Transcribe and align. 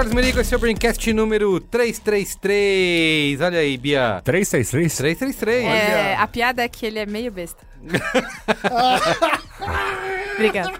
Carlos 0.00 0.14
Merigo, 0.14 0.40
esse 0.40 0.54
é 0.54 0.56
o 0.56 0.60
Braincast 0.60 1.12
número 1.12 1.60
333. 1.60 3.38
Olha 3.38 3.58
aí, 3.58 3.76
Bia. 3.76 4.22
363? 4.24 4.96
333. 4.96 5.64
É, 5.66 6.16
a 6.16 6.26
piada 6.26 6.62
é 6.62 6.68
que 6.68 6.86
ele 6.86 6.98
é 6.98 7.04
meio 7.04 7.30
besta. 7.30 7.66
Obrigada. 10.36 10.72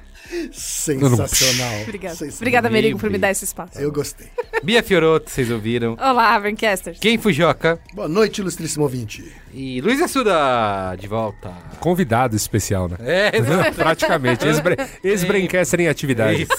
Sensacional. 0.51 1.83
Obrigada. 1.83 2.15
Sensacional. 2.15 2.37
Obrigada, 2.39 2.71
Merigo, 2.71 2.99
por 2.99 3.11
me 3.11 3.19
dar 3.19 3.31
esse 3.31 3.45
espaço. 3.45 3.79
Eu 3.79 3.93
gostei. 3.93 4.29
Bia 4.63 4.83
Fioroto, 4.83 5.31
vocês 5.31 5.51
ouviram. 5.51 5.99
Olá, 6.01 6.41
Braincasters. 6.41 6.99
Quem 6.99 7.19
Fujoca 7.19 7.79
Boa 7.93 8.09
noite, 8.09 8.41
ilustríssimo 8.41 8.85
ouvinte. 8.85 9.31
E 9.53 9.81
Luiz 9.81 10.01
Assuda, 10.01 10.95
de 10.99 11.07
volta. 11.09 11.51
Convidado 11.81 12.37
especial, 12.37 12.89
né? 12.89 12.97
É, 13.01 13.37
exato. 13.37 13.75
Praticamente. 13.77 14.47
Ex-bre- 14.47 14.77
Ex-Braincast 15.03 15.77
em 15.77 15.89
atividade. 15.89 16.43
Isso. 16.43 16.51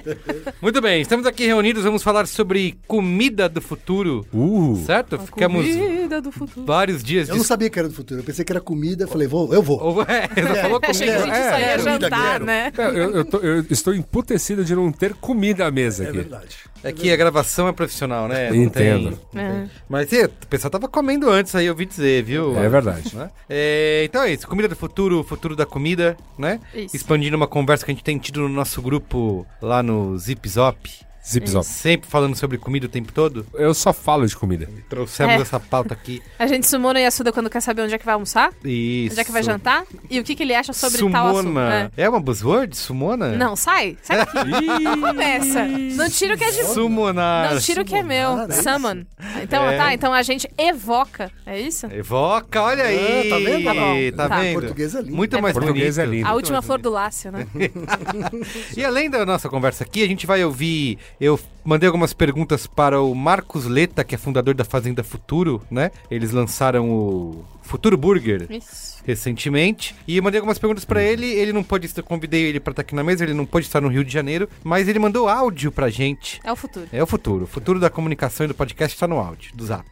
Muito 0.60 0.80
bem, 0.80 1.00
estamos 1.00 1.26
aqui 1.26 1.46
reunidos, 1.46 1.84
vamos 1.84 2.02
falar 2.02 2.26
sobre 2.26 2.78
comida 2.86 3.48
do 3.48 3.60
futuro, 3.60 4.26
Uh! 4.32 4.82
certo? 4.86 5.18
Ficamos 5.18 5.66
Comida 5.66 6.20
do 6.20 6.32
futuro. 6.32 6.66
vários 6.66 7.02
dias 7.02 7.28
Eu 7.28 7.36
não 7.36 7.44
sabia 7.44 7.68
que 7.70 7.78
era 7.78 7.88
do 7.88 7.94
futuro. 7.94 8.20
Eu 8.20 8.24
pensei 8.24 8.44
que 8.44 8.52
era 8.52 8.60
comida. 8.60 9.06
Falei, 9.06 9.26
vou, 9.28 9.52
eu 9.52 9.62
vou. 9.62 9.80
Ou- 9.82 10.02
É, 10.02 10.28
você 10.28 10.60
falou 10.62 10.80
Achei 10.86 11.06
que 11.08 11.12
a 11.12 11.18
comida. 11.20 11.34
gente 11.36 11.50
só 11.50 11.58
ia 11.58 11.66
É, 11.66 11.78
comida, 11.78 12.00
jantar, 12.00 12.32
quero. 12.32 12.44
né? 12.44 12.72
Eu, 12.76 13.10
eu 13.16 13.24
tô- 13.24 13.38
eu 13.38 13.64
estou 13.70 13.94
emputecido 13.94 14.64
de 14.64 14.74
não 14.74 14.90
ter 14.92 15.14
comida 15.14 15.66
à 15.66 15.70
mesa 15.70 16.04
É 16.04 16.08
aqui. 16.08 16.16
verdade. 16.18 16.56
É 16.84 16.92
que 16.92 17.10
a 17.10 17.16
gravação 17.16 17.66
é 17.66 17.72
profissional, 17.72 18.28
né? 18.28 18.48
Não 18.50 18.56
Entendo. 18.56 19.18
tem- 19.32 19.40
É. 19.42 19.64
Mas 19.88 20.12
é, 20.12 20.26
o 20.26 20.46
pessoal 20.48 20.70
tava 20.70 20.86
comendo 20.88 21.28
antes 21.28 21.54
aí, 21.54 21.66
eu 21.66 21.72
ouvi 21.72 21.84
dizer, 21.86 22.15
viu? 22.22 22.58
É 22.58 22.68
verdade. 22.68 23.14
Né? 23.14 23.30
É, 23.48 24.02
então 24.04 24.22
é 24.22 24.32
isso, 24.32 24.46
comida 24.46 24.68
do 24.68 24.76
futuro, 24.76 25.22
futuro 25.22 25.54
da 25.56 25.66
comida, 25.66 26.16
né? 26.38 26.60
Isso. 26.74 26.96
Expandindo 26.96 27.36
uma 27.36 27.46
conversa 27.46 27.84
que 27.84 27.90
a 27.90 27.94
gente 27.94 28.04
tem 28.04 28.18
tido 28.18 28.40
no 28.40 28.48
nosso 28.48 28.80
grupo 28.82 29.46
lá 29.60 29.82
no 29.82 30.16
Zip 30.18 30.48
Zop. 30.48 31.05
Zip 31.28 31.48
zop. 31.50 31.66
Sempre 31.66 32.08
falando 32.08 32.36
sobre 32.36 32.56
comida 32.58 32.86
o 32.86 32.88
tempo 32.88 33.12
todo. 33.12 33.44
Eu 33.54 33.74
só 33.74 33.92
falo 33.92 34.26
de 34.26 34.36
comida. 34.36 34.68
Trouxemos 34.88 35.34
É. 35.34 35.38
essa 35.38 35.58
pauta 35.58 35.92
aqui. 35.92 36.22
A 36.38 36.46
gente 36.46 36.66
sumona 36.68 37.00
e 37.00 37.06
assuda 37.06 37.32
quando 37.32 37.50
quer 37.50 37.60
saber 37.60 37.82
onde 37.82 37.94
é 37.94 37.98
que 37.98 38.04
vai 38.04 38.14
almoçar, 38.14 38.52
Isso. 38.64 39.12
onde 39.12 39.20
é 39.20 39.24
que 39.24 39.32
vai 39.32 39.42
jantar 39.42 39.84
e 40.08 40.20
o 40.20 40.24
que, 40.24 40.34
que 40.36 40.42
ele 40.44 40.54
acha 40.54 40.72
sobre 40.72 40.98
tal 41.10 41.26
assunto. 41.28 41.46
Sumona. 41.48 41.90
É. 41.96 42.02
É. 42.04 42.08
uma 42.08 42.20
buzzword? 42.20 42.76
Sumona? 42.76 43.28
Não, 43.36 43.56
sai. 43.56 43.96
Sai 44.02 44.18
daqui. 44.18 44.36
Não 44.84 45.00
começa. 45.00 45.64
Não 45.66 46.08
tira 46.08 46.34
o 46.34 46.38
que 46.38 46.44
é 46.44 46.50
de... 46.50 46.64
Summonar. 46.66 47.54
Não 47.54 47.60
tira 47.60 47.82
o 47.82 47.84
que 47.84 47.94
é 47.96 48.02
meu. 48.02 48.40
É? 48.42 48.50
Summon. 48.52 49.04
Então, 49.42 49.68
É. 49.68 49.76
tá. 49.76 49.94
Então 49.94 50.12
a 50.12 50.22
gente 50.22 50.48
evoca. 50.56 51.30
É 51.44 51.60
isso? 51.60 51.86
Evoca, 51.86 52.62
olha 52.62 52.84
aí. 52.84 53.26
Ah, 53.26 53.34
tá 53.34 53.38
vendo? 53.38 53.64
Tá 53.64 53.74
bom. 53.74 54.16
Tá 54.16 54.28
Tá. 54.28 54.40
vendo? 54.40 54.60
Português 54.60 54.94
é 54.94 55.00
lindo. 55.00 55.16
Muito 55.16 55.36
É 55.36 55.40
mais 55.40 55.54
Português 55.54 55.96
bonito. 55.96 56.08
é 56.12 56.16
lindo. 56.16 56.28
A 56.28 56.34
última 56.34 56.62
flor 56.62 56.78
do 56.80 56.90
Lácio, 56.90 57.32
né? 57.32 57.46
E 58.76 58.84
além 58.84 59.10
da 59.10 59.24
nossa 59.26 59.48
conversa 59.48 59.84
aqui, 59.84 60.02
a 60.02 60.06
gente 60.06 60.26
vai 60.26 60.44
ouvir. 60.44 60.98
Eu 61.20 61.38
mandei 61.64 61.86
algumas 61.86 62.12
perguntas 62.12 62.66
para 62.66 63.00
o 63.00 63.14
Marcos 63.14 63.64
Leta, 63.64 64.04
que 64.04 64.14
é 64.14 64.18
fundador 64.18 64.54
da 64.54 64.64
Fazenda 64.64 65.02
Futuro, 65.02 65.62
né? 65.70 65.90
Eles 66.10 66.30
lançaram 66.30 66.90
o 66.90 67.44
Futuro 67.62 67.96
Burger 67.96 68.46
Isso. 68.50 68.95
Recentemente. 69.06 69.94
E 70.06 70.16
eu 70.16 70.22
mandei 70.22 70.38
algumas 70.38 70.58
perguntas 70.58 70.84
pra 70.84 71.02
ele. 71.02 71.26
Ele 71.26 71.52
não 71.52 71.62
pôde 71.62 71.86
estar, 71.86 72.02
convidei 72.02 72.42
ele 72.42 72.60
pra 72.60 72.72
estar 72.72 72.82
aqui 72.82 72.94
na 72.94 73.04
mesa, 73.04 73.24
ele 73.24 73.32
não 73.34 73.46
pôde 73.46 73.66
estar 73.66 73.80
no 73.80 73.88
Rio 73.88 74.04
de 74.04 74.12
Janeiro, 74.12 74.48
mas 74.64 74.88
ele 74.88 74.98
mandou 74.98 75.28
áudio 75.28 75.70
pra 75.72 75.88
gente. 75.88 76.40
É 76.44 76.52
o 76.52 76.56
futuro. 76.56 76.86
É 76.92 77.02
o 77.02 77.06
futuro. 77.06 77.44
O 77.44 77.46
futuro 77.46 77.80
da 77.80 77.88
comunicação 77.88 78.44
e 78.44 78.48
do 78.48 78.54
podcast 78.54 78.94
está 78.96 79.06
no 79.06 79.18
áudio, 79.18 79.52
do 79.54 79.64
zap. 79.64 79.86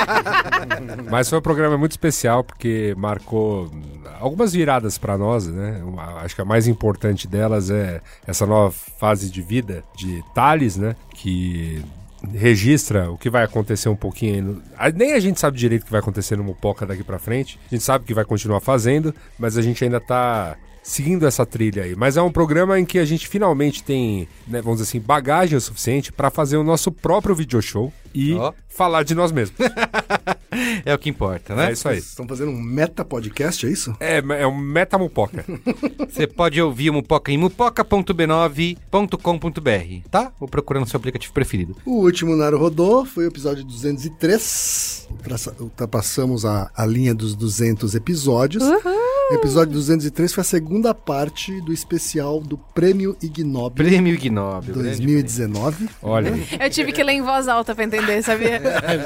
Ah, 0.03 0.05
Mas 1.09 1.29
foi 1.29 1.37
um 1.37 1.41
programa 1.41 1.77
muito 1.77 1.91
especial 1.91 2.43
porque 2.43 2.93
marcou 2.97 3.71
algumas 4.19 4.53
viradas 4.53 4.97
pra 4.97 5.17
nós, 5.17 5.47
né? 5.47 5.81
Acho 6.23 6.35
que 6.35 6.41
a 6.41 6.45
mais 6.45 6.67
importante 6.67 7.27
delas 7.27 7.69
é 7.69 8.01
essa 8.25 8.45
nova 8.45 8.71
fase 8.71 9.29
de 9.29 9.41
vida 9.41 9.83
de 9.95 10.23
Thales, 10.33 10.77
né? 10.77 10.95
Que 11.13 11.83
registra 12.33 13.09
o 13.09 13.17
que 13.17 13.29
vai 13.29 13.43
acontecer 13.43 13.89
um 13.89 13.95
pouquinho 13.95 14.61
aí 14.77 14.93
Nem 14.93 15.13
a 15.13 15.19
gente 15.19 15.39
sabe 15.39 15.57
direito 15.57 15.81
o 15.81 15.85
que 15.85 15.91
vai 15.91 16.01
acontecer 16.01 16.35
no 16.35 16.43
Mupoca 16.43 16.85
daqui 16.85 17.03
pra 17.03 17.19
frente. 17.19 17.59
A 17.71 17.75
gente 17.75 17.83
sabe 17.83 18.05
que 18.05 18.13
vai 18.13 18.25
continuar 18.25 18.59
fazendo, 18.59 19.13
mas 19.39 19.57
a 19.57 19.61
gente 19.61 19.83
ainda 19.83 19.99
tá 19.99 20.55
seguindo 20.83 21.27
essa 21.27 21.45
trilha 21.45 21.83
aí. 21.83 21.95
Mas 21.95 22.17
é 22.17 22.21
um 22.21 22.31
programa 22.31 22.79
em 22.79 22.85
que 22.85 22.99
a 22.99 23.05
gente 23.05 23.27
finalmente 23.27 23.83
tem, 23.83 24.27
né, 24.47 24.61
vamos 24.61 24.79
dizer 24.79 24.89
assim, 24.89 24.99
bagagem 24.99 25.57
o 25.57 25.61
suficiente 25.61 26.11
pra 26.11 26.29
fazer 26.29 26.57
o 26.57 26.63
nosso 26.63 26.91
próprio 26.91 27.35
video 27.35 27.61
show 27.61 27.93
e 28.13 28.33
Ó. 28.33 28.51
falar 28.67 29.03
de 29.03 29.15
nós 29.15 29.31
mesmos. 29.31 29.57
é 30.85 30.93
o 30.93 30.97
que 30.99 31.09
importa, 31.09 31.55
né? 31.55 31.69
É 31.69 31.71
isso 31.73 31.87
aí. 31.87 31.97
Estão 31.99 32.27
fazendo 32.27 32.51
um 32.51 32.61
meta 32.61 33.05
podcast, 33.05 33.65
é 33.65 33.69
isso? 33.69 33.95
É, 33.99 34.17
é 34.41 34.47
um 34.47 34.55
metamupoca. 34.57 35.45
Você 36.09 36.25
pode 36.27 36.61
ouvir 36.61 36.89
o 36.89 36.93
Mupoca 36.93 37.31
em 37.31 37.37
mupoca.b9.com.br, 37.37 40.09
tá? 40.09 40.31
Ou 40.39 40.47
procurando 40.47 40.87
seu 40.87 40.97
aplicativo 40.97 41.33
preferido. 41.33 41.75
O 41.85 42.01
último 42.03 42.35
Naru 42.35 42.57
Rodô 42.57 43.05
foi 43.05 43.25
o 43.25 43.27
episódio 43.27 43.63
203. 43.63 45.07
Ultrassa- 45.11 45.55
Ultrapassamos 45.59 46.45
a, 46.45 46.71
a 46.75 46.85
linha 46.85 47.13
dos 47.13 47.35
200 47.35 47.95
episódios. 47.95 48.63
Episódio 49.31 49.73
203 49.73 50.33
foi 50.33 50.41
a 50.41 50.45
segunda 50.45 50.93
parte 50.93 51.61
do 51.61 51.71
especial 51.71 52.41
do 52.41 52.57
Prêmio 52.57 53.15
Ig 53.21 53.45
Nobel 53.45 53.85
Prêmio 53.85 54.13
Ig 54.13 54.29
Nobel. 54.29 54.73
grande 54.75 54.97
2019. 54.97 55.87
Olha, 56.01 56.33
Eu 56.59 56.69
tive 56.69 56.91
que 56.91 57.01
ler 57.01 57.13
em 57.13 57.21
voz 57.21 57.47
alta 57.47 57.73
pra 57.73 57.85
entender, 57.85 58.00
sabia? 58.21 58.61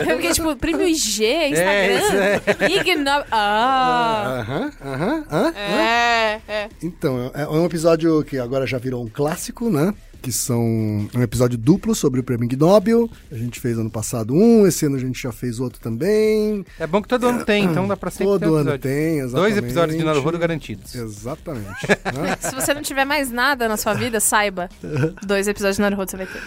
Eu 0.08 0.16
fiquei 0.18 0.32
tipo, 0.32 0.56
prêmio 0.56 0.88
IG, 0.88 1.26
Instagram, 1.50 2.42
Ig 2.70 2.96
Nobel. 2.96 3.26
Ah! 3.32 4.44
Aham, 4.46 4.72
aham, 4.84 5.26
aham. 5.32 5.54
É, 5.56 6.42
é. 6.48 6.70
Então, 6.82 7.32
é 7.34 7.44
é 7.44 7.48
um 7.48 7.66
episódio 7.66 8.24
que 8.24 8.38
agora 8.38 8.66
já 8.66 8.78
virou 8.78 9.04
um 9.04 9.08
clássico, 9.08 9.70
né? 9.70 9.94
Que 10.26 10.32
são 10.32 10.60
um 11.14 11.22
episódio 11.22 11.56
duplo 11.56 11.94
sobre 11.94 12.20
o 12.20 12.24
Prêmio 12.24 12.46
Ig 12.46 12.56
Nobel. 12.56 13.08
A 13.32 13.36
gente 13.36 13.60
fez 13.60 13.78
ano 13.78 13.92
passado 13.92 14.34
um, 14.34 14.66
esse 14.66 14.84
ano 14.84 14.96
a 14.96 15.00
gente 15.00 15.22
já 15.22 15.32
fez 15.32 15.60
outro 15.60 15.80
também. 15.80 16.66
É 16.80 16.88
bom 16.88 17.00
que 17.00 17.08
todo 17.08 17.28
ano 17.28 17.46
tem, 17.46 17.64
então 17.66 17.88
dá 17.88 17.96
pra 17.96 18.10
sempre 18.10 18.26
ter 18.26 18.32
um 18.32 18.40
Todo 18.40 18.56
ano 18.56 18.72
episódio. 18.72 18.80
tem, 18.82 19.20
exatamente. 19.20 19.34
Dois 19.54 19.58
episódios 19.58 19.98
de 20.00 20.04
Naruhodo 20.04 20.40
garantidos. 20.40 20.96
Exatamente. 20.96 21.68
né? 22.12 22.38
Se 22.40 22.56
você 22.56 22.74
não 22.74 22.82
tiver 22.82 23.06
mais 23.06 23.30
nada 23.30 23.68
na 23.70 23.78
sua 23.78 23.94
vida, 23.94 24.20
saiba. 24.20 24.68
Dois 25.24 25.48
episódios 25.48 25.76
de 25.76 25.84
Naruto 25.84 26.10
você 26.10 26.18
vai 26.18 26.26
ter. 26.26 26.42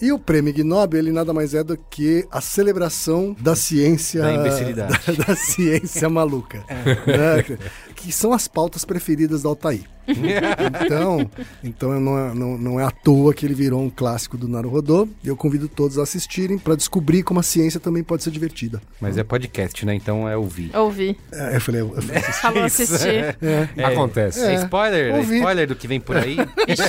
E 0.00 0.12
o 0.12 0.20
Prêmio 0.20 0.50
Ig 0.50 0.62
Nobel, 0.62 1.00
ele 1.00 1.10
nada 1.10 1.32
mais 1.32 1.52
é 1.52 1.64
do 1.64 1.76
que 1.76 2.24
a 2.30 2.40
celebração 2.40 3.34
da 3.40 3.56
ciência... 3.56 4.22
Da 4.22 4.34
imbecilidade. 4.34 5.00
Da, 5.16 5.24
da 5.26 5.34
ciência 5.34 6.08
maluca. 6.08 6.62
né? 6.68 7.42
Que- 7.42 7.58
Que 7.96 8.12
são 8.12 8.32
as 8.32 8.46
pautas 8.46 8.84
preferidas 8.84 9.42
da 9.42 9.48
Altair. 9.48 9.82
Então, 10.86 11.30
então 11.64 12.00
não, 12.00 12.18
é, 12.18 12.34
não, 12.34 12.58
não 12.58 12.80
é 12.80 12.84
à 12.84 12.90
toa 12.90 13.34
que 13.34 13.44
ele 13.44 13.54
virou 13.54 13.82
um 13.82 13.90
clássico 13.90 14.36
do 14.36 14.48
Naruhodô. 14.48 15.08
E 15.22 15.28
eu 15.28 15.36
convido 15.36 15.68
todos 15.68 15.98
a 15.98 16.02
assistirem 16.02 16.58
para 16.58 16.74
descobrir 16.76 17.22
como 17.22 17.40
a 17.40 17.42
ciência 17.42 17.80
também 17.80 18.02
pode 18.02 18.22
ser 18.22 18.30
divertida. 18.30 18.80
Mas 19.00 19.18
é 19.18 19.24
podcast, 19.24 19.84
né? 19.84 19.94
Então 19.94 20.28
é 20.28 20.36
ouvir. 20.36 20.74
Ouvi. 20.76 21.16
É, 21.32 21.56
eu 21.56 21.60
falei, 21.60 21.80
eu 21.82 21.90
falei 22.02 22.16
assim, 22.16 22.32
Falou 22.32 22.64
assistir. 22.64 23.36
acontece. 23.84 24.44
É 24.44 24.54
spoiler? 24.54 25.14
É 25.14 25.18
ouvi. 25.18 25.36
spoiler 25.36 25.66
do 25.66 25.74
que 25.74 25.88
vem 25.88 26.00
por 26.00 26.16
aí? 26.16 26.36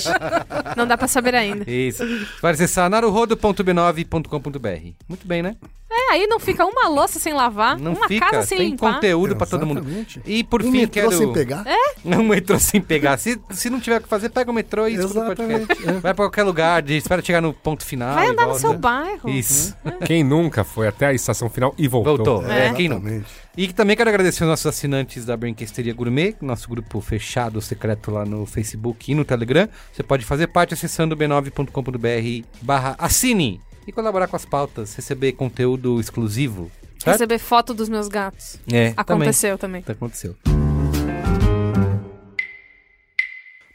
Não 0.76 0.88
dá 0.88 0.98
pra 0.98 1.08
saber 1.08 1.36
ainda. 1.36 1.70
Isso. 1.70 2.04
Vai 2.42 2.54
acessar 2.54 2.90
naruhodo.b9.com.br. 2.90 4.92
Muito 5.08 5.28
bem, 5.28 5.42
né? 5.42 5.56
É, 5.90 6.14
aí 6.14 6.28
não 6.28 6.38
fica 6.40 6.66
uma 6.66 6.88
louça 6.90 7.18
sem 7.18 7.34
lavar, 7.34 7.80
Não 7.80 7.94
uma 7.94 8.08
fica. 8.08 8.30
casa 8.30 8.46
sem 8.46 8.58
Tem 8.58 8.70
limpar. 8.72 8.96
conteúdo 8.96 9.36
pra 9.36 9.48
todo 9.48 9.66
mundo. 9.66 9.86
E 10.26 10.44
por 10.44 10.62
um 10.62 10.72
fim, 10.72 10.80
metrô 10.82 11.04
quero. 11.10 11.18
sem 11.18 11.34
pegar. 11.34 11.64
Um 12.06 12.24
metrô 12.24 12.60
sem 12.60 12.82
pegar. 12.82 13.18
Se, 13.18 13.40
se 13.52 13.70
não 13.70 13.80
tiver 13.80 13.98
o 14.00 14.02
que 14.04 14.08
fazer, 14.08 14.30
pega 14.30 14.52
o 14.52 14.54
metrô 14.54 14.88
e 14.88 14.96
escuta 14.96 15.22
o 15.22 15.26
podcast. 15.36 15.88
é. 15.88 15.92
Vai 15.94 16.14
pra 16.14 16.26
qualquer 16.26 16.44
lugar, 16.44 16.82
de- 16.82 16.98
espera 16.98 17.22
chegar 17.24 17.42
no 17.42 17.54
ponto 17.54 17.86
final. 17.86 18.14
Vai 18.16 18.28
andar 18.28 18.48
no 18.48 18.56
seu 18.60 18.74
bairro. 18.78 19.30
Isso. 19.30 19.76
Quem 20.06 20.24
nunca 20.24 20.64
foi 20.64 20.88
até 20.88 21.08
a 21.08 21.14
estação 21.14 21.50
final 21.50 21.74
e 21.78 21.88
voltou? 21.88 22.18
Voltou. 22.18 22.46
É, 22.52 22.68
É. 22.68 22.74
quem 22.74 22.90
não? 22.90 22.98
Exatamente. 22.98 23.26
E 23.58 23.74
também 23.74 23.96
quero 23.98 24.10
agradecer 24.10 24.44
aos 24.44 24.50
nossos 24.52 24.66
assinantes 24.68 25.26
da 25.26 25.36
Brinquesteria 25.36 25.94
Gourmet, 25.94 26.36
nosso 26.42 26.70
grupo 26.70 27.02
fechado, 27.02 27.60
secreto 27.62 28.12
lá 28.12 28.24
no 28.24 28.46
Facebook 28.46 29.12
e 29.12 29.16
no 29.16 29.26
Telegram. 29.26 29.68
Você 29.92 30.04
pode 30.04 30.24
fazer 30.26 30.48
parte 30.48 30.74
acessando 30.76 31.16
b9.com.br 31.18 32.46
barra 32.62 32.96
assine 33.00 33.60
e 33.88 33.92
colaborar 33.92 34.28
com 34.28 34.36
as 34.36 34.46
pautas, 34.46 34.94
receber 34.94 35.32
conteúdo 35.32 36.00
exclusivo. 36.00 36.70
Certo? 37.00 37.14
Receber 37.14 37.40
foto 37.40 37.74
dos 37.74 37.88
meus 37.88 38.10
gatos. 38.10 38.60
É, 38.72 38.94
Aconteceu 38.98 39.58
também. 39.58 39.82
Também. 39.82 39.96
Aconteceu. 39.96 40.36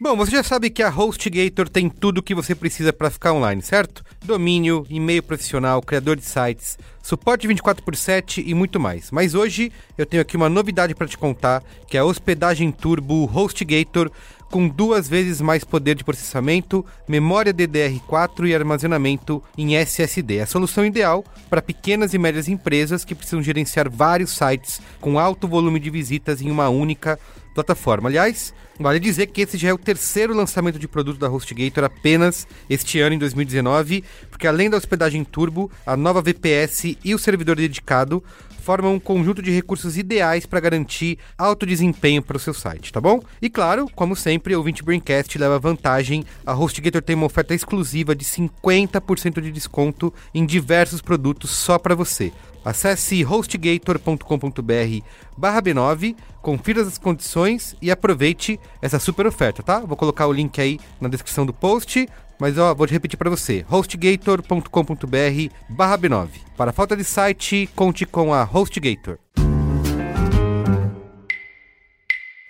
Bom, 0.02 0.16
você 0.16 0.32
já 0.32 0.42
sabe 0.42 0.68
que 0.68 0.82
a 0.82 0.90
HostGator 0.90 1.68
tem 1.68 1.88
tudo 1.88 2.18
o 2.18 2.22
que 2.24 2.34
você 2.34 2.56
precisa 2.56 2.92
para 2.92 3.08
ficar 3.08 3.32
online, 3.32 3.62
certo? 3.62 4.04
Domínio, 4.24 4.84
e-mail 4.90 5.22
profissional, 5.22 5.80
criador 5.80 6.16
de 6.16 6.24
sites, 6.24 6.76
suporte 7.00 7.46
24 7.46 7.84
por 7.84 7.94
7 7.94 8.42
e 8.44 8.52
muito 8.52 8.80
mais. 8.80 9.12
Mas 9.12 9.32
hoje 9.32 9.70
eu 9.96 10.04
tenho 10.04 10.20
aqui 10.20 10.36
uma 10.36 10.48
novidade 10.48 10.92
para 10.92 11.06
te 11.06 11.16
contar, 11.16 11.62
que 11.86 11.96
é 11.96 12.00
a 12.00 12.04
hospedagem 12.04 12.72
turbo 12.72 13.30
HostGator 13.32 14.10
com 14.52 14.68
duas 14.68 15.08
vezes 15.08 15.40
mais 15.40 15.64
poder 15.64 15.94
de 15.94 16.04
processamento, 16.04 16.84
memória 17.08 17.54
DDR4 17.54 18.46
e 18.46 18.54
armazenamento 18.54 19.42
em 19.56 19.76
SSD. 19.76 20.40
A 20.40 20.46
solução 20.46 20.84
ideal 20.84 21.24
para 21.48 21.62
pequenas 21.62 22.12
e 22.12 22.18
médias 22.18 22.48
empresas 22.48 23.02
que 23.02 23.14
precisam 23.14 23.42
gerenciar 23.42 23.90
vários 23.90 24.32
sites 24.32 24.78
com 25.00 25.18
alto 25.18 25.48
volume 25.48 25.80
de 25.80 25.88
visitas 25.88 26.42
em 26.42 26.50
uma 26.50 26.68
única 26.68 27.18
plataforma. 27.54 28.10
Aliás, 28.10 28.52
vale 28.78 29.00
dizer 29.00 29.28
que 29.28 29.40
esse 29.40 29.56
já 29.56 29.70
é 29.70 29.72
o 29.72 29.78
terceiro 29.78 30.34
lançamento 30.34 30.78
de 30.78 30.86
produto 30.86 31.18
da 31.18 31.30
HostGator 31.30 31.84
apenas 31.84 32.46
este 32.68 33.00
ano, 33.00 33.14
em 33.14 33.18
2019, 33.18 34.04
porque 34.30 34.46
além 34.46 34.68
da 34.68 34.76
hospedagem 34.76 35.24
turbo, 35.24 35.70
a 35.86 35.96
nova 35.96 36.20
VPS 36.20 36.98
e 37.02 37.14
o 37.14 37.18
servidor 37.18 37.56
dedicado 37.56 38.22
formam 38.62 38.94
um 38.94 39.00
conjunto 39.00 39.42
de 39.42 39.50
recursos 39.50 39.98
ideais 39.98 40.46
para 40.46 40.60
garantir 40.60 41.18
alto 41.36 41.66
desempenho 41.66 42.22
para 42.22 42.36
o 42.36 42.40
seu 42.40 42.54
site, 42.54 42.92
tá 42.92 43.00
bom? 43.00 43.20
E 43.40 43.50
claro, 43.50 43.88
como 43.94 44.14
sempre, 44.14 44.54
o 44.54 44.62
20 44.62 44.82
Braincast 44.82 45.36
leva 45.36 45.58
vantagem. 45.58 46.24
A 46.46 46.54
HostGator 46.54 47.02
tem 47.02 47.16
uma 47.16 47.26
oferta 47.26 47.54
exclusiva 47.54 48.14
de 48.14 48.24
50% 48.24 49.40
de 49.40 49.50
desconto 49.50 50.14
em 50.32 50.46
diversos 50.46 51.02
produtos 51.02 51.50
só 51.50 51.78
para 51.78 51.94
você. 51.94 52.32
Acesse 52.64 53.22
hostgator.com.br 53.24 55.04
barra 55.36 55.60
B9, 55.60 56.14
confira 56.40 56.82
as 56.82 56.96
condições 56.96 57.74
e 57.82 57.90
aproveite 57.90 58.60
essa 58.80 59.00
super 59.00 59.26
oferta, 59.26 59.62
tá? 59.62 59.80
Vou 59.80 59.96
colocar 59.96 60.28
o 60.28 60.32
link 60.32 60.60
aí 60.60 60.78
na 61.00 61.08
descrição 61.08 61.44
do 61.44 61.52
post, 61.52 62.08
mas 62.42 62.58
ó, 62.58 62.74
vou 62.74 62.88
repetir 62.88 63.16
para 63.16 63.30
você, 63.30 63.64
hostgator.com.br 63.68 65.54
barra 65.68 65.96
B9. 65.96 66.28
Para 66.56 66.72
falta 66.72 66.96
de 66.96 67.04
site, 67.04 67.70
conte 67.76 68.04
com 68.04 68.34
a 68.34 68.42
HostGator. 68.42 69.16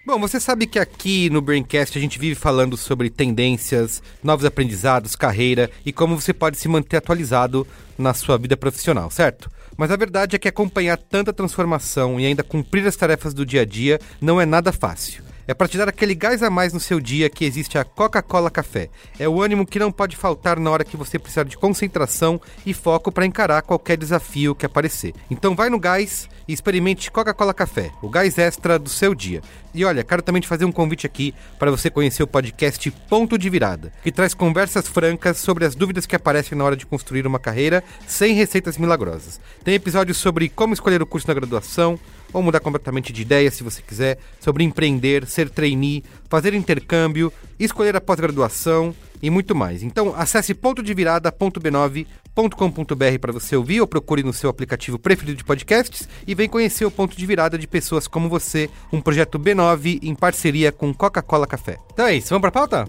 Bom, 0.07 0.19
você 0.19 0.41
sabe 0.41 0.67
que 0.67 0.79
aqui 0.79 1.29
no 1.29 1.43
Braincast 1.43 1.99
a 1.99 2.01
gente 2.01 2.19
vive 2.19 2.35
falando 2.35 2.75
sobre 2.75 3.11
tendências, 3.11 4.03
novos 4.25 4.47
aprendizados, 4.47 5.15
carreira 5.15 5.71
e 5.85 5.93
como 5.93 6.19
você 6.19 6.33
pode 6.33 6.57
se 6.57 6.69
manter 6.69 6.97
atualizado 6.97 7.67
na 7.99 8.15
sua 8.15 8.39
vida 8.39 8.57
profissional, 8.57 9.11
certo? 9.11 9.51
Mas 9.77 9.91
a 9.91 9.97
verdade 9.97 10.37
é 10.37 10.39
que 10.39 10.49
acompanhar 10.49 10.97
tanta 10.97 11.35
transformação 11.35 12.19
e 12.19 12.25
ainda 12.25 12.43
cumprir 12.43 12.87
as 12.87 12.97
tarefas 12.97 13.35
do 13.35 13.45
dia 13.45 13.61
a 13.61 13.67
dia 13.67 14.01
não 14.23 14.41
é 14.41 14.47
nada 14.47 14.73
fácil. 14.73 15.32
É 15.47 15.53
para 15.53 15.67
te 15.67 15.77
dar 15.77 15.89
aquele 15.89 16.15
gás 16.15 16.41
a 16.41 16.49
mais 16.49 16.73
no 16.73 16.79
seu 16.79 17.01
dia 17.01 17.29
que 17.29 17.45
existe 17.45 17.77
a 17.77 17.85
Coca-Cola 17.85 18.49
Café. 18.49 18.89
É 19.19 19.29
o 19.29 19.43
ânimo 19.43 19.67
que 19.67 19.79
não 19.79 19.91
pode 19.91 20.17
faltar 20.17 20.57
na 20.61 20.71
hora 20.71 20.85
que 20.85 20.97
você 20.97 21.19
precisar 21.19 21.43
de 21.43 21.59
concentração 21.59 22.41
e 22.65 22.73
foco 22.73 23.11
para 23.11 23.27
encarar 23.27 23.63
qualquer 23.63 23.97
desafio 23.97 24.55
que 24.55 24.65
aparecer. 24.65 25.13
Então 25.29 25.57
vai 25.57 25.69
no 25.69 25.81
gás 25.81 26.29
e 26.47 26.53
experimente 26.53 27.11
Coca-Cola 27.11 27.53
Café, 27.53 27.91
o 28.01 28.09
gás 28.09 28.39
extra 28.39 28.79
do 28.79 28.89
seu 28.89 29.17
dia. 29.17 29.43
E 29.75 29.85
olha, 29.85 30.05
quero 30.05 30.23
também 30.23 30.41
te 30.41 30.47
fazer 30.47 30.65
um 30.65 30.71
convite 30.71 31.07
aqui 31.07 31.35
para 31.59 31.71
você 31.73 31.91
conhecer 31.91 32.23
o 32.23 32.27
podcast 32.27 32.89
Ponto 33.09 33.37
de 33.37 33.51
Virada, 33.51 33.93
que 34.03 34.13
traz 34.13 34.35
conversas 34.35 34.87
francas 34.87 35.39
sobre 35.39 35.65
as 35.65 35.75
dúvidas 35.75 36.07
que 36.07 36.15
aparecem 36.15 36.57
na 36.57 36.65
hora 36.65 36.77
de 36.77 36.87
construir 36.87 37.27
uma 37.27 37.39
carreira 37.41 37.83
sem 38.07 38.35
receitas 38.35 38.79
milagrosas. 38.79 39.41
Tem 39.65 39.75
episódios 39.75 40.19
sobre 40.19 40.49
como 40.49 40.75
escolher 40.75 41.03
o 41.03 41.07
curso 41.07 41.27
na 41.27 41.35
graduação, 41.35 41.99
ou 42.33 42.43
mudar 42.43 42.61
completamente 42.61 43.13
de 43.13 43.23
ideia 43.23 43.51
se 43.51 43.63
você 43.63 43.83
quiser, 43.83 44.19
sobre 44.41 44.65
empreender, 44.65 45.27
ser 45.27 45.51
trainee, 45.51 46.03
fazer 46.29 46.55
intercâmbio, 46.55 47.33
escolher 47.59 47.97
a 47.97 48.01
pós-graduação 48.01 48.95
e 49.23 49.31
muito 49.31 49.55
mais. 49.55 49.83
Então 49.83 50.15
acesse 50.17 50.55
pontodevirada.b9.com.br 50.55 53.19
para 53.21 53.33
você 53.33 53.57
ouvir 53.57 53.81
ou 53.81 53.87
procure 53.87 54.23
no 54.23 54.33
seu 54.33 54.49
aplicativo 54.51 54.99
preferido 54.99 55.39
de 55.39 55.45
podcasts 55.45 56.09
e 56.27 56.35
vem 56.35 56.49
conhecer 56.49 56.85
o 56.85 56.91
ponto 56.91 57.17
de 57.17 57.25
virada 57.25 57.57
de 57.57 57.69
pessoas 57.69 58.09
como 58.09 58.29
você, 58.29 58.69
um 58.93 59.01
projeto 59.01 59.39
B9 59.39 60.01
em 60.03 60.15
parceria 60.15 60.73
com 60.73 60.93
Coca-Cola 60.93 61.47
Café. 61.47 61.79
Então 61.93 62.07
é 62.07 62.17
isso, 62.17 62.31
vamos 62.31 62.41
para 62.41 62.49
a 62.49 62.53
pauta? 62.53 62.89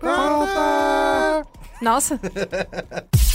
Pauta! 0.00 1.46
Nossa, 1.82 2.18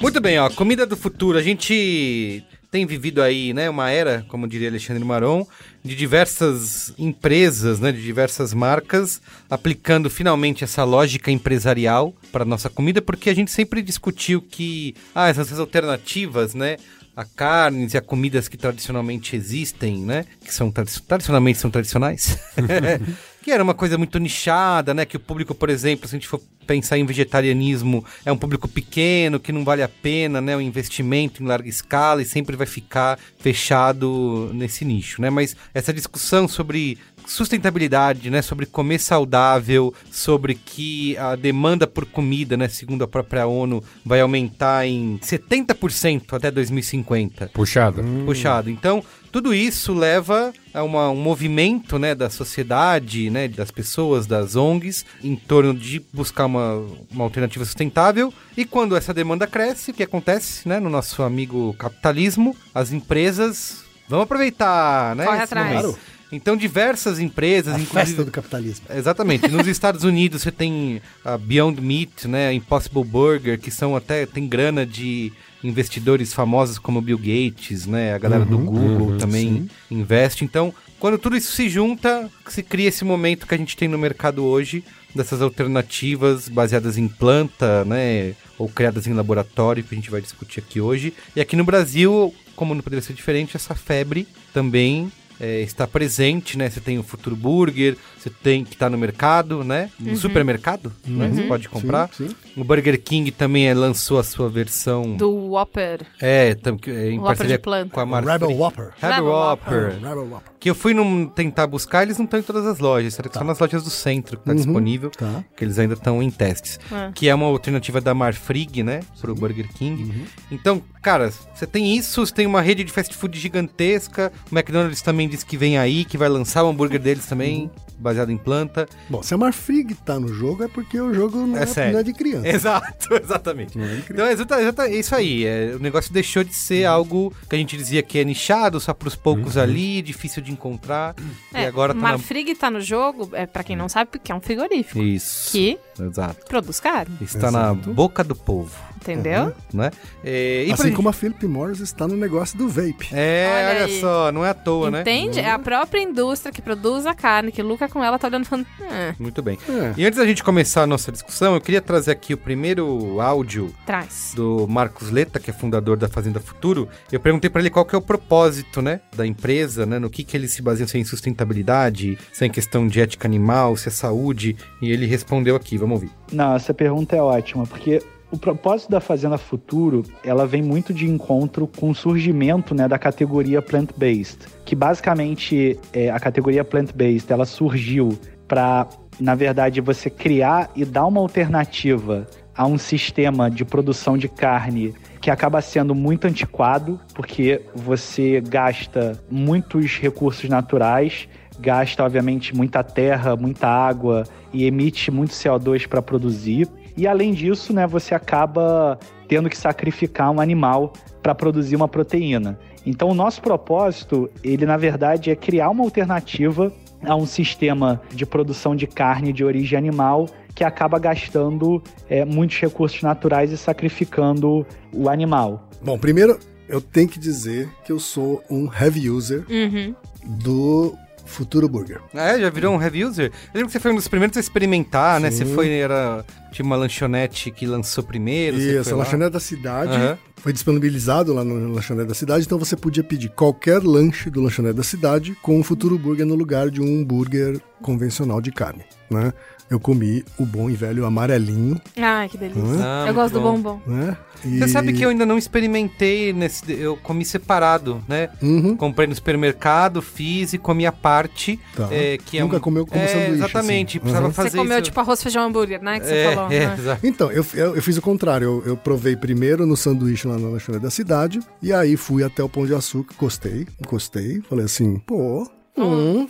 Muito 0.00 0.20
bem, 0.20 0.38
ó, 0.38 0.48
comida 0.50 0.86
do 0.86 0.96
futuro. 0.96 1.38
A 1.38 1.42
gente 1.42 2.44
tem 2.70 2.84
vivido 2.84 3.22
aí, 3.22 3.54
né, 3.54 3.70
uma 3.70 3.90
era, 3.90 4.24
como 4.28 4.46
diria 4.46 4.68
Alexandre 4.68 5.02
Maron, 5.02 5.46
de 5.82 5.94
diversas 5.96 6.92
empresas, 6.98 7.80
né, 7.80 7.92
de 7.92 8.02
diversas 8.02 8.52
marcas, 8.52 9.20
aplicando 9.48 10.10
finalmente 10.10 10.64
essa 10.64 10.84
lógica 10.84 11.30
empresarial 11.30 12.14
para 12.30 12.44
nossa 12.44 12.68
comida, 12.68 13.00
porque 13.00 13.30
a 13.30 13.34
gente 13.34 13.50
sempre 13.50 13.80
discutiu 13.80 14.42
que 14.42 14.94
ah, 15.14 15.28
essas 15.28 15.58
alternativas, 15.58 16.54
né, 16.54 16.76
a 17.16 17.24
carnes 17.24 17.94
e 17.94 17.96
a 17.96 18.02
comidas 18.02 18.46
que 18.46 18.58
tradicionalmente 18.58 19.34
existem, 19.34 20.04
né, 20.04 20.26
que 20.44 20.52
são 20.52 20.70
tradi- 20.70 21.00
tradicionalmente 21.00 21.58
são 21.58 21.70
tradicionais. 21.70 22.38
que 23.46 23.52
era 23.52 23.62
uma 23.62 23.74
coisa 23.74 23.96
muito 23.96 24.18
nichada, 24.18 24.92
né? 24.92 25.04
Que 25.04 25.16
o 25.16 25.20
público, 25.20 25.54
por 25.54 25.70
exemplo, 25.70 26.08
se 26.08 26.16
a 26.16 26.18
gente 26.18 26.26
for 26.26 26.42
pensar 26.66 26.98
em 26.98 27.06
vegetarianismo, 27.06 28.04
é 28.24 28.32
um 28.32 28.36
público 28.36 28.66
pequeno, 28.66 29.38
que 29.38 29.52
não 29.52 29.64
vale 29.64 29.84
a 29.84 29.88
pena, 29.88 30.40
né? 30.40 30.56
O 30.56 30.60
investimento 30.60 31.40
em 31.40 31.46
larga 31.46 31.68
escala 31.68 32.20
e 32.20 32.24
sempre 32.24 32.56
vai 32.56 32.66
ficar 32.66 33.16
fechado 33.38 34.50
nesse 34.52 34.84
nicho, 34.84 35.22
né? 35.22 35.30
Mas 35.30 35.54
essa 35.72 35.92
discussão 35.92 36.48
sobre 36.48 36.98
sustentabilidade, 37.24 38.30
né, 38.30 38.40
sobre 38.40 38.66
comer 38.66 39.00
saudável, 39.00 39.92
sobre 40.10 40.54
que 40.54 41.16
a 41.18 41.34
demanda 41.34 41.84
por 41.86 42.06
comida, 42.06 42.56
né, 42.56 42.68
segundo 42.68 43.02
a 43.02 43.08
própria 43.08 43.46
ONU, 43.46 43.82
vai 44.04 44.20
aumentar 44.20 44.86
em 44.86 45.18
70% 45.18 46.34
até 46.34 46.52
2050. 46.52 47.50
Puxado. 47.52 48.02
Puxado. 48.24 48.70
Então, 48.70 49.02
tudo 49.36 49.52
isso 49.52 49.92
leva 49.92 50.50
a 50.72 50.82
uma- 50.82 51.10
um 51.10 51.16
movimento 51.16 51.98
né, 51.98 52.14
da 52.14 52.30
sociedade, 52.30 53.28
né, 53.28 53.46
das 53.48 53.70
pessoas, 53.70 54.26
das 54.26 54.56
ONGs, 54.56 55.04
em 55.22 55.36
torno 55.36 55.74
de 55.74 56.02
buscar 56.10 56.46
uma, 56.46 56.82
uma 57.10 57.24
alternativa 57.24 57.62
sustentável. 57.62 58.32
E 58.56 58.64
quando 58.64 58.96
essa 58.96 59.12
demanda 59.12 59.46
cresce, 59.46 59.90
o 59.90 59.94
que 59.94 60.02
acontece 60.02 60.66
né, 60.66 60.80
no 60.80 60.88
nosso 60.88 61.22
amigo 61.22 61.74
capitalismo? 61.78 62.56
As 62.74 62.92
empresas 62.92 63.84
vão 64.08 64.22
aproveitar 64.22 65.14
né, 65.14 65.26
Corre 65.26 65.42
atrás. 65.42 65.82
momento. 65.82 65.98
Então, 66.32 66.56
diversas 66.56 67.18
empresas, 67.20 67.74
A 67.74 67.78
inclusive. 67.78 68.06
festa 68.06 68.24
do 68.24 68.30
capitalismo. 68.30 68.86
Exatamente. 68.90 69.48
Nos 69.48 69.66
Estados 69.66 70.02
Unidos 70.04 70.42
você 70.42 70.50
tem 70.50 71.00
a 71.24 71.38
Beyond 71.38 71.80
Meat, 71.80 72.26
né, 72.26 72.48
a 72.48 72.52
Impossible 72.52 73.04
Burger, 73.04 73.58
que 73.58 73.70
são 73.70 73.94
até 73.94 74.26
tem 74.26 74.48
grana 74.48 74.84
de 74.84 75.32
investidores 75.62 76.32
famosos 76.32 76.78
como 76.78 77.00
Bill 77.00 77.18
Gates, 77.18 77.86
né, 77.86 78.14
a 78.14 78.18
galera 78.18 78.44
do 78.44 78.58
Google 78.58 79.16
também 79.18 79.68
investe. 79.90 80.44
Então, 80.44 80.72
quando 80.98 81.18
tudo 81.18 81.36
isso 81.36 81.52
se 81.52 81.68
junta, 81.68 82.30
se 82.48 82.62
cria 82.62 82.88
esse 82.88 83.04
momento 83.04 83.46
que 83.46 83.54
a 83.54 83.58
gente 83.58 83.76
tem 83.76 83.88
no 83.88 83.98
mercado 83.98 84.44
hoje 84.44 84.84
dessas 85.14 85.40
alternativas 85.40 86.48
baseadas 86.48 86.98
em 86.98 87.08
planta, 87.08 87.84
né, 87.84 88.34
ou 88.58 88.68
criadas 88.68 89.06
em 89.06 89.12
laboratório, 89.12 89.82
que 89.82 89.94
a 89.94 89.96
gente 89.98 90.10
vai 90.10 90.20
discutir 90.20 90.60
aqui 90.60 90.80
hoje. 90.80 91.12
E 91.34 91.40
aqui 91.40 91.56
no 91.56 91.64
Brasil, 91.64 92.34
como 92.54 92.74
não 92.74 92.82
poderia 92.82 93.02
ser 93.02 93.12
diferente, 93.12 93.56
essa 93.56 93.74
febre 93.74 94.26
também 94.52 95.10
é, 95.40 95.60
está 95.60 95.86
presente, 95.86 96.56
né? 96.56 96.68
Você 96.68 96.80
tem 96.80 96.98
o 96.98 97.02
Futuro 97.02 97.36
Burger, 97.36 97.96
você 98.18 98.30
tem 98.30 98.64
que 98.64 98.74
está 98.74 98.88
no 98.88 98.98
mercado, 98.98 99.62
né? 99.62 99.90
No 99.98 100.16
supermercado, 100.16 100.92
né? 101.06 101.28
Você 101.28 101.42
pode 101.42 101.68
comprar. 101.68 102.10
Sim, 102.12 102.28
sim. 102.28 102.36
O 102.56 102.64
Burger 102.64 103.00
King 103.02 103.30
também 103.30 103.68
é, 103.68 103.74
lançou 103.74 104.18
a 104.18 104.24
sua 104.24 104.48
versão. 104.48 105.16
Do 105.16 105.30
Whopper. 105.52 106.06
É, 106.20 106.54
tam, 106.54 106.76
é, 106.86 107.10
em 107.10 107.18
Whopper 107.18 107.36
parceria 107.36 107.88
com 107.90 108.00
a 108.00 108.06
marca. 108.06 108.32
Rebel 108.32 108.50
Whopper. 108.50 108.92
Rebel 108.98 109.16
Rebel 109.16 109.32
Whopper. 109.32 109.92
Rebel 109.94 110.24
Whopper. 110.24 110.52
Que 110.58 110.70
eu 110.70 110.74
fui 110.74 110.94
num, 110.94 111.26
tentar 111.26 111.66
buscar, 111.66 112.02
eles 112.02 112.18
não 112.18 112.24
estão 112.24 112.40
em 112.40 112.42
todas 112.42 112.66
as 112.66 112.78
lojas, 112.78 113.14
será 113.14 113.28
que 113.28 113.38
só 113.38 113.44
nas 113.44 113.58
lojas 113.58 113.84
do 113.84 113.90
centro 113.90 114.36
que 114.36 114.42
está 114.42 114.54
disponível, 114.54 115.10
tá. 115.10 115.44
que 115.56 115.64
eles 115.64 115.78
ainda 115.78 115.94
estão 115.94 116.22
em 116.22 116.30
testes. 116.30 116.80
É. 116.90 117.12
Que 117.14 117.28
é 117.28 117.34
uma 117.34 117.46
alternativa 117.46 118.00
da 118.00 118.14
Marfrig, 118.14 118.82
né, 118.82 119.00
pro 119.20 119.34
Burger 119.34 119.68
King. 119.74 120.26
Então, 120.50 120.82
cara, 121.02 121.30
você 121.54 121.66
tem 121.66 121.96
isso, 121.96 122.24
você 122.24 122.34
tem 122.34 122.46
uma 122.46 122.60
rede 122.60 122.82
de 122.82 122.90
fast 122.90 123.14
food 123.14 123.38
gigantesca, 123.38 124.32
o 124.50 124.54
McDonald's 124.56 125.02
também 125.02 125.25
disse 125.28 125.44
que 125.46 125.56
vem 125.56 125.78
aí, 125.78 126.04
que 126.04 126.16
vai 126.18 126.28
lançar 126.28 126.62
o 126.64 126.68
hambúrguer 126.68 127.00
deles 127.00 127.26
também, 127.26 127.70
baseado 127.98 128.30
em 128.30 128.36
planta. 128.36 128.86
Bom, 129.08 129.22
se 129.22 129.32
a 129.34 129.38
Marfrig 129.38 129.94
tá 130.04 130.18
no 130.20 130.28
jogo 130.28 130.64
é 130.64 130.68
porque 130.68 131.00
o 131.00 131.12
jogo 131.14 131.38
não 131.46 131.56
É 131.58 131.62
é, 131.76 131.92
não 131.92 131.98
é 132.00 132.02
de 132.02 132.12
criança. 132.12 132.48
Exato, 132.48 133.08
exatamente. 133.22 133.78
Não 133.78 133.84
é 133.86 133.94
de 133.96 134.02
criança. 134.02 134.42
Então, 134.42 134.84
é 134.84 134.90
isso 134.94 135.14
aí. 135.14 135.44
é, 135.46 135.72
o 135.74 135.78
negócio 135.78 136.12
deixou 136.12 136.44
de 136.44 136.54
ser 136.54 136.84
algo 136.84 137.32
que 137.48 137.54
a 137.56 137.58
gente 137.58 137.76
dizia 137.76 138.02
que 138.02 138.18
é 138.18 138.24
nichado, 138.24 138.78
só 138.80 138.92
pros 138.94 139.16
poucos 139.16 139.56
ali, 139.56 140.02
difícil 140.02 140.42
de 140.42 140.52
encontrar. 140.52 141.14
e 141.54 141.56
É, 141.56 141.66
agora 141.66 141.94
tá 141.94 142.00
Marfrig 142.00 142.54
tá 142.54 142.70
no 142.70 142.80
jogo, 142.80 143.30
é, 143.32 143.46
pra 143.46 143.62
quem 143.64 143.76
não 143.76 143.88
sabe, 143.88 144.10
porque 144.10 144.30
é 144.30 144.34
um 144.34 144.40
frigorífico 144.40 144.98
na... 144.98 145.04
Isso. 145.04 145.52
que 145.52 145.78
Exato. 146.00 146.44
produz 146.46 146.78
carne, 146.80 147.16
Está 147.22 147.50
na 147.50 147.72
boca 147.72 148.22
do 148.22 148.34
povo, 148.36 148.72
entendeu? 148.96 149.54
né? 149.72 149.90
É, 150.22 150.64
e 150.66 150.72
Assim 150.72 150.84
gente- 150.84 150.96
como 150.96 151.08
a 151.08 151.12
Philip 151.12 151.46
Morris 151.46 151.80
está 151.80 152.06
no 152.06 152.16
negócio 152.16 152.58
do 152.58 152.68
vape. 152.68 153.08
É, 153.12 153.46
Olha 153.72 153.84
olha, 153.86 154.00
só, 154.00 154.32
não 154.32 154.44
é 154.44 154.50
à 154.50 154.54
toa, 154.54 154.90
né? 154.90 155.02
Entende? 155.16 155.40
É 155.40 155.50
a 155.50 155.58
própria 155.58 156.00
indústria 156.00 156.52
que 156.52 156.60
produz 156.62 157.06
a 157.06 157.14
carne, 157.14 157.50
que 157.52 157.62
lucra 157.62 157.88
com 157.88 158.02
ela, 158.02 158.18
tá 158.18 158.28
olhando 158.28 158.44
e 158.44 158.46
falando. 158.48 158.66
"Ah, 158.82 159.14
Muito 159.18 159.42
bem. 159.42 159.58
É. 159.68 159.94
E 159.96 160.04
antes 160.06 160.18
da 160.18 160.26
gente 160.26 160.42
começar 160.44 160.82
a 160.82 160.86
nossa 160.86 161.10
discussão, 161.12 161.54
eu 161.54 161.60
queria 161.60 161.80
trazer 161.80 162.10
aqui 162.12 162.34
o 162.34 162.38
primeiro 162.38 163.20
áudio 163.20 163.74
traz. 163.84 164.32
do 164.34 164.66
Marcos 164.68 165.10
Leta, 165.10 165.38
que 165.40 165.50
é 165.50 165.52
fundador 165.54 165.96
da 165.96 166.08
Fazenda 166.08 166.40
Futuro. 166.40 166.88
Eu 167.10 167.20
perguntei 167.20 167.48
pra 167.50 167.60
ele 167.60 167.70
qual 167.70 167.84
que 167.84 167.94
é 167.94 167.98
o 167.98 168.02
propósito, 168.02 168.80
né, 168.82 169.00
da 169.16 169.26
empresa, 169.26 169.86
né, 169.86 169.98
no 169.98 170.10
que 170.10 170.22
que 170.24 170.36
eles 170.36 170.52
se 170.52 170.62
baseiam, 170.62 170.86
se 170.88 170.96
é 170.96 171.00
em 171.00 171.04
sustentabilidade, 171.04 172.18
se 172.32 172.44
é 172.44 172.46
em 172.46 172.50
questão 172.50 172.86
de 172.86 173.00
ética 173.00 173.26
animal, 173.26 173.76
se 173.76 173.88
é 173.88 173.90
saúde, 173.90 174.56
e 174.82 174.90
ele 174.90 175.06
respondeu 175.06 175.56
aqui, 175.56 175.76
vamos 175.78 175.94
ouvir. 176.02 176.10
Não, 176.32 176.54
essa 176.54 176.74
pergunta 176.74 177.14
é 177.16 177.22
ótima, 177.22 177.66
porque 177.66 178.02
o 178.30 178.36
propósito 178.36 178.90
da 178.90 179.00
Fazenda 179.00 179.38
Futuro, 179.38 180.02
ela 180.24 180.46
vem 180.46 180.62
muito 180.62 180.92
de 180.92 181.08
encontro 181.08 181.66
com 181.66 181.90
o 181.90 181.94
surgimento 181.94 182.74
né, 182.74 182.88
da 182.88 182.98
categoria 182.98 183.62
plant-based, 183.62 184.38
que 184.64 184.74
basicamente 184.74 185.78
é, 185.92 186.10
a 186.10 186.18
categoria 186.18 186.64
plant-based, 186.64 187.32
ela 187.32 187.44
surgiu 187.44 188.18
para, 188.48 188.88
na 189.20 189.34
verdade, 189.34 189.80
você 189.80 190.10
criar 190.10 190.70
e 190.74 190.84
dar 190.84 191.06
uma 191.06 191.20
alternativa 191.20 192.26
a 192.56 192.66
um 192.66 192.78
sistema 192.78 193.50
de 193.50 193.64
produção 193.64 194.16
de 194.16 194.28
carne 194.28 194.94
que 195.20 195.30
acaba 195.30 195.60
sendo 195.60 195.94
muito 195.94 196.26
antiquado, 196.26 196.98
porque 197.14 197.60
você 197.74 198.40
gasta 198.40 199.20
muitos 199.30 199.98
recursos 199.98 200.48
naturais, 200.48 201.28
gasta, 201.58 202.04
obviamente, 202.04 202.54
muita 202.54 202.82
terra, 202.82 203.36
muita 203.36 203.68
água 203.68 204.24
e 204.52 204.64
emite 204.64 205.10
muito 205.10 205.32
CO2 205.32 205.86
para 205.86 206.00
produzir. 206.00 206.68
E 206.96 207.06
além 207.06 207.32
disso, 207.32 207.72
né, 207.72 207.86
você 207.86 208.14
acaba 208.14 208.98
tendo 209.28 209.50
que 209.50 209.56
sacrificar 209.56 210.30
um 210.30 210.40
animal 210.40 210.92
para 211.22 211.34
produzir 211.34 211.76
uma 211.76 211.88
proteína. 211.88 212.58
Então, 212.84 213.08
o 213.08 213.14
nosso 213.14 213.42
propósito, 213.42 214.30
ele 214.42 214.64
na 214.64 214.76
verdade 214.76 215.30
é 215.30 215.36
criar 215.36 215.70
uma 215.70 215.82
alternativa 215.84 216.72
a 217.04 217.14
um 217.14 217.26
sistema 217.26 218.00
de 218.12 218.24
produção 218.24 218.74
de 218.74 218.86
carne 218.86 219.32
de 219.32 219.44
origem 219.44 219.76
animal 219.76 220.26
que 220.54 220.64
acaba 220.64 220.98
gastando 220.98 221.82
é, 222.08 222.24
muitos 222.24 222.58
recursos 222.58 223.02
naturais 223.02 223.52
e 223.52 223.58
sacrificando 223.58 224.66
o 224.92 225.08
animal. 225.10 225.68
Bom, 225.82 225.98
primeiro 225.98 226.38
eu 226.68 226.80
tenho 226.80 227.08
que 227.08 227.18
dizer 227.18 227.68
que 227.84 227.92
eu 227.92 228.00
sou 228.00 228.42
um 228.50 228.68
heavy 228.72 229.10
user 229.10 229.44
Uhum. 229.50 229.94
do 230.24 230.96
Futuro 231.26 231.68
Burger. 231.68 232.00
É? 232.14 232.38
Já 232.40 232.48
virou 232.50 232.74
um 232.74 232.82
heavy 232.82 233.04
user? 233.04 233.26
Eu 233.26 233.58
lembro 233.58 233.66
que 233.66 233.72
você 233.72 233.80
foi 233.80 233.92
um 233.92 233.96
dos 233.96 234.08
primeiros 234.08 234.36
a 234.36 234.40
experimentar, 234.40 235.20
né? 235.20 235.30
Você 235.30 235.44
Sim. 235.44 235.54
foi, 235.54 235.68
era... 235.70 236.24
Tinha 236.52 236.64
uma 236.64 236.76
lanchonete 236.76 237.50
que 237.50 237.66
lançou 237.66 238.02
primeiro, 238.02 238.56
Isso, 238.56 238.94
a 238.94 238.96
lanchonete 238.96 239.32
da 239.32 239.40
cidade 239.40 239.92
Aham. 239.92 240.18
foi 240.36 240.54
disponibilizado 240.54 241.34
lá 241.34 241.44
no 241.44 241.74
lanchonete 241.74 242.08
da 242.08 242.14
cidade, 242.14 242.46
então 242.46 242.58
você 242.58 242.74
podia 242.74 243.04
pedir 243.04 243.28
qualquer 243.28 243.82
lanche 243.82 244.30
do 244.30 244.40
lanchonete 244.40 244.74
da 244.74 244.82
cidade 244.82 245.36
com 245.42 245.60
um 245.60 245.62
Futuro 245.62 245.98
Burger 245.98 246.24
no 246.24 246.34
lugar 246.34 246.70
de 246.70 246.80
um 246.80 247.02
hambúrguer 247.02 247.60
convencional 247.82 248.40
de 248.40 248.50
carne, 248.50 248.84
né? 249.10 249.34
Eu 249.68 249.80
comi 249.80 250.24
o 250.38 250.46
bom 250.46 250.70
e 250.70 250.74
velho 250.74 251.04
amarelinho, 251.04 251.80
Ai, 251.96 252.28
que 252.28 252.38
delícia. 252.38 252.62
Ah, 252.80 253.04
eu 253.08 253.14
gosto 253.14 253.34
do 253.34 253.40
bom. 253.40 253.54
bombom. 253.60 253.80
né? 253.86 254.16
E... 254.44 254.58
Você 254.60 254.68
sabe 254.68 254.92
que 254.92 255.02
eu 255.04 255.08
ainda 255.08 255.26
não 255.26 255.36
experimentei 255.36 256.32
nesse. 256.32 256.70
Eu 256.72 256.96
comi 256.96 257.24
separado, 257.24 258.00
né? 258.06 258.28
Uhum. 258.40 258.76
Comprei 258.76 259.08
no 259.08 259.14
supermercado, 259.14 260.00
fiz 260.00 260.52
e 260.52 260.58
comi 260.58 260.86
a 260.86 260.92
parte. 260.92 261.58
Tá. 261.74 261.88
é, 261.90 262.16
que 262.16 262.38
é 262.38 262.42
Nunca 262.42 262.58
um- 262.58 262.60
comeu 262.60 262.86
como 262.86 263.00
é, 263.02 263.08
sanduíche, 263.08 263.32
Exatamente, 263.32 263.88
assim. 263.96 263.98
precisava 264.00 264.26
Uhum. 264.28 264.32
fazer 264.32 264.50
Você 264.50 264.56
comeu 264.58 264.76
isso. 264.76 264.82
tipo 264.84 265.00
arroz, 265.00 265.22
feijão, 265.22 265.44
hambúrguer, 265.46 265.82
né? 265.82 265.98
Que 265.98 266.06
você 266.06 266.14
é, 266.14 266.34
falou. 266.34 266.52
é, 266.52 266.66
né? 266.76 266.98
Então, 267.02 267.32
eu, 267.32 267.44
eu, 267.54 267.74
eu 267.76 267.82
fiz 267.82 267.96
o 267.96 268.02
contrário. 268.02 268.44
Eu, 268.46 268.62
eu 268.66 268.76
provei 268.76 269.16
primeiro 269.16 269.66
no 269.66 269.76
sanduíche 269.76 270.28
lá 270.28 270.38
na 270.38 270.48
lanchonete 270.48 270.84
da 270.84 270.90
cidade. 270.90 271.40
E 271.60 271.72
aí 271.72 271.96
fui 271.96 272.22
até 272.22 272.40
o 272.42 272.48
Pão 272.48 272.64
de 272.66 272.74
Açúcar, 272.74 273.14
gostei, 273.18 273.66
gostei. 273.88 274.40
Falei 274.48 274.66
assim, 274.66 274.98
pô, 275.00 275.48
hum, 275.76 276.28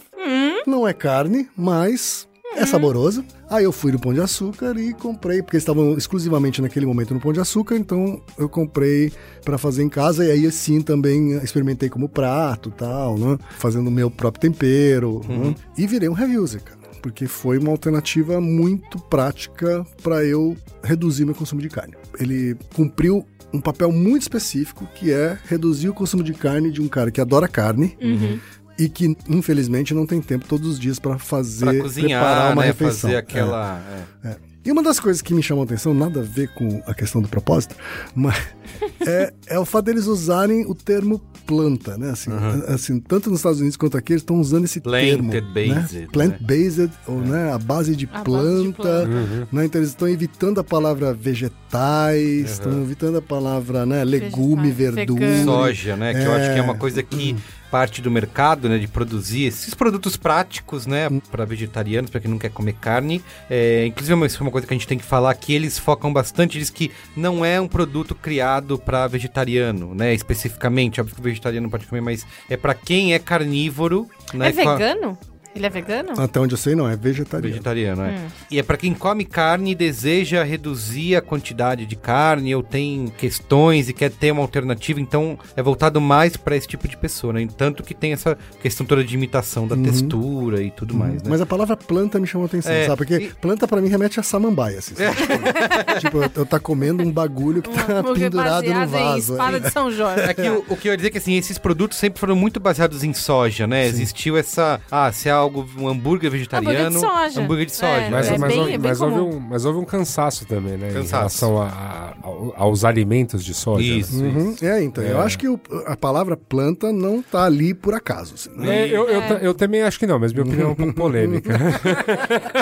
não 0.67 0.89
é 0.89 0.93
carne, 0.95 1.49
mas 1.57 2.27
é 2.57 2.67
saboroso. 2.67 3.25
Aí 3.49 3.65
eu 3.65 3.73
fui 3.73 3.93
no 3.93 3.99
Pão 3.99 4.13
de 4.13 4.21
Açúcar 4.21 4.75
e 4.79 4.93
comprei, 4.95 5.43
porque 5.43 5.57
eles 5.57 5.63
estavam 5.63 5.97
exclusivamente 5.97 6.61
naquele 6.61 6.87
momento 6.87 7.15
no 7.15 7.21
Pão 7.21 7.33
de 7.33 7.41
Açúcar, 7.41 7.77
então 7.77 8.21
eu 8.39 8.49
comprei 8.49 9.13
pra 9.45 9.59
fazer 9.59 9.83
em 9.83 9.89
casa. 9.89 10.25
E 10.25 10.31
aí 10.31 10.51
sim 10.51 10.81
também 10.81 11.33
experimentei 11.39 11.89
como 11.89 12.09
prato 12.09 12.71
tal, 12.71 13.19
né? 13.19 13.39
Fazendo 13.59 13.89
o 13.89 13.91
meu 13.91 14.11
próprio 14.11 14.41
tempero. 14.41 15.21
né? 15.29 15.55
E 15.77 15.87
virei 15.87 16.09
um 16.09 16.43
user, 16.43 16.63
cara 16.63 16.77
porque 17.03 17.29
foi 17.29 17.57
uma 17.59 17.71
alternativa 17.71 18.41
muito 18.41 18.99
prática 18.99 19.87
para 20.03 20.25
eu 20.25 20.57
reduzir 20.83 21.25
meu 21.25 21.37
consumo 21.37 21.61
de 21.63 21.69
carne. 21.69 21.95
Ele 22.19 22.57
cumpriu 22.75 23.25
um 23.53 23.61
papel 23.61 23.93
muito 23.93 24.23
específico 24.23 24.89
que 24.95 25.13
é 25.13 25.39
reduzir 25.47 25.89
o 25.89 25.95
consumo 25.95 26.23
de 26.23 26.35
carne 26.35 26.71
de 26.71 26.83
um 26.83 26.89
cara 26.89 27.11
que 27.13 27.21
adora 27.21 27.47
carne 27.47 27.97
Uhum. 28.03 28.39
E 28.79 28.89
que 28.89 29.17
infelizmente 29.29 29.95
não 29.95 30.07
tem 30.07 30.21
tempo 30.21 30.45
todos 30.47 30.69
os 30.69 30.79
dias 30.79 30.99
para 30.99 31.19
fazer 31.19 31.65
Pra 31.65 31.75
cozinhar, 31.81 32.23
preparar 32.23 32.53
uma 32.53 32.63
né? 32.63 32.69
refeição. 32.69 33.01
Fazer 33.11 33.15
É. 33.15 33.19
aquela. 33.19 33.83
é. 34.25 34.37
E 34.65 34.73
uma 34.73 34.83
das 34.83 34.99
coisas 34.99 35.23
que 35.23 35.33
me 35.33 35.43
chamou 35.45 35.63
a 35.63 35.65
atenção, 35.65 35.95
nada 35.95 36.19
a 36.21 36.23
ver 36.25 36.53
com 36.55 36.83
a 36.89 36.93
questão 36.93 37.23
do 37.23 37.29
propósito, 37.29 37.77
mas 38.17 38.35
é, 39.07 39.33
é 39.47 39.59
o 39.61 39.65
fato 39.65 39.85
deles 39.85 40.07
usarem 40.07 40.67
o 40.67 40.75
termo 40.75 41.21
planta, 41.47 41.97
né? 41.97 42.11
Assim, 42.11 42.31
assim, 42.67 42.99
tanto 42.99 43.31
nos 43.31 43.39
Estados 43.39 43.61
Unidos 43.61 43.77
quanto 43.77 43.97
aqui, 43.97 44.15
eles 44.15 44.23
estão 44.23 44.41
usando 44.41 44.65
esse 44.65 44.81
termo. 44.81 45.31
Plant-based, 45.31 45.95
Né? 45.95 46.01
né? 46.01 46.07
Plant-based, 46.13 46.91
ou 47.07 47.21
né, 47.21 47.53
a 47.53 47.59
base 47.59 47.95
de 47.95 48.09
A 48.13 48.25
base 48.25 48.63
de 48.67 48.73
planta. 48.73 49.07
planta. 49.07 49.49
Né? 49.53 49.65
Então 49.67 49.81
eles 49.81 49.91
estão 49.91 50.09
evitando 50.09 50.59
a 50.59 50.65
palavra 50.65 51.15
vegetais, 51.15 52.51
estão 52.51 52.83
evitando 52.83 53.19
a 53.19 53.23
palavra 53.23 53.87
né, 53.87 54.03
legume, 54.05 54.71
Vegetais, 54.73 54.95
verdura. 54.97 55.27
vegano. 55.27 55.45
soja, 55.45 55.97
né? 55.97 56.13
Que 56.15 56.25
eu 56.27 56.33
acho 56.33 56.53
que 56.53 56.59
é 56.59 56.63
uma 56.63 56.75
É. 56.75 56.77
coisa 56.79 57.03
que 57.05 57.37
parte 57.71 58.01
do 58.03 58.11
mercado, 58.11 58.69
né? 58.69 58.79
De 58.79 58.89
produzir 58.89 59.45
esses 59.45 59.75
produtos 59.75 60.17
práticos, 60.17 60.87
né? 60.87 61.09
Para 61.31 61.45
vegetarianos, 61.45 62.11
para 62.11 62.21
quem 62.21 62.31
não 62.31 62.39
quer 62.39 62.51
comer 62.51 62.75
carne. 62.75 63.23
É, 63.51 63.87
inclusive, 63.87 64.27
isso 64.27 64.39
é 64.39 64.43
uma 64.43 64.51
coisa 64.51 64.67
que 64.67 64.73
a 64.73 64.77
gente 64.77 64.87
tem 64.89 64.99
que 64.99 65.05
falar 65.05 65.35
que 65.35 65.53
eles 65.55 65.79
focam 65.79 66.13
bastante, 66.13 66.59
diz 66.59 66.71
que 66.71 66.91
não 67.17 67.45
é 67.45 67.61
um 67.61 67.69
produto 67.69 68.15
criado 68.15 68.79
para 68.79 69.07
vegetariano, 69.07 69.95
né? 69.95 70.15
Especificamente, 70.15 71.01
óbvio 71.01 71.15
que 71.15 71.21
o 71.21 71.25
vegetariano 71.25 71.71
pode 71.71 71.87
comer, 71.87 72.01
mas 72.01 72.27
é 72.49 72.57
para 72.57 72.75
quem 72.75 73.15
é 73.15 73.19
carnívoro, 73.19 74.09
né? 74.33 74.47
É 74.47 74.49
a- 74.49 74.53
vegano? 74.53 75.19
Ele 75.57 75.67
é 75.67 75.71
vegano? 75.71 76.13
Até 76.19 76.39
onde 76.39 76.55
eu 76.55 76.59
sei, 76.59 76.75
não, 76.75 76.89
é 76.89 76.97
vegetariano. 76.97 77.49
Vegetariano, 77.53 78.03
é. 78.03 78.11
Hum. 78.11 78.27
E 78.51 78.59
é 78.59 78.63
pra 78.63 78.77
quem 78.77 78.93
come 78.95 79.25
carne 79.25 79.73
e 79.73 79.75
deseja 79.75 80.43
reduzir 80.45 81.17
a 81.17 81.21
quantidade 81.23 81.87
de 81.87 81.97
carne 81.97 82.55
ou 82.55 82.63
tem 82.63 83.13
questões 83.19 83.89
e 83.89 83.93
quer 83.93 84.11
ter 84.11 84.31
uma 84.33 84.43
alternativa, 84.43 85.01
então 85.01 85.39
é 85.57 85.63
voltado 85.63 86.01
mais 86.01 86.37
pra 86.37 86.57
esse 86.57 86.69
tipo 86.69 86.87
de 86.87 86.97
pessoa, 86.97 87.33
né? 87.33 87.47
Tanto 87.57 87.83
que 87.83 87.95
tem 87.95 88.13
essa 88.13 88.37
questão 88.61 88.85
toda 88.87 89.03
de 89.03 89.15
imitação 89.15 89.67
da 89.67 89.77
textura 89.77 90.63
e 90.63 90.71
tudo 90.71 90.95
mais, 90.95 91.15
né? 91.23 91.29
Mas 91.31 91.41
a 91.41 91.47
palavra 91.47 91.77
planta 91.77 92.19
me 92.21 92.27
chamou 92.27 92.45
a 92.45 92.49
atenção, 92.49 92.73
É, 92.73 92.87
sabe? 92.87 92.99
Porque 92.99 93.15
e- 93.17 93.29
planta 93.41 93.67
pra 93.67 93.81
mim 93.81 93.89
remete 93.89 94.21
a 94.21 94.23
samambaia, 94.23 94.79
assim. 94.79 94.95
sabe? 94.95 95.17
Tipo, 96.01 96.19
eu, 96.23 96.31
eu 96.37 96.47
tá 96.47 96.59
comendo 96.61 97.03
um 97.03 97.11
bagulho 97.11 97.63
que 97.63 97.71
tá 97.71 98.01
Um 98.01 98.15
pendurado 98.15 98.67
no 98.67 98.75
baseado 98.75 98.89
em 98.89 98.91
vaso. 98.91 99.33
espada 99.33 99.61
de 99.61 99.71
São 99.71 99.91
Jorge. 99.91 100.21
É 100.23 100.35
que 100.35 100.49
o, 100.49 100.65
o 100.69 100.77
que 100.77 100.89
eu 100.89 100.93
ia 100.93 100.97
dizer 100.97 101.09
é 101.09 101.11
que 101.11 101.19
assim, 101.19 101.37
esses 101.37 101.57
produtos 101.59 101.97
sempre 101.99 102.21
foram 102.21 102.37
muito 102.37 102.61
baseados 102.61 103.03
em 103.03 103.13
soja, 103.15 103.67
né? 103.67 103.87
Existiu 103.87 104.37
essa. 104.37 104.81
Ah, 104.91 105.11
se 105.13 105.29
é 105.29 105.33
algo, 105.47 105.67
um 105.79 105.89
hambúrguer 105.89 106.31
vegetariano. 106.31 106.99
Hambúrguer 106.99 107.01
de 107.01 107.01
soja. 107.01 107.41
Hambúrguer 107.41 107.67
de 107.67 107.73
soja. 107.75 107.93
É, 107.93 108.11
Mas, 108.11 108.31
né? 108.31 108.39
mas, 108.39 108.49
bem- 108.53 108.61
houve, 108.61 108.73
é 108.73 108.79
bem 108.79 108.89
mas, 108.91 109.01
houve 109.01 109.19
um, 109.21 109.41
mas 109.41 109.65
houve 109.65 109.79
um 109.79 109.85
cansaço 109.85 110.47
também, 110.47 110.77
né? 110.77 110.91
Em 110.91 110.93
Cansaço. 110.95 111.17
relação 111.47 111.63
a- 111.63 111.67
a- 111.67 112.15
ao- 112.23 112.55
aos 112.57 112.85
alimentos 112.85 113.45
de 113.45 113.55
soja. 113.55 113.79
né? 113.83 113.99
Isso, 113.99 114.23
Uhum. 114.23 114.51
isso. 114.53 114.65
É, 114.65 114.83
então, 114.83 115.03
eu 115.05 115.21
acho 115.21 115.39
que 115.39 115.49
o- 115.49 115.59
a 115.87 115.97
palavra 115.97 116.37
planta 116.37 116.93
não 116.93 117.23
tá 117.23 117.45
ali 117.45 117.73
por 117.75 117.95
acaso. 117.95 118.35
assim, 118.35 118.51
né? 118.57 118.83
É, 118.83 118.89
eu, 118.89 119.09
eu, 119.09 119.21
eu 119.39 119.55
também 119.55 119.83
acho 119.83 119.99
que 119.99 120.07
não, 120.07 120.19
mas 120.19 120.33
minha 120.33 120.45
opinião 120.45 120.69
é 120.69 120.73
um 120.73 120.75
pouco 120.75 120.93
polêmica. 120.95 121.59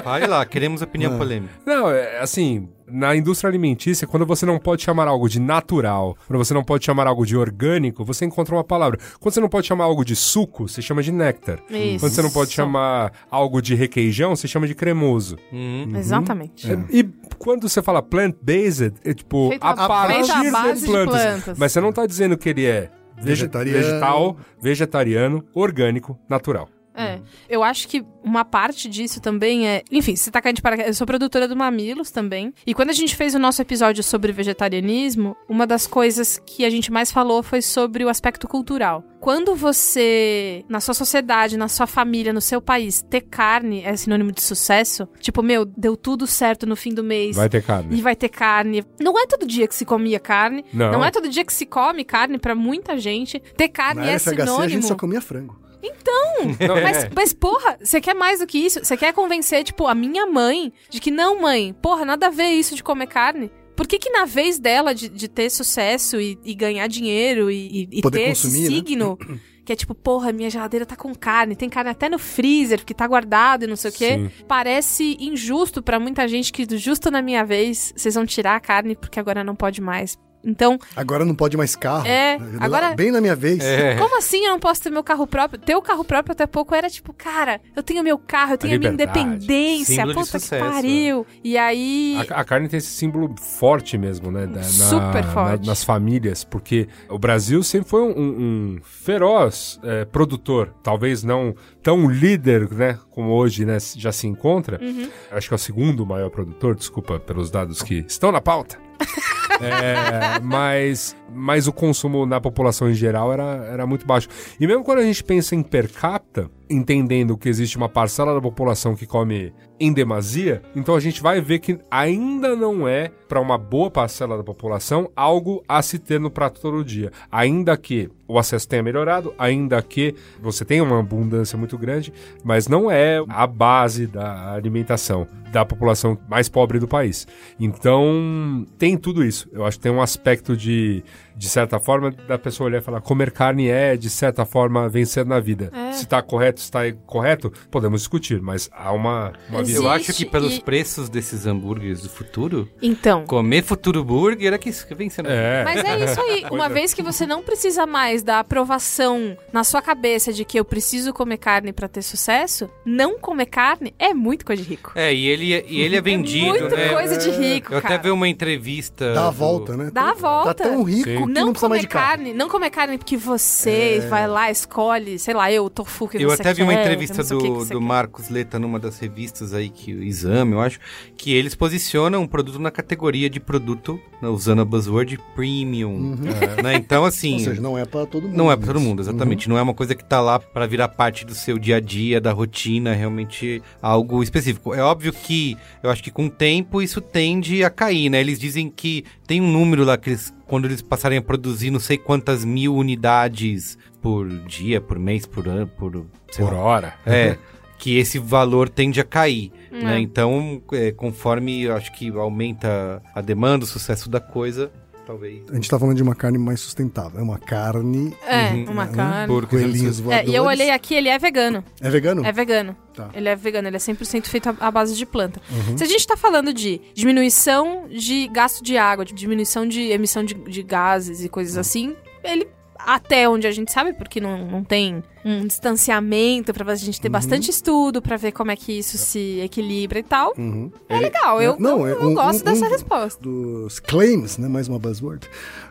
Fale 0.02 0.26
lá, 0.26 0.44
queremos 0.44 0.82
opinião 0.82 1.14
Ah. 1.14 1.18
polêmica. 1.18 1.52
Não, 1.66 1.90
é 1.90 2.20
assim, 2.20 2.68
na 2.86 3.14
indústria 3.16 3.48
alimentícia, 3.48 4.06
quando 4.06 4.26
você 4.26 4.44
não 4.44 4.58
pode 4.58 4.82
chamar 4.82 5.08
algo 5.08 5.28
de 5.28 5.40
natural, 5.40 6.16
quando 6.26 6.38
você 6.44 6.52
não 6.52 6.62
pode 6.62 6.84
chamar 6.84 7.06
algo 7.06 7.24
de 7.26 7.36
orgânico, 7.36 8.04
você 8.04 8.24
encontra 8.24 8.54
uma 8.54 8.64
palavra. 8.64 8.98
Quando 9.18 9.32
você 9.34 9.40
não 9.40 9.48
pode 9.48 9.66
chamar 9.66 9.84
algo 9.84 10.04
de 10.04 10.14
suco, 10.14 10.68
você 10.68 10.82
chama 10.82 11.02
de 11.02 11.10
néctar. 11.10 11.58
Isso. 11.70 12.00
Quando 12.00 12.12
você 12.12 12.22
não 12.22 12.30
pode 12.30 12.50
chamar 12.52 13.12
algo 13.30 13.62
de 13.62 13.74
requeijão, 13.74 14.36
você 14.36 14.46
chama 14.46 14.66
de 14.66 14.74
cremoso. 14.74 15.36
Uhum. 15.52 15.92
Exatamente. 15.96 16.66
E 16.90 17.04
quando 17.38 17.68
você 17.68 17.82
fala 17.82 18.02
plant-based, 18.02 18.94
é 19.04 19.14
tipo, 19.14 19.48
Feito 19.50 19.62
a 19.64 19.70
a- 19.70 19.88
partir 19.88 20.30
à 20.30 20.42
de 20.42 20.50
base 20.50 20.80
de 20.82 20.86
plantas. 20.86 21.22
plantas. 21.22 21.58
Mas 21.58 21.72
você 21.72 21.80
não 21.80 21.92
tá 21.92 22.06
dizendo 22.06 22.36
que 22.36 22.48
ele 22.48 22.66
é 22.66 22.90
vege- 23.16 23.28
Vegetariano. 23.46 23.78
vegetal, 23.86 24.36
vegetariano, 24.60 25.44
orgânico, 25.54 26.18
natural. 26.28 26.68
É. 26.94 27.18
Eu 27.48 27.62
acho 27.62 27.88
que 27.88 28.04
uma 28.22 28.44
parte 28.44 28.88
disso 28.88 29.20
também 29.20 29.68
é. 29.68 29.82
Enfim, 29.90 30.14
você 30.14 30.30
tá 30.30 30.40
caindo 30.40 30.56
de 30.56 30.62
paraquedas. 30.62 30.88
Eu 30.90 30.94
sou 30.94 31.06
produtora 31.06 31.48
do 31.48 31.56
Mamilos 31.56 32.10
também. 32.10 32.52
E 32.66 32.72
quando 32.72 32.90
a 32.90 32.94
gente 32.94 33.16
fez 33.16 33.34
o 33.34 33.38
nosso 33.38 33.60
episódio 33.60 34.02
sobre 34.02 34.32
vegetarianismo, 34.32 35.36
uma 35.48 35.66
das 35.66 35.86
coisas 35.86 36.40
que 36.46 36.64
a 36.64 36.70
gente 36.70 36.92
mais 36.92 37.10
falou 37.10 37.42
foi 37.42 37.60
sobre 37.60 38.04
o 38.04 38.08
aspecto 38.08 38.46
cultural. 38.46 39.04
Quando 39.20 39.54
você, 39.54 40.64
na 40.68 40.80
sua 40.80 40.94
sociedade, 40.94 41.56
na 41.56 41.66
sua 41.68 41.86
família, 41.86 42.32
no 42.32 42.40
seu 42.40 42.60
país, 42.60 43.02
ter 43.02 43.22
carne 43.22 43.82
é 43.82 43.96
sinônimo 43.96 44.30
de 44.30 44.42
sucesso, 44.42 45.08
tipo, 45.18 45.42
meu, 45.42 45.64
deu 45.64 45.96
tudo 45.96 46.26
certo 46.26 46.66
no 46.66 46.76
fim 46.76 46.92
do 46.92 47.02
mês. 47.02 47.34
Vai 47.34 47.48
ter 47.48 47.62
carne. 47.62 47.96
E 47.96 48.02
vai 48.02 48.14
ter 48.14 48.28
carne. 48.28 48.84
Não 49.00 49.18
é 49.18 49.26
todo 49.26 49.46
dia 49.46 49.66
que 49.66 49.74
se 49.74 49.84
comia 49.84 50.20
carne. 50.20 50.64
Não. 50.72 51.04
é 51.04 51.10
todo 51.10 51.28
dia 51.28 51.44
que 51.44 51.52
se 51.52 51.66
come 51.66 52.04
carne 52.04 52.38
pra 52.38 52.54
muita 52.54 52.98
gente. 52.98 53.40
Ter 53.56 53.68
carne 53.68 54.02
Na 54.02 54.10
é 54.10 54.18
FHC 54.18 54.28
a 54.28 54.46
sinônimo. 54.46 54.68
gente 54.68 54.86
só 54.86 54.94
comia 54.94 55.20
frango. 55.20 55.63
Não, 56.66 56.80
Mas, 56.82 57.08
mas, 57.14 57.32
porra, 57.32 57.78
você 57.82 58.00
quer 58.00 58.14
mais 58.14 58.40
do 58.40 58.46
que 58.46 58.58
isso? 58.58 58.84
Você 58.84 58.96
quer 58.96 59.12
convencer, 59.12 59.64
tipo, 59.64 59.86
a 59.86 59.94
minha 59.94 60.26
mãe 60.26 60.72
de 60.90 61.00
que 61.00 61.10
não, 61.10 61.40
mãe, 61.40 61.74
porra, 61.80 62.04
nada 62.04 62.26
a 62.26 62.30
ver 62.30 62.48
isso 62.50 62.74
de 62.74 62.82
comer 62.82 63.06
carne? 63.06 63.50
Por 63.76 63.86
que 63.88 63.98
que 63.98 64.10
na 64.10 64.24
vez 64.24 64.58
dela 64.58 64.94
de, 64.94 65.08
de 65.08 65.26
ter 65.28 65.50
sucesso 65.50 66.20
e, 66.20 66.38
e 66.44 66.54
ganhar 66.54 66.86
dinheiro 66.86 67.50
e, 67.50 67.88
e- 67.92 67.98
e 67.98 68.00
Poder 68.02 68.18
ter 68.18 68.28
consumir, 68.28 68.62
esse 68.62 68.70
né? 68.70 68.76
signo, 68.76 69.18
que 69.66 69.72
é 69.72 69.76
tipo, 69.76 69.94
porra, 69.94 70.30
minha 70.32 70.48
geladeira 70.48 70.86
tá 70.86 70.94
com 70.94 71.12
carne, 71.14 71.56
tem 71.56 71.68
carne 71.68 71.90
até 71.90 72.08
no 72.08 72.18
freezer, 72.18 72.78
porque 72.78 72.94
tá 72.94 73.06
guardado 73.06 73.64
e 73.64 73.66
não 73.66 73.74
sei 73.76 73.90
o 73.90 73.94
quê, 73.94 74.14
Sim. 74.16 74.30
parece 74.46 75.16
injusto 75.18 75.82
pra 75.82 75.98
muita 75.98 76.28
gente 76.28 76.52
que 76.52 76.66
justo 76.78 77.10
na 77.10 77.20
minha 77.20 77.44
vez 77.44 77.92
vocês 77.96 78.14
vão 78.14 78.24
tirar 78.24 78.54
a 78.54 78.60
carne 78.60 78.94
porque 78.94 79.18
agora 79.18 79.42
não 79.42 79.56
pode 79.56 79.80
mais. 79.80 80.16
Então, 80.44 80.78
Agora 80.94 81.24
não 81.24 81.34
pode 81.34 81.56
mais 81.56 81.74
carro. 81.74 82.06
É, 82.06 82.36
Lá- 82.38 82.66
agora- 82.66 82.94
Bem 82.94 83.10
na 83.10 83.20
minha 83.20 83.34
vez. 83.34 83.60
É. 83.64 83.96
Como 83.96 84.18
assim 84.18 84.44
eu 84.44 84.50
não 84.50 84.60
posso 84.60 84.82
ter 84.82 84.90
meu 84.90 85.02
carro 85.02 85.26
próprio? 85.26 85.58
Ter 85.58 85.74
o 85.74 85.82
carro 85.82 86.04
próprio 86.04 86.32
até 86.32 86.46
pouco 86.46 86.74
era 86.74 86.88
tipo, 86.90 87.12
cara, 87.12 87.60
eu 87.74 87.82
tenho 87.82 88.02
meu 88.02 88.18
carro, 88.18 88.52
eu 88.54 88.58
tenho 88.58 88.76
a, 88.76 88.78
minha 88.78 88.92
independência, 88.92 89.84
Símbolo 89.96 90.08
de 90.12 90.14
puta 90.18 90.32
que 90.32 90.40
sucesso, 90.40 90.64
pariu. 90.64 91.26
E 91.42 91.56
aí. 91.56 92.26
A, 92.30 92.40
a 92.40 92.44
carne 92.44 92.68
tem 92.68 92.78
esse 92.78 92.88
símbolo 92.88 93.34
forte 93.40 93.96
mesmo, 93.96 94.30
né? 94.30 94.46
da- 94.46 94.60
na- 94.60 94.62
Super 94.62 95.24
forte. 95.24 95.66
nas 95.66 95.82
famílias, 95.84 96.44
porque 96.44 96.88
o 97.08 97.18
Brasil 97.18 97.62
sempre 97.62 97.88
foi 97.88 98.02
um, 98.02 98.18
um 98.18 98.78
feroz 98.82 99.78
é, 99.82 100.04
produtor, 100.04 100.72
talvez 100.82 101.22
não 101.22 101.54
tão 101.84 102.08
líder, 102.08 102.68
né? 102.72 102.98
Como 103.10 103.30
hoje 103.30 103.64
né, 103.66 103.76
já 103.94 104.10
se 104.10 104.26
encontra. 104.26 104.80
Uhum. 104.82 105.08
Acho 105.30 105.48
que 105.48 105.54
é 105.54 105.56
o 105.56 105.58
segundo 105.58 106.04
maior 106.04 106.30
produtor, 106.30 106.74
desculpa 106.74 107.20
pelos 107.20 107.50
dados 107.50 107.82
que 107.82 108.04
estão 108.08 108.32
na 108.32 108.40
pauta. 108.40 108.82
É, 109.60 110.40
mas, 110.42 111.16
mas 111.32 111.68
o 111.68 111.72
consumo 111.72 112.26
na 112.26 112.40
população 112.40 112.90
em 112.90 112.94
geral 112.94 113.32
era, 113.32 113.64
era 113.70 113.86
muito 113.86 114.04
baixo. 114.04 114.28
E 114.58 114.66
mesmo 114.66 114.82
quando 114.82 114.98
a 114.98 115.04
gente 115.04 115.22
pensa 115.22 115.54
em 115.54 115.62
per 115.62 115.88
capita, 115.92 116.50
entendendo 116.68 117.36
que 117.36 117.48
existe 117.48 117.76
uma 117.76 117.88
parcela 117.88 118.34
da 118.34 118.40
população 118.40 118.94
que 118.94 119.06
come 119.06 119.52
em 119.78 119.92
demasia, 119.92 120.62
então 120.74 120.94
a 120.94 121.00
gente 121.00 121.20
vai 121.20 121.40
ver 121.40 121.58
que 121.58 121.78
ainda 121.90 122.54
não 122.54 122.86
é, 122.86 123.10
para 123.28 123.40
uma 123.40 123.58
boa 123.58 123.90
parcela 123.90 124.36
da 124.36 124.44
população, 124.44 125.10
algo 125.16 125.62
a 125.68 125.82
se 125.82 125.98
ter 125.98 126.20
no 126.20 126.30
prato 126.30 126.60
todo 126.60 126.84
dia. 126.84 127.10
Ainda 127.30 127.76
que 127.76 128.08
o 128.26 128.38
acesso 128.38 128.68
tenha 128.68 128.82
melhorado, 128.82 129.34
ainda 129.38 129.82
que 129.82 130.14
você 130.40 130.64
tenha 130.64 130.82
uma 130.82 131.00
abundância 131.00 131.58
muito 131.58 131.76
grande, 131.76 132.12
mas 132.42 132.68
não 132.68 132.90
é 132.90 133.22
a 133.28 133.46
base 133.46 134.06
da 134.06 134.52
alimentação 134.52 135.26
da 135.52 135.64
população 135.64 136.18
mais 136.28 136.48
pobre 136.48 136.80
do 136.80 136.88
país. 136.88 137.28
Então, 137.60 138.66
tem 138.76 138.96
tudo 138.96 139.24
isso. 139.24 139.48
Eu 139.52 139.64
acho 139.64 139.78
que 139.78 139.84
tem 139.84 139.92
um 139.92 140.02
aspecto 140.02 140.56
de, 140.56 141.04
de 141.36 141.48
certa 141.48 141.78
forma, 141.80 142.10
da 142.10 142.38
pessoa 142.38 142.68
olhar 142.68 142.78
e 142.78 142.82
falar: 142.82 143.00
comer 143.00 143.30
carne 143.30 143.68
é, 143.68 143.96
de 143.96 144.08
certa 144.10 144.44
forma, 144.44 144.88
vencer 144.88 145.24
na 145.26 145.40
vida. 145.40 145.70
É. 145.72 145.92
Se 145.92 146.04
está 146.04 146.20
correto, 146.22 146.60
se 146.60 146.66
está 146.66 146.80
correto, 147.06 147.52
podemos 147.70 148.00
discutir, 148.02 148.40
mas 148.40 148.68
há 148.72 148.92
uma, 148.92 149.32
uma 149.48 149.60
Existe. 149.60 149.66
visão. 149.76 149.84
Eu 149.84 149.90
acho 149.90 150.12
que 150.12 150.24
pelos 150.26 150.56
e- 150.56 150.60
preços 150.60 151.08
desses 151.08 151.46
hambúrgueres 151.46 152.02
do 152.02 152.08
futuro, 152.08 152.68
Então. 152.82 153.24
comer 153.26 153.62
futuro 153.62 154.04
burger 154.04 154.52
é 154.52 154.58
que 154.58 154.70
vem 154.94 155.08
sendo. 155.10 155.28
É. 155.30 155.64
Mas 155.64 155.84
é 155.84 156.04
isso 156.04 156.20
aí. 156.20 156.44
Uma 156.50 156.68
vez 156.68 156.92
que 156.94 157.02
você 157.02 157.26
não 157.26 157.42
precisa 157.42 157.86
mais 157.86 158.22
da 158.22 158.40
aprovação 158.40 159.36
na 159.52 159.62
sua 159.64 159.80
cabeça 159.82 160.32
de 160.32 160.44
que 160.44 160.58
eu 160.58 160.64
preciso 160.64 161.12
comer 161.12 161.38
carne 161.38 161.72
pra 161.72 161.86
ter 161.88 162.02
sucesso, 162.02 162.68
não 162.84 163.18
comer 163.18 163.46
carne 163.46 163.94
é 163.98 164.12
muito 164.14 164.44
coisa 164.44 164.62
de 164.62 164.68
rico. 164.68 164.92
É, 164.94 165.12
e 165.12 165.26
ele, 165.26 165.64
e 165.68 165.80
ele 165.80 165.96
é 165.96 166.00
vendido, 166.00 166.46
muito 166.46 166.74
né? 166.76 166.88
coisa 166.90 167.16
de 167.16 167.30
rico, 167.30 167.72
Eu 167.72 167.78
até 167.78 167.88
cara. 167.88 168.02
vi 168.02 168.10
uma 168.10 168.28
entrevista. 168.28 169.12
Dá 169.14 169.26
a 169.26 169.30
do- 169.30 169.36
volta, 169.36 169.76
né? 169.76 169.90
Dá 169.92 170.10
a 170.10 170.14
volta. 170.14 170.54
Tá 170.54 170.64
tão 170.64 170.82
rico 170.82 171.08
Sim. 171.08 171.23
Não, 171.26 171.46
Não, 171.46 171.52
comer 171.52 171.80
de 171.80 171.86
carro. 171.88 172.06
carne, 172.08 172.32
não 172.34 172.48
comer 172.48 172.70
carne 172.70 172.98
porque 172.98 173.16
você 173.16 174.06
vai 174.08 174.26
lá, 174.26 174.50
escolhe, 174.50 175.18
sei 175.18 175.34
lá, 175.34 175.50
eu, 175.50 175.68
tofu 175.70 176.08
que 176.08 176.16
Eu 176.22 176.30
você 176.30 176.42
até 176.42 176.54
vi 176.54 176.62
uma 176.62 176.72
quer, 176.72 176.80
entrevista 176.82 177.18
não 177.18 177.24
sei 177.24 177.36
o 177.36 177.40
que 177.40 177.46
que 177.50 177.58
do, 177.58 177.64
do. 177.66 177.80
Marcos 177.80 178.28
Leta 178.28 178.58
numa 178.58 178.78
das 178.78 178.98
revistas 178.98 179.52
aí, 179.54 179.68
que 179.68 179.92
o 179.92 180.02
Exame, 180.02 180.52
eu 180.52 180.60
acho, 180.60 180.78
que 181.16 181.32
eles 181.34 181.54
posicionam 181.54 182.22
um 182.22 182.26
produto 182.26 182.58
na 182.58 182.70
categoria 182.70 183.28
de 183.30 183.40
produto, 183.40 184.00
né, 184.20 184.28
usando 184.28 184.62
a 184.62 184.64
buzzword 184.64 185.18
premium. 185.34 186.16
né? 186.62 186.74
Então, 186.76 187.04
assim. 187.04 187.32
Uhum. 187.32 187.38
Ou 187.38 187.44
seja, 187.44 187.60
não 187.60 187.78
é 187.78 187.84
pra 187.84 188.06
todo 188.06 188.24
mundo. 188.24 188.36
Não 188.36 188.50
é 188.52 188.56
pra 188.56 188.66
todo 188.66 188.80
mundo, 188.80 189.02
exatamente. 189.02 189.48
Não 189.48 189.58
é 189.58 189.62
uma 189.62 189.74
coisa 189.74 189.94
que 189.94 190.04
tá 190.04 190.20
lá 190.20 190.38
pra 190.38 190.66
virar 190.66 190.88
parte 190.88 191.24
do 191.24 191.34
seu 191.34 191.58
dia 191.58 191.76
a 191.76 191.80
dia, 191.80 192.20
da 192.20 192.32
rotina, 192.32 192.90
é 192.90 192.94
realmente 192.94 193.62
algo 193.82 194.22
específico. 194.22 194.74
É 194.74 194.82
óbvio 194.82 195.12
que 195.12 195.56
eu 195.82 195.90
acho 195.90 196.02
que 196.02 196.10
com 196.10 196.26
o 196.26 196.30
tempo 196.30 196.80
isso 196.82 197.00
tende 197.00 197.62
a 197.64 197.70
cair, 197.70 198.08
né? 198.10 198.20
Eles 198.20 198.38
dizem 198.38 198.70
que 198.70 199.04
tem 199.26 199.40
um 199.40 199.50
número 199.50 199.84
lá 199.84 199.96
que 199.96 200.10
eles, 200.10 200.32
quando 200.46 200.66
eles 200.66 200.82
passarem 200.82 201.18
a 201.18 201.22
produzir 201.22 201.70
não 201.70 201.80
sei 201.80 201.96
quantas 201.98 202.44
mil 202.44 202.74
unidades 202.74 203.78
por 204.00 204.28
dia, 204.46 204.80
por 204.80 204.98
mês, 204.98 205.26
por 205.26 205.48
ano, 205.48 205.66
por. 205.66 206.06
sei 206.30 206.44
Por 206.44 206.54
lá. 206.54 206.60
hora. 206.60 206.94
É. 207.06 207.38
que 207.78 207.98
esse 207.98 208.18
valor 208.18 208.68
tende 208.68 209.00
a 209.00 209.04
cair. 209.04 209.52
É. 209.72 209.82
Né? 209.82 210.00
Então, 210.00 210.62
é, 210.72 210.92
conforme 210.92 211.62
eu 211.62 211.74
acho 211.74 211.92
que 211.92 212.08
aumenta 212.08 213.02
a 213.14 213.20
demanda, 213.20 213.64
o 213.64 213.68
sucesso 213.68 214.08
da 214.08 214.20
coisa, 214.20 214.70
talvez. 215.06 215.42
A 215.50 215.54
gente 215.54 215.68
tá 215.70 215.78
falando 215.78 215.96
de 215.96 216.02
uma 216.02 216.14
carne 216.14 216.38
mais 216.38 216.60
sustentável. 216.60 217.20
É 217.20 217.22
uma 217.22 217.38
carne. 217.38 218.16
É, 218.26 218.50
Uhum. 218.52 218.64
uma 218.72 218.86
né? 218.86 218.92
carne. 218.94 219.26
Por 219.26 219.46
Coelhinhos 219.46 219.98
É, 220.00 220.02
voadores. 220.02 220.30
e 220.30 220.34
eu 220.34 220.44
olhei 220.44 220.70
aqui, 220.70 220.94
ele 220.94 221.08
é 221.08 221.18
vegano. 221.18 221.64
É 221.80 221.90
vegano? 221.90 222.24
É 222.26 222.32
vegano. 222.32 222.76
Tá. 222.94 223.10
Ele 223.14 223.28
é 223.28 223.34
vegano, 223.36 223.68
ele 223.68 223.76
é 223.76 223.80
100% 223.80 224.26
feito 224.28 224.48
à- 224.60 224.70
base 224.70 224.94
de 224.96 225.04
planta. 225.04 225.40
Uhum. 225.50 225.76
Se 225.76 225.84
a 225.84 225.86
gente 225.86 226.06
tá 226.06 226.16
falando 226.16 226.52
de 226.54 226.80
diminuição 226.94 227.86
de 227.88 228.28
gasto 228.28 228.62
de 228.62 228.76
água, 228.76 229.04
de 229.04 229.12
diminuição 229.14 229.66
de 229.66 229.80
emissão 229.90 230.24
de, 230.24 230.34
de 230.34 230.62
gases 230.62 231.24
e 231.24 231.28
coisas 231.28 231.56
assim, 231.56 231.94
ele, 232.22 232.46
até 232.86 233.28
onde 233.28 233.46
a 233.46 233.50
gente 233.52 233.72
sabe, 233.72 233.92
porque 233.92 234.20
não, 234.20 234.46
não 234.46 234.62
tem 234.64 235.02
um 235.24 235.46
distanciamento 235.46 236.52
pra 236.52 236.70
a 236.70 236.74
gente 236.74 237.00
ter 237.00 237.08
bastante 237.08 237.50
estudo 237.50 238.02
pra 238.02 238.16
ver 238.18 238.30
como 238.32 238.50
é 238.50 238.56
que 238.56 238.72
isso 238.78 238.98
se 238.98 239.40
equilibra 239.40 239.98
e 239.98 240.02
tal, 240.02 240.34
Uhum. 240.36 240.70
é 240.88 240.98
legal. 241.00 241.40
Eu, 241.40 241.56
Não, 241.58 241.86
eu, 241.88 241.98
é 241.98 242.02
eu 242.04 242.08
um- 242.10 242.14
gosto 242.14 242.42
um- 242.42 242.44
dessa 242.44 242.66
um- 242.66 242.68
resposta. 242.68 243.22
Dos 243.22 243.80
claims, 243.80 244.36
né? 244.36 244.48
Mais 244.48 244.68
uma 244.68 244.78
buzzword. 244.78 245.26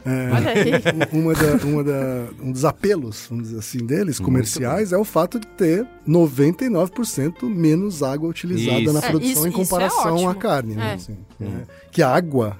É, 0.06 0.30
uma 1.15 1.34
da, 1.34 1.65
uma 1.65 1.84
da, 1.84 2.28
um 2.41 2.52
dos 2.52 2.65
apelos, 2.65 3.28
vamos 3.30 3.45
dizer 3.49 3.60
assim, 3.60 3.86
deles, 3.86 4.19
comerciais, 4.19 4.91
é 4.91 4.97
o 4.97 5.04
fato 5.06 5.39
de 5.39 5.45
ter 5.47 5.88
99% 6.08 7.43
menos 7.49 8.02
água 8.04 8.28
utilizada 8.30 8.80
Isso. 8.80 8.93
na 8.93 8.99
É, 8.99 9.10
produção 9.10 9.32
isso- 9.32 9.45
em 9.45 9.49
isso 9.49 9.60
é 9.60 9.63
comparação 9.63 10.13
ótimo. 10.15 10.30
à 10.30 10.36
carne. 10.36 10.76
Né? 10.76 10.91
É. 10.91 10.93
assim, 10.95 11.17
né? 11.39 11.63
Que 11.91 12.02
a 12.02 12.10
água 12.10 12.58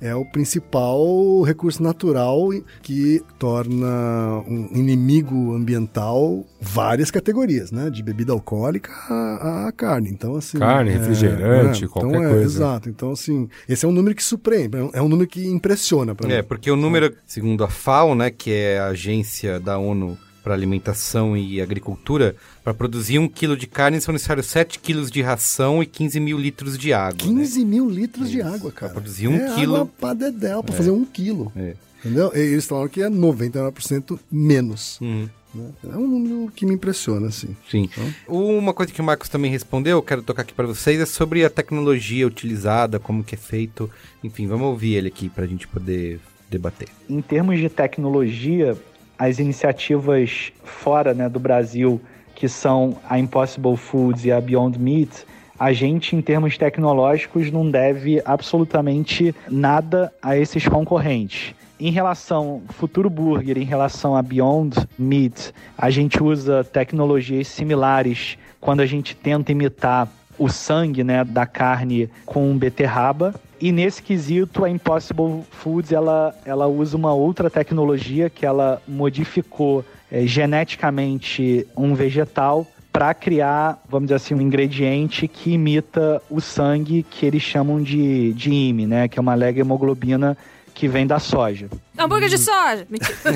é 0.00 0.14
o 0.14 0.24
principal 0.24 1.42
recurso 1.42 1.82
natural 1.82 2.48
que 2.82 3.22
torna 3.38 4.42
um 4.46 4.68
inimigo 4.74 5.54
ambiental 5.54 6.44
várias 6.60 7.10
categorias, 7.10 7.70
né? 7.72 7.88
De 7.90 8.02
bebida 8.02 8.32
alcoólica 8.32 8.92
a, 9.08 9.66
a 9.68 9.72
carne. 9.72 10.10
Então, 10.10 10.36
assim. 10.36 10.58
Carne, 10.58 10.90
refrigerante, 10.90 11.86
qualquer 11.88 12.08
então, 12.18 12.24
é, 12.24 12.28
coisa. 12.30 12.44
Exato. 12.44 12.88
Então, 12.88 13.10
assim, 13.12 13.48
esse 13.68 13.84
é 13.84 13.88
um 13.88 13.92
número 13.92 14.14
que 14.14 14.22
surpreende, 14.22 14.76
é 14.76 14.82
um- 14.82 14.90
é 14.92 15.08
número 15.08 15.28
que 15.28 15.46
impressiona 15.46 16.14
para 16.14 16.30
É, 16.32 16.42
mim. 16.42 16.48
porque 16.48 16.70
o 16.70 16.76
número, 16.76 17.14
segundo 17.26 17.64
a 17.64 17.68
FAO, 17.68 18.14
né, 18.14 18.30
que 18.30 18.50
é 18.52 18.78
a 18.78 18.86
agência 18.88 19.58
da 19.60 19.78
ONU 19.78 20.16
para 20.46 20.54
Alimentação 20.54 21.36
e 21.36 21.60
Agricultura, 21.60 22.36
para 22.62 22.72
produzir 22.72 23.18
um 23.18 23.26
quilo 23.26 23.56
de 23.56 23.66
carne 23.66 24.00
são 24.00 24.12
necessários 24.12 24.46
7 24.46 24.78
quilos 24.78 25.10
de 25.10 25.20
ração 25.20 25.82
e 25.82 25.86
15 25.86 26.20
mil 26.20 26.38
litros 26.38 26.78
de 26.78 26.92
água. 26.92 27.26
né? 27.26 27.40
15 27.40 27.64
mil 27.64 27.90
litros 27.90 28.30
de 28.30 28.40
água, 28.40 28.70
cara. 28.70 28.92
Pra 28.92 29.00
produzir 29.02 29.26
um 29.26 29.34
é 29.34 29.54
quilo. 29.56 29.74
Água 29.74 29.90
pra 29.98 30.14
dedéu, 30.14 30.62
pra 30.62 30.72
fazer 30.72 30.92
um 30.92 31.04
quilo. 31.04 31.50
É. 31.56 31.74
Entendeu? 31.98 32.30
E 32.32 32.38
eles 32.38 32.64
falaram 32.64 32.88
que 32.88 33.02
é 33.02 33.10
99% 33.10 34.20
menos. 34.30 35.00
Uhum. 35.00 35.28
né? 35.52 35.70
É 35.82 35.96
um 35.96 36.06
número 36.06 36.52
que 36.54 36.64
me 36.64 36.74
impressiona, 36.74 37.26
assim. 37.26 37.56
Sim. 37.68 37.90
Uma 38.28 38.72
coisa 38.72 38.92
que 38.92 39.00
o 39.00 39.04
Marcos 39.04 39.28
também 39.28 39.50
respondeu, 39.50 39.96
eu 39.96 40.02
quero 40.02 40.22
tocar 40.22 40.42
aqui 40.42 40.54
para 40.54 40.68
vocês, 40.68 41.00
é 41.00 41.06
sobre 41.06 41.44
a 41.44 41.50
tecnologia 41.50 42.24
utilizada, 42.24 43.00
como 43.00 43.24
que 43.24 43.34
é 43.34 43.38
feito. 43.38 43.90
Enfim, 44.22 44.46
vamos 44.46 44.68
ouvir 44.68 44.94
ele 44.94 45.08
aqui 45.08 45.28
para 45.28 45.42
a 45.42 45.48
gente 45.48 45.66
poder 45.66 46.20
debater. 46.48 46.86
Em 47.10 47.20
termos 47.20 47.58
de 47.58 47.68
tecnologia, 47.68 48.76
as 49.18 49.38
iniciativas 49.38 50.52
fora 50.64 51.14
né, 51.14 51.28
do 51.28 51.40
Brasil, 51.40 52.00
que 52.34 52.48
são 52.48 52.96
a 53.08 53.18
Impossible 53.18 53.76
Foods 53.76 54.24
e 54.24 54.32
a 54.32 54.40
Beyond 54.40 54.78
Meat, 54.78 55.24
a 55.58 55.72
gente, 55.72 56.14
em 56.14 56.20
termos 56.20 56.58
tecnológicos, 56.58 57.50
não 57.50 57.70
deve 57.70 58.20
absolutamente 58.24 59.34
nada 59.50 60.12
a 60.22 60.36
esses 60.36 60.68
concorrentes. 60.68 61.54
Em 61.80 61.90
relação 61.90 62.62
ao 62.68 62.74
Futuro 62.74 63.08
Burger, 63.08 63.56
em 63.58 63.64
relação 63.64 64.16
a 64.16 64.22
Beyond 64.22 64.86
Meat, 64.98 65.52
a 65.76 65.90
gente 65.90 66.22
usa 66.22 66.62
tecnologias 66.62 67.48
similares 67.48 68.38
quando 68.60 68.80
a 68.80 68.86
gente 68.86 69.14
tenta 69.14 69.52
imitar 69.52 70.08
o 70.38 70.48
sangue 70.48 71.02
né, 71.02 71.24
da 71.24 71.46
carne 71.46 72.08
com 72.24 72.56
beterraba. 72.56 73.34
E 73.60 73.72
nesse 73.72 74.02
quesito, 74.02 74.64
a 74.64 74.70
Impossible 74.70 75.42
Foods 75.50 75.92
ela, 75.92 76.34
ela 76.44 76.66
usa 76.66 76.96
uma 76.96 77.14
outra 77.14 77.48
tecnologia 77.48 78.28
que 78.28 78.44
ela 78.44 78.82
modificou 78.86 79.84
eh, 80.10 80.26
geneticamente 80.26 81.66
um 81.76 81.94
vegetal 81.94 82.66
para 82.92 83.12
criar, 83.12 83.82
vamos 83.88 84.06
dizer 84.06 84.14
assim, 84.14 84.34
um 84.34 84.40
ingrediente 84.40 85.28
que 85.28 85.52
imita 85.52 86.22
o 86.30 86.40
sangue 86.40 87.02
que 87.02 87.26
eles 87.26 87.42
chamam 87.42 87.82
de, 87.82 88.32
de 88.32 88.50
IME, 88.50 88.86
né? 88.86 89.06
Que 89.06 89.18
é 89.18 89.22
uma 89.22 89.34
lega-hemoglobina 89.34 90.36
que 90.72 90.88
vem 90.88 91.06
da 91.06 91.18
soja. 91.18 91.68
Hambúrguer 91.98 92.28
de 92.28 92.38
soja! 92.38 92.86
Mentira. 92.90 93.16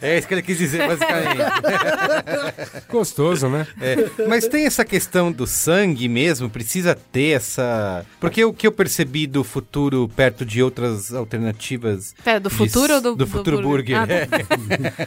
É 0.00 0.18
isso 0.18 0.28
que 0.28 0.34
ele 0.34 0.42
quis 0.42 0.58
dizer, 0.58 0.86
basicamente. 0.86 1.38
Gostoso, 2.88 3.48
né? 3.48 3.66
É, 3.80 3.96
mas 4.28 4.46
tem 4.46 4.66
essa 4.66 4.84
questão 4.84 5.32
do 5.32 5.46
sangue 5.46 6.08
mesmo, 6.08 6.48
precisa 6.50 6.94
ter 6.94 7.30
essa. 7.36 8.04
Porque 8.20 8.44
o 8.44 8.52
que 8.52 8.66
eu 8.66 8.72
percebi 8.72 9.26
do 9.26 9.42
futuro 9.42 10.08
perto 10.14 10.44
de 10.44 10.62
outras 10.62 11.12
alternativas. 11.12 12.14
Pera, 12.24 12.38
do 12.40 12.48
de- 12.48 12.54
futuro 12.54 12.94
ou 12.94 13.00
do- 13.00 13.10
Do 13.16 13.16
do 13.16 13.26
futuro 13.26 13.60
burger. 13.62 13.98
burger? 13.98 14.28
Ah, 14.30 15.06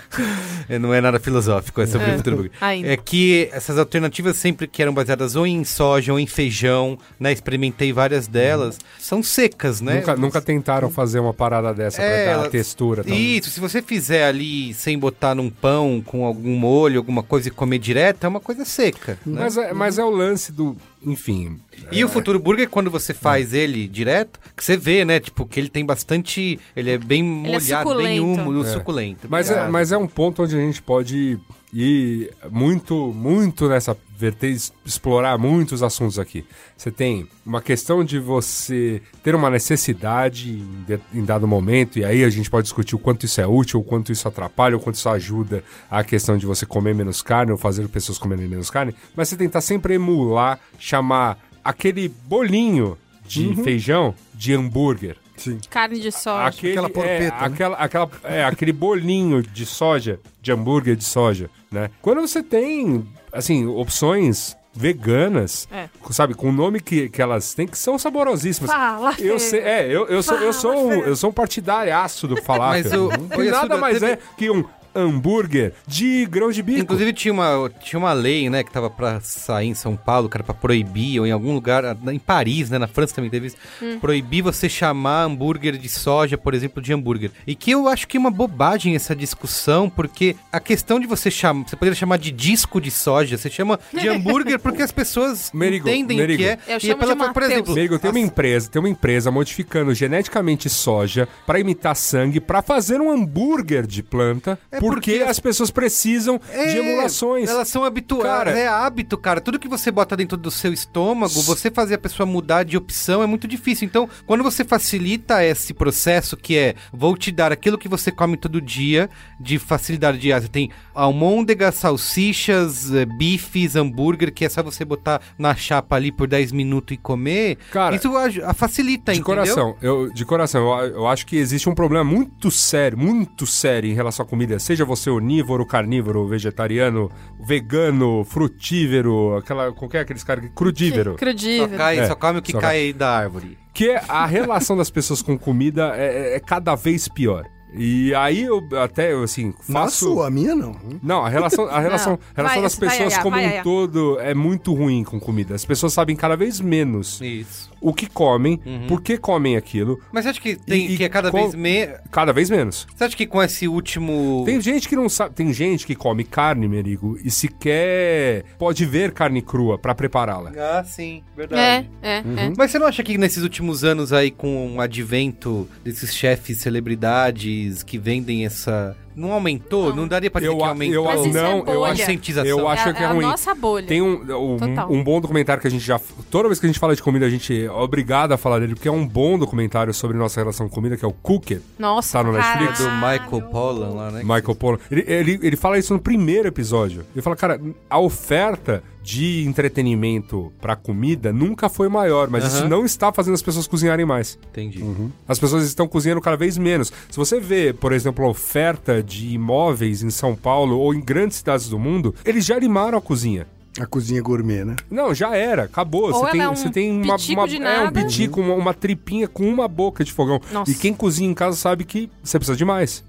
É, 0.70 0.78
não 0.78 0.94
é 0.94 1.02
nada 1.02 1.20
filosófico, 1.20 1.82
é 1.82 1.88
sobre 1.88 2.12
É. 2.12 2.14
o 2.14 2.18
futuro 2.18 2.36
burger. 2.38 2.52
Ainda. 2.62 2.88
É 2.90 2.98
que 2.98 3.50
essas 3.52 3.78
alternativas 3.78 4.38
sempre 4.38 4.68
que 4.68 4.82
eram 4.82 4.94
baseadas 4.94 5.36
ou 5.36 5.46
em 5.48 5.64
soja 5.64 6.12
ou 6.14 6.20
em 6.20 6.28
feijão, 6.28 6.98
né? 7.20 7.32
Experimentei 7.32 7.92
várias 7.94 8.28
delas, 8.28 8.78
são 9.00 9.24
secas, 9.24 9.82
né? 9.82 9.96
Nunca, 9.96 10.16
nunca 10.16 10.42
tentaram 10.42 10.90
fazer 10.90 11.20
uma 11.20 11.34
parada 11.34 11.59
dessa 11.74 12.02
É, 12.02 12.24
pra 12.24 12.34
dar 12.34 12.40
ela- 12.42 12.50
textura. 12.50 13.04
tal. 13.04 13.16
Isso, 13.16 13.50
se 13.50 13.60
você 13.60 13.82
fizer 13.82 14.26
ali 14.26 14.74
sem 14.74 14.98
botar 14.98 15.36
num 15.36 15.50
pão, 15.50 16.02
com 16.06 16.26
algum 16.26 16.56
molho, 16.56 16.98
alguma 17.00 17.22
coisa 17.24 17.48
e 17.48 17.52
comer 17.52 17.78
direto, 17.80 18.24
é 18.24 18.28
uma 18.28 18.40
coisa 18.40 18.66
seca. 18.66 19.18
né? 19.26 19.42
Mas, 19.44 19.58
é, 19.58 19.74
mas 19.74 19.98
é 20.00 20.04
o 20.04 20.10
lance 20.10 20.52
do. 20.52 20.76
Enfim. 21.06 21.60
E 21.92 22.04
o 22.04 22.10
Futuro 22.10 22.40
Burger, 22.40 22.70
quando 22.70 22.90
você 22.92 23.14
faz 23.14 23.54
ele 23.54 23.88
direto, 23.88 24.40
que 24.56 24.64
você 24.64 24.76
vê, 24.76 25.06
né? 25.06 25.20
Tipo, 25.20 25.46
que 25.46 25.60
ele 25.60 25.70
tem 25.70 25.86
bastante. 25.86 26.60
Ele 26.76 26.92
é 26.92 26.98
bem 26.98 27.22
Ele 27.22 27.48
é 27.48 27.60
molhado, 27.60 27.96
bem 27.96 28.18
suculento. 28.20 28.24
úmido, 28.50 28.68
É. 28.68 28.72
suculento. 28.74 29.28
Mas 29.30 29.50
é, 29.50 29.68
mas 29.68 29.92
é 29.92 29.98
um 29.98 30.08
ponto 30.08 30.44
onde 30.44 30.56
a 30.58 30.60
gente 30.60 30.82
pode 30.82 31.38
ir 31.74 32.32
muito, 32.52 33.14
muito 33.16 33.70
nessa 33.70 33.96
vertente, 34.20 34.72
explorar 34.86 35.38
muitos 35.38 35.82
assuntos 35.82 36.20
aqui. 36.20 36.46
Você 36.76 36.92
tem 36.92 37.26
uma 37.46 37.62
questão 37.62 38.04
de 38.04 38.20
você 38.20 39.02
ter 39.24 39.34
uma 39.34 39.50
necessidade 39.50 40.50
em, 40.50 40.84
de- 40.86 41.00
em 41.14 41.24
dado 41.24 41.48
momento, 41.48 41.98
e 41.98 42.04
aí 42.04 42.26
a 42.26 42.30
gente 42.30 42.50
pode 42.50 42.64
discutir 42.66 42.96
o 42.96 43.00
quanto 43.00 43.26
isso 43.26 43.40
é 43.40 43.48
útil, 43.48 43.80
o 43.80 43.84
quanto 43.84 44.12
isso 44.12 44.28
atrapalha, 44.28 44.76
o 44.76 44.80
quanto 44.80 44.96
isso 44.96 45.08
ajuda 45.08 45.64
a 45.90 46.04
questão 46.04 46.38
de 46.38 46.46
você 46.46 46.66
comer 46.66 46.94
menos 46.94 47.22
carne 47.22 47.54
ou 47.54 47.58
fazer 47.58 47.88
pessoas 47.88 48.18
comerem 48.18 48.46
menos 48.48 48.70
carne, 48.70 48.94
mas 49.16 49.30
você 49.30 49.38
tentar 49.38 49.62
sempre 49.62 49.94
emular, 49.94 50.60
chamar 50.78 51.38
aquele 51.64 52.10
bolinho 52.10 52.98
de 53.26 53.56
feijão 53.64 54.14
de 54.34 54.54
hambúrguer. 54.54 55.16
Sim. 55.40 55.60
Carne 55.70 56.00
de 56.00 56.12
soja. 56.12 56.46
Aquele, 56.48 56.74
Aquela 56.74 56.90
porpeta, 56.90 57.24
é, 57.24 57.30
né? 57.30 57.38
aquela, 57.40 57.78
aquela, 57.78 58.12
é, 58.24 58.44
aquele 58.44 58.72
bolinho 58.74 59.42
de 59.42 59.66
soja, 59.66 60.20
de 60.42 60.52
hambúrguer 60.52 60.96
de 60.96 61.04
soja, 61.04 61.50
né? 61.72 61.90
Quando 62.02 62.22
você 62.22 62.44
tem, 62.44 63.08
assim, 63.34 63.66
opções 63.66 64.56
veganas, 64.72 65.68
É. 65.72 65.90
sabe, 66.12 66.34
com 66.34 66.50
o 66.50 66.52
nome 66.52 66.80
que, 66.80 67.10
que 67.10 67.22
elas 67.22 67.54
têm, 67.54 67.68
que 67.68 67.78
são 67.78 67.98
saborosíssimas. 67.98 68.72
Fala, 68.72 69.14
Eu 69.20 69.40
sei, 69.40 69.60
é, 69.62 69.86
eu, 69.88 70.08
eu 70.08 70.22
sou, 70.24 70.38
eu 70.38 70.54
sou 70.54 70.88
um, 70.88 70.94
eu 70.94 71.16
sou 71.16 71.30
um 71.32 71.34
partidariaço 71.34 72.28
do 72.28 72.38
falar. 72.44 72.70
Mas 72.70 72.86
o- 72.94 73.10
que 73.10 73.42
o 73.42 73.52
nada 73.52 73.78
mais 73.78 74.00
teve- 74.00 74.14
é 74.14 74.20
que 74.38 74.50
um 74.50 74.64
hambúrguer 74.96 75.74
de 75.88 76.26
grão 76.26 76.52
de 76.52 76.62
bico. 76.62 76.80
Inclusive 76.80 77.14
tinha 77.14 77.34
uma, 77.34 77.72
tinha 77.84 78.00
uma 78.00 78.14
lei, 78.14 78.50
né, 78.50 78.64
que 78.64 78.72
tava 78.72 78.90
pra 78.90 79.20
sair 79.22 79.68
em 79.68 79.74
São 79.74 79.96
Paulo, 79.96 80.30
que 80.30 80.38
era 80.38 80.44
pra 80.44 80.54
proibir, 80.54 81.20
ou 81.20 81.28
em 81.28 81.32
algum 81.32 81.54
lugar, 81.54 81.84
em 82.12 82.20
Paris, 82.20 82.70
né, 82.70 82.78
na 82.78 82.88
França 82.88 83.16
também 83.16 83.30
teve 83.30 83.48
isso, 83.48 83.58
proibir 84.00 84.42
você 84.42 84.68
chamar 84.70 85.24
hambúrguer 85.24 85.78
de 85.78 85.90
soja, 85.90 86.38
por 86.38 86.54
exemplo, 86.54 86.82
de 86.82 86.94
hambúrguer. 86.94 87.32
E 87.46 87.56
que 87.56 87.72
eu 87.72 87.88
acho 87.88 88.08
que 88.08 88.18
é 88.18 88.20
uma 88.20 88.32
bobagem 88.32 88.96
essa 88.96 89.16
discussão, 89.16 89.90
porque 89.90 90.36
a 90.52 90.60
questão 90.60 91.00
de 91.00 91.08
você 91.08 91.30
chamar, 91.32 91.68
você 91.68 91.76
poderia 91.76 91.96
chamar 91.96 92.18
de 92.18 92.32
disco 92.32 92.80
de 92.82 92.92
soja, 92.92 93.38
você 93.38 93.50
chama 93.50 93.80
de 93.94 94.08
hambúrguer 94.08 94.60
porque 94.60 94.82
as 94.82 94.92
pessoas 94.92 95.52
Merigo, 95.54 95.88
entendem 95.90 96.18
o 96.18 96.20
Merigo. 96.22 96.44
que 96.44 96.48
é. 96.50 96.58
Eu 96.68 96.78
E 96.78 96.80
chamo 96.80 96.98
pela- 97.00 97.16
de 97.16 97.34
por 97.34 97.44
exemplo, 97.44 97.72
Amigo, 97.74 98.00
tem 98.00 98.10
uma 98.12 98.20
empresa, 98.20 98.70
tem 98.70 98.80
uma 98.80 98.90
empresa 98.90 99.30
modificando 99.32 99.94
geneticamente 99.94 100.70
soja 100.70 101.28
pra 101.46 101.60
imitar 101.60 101.96
sangue, 101.96 102.40
pra 102.40 102.62
fazer 102.62 103.00
um 103.02 103.12
hambúrguer 103.12 103.86
de 103.86 104.02
planta, 104.04 104.58
É 104.72 104.79
porque, 104.80 105.12
porque 105.20 105.24
as 105.30 105.40
pessoas 105.40 105.70
precisam 105.72 106.40
É, 106.52 106.66
de 106.68 106.78
emulações. 106.78 107.50
Elas 107.50 107.68
são 107.68 107.84
habituadas. 107.84 108.56
É 108.56 108.68
hábito, 108.68 109.18
cara. 109.18 109.40
Tudo 109.42 109.60
que 109.60 109.68
você 109.68 109.92
bota 109.92 110.16
dentro 110.18 110.38
do 110.38 110.50
seu 110.52 110.72
estômago, 110.74 111.42
você 111.44 111.70
fazer 111.72 111.96
a 111.96 111.98
pessoa 111.98 112.26
mudar 112.26 112.64
de 112.64 112.78
opção 112.78 113.22
é 113.24 113.26
muito 113.26 113.48
difícil. 113.48 113.86
Então, 113.86 114.10
quando 114.26 114.44
você 114.44 114.64
facilita 114.64 115.44
esse 115.44 115.74
processo, 115.74 116.36
que 116.38 116.58
é 116.58 116.76
vou 116.94 117.16
te 117.18 117.32
dar 117.32 117.52
aquilo 117.52 117.78
que 117.78 117.88
você 117.88 118.12
come 118.12 118.38
todo 118.38 118.62
dia, 118.62 119.10
de 119.40 119.58
facilidade 119.60 120.18
de 120.18 120.32
ah, 120.34 120.40
você 120.42 120.48
tem 120.48 120.70
almôndegas, 120.94 121.76
salsichas, 121.76 122.94
eh, 122.94 123.06
bifes, 123.06 123.76
hambúrguer, 123.76 124.32
que 124.34 124.46
é 124.46 124.50
só 124.50 124.62
você 124.62 124.84
botar 124.84 125.22
na 125.38 125.56
chapa 125.56 125.96
ali 125.96 126.12
por 126.12 126.28
10 126.28 126.52
minutos 126.52 126.94
e 126.96 126.98
comer. 126.98 127.58
Cara, 127.72 127.96
isso 127.96 128.16
aj- 128.16 128.40
a- 128.44 128.54
facilita, 128.54 129.12
De 129.14 129.20
entendeu? 129.20 129.36
coração, 129.44 129.76
eu, 129.82 130.12
de 130.12 130.26
coração, 130.26 130.62
eu, 130.82 130.88
eu 130.96 131.08
acho 131.08 131.26
que 131.26 131.36
existe 131.38 131.70
um 131.70 131.76
problema 131.76 132.04
muito 132.04 132.52
sério, 132.52 132.98
muito 132.98 133.46
sério 133.48 133.90
em 133.90 133.94
relação 133.94 134.26
à 134.26 134.28
comida 134.30 134.60
seja 134.70 134.86
você 134.86 135.10
onívoro, 135.10 135.66
carnívoro, 135.66 136.28
vegetariano, 136.28 137.10
vegano, 137.40 138.24
frutífero, 138.24 139.36
aquela, 139.36 139.72
qualquer 139.72 140.02
aqueles 140.02 140.24
caras 140.24 140.46
que 140.46 140.52
crudívero. 140.52 141.14
Só, 141.14 141.18
Crudível. 141.18 141.76
cai, 141.76 142.00
É, 142.00 142.08
só 142.08 142.14
come 142.14 142.38
o 142.38 142.42
que 142.42 142.52
só 142.52 142.60
cai 142.60 142.94
da 142.94 143.10
árvore. 143.18 143.58
Que 143.74 144.00
a 144.08 144.28
relação 144.28 144.78
das 144.78 144.92
pessoas 144.92 145.24
com 145.24 145.40
comida 145.40 145.94
é, 145.96 146.36
é 146.36 146.40
cada 146.40 146.76
vez 146.76 147.08
pior. 147.08 147.48
E 147.74 148.14
aí 148.14 148.44
eu 148.44 148.68
até, 148.80 149.12
assim, 149.14 149.54
Na 149.68 149.82
faço... 149.82 150.06
sua, 150.06 150.28
a 150.28 150.30
minha 150.30 150.56
não. 150.56 150.76
Não, 151.02 151.26
a 151.26 151.30
relação, 151.30 151.66
a 151.66 151.80
relação, 151.80 152.14
Não, 152.18 152.20
relação 152.36 152.56
vai, 152.56 152.62
das 152.62 152.76
vai, 152.76 152.90
pessoas 152.90 153.14
Yaya, 153.14 153.24
como 153.24 153.36
vai, 153.36 153.60
um 153.60 153.64
todo 153.64 154.20
é 154.20 154.34
muito 154.36 154.74
ruim 154.74 155.04
com 155.04 155.20
comida. 155.20 155.56
As 155.56 155.66
pessoas 155.66 155.94
sabem 155.94 156.16
cada 156.16 156.36
vez 156.36 156.60
menos 156.60 157.20
Isso. 157.22 157.69
O 157.82 157.94
que 157.94 158.08
comem, 158.08 158.60
por 158.88 159.02
que 159.02 159.18
comem 159.18 159.56
aquilo, 159.56 160.00
Mas 160.12 160.24
você 160.26 160.30
acha 160.32 160.42
que 160.42 160.56
tem 160.56 160.92
E- 160.92 160.98
que 160.98 161.04
é 161.04 161.10
cada 161.10 161.32
vez 161.32 161.54
me... 161.56 161.88
cada 162.12 162.34
vez 162.34 162.50
menos. 162.50 162.88
Você 162.96 163.04
acha 163.04 163.16
que 163.18 163.26
com 163.26 163.42
esse 163.42 163.68
último... 163.68 164.44
Tem 164.46 164.60
gente 164.62 164.88
que 164.90 164.96
não 164.96 165.08
sabe, 165.10 165.34
tem 165.36 165.52
gente 165.54 165.86
que 165.88 165.96
come 165.96 166.24
carne, 166.24 166.68
Merigo, 166.68 167.18
e 167.24 167.30
sequer 167.32 168.44
pode 168.58 168.86
ver 168.86 169.12
carne 169.12 169.42
crua 169.42 169.78
pra 169.78 169.94
prepará-la. 169.96 170.52
Ah, 170.58 170.84
sim, 170.84 171.24
É, 171.34 171.38
verdade. 171.38 171.90
é, 172.02 172.22
Uhum. 172.26 172.38
é. 172.38 172.54
Mas 172.58 172.72
você 172.72 172.80
não 172.80 172.88
acha 172.88 173.04
que 173.04 173.18
nesses 173.18 173.44
últimos 173.44 173.84
anos 173.84 174.12
aí, 174.14 174.32
com 174.32 174.76
o 174.76 174.82
advento 174.82 175.68
desses 175.84 176.14
chefes 176.14 176.58
celebridades 176.58 177.84
que 177.84 177.98
vendem 177.98 178.46
essa. 178.46 178.96
Não 179.20 179.34
aumentou? 179.34 179.94
Não, 179.94 180.08
daria 180.08 180.32
pra 180.32 180.40
dizer 180.40 180.54
Eu, 180.54 180.58
que 180.58 180.64
aumentou? 180.64 181.06
eu, 181.06 181.12
é 181.12 181.16
não, 181.16 181.58
eu 181.58 181.64
bolha. 181.66 181.92
acho, 181.92 182.02
eu 182.46 182.68
acho 182.68 182.90
é, 182.90 182.94
que 182.94 183.00
é, 183.00 183.04
é 183.04 183.06
a 183.06 183.12
ruim. 183.12 183.26
nossa 183.26 183.54
bolha. 183.54 183.86
Tem 183.86 184.02
um, 184.02 184.14
um, 184.14 184.58
Total. 184.58 184.92
um 184.92 185.04
bom 185.04 185.20
documentário 185.20 185.62
que 185.62 185.68
a 185.68 185.72
gente 185.72 185.86
já. 185.86 186.00
Toda 186.32 186.48
vez 186.48 186.60
que 186.60 186.66
a 186.66 186.70
gente 186.70 186.80
fala 186.80 186.96
de 186.96 187.04
comida, 187.04 187.26
a 187.26 187.30
gente 187.30 187.66
é 187.66 187.70
obrigado 187.70 188.32
a 188.32 188.38
falar 188.38 188.60
dele, 188.60 188.76
porque 188.76 188.88
é 188.88 188.92
um 188.92 189.06
bom 189.06 189.38
documentário 189.38 189.94
sobre 189.94 190.18
nossa 190.18 190.40
relação 190.40 190.70
com 190.70 190.76
comida, 190.76 190.96
que 190.96 191.04
é 191.04 191.08
o 191.08 191.12
Cooked. 191.12 191.62
Nossa, 191.78 192.18
Tá 192.18 192.24
no 192.24 192.32
Netflix? 192.32 192.80
do 192.80 192.86
caralho. 192.86 193.22
Michael 193.24 193.42
Pollan 193.52 193.90
lá, 193.90 194.12
né? 194.12 194.22
Michael 194.24 194.56
Pollan. 194.56 194.78
Ele, 194.90 195.04
ele, 195.08 195.40
ele 195.44 195.56
fala 195.56 195.78
isso 195.78 195.94
no 195.94 196.00
primeiro 196.00 196.48
episódio. 196.48 197.06
Ele 197.14 197.22
fala, 197.22 197.36
cara, 197.36 197.60
a 197.90 198.00
oferta 198.00 198.82
de 199.10 199.44
entretenimento 199.48 200.54
pra 200.62 200.76
comida 200.76 201.34
nunca 201.34 201.68
foi 201.68 201.90
maior, 201.90 202.30
mas 202.30 202.44
Aham. 202.44 202.54
isso 202.54 202.68
não 202.68 202.86
está 202.86 203.12
fazendo 203.12 203.34
as 203.34 203.42
pessoas 203.42 203.66
cozinharem 203.66 204.06
mais. 204.06 204.38
Entendi. 204.52 204.84
As 205.28 205.40
pessoas 205.40 205.66
estão 205.66 205.88
cozinhando 205.88 206.22
cada 206.22 206.38
vez 206.38 206.60
menos. 206.60 206.94
Se 207.10 207.18
você 207.18 207.40
vê, 207.40 207.74
por 207.74 207.92
exemplo, 207.92 208.24
a 208.24 208.30
oferta 208.30 209.02
de 209.02 209.30
imóveis 209.34 210.04
em 210.04 210.12
São 210.12 210.36
Paulo 210.36 210.78
ou 210.78 210.94
em 210.94 211.02
grandes 211.02 211.38
cidades 211.38 211.68
do 211.70 211.80
mundo, 211.80 212.14
eles 212.24 212.46
já 212.46 212.60
limaram 212.60 213.00
a 213.00 213.02
cozinha. 213.02 213.48
A 213.80 213.86
cozinha 213.86 214.22
gourmet, 214.22 214.66
né? 214.66 214.76
Não, 214.92 215.14
já 215.14 215.36
era, 215.36 215.64
acabou. 215.64 216.04
Ou 216.08 216.14
você 216.14 216.20
ela 216.24 216.32
tem, 216.32 216.42
é 216.42 216.50
um 216.50 216.56
você 216.56 216.70
tem 216.70 216.92
uma, 217.02 217.16
pitico 217.16 217.40
uma- 217.42 217.48
de 217.48 217.64
é 217.64 217.82
um 217.84 217.92
pitico, 217.92 218.42
uma, 218.42 218.54
uma 218.56 218.74
tripinha 218.74 219.28
com 219.28 219.48
uma 219.48 219.68
boca 219.68 220.04
de 220.04 220.12
fogão. 220.12 220.42
Nossa. 220.52 220.70
E 220.70 220.76
quem 220.76 220.94
cozinha 220.94 221.30
em 221.30 221.34
casa 221.34 221.56
sabe 221.56 221.84
que 221.86 222.10
você 222.22 222.38
precisa 222.38 222.58
de 222.58 222.66
mais. 222.66 223.04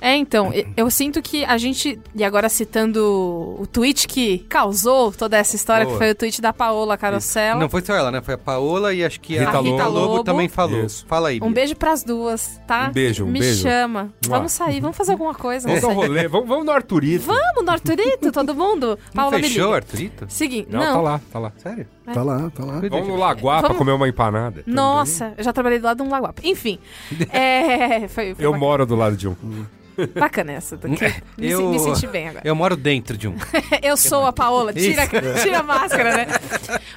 É, 0.00 0.14
então, 0.16 0.52
eu 0.76 0.90
sinto 0.90 1.20
que 1.20 1.44
a 1.44 1.56
gente, 1.58 1.98
e 2.14 2.22
agora 2.24 2.48
citando 2.48 3.56
o 3.60 3.66
tweet 3.66 4.06
que 4.06 4.38
causou 4.48 5.12
toda 5.12 5.36
essa 5.36 5.56
história, 5.56 5.84
Boa. 5.84 5.96
que 5.96 6.04
foi 6.04 6.10
o 6.12 6.14
tweet 6.14 6.40
da 6.40 6.52
Paola 6.52 6.96
Carosella. 6.96 7.60
Não 7.60 7.68
foi 7.68 7.82
só 7.82 7.94
ela, 7.94 8.10
né? 8.10 8.20
Foi 8.20 8.34
a 8.34 8.38
Paola 8.38 8.94
e 8.94 9.04
acho 9.04 9.20
que 9.20 9.36
a 9.38 9.46
Rita 9.46 9.60
Rita, 9.60 9.86
Lobo. 9.86 10.12
Lobo. 10.12 10.24
também 10.24 10.48
falou. 10.48 10.84
Isso. 10.84 11.04
Fala 11.06 11.28
aí. 11.28 11.40
Um 11.42 11.52
beijo 11.52 11.74
pras 11.76 12.02
duas, 12.04 12.60
tá? 12.66 12.88
Um 12.88 12.92
beijo, 12.92 13.24
um 13.24 13.28
Me 13.28 13.40
beijo. 13.40 13.62
chama. 13.62 14.12
Mua. 14.26 14.36
Vamos 14.38 14.52
sair, 14.52 14.80
vamos 14.80 14.96
fazer 14.96 15.12
alguma 15.12 15.34
coisa. 15.34 15.66
Vamos 15.66 15.82
dar 15.82 15.88
um 15.88 15.94
rolê, 15.94 16.28
vamos, 16.28 16.48
vamos 16.48 16.64
no 16.66 16.72
Arturito. 16.72 17.24
Vamos 17.26 17.64
no 17.64 17.70
Arturito, 17.70 18.30
todo 18.32 18.54
mundo? 18.54 18.98
Não 19.14 19.24
Paola, 19.24 19.38
fechou, 19.40 19.64
liga. 19.66 19.76
Arthurito? 19.76 20.26
Seguinte, 20.28 20.68
Não, 20.70 20.80
não. 20.80 20.94
tá 20.94 21.00
lá, 21.00 21.20
tá 21.32 21.38
lá. 21.38 21.52
Sério? 21.58 21.86
Tá 22.14 22.22
lá, 22.22 22.50
tá 22.50 22.64
lá. 22.64 22.80
Vamos 22.88 23.08
no 23.08 23.16
Lagoa 23.16 23.52
pra 23.58 23.62
Vamos- 23.62 23.78
comer 23.78 23.92
uma 23.92 24.08
empanada. 24.08 24.62
Nossa, 24.66 25.32
eu 25.36 25.44
já 25.44 25.52
trabalhei 25.52 25.78
do 25.78 25.84
lado 25.84 25.96
de 25.98 26.02
um 26.02 26.10
lagoapa. 26.10 26.40
Enfim, 26.44 26.78
é, 27.30 28.08
foi, 28.08 28.34
foi 28.34 28.44
Eu 28.44 28.50
bacana, 28.52 28.58
moro 28.58 28.86
do 28.86 28.94
lado 28.96 29.16
de 29.16 29.28
um. 29.28 29.34
bacana 30.14 30.52
essa 30.52 30.76
daqui. 30.76 31.04
Me, 31.36 31.50
Eu- 31.50 31.70
me 31.70 31.78
senti 31.80 32.06
bem 32.06 32.28
agora. 32.28 32.46
Eu 32.46 32.54
moro 32.54 32.76
dentro 32.76 33.16
de 33.16 33.26
um. 33.26 33.34
Eu 33.82 33.96
sou 33.96 34.24
a 34.26 34.32
Paola, 34.32 34.72
tira, 34.72 35.06
tira 35.42 35.58
a 35.58 35.62
máscara, 35.64 36.16
né? 36.16 36.26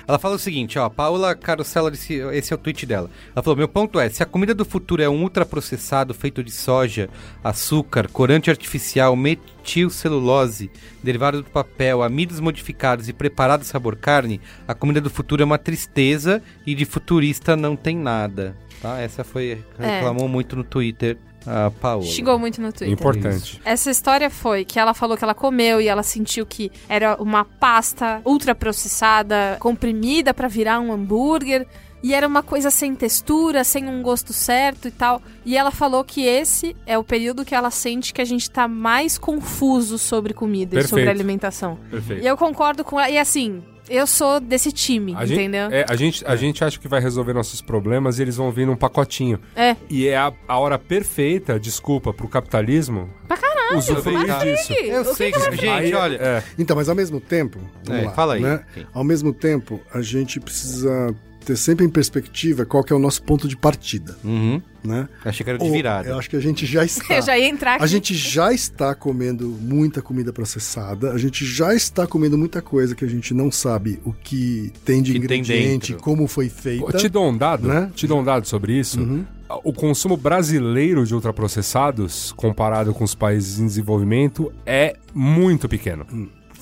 Ela 0.08 0.20
fala 0.20 0.36
o 0.36 0.40
seguinte, 0.40 0.78
ó, 0.78 0.88
Paula 0.88 1.34
Carosella 1.34 1.90
disse, 1.90 2.14
esse 2.32 2.54
é 2.54 2.56
o 2.56 2.60
tweet 2.60 2.86
dela. 2.86 3.10
Ela 3.36 3.42
falou: 3.42 3.58
"Meu 3.58 3.68
ponto 3.68 4.00
é, 4.00 4.08
se 4.08 4.22
a 4.22 4.26
comida 4.26 4.54
do 4.54 4.64
futuro 4.64 5.02
é 5.02 5.10
um 5.10 5.24
ultraprocessado 5.24 6.14
feito 6.14 6.44
de 6.44 6.52
soja, 6.52 7.10
açúcar, 7.44 8.08
corante 8.08 8.52
artificial, 8.52 9.16
metilcelulose, 9.62 10.72
derivado 11.04 11.42
do 11.42 11.50
papel, 11.50 12.04
amidos 12.04 12.40
modificados 12.40 13.08
e 13.08 13.14
preparado 13.14 13.64
sabor 13.64 13.96
carne, 13.96 14.42
a 14.68 14.74
comida 14.74 15.00
do 15.00 15.10
futuro 15.10 15.42
é 15.42 15.46
uma 15.46 15.58
tristeza 15.58 16.42
e 16.66 16.74
de 16.76 16.86
futurista 16.86 17.56
não 17.56 17.76
tem 17.76 17.96
nada." 17.96 18.56
Tá? 18.82 19.00
Essa 19.00 19.24
foi 19.24 19.64
É. 19.80 19.98
reclamou 19.98 20.28
muito 20.28 20.56
no 20.56 20.64
Twitter 20.64 21.18
a 21.46 21.72
Paola. 21.72 22.04
Xingou 22.04 22.38
muito 22.40 22.62
no 22.62 22.72
Twitter. 22.72 22.92
Importante. 22.92 23.62
Essa 23.64 23.92
história 23.92 24.30
foi 24.30 24.66
que 24.66 24.80
ela 24.80 24.94
falou 24.94 25.16
que 25.18 25.24
ela 25.24 25.34
comeu 25.36 25.80
e 25.80 25.88
ela 25.88 26.04
sentiu 26.04 26.46
que 26.46 26.72
era 26.90 27.16
uma 27.22 27.44
pasta 27.46 28.22
ultraprocessada, 28.26 29.58
comprimida 29.60 30.34
pra 30.34 30.48
virar 30.48 30.80
um 30.80 30.92
hambúrguer. 30.92 31.68
E 32.04 32.14
era 32.14 32.28
uma 32.28 32.42
coisa 32.42 32.72
sem 32.72 32.96
textura, 32.96 33.64
sem 33.64 33.88
um 33.88 34.02
gosto 34.02 34.34
certo 34.34 34.88
e 34.88 34.92
tal. 34.92 35.22
E 35.46 35.56
ela 35.56 35.70
falou 35.72 36.04
que 36.04 36.26
esse 36.26 36.76
é 36.86 36.98
o 36.98 37.04
período 37.04 37.46
que 37.46 37.54
ela 37.54 37.70
sente 37.70 38.14
que 38.14 38.22
a 38.22 38.26
gente 38.26 38.50
tá 38.50 38.68
mais 38.68 39.18
confuso 39.18 39.98
sobre 39.98 40.34
comida 40.34 40.80
e 40.80 40.84
sobre 40.84 41.04
Perfeito. 41.04 41.10
alimentação. 41.10 41.78
Perfeito. 41.90 42.24
E 42.24 42.28
eu 42.28 42.36
concordo 42.36 42.84
com 42.84 43.00
ela. 43.00 43.10
E 43.10 43.18
assim, 43.20 43.62
eu 43.88 44.08
sou 44.08 44.40
desse 44.40 44.72
time, 44.72 45.14
A 45.16 45.26
gente, 45.26 45.40
entendeu? 45.40 45.68
é, 45.70 45.86
a, 45.88 45.96
gente, 45.96 46.26
a 46.26 46.36
gente 46.36 46.64
acha 46.64 46.80
que 46.80 46.88
vai 46.88 47.00
resolver 47.00 47.34
nossos 47.34 47.62
problemas 47.62 48.18
e 48.18 48.24
eles 48.24 48.36
vão 48.38 48.52
vir 48.52 48.66
num 48.66 48.76
pacotinho. 48.76 49.40
É. 49.56 49.76
E 49.90 50.08
é 50.08 50.18
a, 50.18 50.34
a 50.48 50.58
hora 50.58 50.80
perfeita, 50.80 51.60
desculpa, 51.60 52.12
pro 52.14 52.28
capitalismo 52.28 53.10
Pra 53.28 53.38
caralho. 53.38 53.78
usufruir 53.78 54.28
Mas 54.28 54.44
disso. 54.44 54.74
Eu 54.74 55.02
O 55.02 55.06
que 55.06 55.14
sei 55.16 55.32
que 55.32 55.38
que, 55.40 55.46
ela 55.46 55.56
gente, 55.56 55.68
Aí, 55.68 55.94
olha, 55.94 56.16
é, 56.18 56.44
Então, 56.58 56.76
mas 56.76 56.90
ao 56.90 56.96
mesmo 56.96 57.20
tempo, 57.20 57.60
vamos 57.86 58.02
É, 58.04 58.06
lá, 58.08 58.12
fala 58.14 58.34
aí. 58.36 58.42
né? 58.42 58.64
Ao 58.94 59.04
mesmo 59.04 59.34
tempo, 59.34 59.80
a 59.94 60.02
gente 60.02 60.40
precisa 60.40 61.14
ter 61.46 61.56
sempre 61.58 61.86
em 61.86 61.90
perspectiva 61.90 62.66
qual 62.66 62.84
que 62.84 62.92
é 62.94 62.96
o 62.96 63.00
nosso 63.00 63.22
ponto 63.24 63.48
de 63.48 63.56
partida, 63.58 64.16
Uhum. 64.24 64.62
né? 64.84 65.08
Achei 65.26 65.44
que 65.44 65.50
era 65.50 65.60
de 65.60 65.66
Ou- 65.66 65.72
virada. 65.72 66.10
Eu 66.10 66.18
acho 66.18 66.30
que 66.30 66.36
a 66.36 66.40
gente 66.40 66.66
já 66.66 66.84
está. 66.86 67.16
Eu 67.16 67.22
já 67.22 67.38
ia 67.38 67.48
entrar 67.48 67.76
aqui. 67.76 67.84
A 67.84 67.88
gente 67.88 68.14
já 68.16 68.54
está 68.54 68.94
comendo 68.96 69.48
muita 69.62 70.02
comida 70.02 70.32
processada, 70.34 71.12
a 71.12 71.18
gente 71.18 71.46
já 71.46 71.74
está 71.74 72.06
comendo 72.08 72.38
muita 72.38 72.62
coisa 72.62 72.96
que 72.96 73.04
a 73.06 73.08
gente 73.08 73.34
não 73.34 73.52
sabe 73.52 74.00
o 74.06 74.14
que 74.14 74.72
tem 74.86 75.02
de 75.02 75.14
Que 75.14 75.28
tem 75.28 75.40
ingrediente, 75.40 75.92
dentro. 75.94 76.04
como 76.04 76.28
foi 76.28 76.50
feita. 76.50 76.86
Pô, 76.86 76.92
te 76.92 77.10
dou 77.10 77.30
um 77.30 77.38
dado, 77.38 77.68
Né? 77.68 77.92
te 77.96 78.06
dou 78.08 78.20
um 78.20 78.24
dado 78.24 78.48
sobre 78.48 78.78
isso. 78.80 79.00
Uhum. 79.00 79.26
O 79.66 79.74
consumo 79.74 80.16
brasileiro 80.16 81.06
de 81.06 81.14
ultraprocessados, 81.14 82.32
comparado 82.38 82.94
com 82.94 83.04
os 83.04 83.14
países 83.14 83.60
em 83.60 83.66
desenvolvimento, 83.66 84.52
é 84.66 84.96
muito 85.14 85.68
pequeno. 85.68 86.06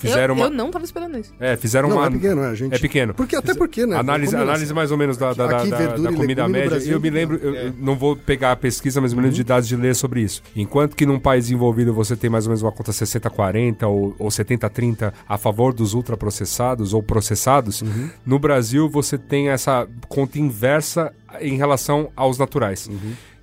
Fizeram 0.00 0.34
eu, 0.34 0.40
uma. 0.40 0.46
eu 0.46 0.50
não 0.50 0.70
tava 0.70 0.84
esperando 0.84 1.18
isso. 1.18 1.32
É, 1.38 1.56
fizeram 1.56 1.88
Não, 1.88 1.96
uma. 1.98 2.06
é 2.06 2.10
pequeno, 2.10 2.42
é, 2.42 2.46
a 2.48 2.54
gente... 2.54 2.74
É 2.74 2.78
pequeno. 2.78 3.14
Porque 3.14 3.36
até 3.36 3.54
porque, 3.54 3.84
né? 3.86 3.96
Análise, 3.96 4.32
como- 4.32 4.42
análise 4.42 4.72
mais 4.74 4.90
ou 4.90 4.96
menos 4.98 5.16
da, 5.16 5.32
da, 5.34 5.46
da- 5.46 5.56
Aqui, 5.58 5.70
da- 5.70 5.76
verdura 5.76 6.10
da 6.10 6.16
comida 6.16 6.48
média. 6.48 6.70
Brasil, 6.70 6.92
eu 6.94 7.00
me 7.00 7.10
lembro, 7.10 7.36
eu, 7.42 7.54
eu 7.54 7.72
não 7.78 7.94
vou 7.96 8.16
pegar 8.16 8.52
a 8.52 8.56
pesquisa, 8.56 9.00
mas 9.00 9.12
me 9.12 9.20
lembro 9.20 9.36
de 9.36 9.44
dados 9.44 9.68
de 9.68 9.76
ler 9.76 9.94
sobre 9.94 10.22
isso. 10.22 10.42
Enquanto 10.56 10.96
que 10.96 11.04
num 11.06 11.18
país 11.18 11.44
desenvolvido 11.44 11.92
você 11.92 12.16
tem 12.16 12.30
mais 12.30 12.46
ou 12.46 12.50
menos 12.50 12.62
uma 12.62 12.72
conta 12.72 12.92
60-40 12.92 13.82
ou, 13.86 14.14
ou 14.18 14.28
70-30 14.28 15.12
a 15.28 15.36
favor 15.38 15.72
dos 15.74 15.92
ultraprocessados 15.94 16.94
ou 16.94 17.02
processados, 17.02 17.82
no 18.24 18.38
Brasil 18.38 18.88
você 18.88 19.18
tem 19.18 19.48
essa 19.50 19.86
conta 20.08 20.38
inversa 20.38 21.12
em 21.40 21.56
relação 21.56 22.10
aos 22.16 22.38
naturais. 22.38 22.88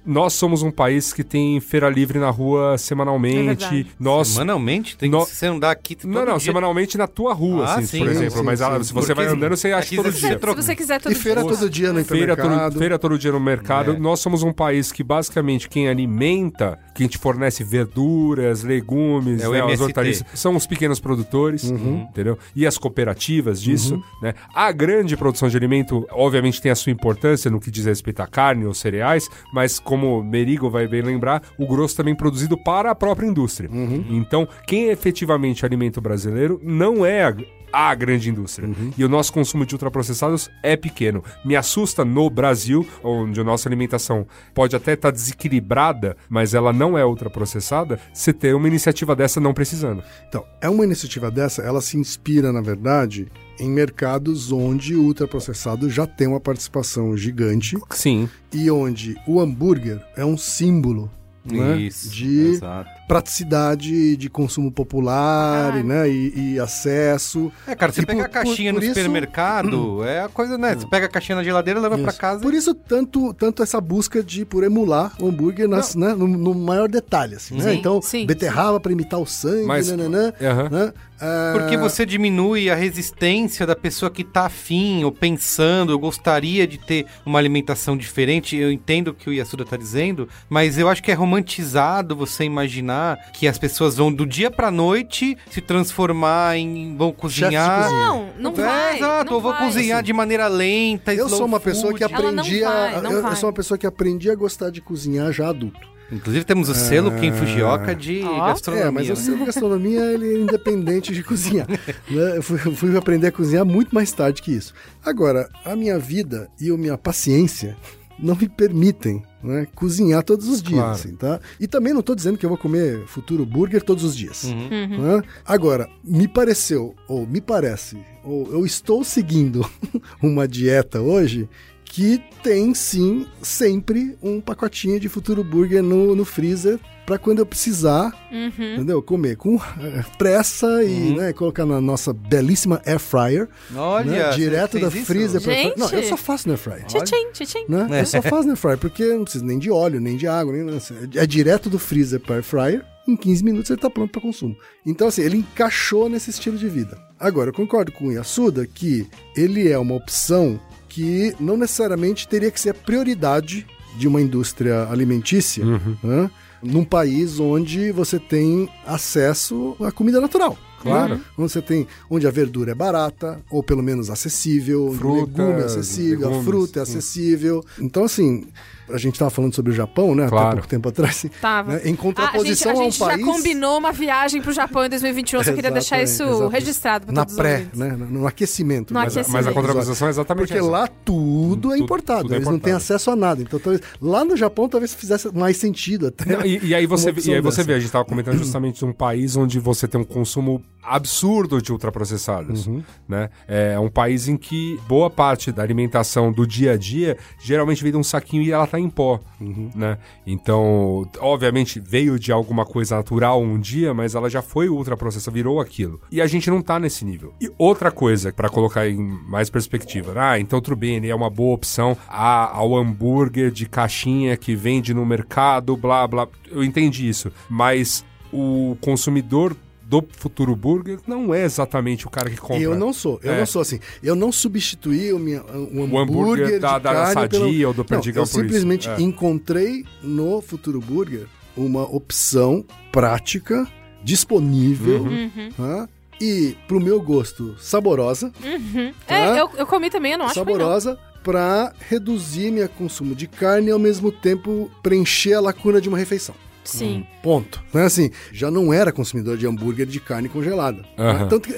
Nós 0.08 0.34
somos 0.34 0.64
um 0.64 0.72
país 0.72 1.12
que 1.12 1.24
tem 1.24 1.60
feira 1.60 1.90
livre 1.90 2.18
na 2.18 2.30
rua 2.30 2.76
É 2.76 2.78
semanalmente. 2.78 3.46
verdade. 3.66 3.88
Nós 4.00 4.30
Semanalmente? 4.30 4.98
Tem 4.98 5.10
No- 5.10 5.26
que 5.26 5.32
você 5.36 5.46
andar 5.48 5.72
aqui 5.72 5.96
todo 5.96 6.10
não, 6.10 6.22
não, 6.26 6.38
dia. 6.38 6.46
semanalmente 6.46 6.98
na 6.98 7.08
tua 7.08 7.34
rua, 7.34 7.66
Ah, 7.66 7.76
assim, 7.76 7.86
sim, 7.86 8.00
por 8.00 8.08
exemplo. 8.10 8.38
sim, 8.40 8.44
mas 8.44 8.62
ah, 8.62 8.78
sim. 8.78 8.84
se 8.86 8.94
você 8.94 9.08
Porque 9.08 9.14
vai 9.14 9.28
andando, 9.28 9.56
você 9.58 9.68
acha 9.74 9.86
aqui 9.88 9.96
todo 9.98 10.12
dia. 10.12 10.40
Se 10.40 10.56
você 10.56 10.76
quiser 10.76 11.02
todo 11.02 11.12
E 11.12 11.16
feira 11.16 11.42
dia. 11.44 11.50
todo 11.52 11.70
dia 11.70 11.92
no 11.94 12.06
Feira 12.06 12.36
todo, 12.38 12.80
feira 12.80 12.98
todo 13.00 13.18
dia 13.20 13.32
no 13.32 13.40
mercado. 13.40 13.92
É. 13.94 14.00
Nós 14.00 14.20
somos 14.20 14.44
um 14.44 14.54
país 14.54 14.92
que 14.92 15.04
basicamente 15.04 15.68
quem 15.68 15.90
alimenta, 15.90 16.80
quem 16.96 17.08
te 17.08 17.18
fornece 17.18 17.64
verduras, 17.64 18.64
legumes, 18.64 19.42
É 19.42 19.50
né, 19.50 19.74
as 19.74 19.82
hortaliças, 19.82 20.26
são 20.34 20.56
os 20.56 20.66
pequenos 20.66 21.00
produtores, 21.00 21.66
entendeu? 21.66 22.38
E 22.56 22.66
as 22.66 22.78
cooperativas 22.78 23.62
disso, 23.62 24.02
né? 24.22 24.34
A 24.54 24.72
grande 24.72 25.18
produção 25.18 25.50
de 25.50 25.58
alimento, 25.58 26.08
obviamente, 26.12 26.62
tem 26.62 26.72
a 26.72 26.76
sua 26.76 26.92
importância 26.92 27.50
no 27.52 27.60
que 27.60 27.70
diz 27.72 27.86
respeito 27.86 28.22
à 28.22 28.28
carne 28.28 28.66
ou 28.66 28.74
cereais, 28.74 29.28
mas 29.54 29.80
como 29.80 29.97
Merigo 30.24 30.70
vai 30.70 30.88
bem 30.88 31.02
lembrar, 31.02 31.42
o 31.58 31.68
grosso 31.68 31.96
também 31.96 32.16
produzido 32.16 32.58
para 32.58 32.92
a 32.92 32.96
própria 32.96 33.28
indústria. 33.28 33.70
Então, 34.10 34.48
quem 34.66 34.90
efetivamente 34.90 35.66
alimenta 35.66 36.00
o 36.00 36.04
brasileiro 36.04 36.60
não 36.64 37.06
é 37.06 37.24
a 37.72 37.94
grande 37.94 38.30
indústria. 38.30 38.70
E 38.98 39.04
o 39.04 39.10
nosso 39.10 39.32
consumo 39.34 39.66
de 39.66 39.76
ultraprocessados 39.76 40.50
é 40.64 40.76
pequeno. 40.76 41.24
Me 41.44 41.56
assusta 41.56 42.04
no 42.04 42.30
Brasil, 42.30 42.86
onde 43.04 43.40
a 43.40 43.44
nossa 43.44 43.68
alimentação 43.68 44.26
pode 44.54 44.76
até 44.76 44.94
estar 44.94 45.12
desequilibrada, 45.12 46.16
mas 46.30 46.54
ela 46.54 46.74
não 46.74 46.98
é 46.98 47.06
ultraprocessada, 47.06 48.00
você 48.14 48.34
ter 48.34 48.56
uma 48.56 48.68
iniciativa 48.68 49.16
dessa 49.16 49.40
não 49.40 49.54
precisando. 49.54 50.04
Então, 50.28 50.44
é 50.62 50.70
uma 50.70 50.84
iniciativa 50.84 51.30
dessa, 51.30 51.62
ela 51.62 51.82
se 51.82 51.98
inspira, 51.98 52.52
na 52.52 52.62
verdade, 52.62 53.28
em 53.60 53.70
mercados 53.70 54.52
onde 54.52 54.96
o 54.96 55.04
ultraprocessado 55.04 55.90
já 55.90 56.06
tem 56.06 56.28
uma 56.28 56.40
participação 56.40 57.16
gigante 57.18 57.78
Sim. 57.90 58.30
e 58.54 58.70
onde 58.70 59.16
o 59.28 59.40
hambúrguer 59.40 60.00
é 60.16 60.24
um 60.24 60.38
símbolo 60.38 61.10
né? 61.56 61.78
Isso, 61.78 62.10
de 62.10 62.48
exato. 62.54 62.90
praticidade 63.08 64.18
de 64.18 64.30
consumo 64.30 64.72
popular 64.72 65.74
Ah. 65.78 65.84
né? 65.84 66.10
e, 66.10 66.54
e 66.54 66.60
acesso. 66.60 67.52
É, 67.68 67.76
cara, 67.76 67.92
você 67.92 68.02
E 68.02 68.06
pega 68.06 68.20
por- 68.20 68.26
a 68.26 68.30
caixinha 68.30 68.72
por- 68.72 68.76
no 68.76 68.80
por 68.82 68.86
isso- 68.86 68.96
supermercado, 68.96 70.04
é 70.06 70.22
a 70.22 70.30
coisa, 70.30 70.58
né? 70.58 70.76
Você 70.76 70.88
pega 70.88 71.06
a 71.06 71.10
caixinha 71.10 71.36
na 71.36 71.44
geladeira, 71.44 71.80
leva 71.80 71.98
pra 71.98 72.10
Isso. 72.10 72.20
casa. 72.20 72.42
Por 72.42 72.54
isso, 72.54 72.74
tanto, 72.74 73.34
tanto 73.34 73.62
essa 73.64 73.80
busca 73.80 74.24
de 74.24 74.44
por 74.46 74.64
emular 74.64 75.14
o 75.20 75.28
hambúrguer 75.28 75.68
nas, 75.68 75.96
né, 75.96 76.14
no, 76.14 76.28
no 76.28 76.54
maior 76.54 76.88
detalhe. 76.90 77.36
Assim, 77.36 77.56
né? 77.56 77.64
Sim, 77.72 77.78
Então, 77.80 78.02
sim, 78.02 78.26
beterraba 78.26 78.80
para 78.80 78.92
imitar 78.92 79.20
o 79.20 79.26
sangue, 79.26 79.66
Mas- 79.66 79.88
nananã, 79.90 80.34
Aham. 80.42 80.70
né? 80.70 80.94
Ah, 81.20 81.52
Porque 81.56 81.76
você 81.78 82.06
diminui 82.06 82.70
a 82.70 82.76
resistência 82.76 83.66
da 83.66 83.76
pessoa 83.76 84.10
que 84.12 84.24
tá 84.24 84.46
afim, 84.46 85.04
ou 85.04 85.12
pensando, 85.12 85.92
ou 85.92 86.00
gostaria 86.00 86.68
de 86.68 86.78
ter 86.78 87.06
uma 87.26 87.40
alimentação 87.40 87.98
diferente. 87.98 88.56
Eu 88.56 88.72
entendo 88.72 89.10
o 89.10 89.14
que 89.14 89.30
o 89.30 89.34
Yasuda 89.34 89.66
tá 89.66 89.76
dizendo, 89.78 90.30
mas 90.50 90.78
eu 90.78 90.88
acho 90.90 91.02
que 91.02 91.12
é 91.12 91.16
romantizado 91.16 92.16
você 92.16 92.44
imaginar 92.44 93.18
que 93.34 93.48
as 93.48 93.58
pessoas 93.58 93.98
vão 93.98 94.12
do 94.14 94.26
dia 94.26 94.52
pra 94.52 94.70
noite 94.70 95.38
se 95.50 95.62
transformar 95.62 96.58
em. 96.58 96.96
vão 96.96 97.12
cozinhar. 97.12 97.84
cozinha. 97.84 98.08
Não, 98.08 98.30
não 98.38 98.52
É, 98.52 98.54
vai. 98.68 98.98
exato, 98.98 99.32
não 99.32 99.38
eu 99.38 99.42
vou 99.42 99.52
vai. 99.54 99.66
cozinhar 99.66 100.04
de 100.04 100.14
maneira 100.14 100.48
lenta, 100.48 101.14
Eu 101.14 101.26
slow 101.26 101.38
sou 101.40 101.48
uma 101.48 101.60
pessoa 101.60 101.94
que 101.94 102.04
food. 102.04 102.14
Ela 102.14 102.32
não 102.32 102.42
aprendi 102.44 102.64
a. 102.64 102.70
vai, 102.70 103.02
não 103.02 103.12
eu, 103.12 103.18
eu 103.18 103.24
vai. 103.24 103.36
sou 103.36 103.48
uma 103.50 103.54
pessoa 103.54 103.78
que 103.78 103.88
aprendi 103.88 104.30
a 104.30 104.36
gostar 104.36 104.70
de 104.70 104.82
cozinhar 104.82 105.32
já 105.32 105.50
adulto. 105.50 105.97
Inclusive 106.12 106.46
temos 106.46 106.70
o 106.70 106.74
selo 106.74 107.12
Ken 107.12 107.32
Fujioka 107.34 107.94
de 107.94 108.22
Ó. 108.24 108.48
gastronomia. 108.48 108.88
É, 108.88 108.92
mas 108.92 109.08
né? 109.08 109.14
o 109.14 109.18
seu 109.18 109.38
gastronomia 109.46 110.02
ele 110.14 110.36
é 110.36 110.40
independente 110.40 111.14
de 111.14 111.22
cozinhar. 111.24 111.68
né? 111.68 112.38
Eu 112.38 112.42
fui, 112.44 112.60
eu 112.66 112.76
fui 112.76 112.96
aprender 112.98 113.28
a 113.28 113.32
cozinhar 113.32 113.66
muito 113.66 113.94
mais 113.94 114.12
tarde 114.12 114.42
que 114.42 114.52
isso. 114.52 114.74
Agora, 115.04 115.50
a 115.66 115.76
minha 115.76 116.00
vida 116.00 116.50
e 116.60 116.70
a 116.72 116.78
minha 116.78 116.98
paciência 116.98 117.76
não 118.20 118.36
me 118.36 118.50
permitem 118.50 119.22
né, 119.44 119.68
cozinhar 119.76 120.24
todos 120.24 120.48
os 120.48 120.62
dias, 120.64 120.80
Claro. 120.80 120.92
assim, 120.94 121.16
tá? 121.16 121.40
E 121.60 121.68
também 121.68 121.94
não 121.94 122.02
tô 122.02 122.16
dizendo 122.16 122.36
que 122.38 122.44
eu 122.44 122.50
vou 122.50 122.58
comer 122.58 123.06
futuro 123.06 123.46
burger 123.46 123.84
todos 123.84 124.04
os 124.04 124.16
dias. 124.16 124.46
Uhum. 124.46 125.02
né? 125.18 125.22
Agora, 125.46 125.88
me 126.04 126.28
pareceu, 126.28 126.96
ou 127.08 127.28
me 127.28 127.40
parece, 127.40 127.98
ou 128.24 128.52
eu 128.52 128.66
estou 128.66 129.04
seguindo 129.04 129.64
uma 130.24 130.48
dieta 130.48 131.00
hoje 131.00 131.48
que 131.90 132.22
tem 132.44 132.74
sim 132.74 133.26
sempre 133.42 134.18
um 134.22 134.40
pacotinho 134.42 135.00
de 135.00 135.10
futuro 135.10 135.44
burger 135.44 135.82
no, 135.82 136.16
no 136.16 136.24
freezer 136.26 136.80
para 137.06 137.18
quando 137.18 137.40
eu 137.40 137.46
precisar, 137.46 138.12
Uhum. 138.30 138.74
entendeu? 138.76 139.02
Comer 139.02 139.38
com 139.38 139.56
eh, 139.56 140.04
pressa 140.18 140.84
e 140.84 141.16
né, 141.16 141.32
colocar 141.32 141.66
na 141.66 141.80
nossa 141.80 142.12
belíssima 142.12 142.82
air 142.86 143.00
fryer, 143.00 143.48
Olha, 143.74 144.12
né, 144.12 144.32
você 144.32 144.38
direto 144.40 144.72
fez 144.74 144.84
da 144.84 144.98
isso? 144.98 145.06
freezer 145.06 145.42
para 145.42 145.54
Gente! 145.54 145.80
Não, 145.80 145.90
eu 145.90 146.04
só 146.04 146.18
faço 146.18 146.48
na 146.50 146.56
air 146.56 146.60
fryer. 146.60 146.86
Tchim, 146.86 147.46
tchim. 147.46 147.66
Né? 147.70 147.88
É. 147.92 148.02
Eu 148.02 148.06
só 148.06 148.22
faço 148.22 148.44
na 148.44 148.52
air 148.54 148.58
fryer 148.58 148.78
porque 148.78 149.06
não 149.06 149.24
precisa 149.24 149.46
nem 149.46 149.58
de 149.58 149.72
óleo, 149.72 150.02
nem 150.02 150.18
de 150.18 150.28
água, 150.28 150.52
nem 150.52 150.64
nada 150.64 150.78
assim. 150.78 150.96
É 151.16 151.26
direto 151.26 151.70
do 151.70 151.80
freezer 151.80 152.20
para 152.20 152.36
air 152.36 152.44
fryer. 152.44 152.86
Em 153.08 153.16
15 153.16 153.42
minutos 153.42 153.72
ele 153.72 153.80
tá 153.80 153.90
pronto 153.90 154.12
para 154.12 154.22
consumo. 154.22 154.58
Então, 154.86 155.08
assim, 155.08 155.22
ele 155.22 155.38
encaixou 155.38 156.10
nesse 156.10 156.30
estilo 156.30 156.58
de 156.58 156.68
vida. 156.68 156.98
Agora, 157.18 157.52
eu 157.52 157.54
concordo 157.54 157.90
com 157.94 158.08
o 158.08 158.12
Yasuda 158.12 158.68
que 158.68 159.08
ele 159.34 159.70
é 159.72 159.80
uma 159.80 159.96
opção 159.96 160.60
que 160.98 161.36
não 161.40 161.56
necessariamente 161.56 162.28
teria 162.28 162.50
que 162.50 162.60
ser 162.60 162.72
a 162.72 162.74
prioridade 162.74 163.68
de 164.00 164.08
uma 164.08 164.20
indústria 164.20 164.88
alimentícia 164.90 165.64
né? 166.04 166.32
num 166.60 166.84
país 166.84 167.40
onde 167.40 167.92
você 167.92 168.18
tem 168.18 168.68
acesso 168.84 169.76
à 169.80 169.92
comida 169.92 170.20
natural. 170.20 170.58
Claro. 170.82 171.16
né? 171.16 171.22
Onde 171.38 171.52
você 171.52 171.62
tem, 171.62 171.88
onde 172.10 172.26
a 172.26 172.32
verdura 172.32 172.72
é 172.72 172.76
barata, 172.76 173.40
ou 173.52 173.62
pelo 173.62 173.84
menos 173.84 174.10
acessível, 174.10 174.88
onde 174.88 174.96
o 174.96 174.98
Frutas, 174.98 175.38
legume 175.38 175.62
é 175.62 175.66
acessível, 175.66 176.28
a 176.28 176.32
legumes, 176.32 176.46
fruta 176.46 176.80
é 176.80 176.86
sim. 176.86 176.92
acessível. 176.98 177.66
Então, 177.80 178.04
assim, 178.04 178.48
a 178.90 178.98
gente 178.98 179.14
estava 179.14 179.30
falando 179.32 179.54
sobre 179.56 179.72
o 179.72 179.76
Japão, 179.76 180.16
né? 180.16 180.24
Até 180.24 180.30
Claro. 180.32 180.52
pouco 180.58 180.68
tempo 180.68 180.90
atrás. 180.90 181.26
Tava. 181.42 181.74
né, 181.74 181.82
Em 181.86 181.96
contraposição 181.96 182.72
ah, 182.72 182.76
a 182.76 182.78
a 182.78 182.80
um 182.80 182.84
gente, 182.92 183.04
a 183.04 183.10
gente 183.12 183.20
país. 183.20 183.26
já 183.26 183.34
combinou 183.34 183.78
uma 183.78 183.92
viagem 183.92 184.42
pro 184.42 184.52
Japão 184.54 184.86
em 184.86 184.90
2021. 184.90 185.40
Eu 185.40 185.44
só 185.46 185.54
queria 185.54 185.72
deixar 185.72 186.02
isso 186.02 186.24
exatamente. 186.24 186.52
registrado 186.54 187.06
pra 187.06 187.14
na 187.16 187.22
todos 187.22 187.34
os 187.34 187.40
pré, 187.40 187.68
né? 187.74 187.90
No 188.10 188.26
aquecimento. 188.28 188.94
No 188.94 189.00
né? 189.00 189.06
Mas, 189.06 189.18
aquecimento. 189.18 189.46
mas 189.46 189.48
a 189.48 189.54
contraposição 189.54 190.08
é 190.08 190.10
exatamente 190.12 190.48
Porque 190.48 190.60
essa. 190.60 190.70
lá 190.70 190.88
tudo 190.88 191.70
é 191.70 191.78
Tudo- 191.78 191.84
importado, 191.84 192.22
tudo 192.24 192.34
é 192.34 192.38
eles 192.38 192.46
não 192.48 192.54
têm 192.54 192.72
importado. 192.72 192.78
acesso 192.78 193.12
a 193.12 193.16
nada. 193.16 193.42
Então, 193.42 193.60
talvez, 193.60 193.82
lá 194.02 194.24
no 194.26 194.36
Japão 194.38 194.68
talvez 194.70 194.94
fizesse 194.94 195.34
mais 195.36 195.58
sentido 195.58 196.08
até. 196.08 196.26
Não, 196.38 196.46
e, 196.46 196.60
e 196.68 196.76
aí 196.76 196.86
você, 196.86 197.10
e 197.26 197.34
aí 197.34 197.42
você 197.42 197.58
dessa. 197.58 197.64
vê, 197.64 197.74
a 197.74 197.78
gente 197.80 197.86
estava 197.88 198.06
comentando 198.06 198.38
justamente 198.40 198.80
de 198.80 198.86
um 198.86 198.94
país 198.94 199.36
onde 199.36 199.60
você 199.60 199.88
tem 199.88 200.00
um 200.00 200.04
consumo 200.04 200.64
absurdo 200.88 201.62
de 201.62 201.72
ultraprocessados, 201.72 202.68
Uhum. 202.68 202.84
né? 203.08 203.30
É 203.48 203.78
um 203.80 203.90
país 203.90 204.28
em 204.28 204.38
que 204.38 204.80
boa 204.88 205.10
parte 205.10 205.52
da 205.52 205.62
alimentação 205.64 206.32
do 206.32 206.46
dia 206.48 206.74
a 206.74 206.78
dia 206.78 207.18
geralmente 207.40 207.82
vem 207.84 207.92
de 207.92 207.98
um 207.98 208.04
saquinho 208.04 208.44
e 208.44 208.52
ela 208.52 208.66
tá 208.68 208.80
em 208.80 208.90
pó, 208.90 209.20
Uhum. 209.40 209.70
né? 209.76 209.98
Então, 210.26 211.10
obviamente 211.20 211.80
veio 211.80 212.20
de 212.20 212.32
alguma 212.32 212.66
coisa 212.66 212.96
natural 212.96 213.42
um 213.42 213.60
dia, 213.60 213.94
mas 213.94 214.16
ela 214.16 214.30
já 214.30 214.42
foi 214.42 214.70
ultraprocessada, 214.70 215.34
virou 215.34 215.60
aquilo. 215.60 216.00
E 216.12 216.22
a 216.22 216.28
gente 216.28 216.50
não 216.50 216.62
tá 216.62 216.80
nesse 216.80 217.04
nível. 217.06 217.34
E 217.42 217.52
outra 217.58 217.92
coisa, 217.92 218.32
para 218.32 218.50
colocar 218.50 218.88
em 218.88 218.98
mais 219.28 219.50
perspectiva, 219.50 220.14
ah, 220.16 220.40
então 220.40 220.62
tudo 220.62 220.76
bem, 220.76 220.96
ele 220.98 221.10
é 221.10 221.16
uma 221.16 221.30
boa 221.30 221.56
opção 221.56 221.98
a- 222.08 222.52
ao 222.56 222.76
hambúrguer 222.78 223.52
de 223.52 223.68
caixinha 223.68 224.36
que 224.38 224.56
vende 224.56 224.94
no 224.94 225.06
mercado, 225.06 225.76
blá 225.76 226.08
blá. 226.08 226.28
Eu 226.52 226.64
entendi 226.64 227.08
isso, 227.08 227.32
mas 227.50 228.06
o 228.32 228.76
consumidor 228.82 229.56
do 229.90 230.06
futuro 230.12 230.54
burger 230.56 231.00
não 231.08 231.34
é 231.34 231.44
exatamente 231.46 232.06
o 232.06 232.10
cara 232.10 232.30
que 232.30 232.36
compra. 232.38 232.58
Eu 232.62 232.76
não 232.76 232.92
sou, 232.92 233.20
eu 233.24 233.32
É. 233.34 233.40
não 233.40 233.46
sou 233.46 233.62
assim. 233.62 233.80
Eu 234.04 234.16
não 234.16 234.32
substituí 234.34 235.14
o, 235.14 235.20
minha, 235.20 235.42
o 235.44 235.82
hambúrguer, 235.84 235.94
O 235.94 235.98
hambúrguer 236.00 236.60
da- 236.60 236.78
da 236.78 236.92
carne 236.94 237.14
Sadia 237.14 237.30
pelo... 237.40 237.68
ou 237.68 237.74
do 237.74 237.78
Não, 237.78 237.86
Perdigão 237.86 238.24
Eu 238.24 238.28
por 238.28 238.32
isso. 238.32 238.42
simplesmente 238.42 238.90
É. 238.90 239.00
encontrei 239.02 239.86
no 240.04 240.42
Futuro 240.42 240.82
Burger 240.82 241.26
uma 241.56 241.84
opção 241.84 242.66
prática, 242.92 243.66
disponível, 244.04 245.04
Uhum. 245.04 245.50
tá? 245.56 245.88
e 246.20 246.56
pro 246.68 246.80
meu 246.82 247.00
gosto 247.02 247.56
saborosa, 247.60 248.32
Uhum. 248.44 248.92
Tá? 249.06 249.16
É, 249.16 249.40
eu, 249.40 249.50
eu 249.56 249.68
comi 249.68 249.90
também, 249.90 250.14
eu 250.14 250.18
não 250.18 250.26
acho 250.26 250.38
não. 250.40 250.46
saborosa 250.46 250.98
para 251.24 251.74
reduzir 251.90 252.52
meu 252.52 252.68
consumo 252.70 253.14
de 253.14 253.28
carne 253.28 253.68
e 253.68 253.72
ao 253.72 253.78
mesmo 253.80 254.12
tempo 254.12 254.72
preencher 254.82 255.34
a 255.36 255.40
lacuna 255.42 255.80
de 255.80 255.88
uma 255.90 255.98
refeição. 255.98 256.34
Sim. 256.70 257.06
Ponto. 257.24 257.62
Então, 257.70 257.82
assim, 257.84 258.10
já 258.32 258.50
não 258.52 258.74
era 258.74 258.92
consumidor 258.92 259.38
de 259.38 259.46
hambúrguer 259.48 259.86
de 259.86 260.00
carne 260.00 260.28
congelada. 260.30 260.84
Aham. 260.98 261.28
Tanto 261.28 261.48
que, 261.48 261.54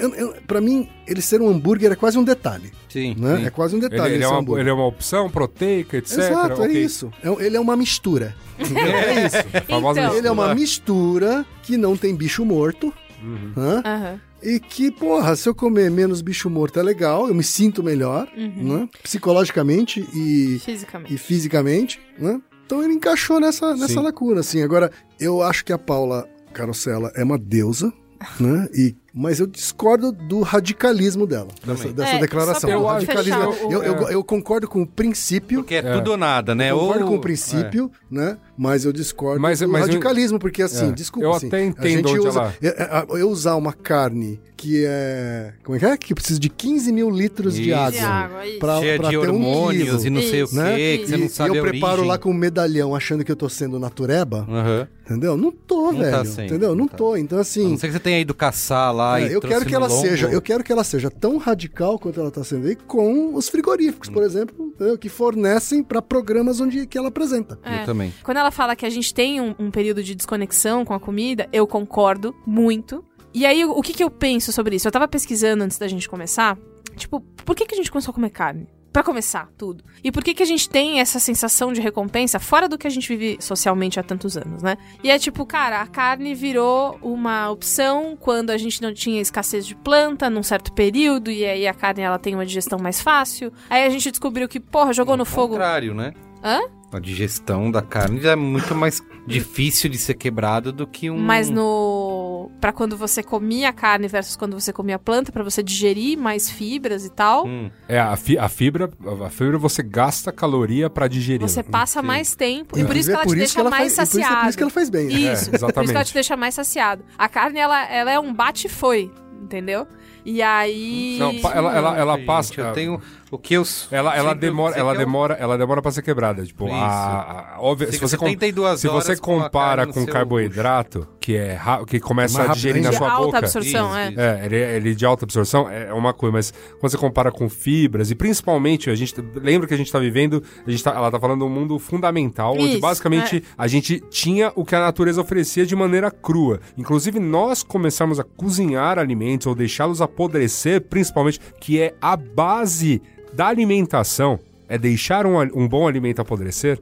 pra 0.46 0.60
mim, 0.60 0.88
ele 1.06 1.20
ser 1.22 1.40
um 1.40 1.48
hambúrguer 1.48 1.92
é 1.92 1.96
quase 1.96 2.18
um 2.18 2.24
detalhe. 2.24 2.70
Sim, 2.88 3.14
Né? 3.18 3.36
sim. 3.38 3.44
É 3.46 3.50
quase 3.50 3.74
um 3.74 3.78
Ele, 3.78 3.88
detalhe 3.88 4.14
ele 4.14 4.24
é 4.24 4.26
esse 4.26 4.34
uma, 4.34 4.60
ele 4.60 4.68
é 4.70 4.72
uma 4.72 4.86
opção 4.86 5.30
proteica, 5.30 5.96
etc. 5.96 6.18
Exato, 6.18 6.62
é 6.62 6.66
ok. 6.66 6.82
isso. 6.84 7.10
É 7.22 7.44
ele 7.46 7.56
é 7.56 7.60
uma 7.60 7.76
mistura. 7.76 8.34
é 8.58 9.26
isso. 9.26 9.36
A 9.56 9.60
famosa 9.62 10.00
Então. 10.00 10.14
Ele 10.16 10.26
é 10.26 10.30
uma 10.30 10.54
mistura 10.54 11.44
que 11.62 11.76
não 11.76 11.96
tem 11.96 12.14
bicho 12.14 12.44
morto. 12.44 12.92
Uhum. 13.22 13.52
Aham. 13.84 14.20
E 14.42 14.58
que, 14.58 14.90
porra, 14.90 15.36
se 15.36 15.46
eu 15.46 15.54
comer 15.54 15.90
menos 15.90 16.22
bicho 16.22 16.48
morto 16.48 16.80
é 16.80 16.82
legal, 16.82 17.28
eu 17.28 17.34
me 17.34 17.42
sinto 17.44 17.82
melhor, 17.82 18.26
né? 18.34 18.88
Psicologicamente 19.02 20.00
e, 20.14 20.58
Fisicamente. 20.64 21.14
e 21.14 21.18
fisicamente, 21.18 22.00
né? 22.18 22.40
Então 22.70 22.84
ele 22.84 22.94
encaixou 22.94 23.40
nessa, 23.40 23.74
nessa 23.74 23.94
Sim. 23.94 23.98
lacuna, 23.98 24.42
assim. 24.42 24.62
Agora, 24.62 24.92
eu 25.18 25.42
acho 25.42 25.64
que 25.64 25.72
a 25.72 25.78
Paula 25.78 26.28
Carosella 26.52 27.10
é 27.16 27.24
uma 27.24 27.36
deusa, 27.36 27.92
né? 28.38 28.68
E, 28.72 28.94
mas 29.14 29.40
eu 29.40 29.46
discordo 29.46 30.12
do 30.12 30.40
radicalismo 30.40 31.26
dela, 31.26 31.48
dessa, 31.64 31.88
dessa 31.92 32.12
É, 32.16 32.18
declaração. 32.18 32.70
O 32.70 32.72
eu 32.72 32.84
radicalismo, 32.86 33.52
fechar 33.52 33.66
o- 33.66 33.72
eu, 33.72 33.82
eu, 33.82 33.94
eu 34.10 34.24
concordo 34.24 34.68
com 34.68 34.82
o 34.82 34.86
princípio, 34.86 35.60
Porque 35.60 35.74
é, 35.76 35.82
tudo 35.82 36.12
ou 36.12 36.16
nada, 36.16 36.54
né? 36.54 36.70
eu 36.70 36.78
concordo 36.78 37.04
ou... 37.04 37.10
com 37.10 37.16
o 37.16 37.20
princípio, 37.20 37.90
né? 38.10 38.36
Mas 38.56 38.84
eu 38.84 38.92
discordo 38.92 39.40
Mas- 39.40 39.60
do 39.60 39.68
mas 39.68 39.82
eu- 39.82 39.86
radicalismo, 39.88 40.38
porque 40.38 40.62
assim, 40.62 40.88
É, 40.90 40.92
desculpa, 40.92 41.26
eu 41.26 41.32
assim, 41.32 41.46
até 41.48 41.56
a 41.58 41.64
entendo 41.64 42.08
gente 42.08 42.18
onde 42.18 42.28
usa, 42.28 42.40
ela- 42.40 42.54
eu, 42.60 42.72
eu- 43.10 43.18
eu 43.18 43.30
usar 43.30 43.54
uma 43.56 43.72
carne 43.72 44.40
que 44.56 44.84
é, 44.86 45.54
como 45.64 45.76
é 45.76 45.78
que 45.78 45.86
é? 45.86 45.96
Que 45.96 46.14
precisa 46.14 46.38
de 46.38 46.50
15 46.50 46.92
mil 46.92 47.08
litros 47.08 47.54
de 47.54 47.70
Isso. 47.70 47.74
água. 47.78 47.90
De 47.92 47.98
água. 47.98 48.40
Pra, 48.60 48.78
Cheia 48.80 48.96
pra 48.98 49.08
de 49.08 49.18
ter 49.18 49.30
um 49.30 49.34
hormônios 49.36 49.84
quilo, 50.02 50.06
e 50.06 50.10
não 50.10 50.20
sei 50.20 50.42
o 50.42 50.44
Isso, 50.44 50.54
quê, 50.54 50.60
né? 50.60 50.76
que 50.98 51.06
você 51.06 51.14
e, 51.14 51.18
não 51.18 51.26
e 51.26 51.28
sabe 51.30 51.56
eu 51.56 51.64
a 51.64 51.68
preparo 51.68 51.92
origem. 51.92 52.08
lá 52.10 52.18
com 52.18 52.30
um 52.30 52.34
medalhão 52.34 52.94
achando 52.94 53.24
que 53.24 53.32
eu 53.32 53.36
tô 53.36 53.48
sendo 53.48 53.78
natureba, 53.78 54.46
Aham. 54.46 54.86
entendeu? 55.06 55.34
Não 55.38 55.50
tô, 55.50 55.92
Não 55.92 55.98
velho. 56.00 56.10
tá 56.34 56.44
entendeu? 56.44 56.68
não 56.70 56.76
Não 56.76 56.88
tá. 56.88 56.96
tô. 56.98 57.16
Então 57.16 57.38
A 57.38 57.40
assim, 57.40 57.70
não 57.70 57.78
ser 57.78 57.86
que 57.86 57.94
você 57.94 58.00
tenha 58.00 58.20
ido 58.20 58.34
caçar 58.34 58.94
lá 58.94 58.99
é, 59.18 59.28
e 59.28 59.32
eu 59.32 59.40
quero 59.40 59.64
que 59.64 59.74
ela 59.74 59.86
lombo. 59.86 60.00
seja, 60.00 60.28
eu 60.28 60.40
quero 60.42 60.62
que 60.64 60.72
ela 60.72 60.84
seja 60.84 61.10
tão 61.10 61.36
radical 61.36 61.98
quanto 61.98 62.20
ela 62.20 62.30
tá 62.30 62.42
sendo 62.44 62.66
aí 62.66 62.76
com 62.76 63.34
os 63.34 63.48
frigoríficos, 63.48 64.08
Hum. 64.08 64.12
por 64.12 64.22
exemplo, 64.22 64.74
que 65.00 65.08
fornecem 65.08 65.82
pra 65.82 66.00
programas 66.02 66.60
onde 66.60 66.86
que 66.86 66.96
ela 66.98 67.08
apresenta. 67.08 67.58
É. 67.62 67.82
Eu 67.82 67.84
também. 67.86 68.12
Quando 68.22 68.36
ela 68.38 68.50
fala 68.50 68.74
que 68.76 68.84
a 68.86 68.90
gente 68.90 69.12
tem 69.12 69.40
um, 69.40 69.54
um 69.58 69.70
período 69.70 70.02
de 70.02 70.14
desconexão 70.14 70.84
com 70.84 70.94
a 70.94 71.00
comida, 71.00 71.48
eu 71.52 71.66
concordo 71.66 72.34
muito. 72.46 73.04
E 73.32 73.46
aí, 73.46 73.64
o, 73.64 73.70
o 73.72 73.82
que, 73.82 73.92
que 73.92 74.02
eu 74.02 74.10
penso 74.10 74.52
sobre 74.52 74.76
isso? 74.76 74.88
Eu 74.88 74.92
tava 74.92 75.06
pesquisando 75.06 75.62
antes 75.64 75.78
da 75.78 75.86
gente 75.86 76.08
começar. 76.08 76.58
Tipo, 76.96 77.20
por 77.44 77.54
que, 77.54 77.64
que 77.66 77.74
a 77.74 77.76
gente 77.76 77.90
começou 77.90 78.10
a 78.10 78.14
comer 78.14 78.30
carne? 78.30 78.66
Pra 78.92 79.04
começar, 79.04 79.48
tudo. 79.56 79.84
E 80.02 80.10
por 80.10 80.24
que, 80.24 80.34
que 80.34 80.42
a 80.42 80.46
gente 80.46 80.68
tem 80.68 81.00
essa 81.00 81.20
sensação 81.20 81.72
de 81.72 81.80
recompensa 81.80 82.40
fora 82.40 82.68
do 82.68 82.76
que 82.76 82.86
a 82.86 82.90
gente 82.90 83.08
vive 83.08 83.38
socialmente 83.40 84.00
há 84.00 84.02
tantos 84.02 84.36
anos, 84.36 84.62
né? 84.62 84.76
E 85.02 85.10
é 85.10 85.18
tipo, 85.18 85.46
cara, 85.46 85.80
a 85.80 85.86
carne 85.86 86.34
virou 86.34 86.98
uma 87.00 87.48
opção 87.50 88.16
quando 88.18 88.50
a 88.50 88.58
gente 88.58 88.82
não 88.82 88.92
tinha 88.92 89.20
escassez 89.20 89.64
de 89.64 89.76
planta 89.76 90.28
num 90.28 90.42
certo 90.42 90.72
período, 90.72 91.30
e 91.30 91.44
aí 91.44 91.68
a 91.68 91.74
carne 91.74 92.02
ela 92.02 92.18
tem 92.18 92.34
uma 92.34 92.44
digestão 92.44 92.78
mais 92.80 93.00
fácil. 93.00 93.52
Aí 93.68 93.84
a 93.84 93.90
gente 93.90 94.10
descobriu 94.10 94.48
que, 94.48 94.58
porra, 94.58 94.92
jogou 94.92 95.16
no 95.16 95.24
fogo. 95.24 95.54
contrário, 95.54 95.94
né? 95.94 96.12
Hã? 96.42 96.60
A 96.92 96.98
digestão 96.98 97.70
da 97.70 97.82
carne 97.82 98.20
já 98.20 98.32
é 98.32 98.36
muito 98.36 98.74
mais 98.74 99.00
difícil 99.24 99.88
de 99.88 99.96
ser 99.96 100.14
quebrado 100.14 100.72
do 100.72 100.86
que 100.86 101.08
um. 101.08 101.18
Mas 101.18 101.48
no. 101.48 102.19
Pra 102.60 102.72
quando 102.72 102.96
você 102.96 103.22
comia 103.22 103.68
a 103.68 103.72
carne 103.72 104.06
versus 104.08 104.36
quando 104.36 104.58
você 104.58 104.72
comia 104.72 104.96
a 104.96 104.98
planta, 104.98 105.32
pra 105.32 105.42
você 105.42 105.62
digerir 105.62 106.16
mais 106.18 106.48
fibras 106.50 107.04
e 107.04 107.10
tal, 107.10 107.46
Hum, 107.46 107.70
É, 107.88 107.98
a, 107.98 108.16
fi- 108.16 108.38
a 108.38 108.48
fibra, 108.48 108.88
a 109.26 109.30
fibra 109.30 109.58
você 109.58 109.82
gasta 109.82 110.30
caloria 110.32 110.88
pra 110.88 111.08
digerir. 111.08 111.40
você 111.46 111.62
passa 111.62 112.00
sim. 112.00 112.06
mais 112.06 112.34
tempo. 112.34 112.78
E 112.78 112.84
por 112.84 112.96
isso 112.96 113.08
que 113.08 113.14
ela 113.14 113.24
é 113.24 113.26
te 113.26 113.34
deixa 113.36 113.64
mais 113.64 113.92
é 113.92 113.96
saciado. 114.04 114.40
por 114.40 114.48
isso 114.48 114.56
que 114.58 114.62
ela 114.64 114.70
faz 114.70 114.90
bem. 114.90 115.06
né? 115.06 115.12
Isso, 115.12 115.24
É, 115.24 115.26
por 115.28 115.34
isso 115.34 115.50
que 115.50 115.56
ela 115.56 115.64
exatamente. 115.70 116.04
te 116.06 116.14
deixa 116.14 116.36
mais 116.36 116.54
saciado. 116.54 117.04
A 117.18 117.28
carne, 117.28 117.58
ela, 117.58 117.84
ela 117.90 118.10
é 118.10 118.18
um 118.20 118.32
bate-foi, 118.32 119.10
entendeu? 119.42 119.86
E 120.24 120.42
aí. 120.42 121.16
Não, 121.18 121.30
ela, 121.50 121.74
ela, 121.76 121.96
ela 121.98 122.16
gente, 122.16 122.26
passa. 122.26 122.60
Eu 122.60 122.72
tenho 122.74 123.00
o 123.30 123.38
que 123.38 123.54
eu. 123.54 123.62
Ela, 123.90 124.16
ela 124.16 124.34
demora, 124.34 124.76
ela 124.76 124.90
que 124.92 124.96
é 124.96 125.04
demora, 125.04 125.34
ela 125.34 125.56
demora 125.56 125.80
para 125.80 125.90
ser 125.92 126.02
quebrada. 126.02 126.44
Tipo, 126.44 126.66
Isso. 126.66 126.74
a, 126.74 127.54
a- 127.56 127.60
óbvio, 127.60 127.86
se 127.86 127.92
Fica 127.94 128.08
você 128.08 128.16
com- 128.16 128.26
72 128.26 128.80
se 128.80 128.88
você 128.88 129.16
com 129.16 129.22
compara 129.42 129.86
com 129.86 129.92
seu 129.92 130.06
carboidrato, 130.06 131.06
que 131.20 131.36
é 131.36 131.58
que 131.86 132.00
começa 132.00 132.38
Mais 132.38 132.50
a 132.50 132.54
digerir 132.54 132.82
na 132.82 132.92
sua 132.92 133.06
de 133.06 133.12
alta 133.12 133.24
boca, 133.26 133.38
absorção, 133.38 133.88
Isso, 133.88 133.96
é. 133.96 134.10
isso. 134.10 134.20
É, 134.20 134.46
ele, 134.46 134.56
é- 134.56 134.76
ele 134.76 134.94
de 134.94 135.06
alta 135.06 135.24
absorção 135.24 135.70
é 135.70 135.92
uma 135.92 136.12
coisa, 136.12 136.32
mas 136.32 136.52
quando 136.80 136.90
você 136.90 136.98
compara 136.98 137.30
com 137.30 137.48
fibras, 137.48 138.10
e 138.10 138.14
principalmente, 138.14 138.90
a 138.90 138.94
gente 138.94 139.14
lembra 139.34 139.68
que 139.68 139.74
a 139.74 139.76
gente 139.76 139.90
tá 139.92 139.98
vivendo, 139.98 140.42
a 140.66 140.70
gente 140.70 140.82
tá, 140.82 140.90
ela 140.92 141.10
tá 141.10 141.20
falando 141.20 141.38
de 141.40 141.44
um 141.44 141.48
mundo 141.50 141.78
fundamental, 141.78 142.54
onde 142.54 142.72
Isso, 142.72 142.80
basicamente 142.80 143.36
é. 143.38 143.42
a 143.56 143.66
gente 143.66 144.00
tinha 144.10 144.52
o 144.56 144.64
que 144.64 144.74
a 144.74 144.80
natureza 144.80 145.20
oferecia 145.20 145.64
de 145.64 145.76
maneira 145.76 146.10
crua. 146.10 146.60
Inclusive, 146.76 147.18
nós 147.20 147.62
começamos 147.62 148.18
a 148.18 148.24
cozinhar 148.24 148.98
alimentos 148.98 149.46
ou 149.46 149.54
deixá-los 149.54 150.00
apodrecer, 150.00 150.80
principalmente, 150.80 151.38
que 151.60 151.80
é 151.80 151.94
a 152.00 152.16
base 152.16 153.00
da 153.32 153.46
alimentação, 153.46 154.38
é 154.68 154.78
deixar 154.78 155.26
um, 155.26 155.38
um 155.38 155.68
bom 155.68 155.86
alimento 155.86 156.20
apodrecer. 156.20 156.80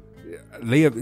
Leia, 0.63 0.93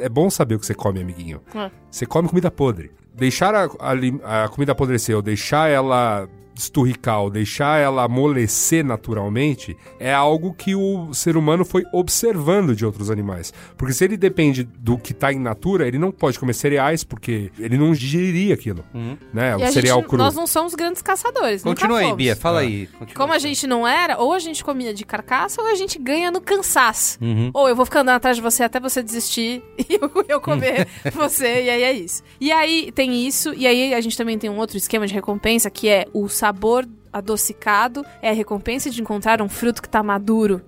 é 0.00 0.08
bom 0.08 0.28
saber 0.28 0.56
o 0.56 0.58
que 0.60 0.66
você 0.66 0.74
come, 0.74 1.00
amiguinho. 1.00 1.40
É. 1.54 1.70
Você 1.90 2.06
come 2.06 2.28
comida 2.28 2.50
podre. 2.50 2.90
Deixar 3.14 3.54
a, 3.54 3.64
a 3.64 4.44
a 4.44 4.48
comida 4.48 4.72
apodrecer 4.72 5.16
ou 5.16 5.22
deixar 5.22 5.70
ela 5.70 6.28
esturricar 6.56 7.22
ou 7.22 7.30
deixar 7.30 7.78
ela 7.80 8.04
amolecer 8.04 8.84
naturalmente 8.84 9.76
é 9.98 10.12
algo 10.12 10.54
que 10.54 10.74
o 10.74 11.12
ser 11.12 11.36
humano 11.36 11.64
foi 11.64 11.84
observando 11.92 12.74
de 12.74 12.84
outros 12.84 13.10
animais. 13.10 13.52
Porque 13.76 13.92
se 13.92 14.04
ele 14.04 14.16
depende 14.16 14.64
do 14.64 14.96
que 14.98 15.12
tá 15.14 15.32
em 15.32 15.38
natura, 15.38 15.86
ele 15.86 15.98
não 15.98 16.10
pode 16.10 16.38
comer 16.38 16.54
cereais 16.54 17.04
porque 17.04 17.50
ele 17.58 17.76
não 17.78 17.92
digeriria 17.92 18.54
aquilo. 18.54 18.84
Né? 19.32 19.52
E 19.58 19.64
O 19.68 19.72
cereal 19.72 19.98
gente, 20.00 20.08
cru. 20.08 20.18
nós 20.18 20.34
não 20.34 20.46
somos 20.46 20.74
grandes 20.74 21.02
caçadores. 21.02 21.62
Continua 21.62 21.98
aí. 21.98 22.12
Bia, 22.14 22.34
fala 22.36 22.62
É. 22.62 22.66
aí. 22.66 22.86
Continua. 22.86 23.14
Como 23.14 23.32
a 23.32 23.38
gente 23.38 23.66
não 23.66 23.86
era, 23.86 24.18
ou 24.18 24.32
a 24.32 24.38
gente 24.38 24.64
comia 24.64 24.92
de 24.94 25.04
carcaça, 25.04 25.60
ou 25.60 25.68
a 25.68 25.74
gente 25.74 25.98
ganha 25.98 26.30
no 26.30 26.40
cansaço. 26.40 27.18
Uhum. 27.20 27.50
Ou 27.52 27.68
eu 27.68 27.76
vou 27.76 27.84
ficar 27.84 28.00
andando 28.00 28.16
atrás 28.16 28.36
de 28.36 28.42
você 28.42 28.62
até 28.62 28.80
você 28.80 29.02
desistir 29.02 29.62
e 29.78 29.94
eu, 30.00 30.10
eu 30.28 30.40
comer 30.40 30.86
você, 31.14 31.64
e 31.64 31.70
aí 31.70 31.82
é 31.82 31.92
isso. 31.92 32.22
E 32.40 32.50
aí 32.52 32.90
tem 32.92 33.26
isso, 33.26 33.52
e 33.54 33.66
aí 33.66 33.94
a 33.94 34.00
gente 34.00 34.16
também 34.16 34.38
tem 34.38 34.48
um 34.50 34.58
outro 34.58 34.76
esquema 34.76 35.06
de 35.06 35.14
recompensa, 35.14 35.70
que 35.70 35.88
é 35.88 36.06
o 36.12 36.28
sabor 36.46 36.88
adocicado, 37.12 38.04
é 38.22 38.30
a 38.30 38.32
recompensa 38.32 38.88
de 38.88 39.00
encontrar 39.00 39.42
um 39.42 39.48
fruto 39.48 39.82
que 39.82 39.88
tá 39.88 40.02
maduro. 40.02 40.62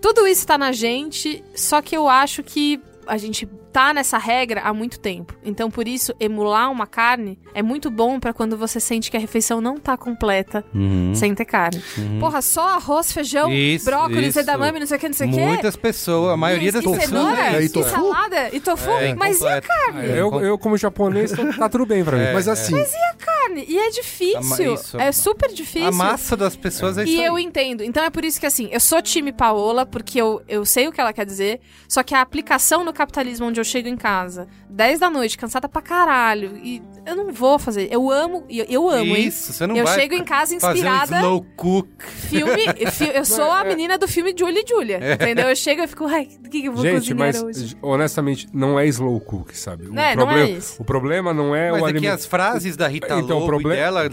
Tudo 0.00 0.26
isso 0.26 0.44
tá 0.44 0.58
na 0.58 0.72
gente, 0.72 1.42
só 1.54 1.80
que 1.80 1.96
eu 1.96 2.08
acho 2.08 2.42
que 2.42 2.80
a 3.06 3.16
gente 3.16 3.48
tá 3.72 3.94
nessa 3.94 4.18
regra 4.18 4.60
há 4.62 4.72
muito 4.74 4.98
tempo. 5.00 5.34
Então, 5.44 5.70
por 5.70 5.88
isso, 5.88 6.14
emular 6.20 6.70
uma 6.70 6.86
carne 6.86 7.38
é 7.54 7.62
muito 7.62 7.90
bom 7.90 8.20
pra 8.20 8.32
quando 8.32 8.56
você 8.56 8.78
sente 8.78 9.10
que 9.10 9.16
a 9.16 9.20
refeição 9.20 9.60
não 9.60 9.78
tá 9.78 9.96
completa 9.96 10.64
Uhum. 10.74 11.14
sem 11.14 11.34
ter 11.34 11.44
carne. 11.44 11.82
Porra, 12.20 12.42
só 12.42 12.68
arroz, 12.76 13.12
feijão, 13.12 13.50
Isso, 13.50 13.84
brócolis, 13.84 14.28
isso. 14.28 14.40
edamame, 14.40 14.78
não 14.80 14.86
sei 14.86 14.96
o 14.96 15.00
que, 15.00 15.08
não 15.08 15.14
sei 15.14 15.28
o 15.28 15.32
que. 15.32 15.40
Muitas 15.40 15.76
pessoas, 15.76 16.32
a 16.32 16.36
maioria 16.36 16.70
das 16.72 16.82
e 16.84 16.86
pessoas. 16.88 17.04
cenoura, 17.08 17.40
É, 17.56 17.62
e 17.62 17.64
e 17.64 17.68
tofu? 17.68 17.90
salada, 17.90 18.50
e 18.54 18.60
tofu. 18.60 18.90
É, 18.90 19.14
mas 19.14 19.40
e 19.40 19.46
a 19.48 19.60
carne? 19.60 20.06
É, 20.06 20.20
eu, 20.20 20.40
eu, 20.40 20.58
como 20.58 20.76
japonês, 20.76 21.32
tá 21.58 21.68
tudo 21.68 21.86
bem 21.86 22.04
pra 22.04 22.16
mim. 22.16 22.22
É, 22.32 22.32
Mas 22.34 22.46
assim, 22.48 22.72
carne? 23.18 23.64
E 23.68 23.78
é 23.78 23.90
difícil. 23.90 24.74
Isso. 24.74 24.98
É 24.98 25.10
super 25.12 25.52
difícil. 25.52 25.88
A 25.88 25.92
massa 25.92 26.36
das 26.36 26.54
pessoas 26.56 26.96
é, 26.98 27.04
E 27.04 27.14
isso 27.14 27.22
eu 27.22 27.36
aí. 27.36 27.44
entendo. 27.44 27.82
Então 27.82 28.02
é 28.04 28.10
por 28.10 28.24
isso 28.24 28.38
que, 28.38 28.46
assim, 28.46 28.68
eu 28.70 28.80
sou 28.80 29.00
time 29.02 29.32
Paola, 29.32 29.84
porque 29.86 30.20
eu, 30.20 30.42
eu 30.48 30.64
sei 30.64 30.88
o 30.88 30.92
que 30.92 31.00
ela 31.00 31.12
quer 31.12 31.26
dizer, 31.26 31.60
só 31.88 32.02
que 32.02 32.14
a 32.14 32.20
aplicação 32.20 32.84
no 32.84 32.92
capitalismo 32.92 33.46
onde 33.46 33.60
eu 33.62 33.64
chego 33.64 33.88
em 33.88 33.96
casa, 33.96 34.46
10 34.68 35.00
da 35.00 35.08
noite, 35.08 35.38
cansada 35.38 35.68
pra 35.68 35.80
caralho, 35.80 36.56
e 36.62 36.82
eu 37.06 37.16
não 37.16 37.32
vou 37.32 37.58
fazer. 37.58 37.88
Eu 37.90 38.10
amo, 38.10 38.44
eu, 38.50 38.64
eu 38.68 38.90
amo, 38.90 39.16
hein? 39.16 39.26
Isso, 39.28 39.52
você 39.52 39.66
não 39.66 39.76
eu 39.76 39.84
vai 39.84 39.98
chego 39.98 40.14
em 40.14 40.24
casa 40.24 40.58
fazer 40.60 40.80
um 40.80 40.92
inspirada. 40.94 41.16
slow 41.16 41.46
cook. 41.56 41.88
Filme, 42.28 42.62
fi- 42.90 43.12
eu 43.14 43.24
sou 43.24 43.50
a 43.50 43.64
menina 43.64 43.96
do 43.98 44.06
filme 44.08 44.34
Julie 44.38 44.62
e 44.64 44.68
Julia, 44.68 45.14
entendeu? 45.14 45.48
Eu 45.48 45.56
chego 45.56 45.82
e 45.82 45.86
fico, 45.86 46.06
ai, 46.06 46.28
o 46.44 46.48
que, 46.50 46.60
que 46.62 46.66
eu 46.66 46.72
vou 46.72 46.82
Gente, 46.82 46.94
cozinhar 47.14 47.18
mas 47.18 47.42
hoje? 47.42 47.76
honestamente, 47.80 48.46
não 48.52 48.78
é 48.78 48.86
slow 48.86 49.20
cook, 49.20 49.52
sabe? 49.54 49.86
O, 49.88 49.98
É, 49.98 50.14
não 50.16 50.24
problema, 50.26 50.48
é 50.48 50.50
isso. 50.52 50.80
o 50.80 50.84
problema 50.84 51.32
não 51.34 51.54
é 51.54 51.70
Mas 51.70 51.82
o 51.82 51.86
é 51.86 51.88
alimento. 51.90 52.12
as 52.14 52.26
frases 52.26 52.76
da 52.76 52.88
Rita 52.88 53.06
Então, 53.18 53.38
o 53.38 53.46
Lobo 53.46 53.70
e 53.70 53.74
dela, 53.74 54.10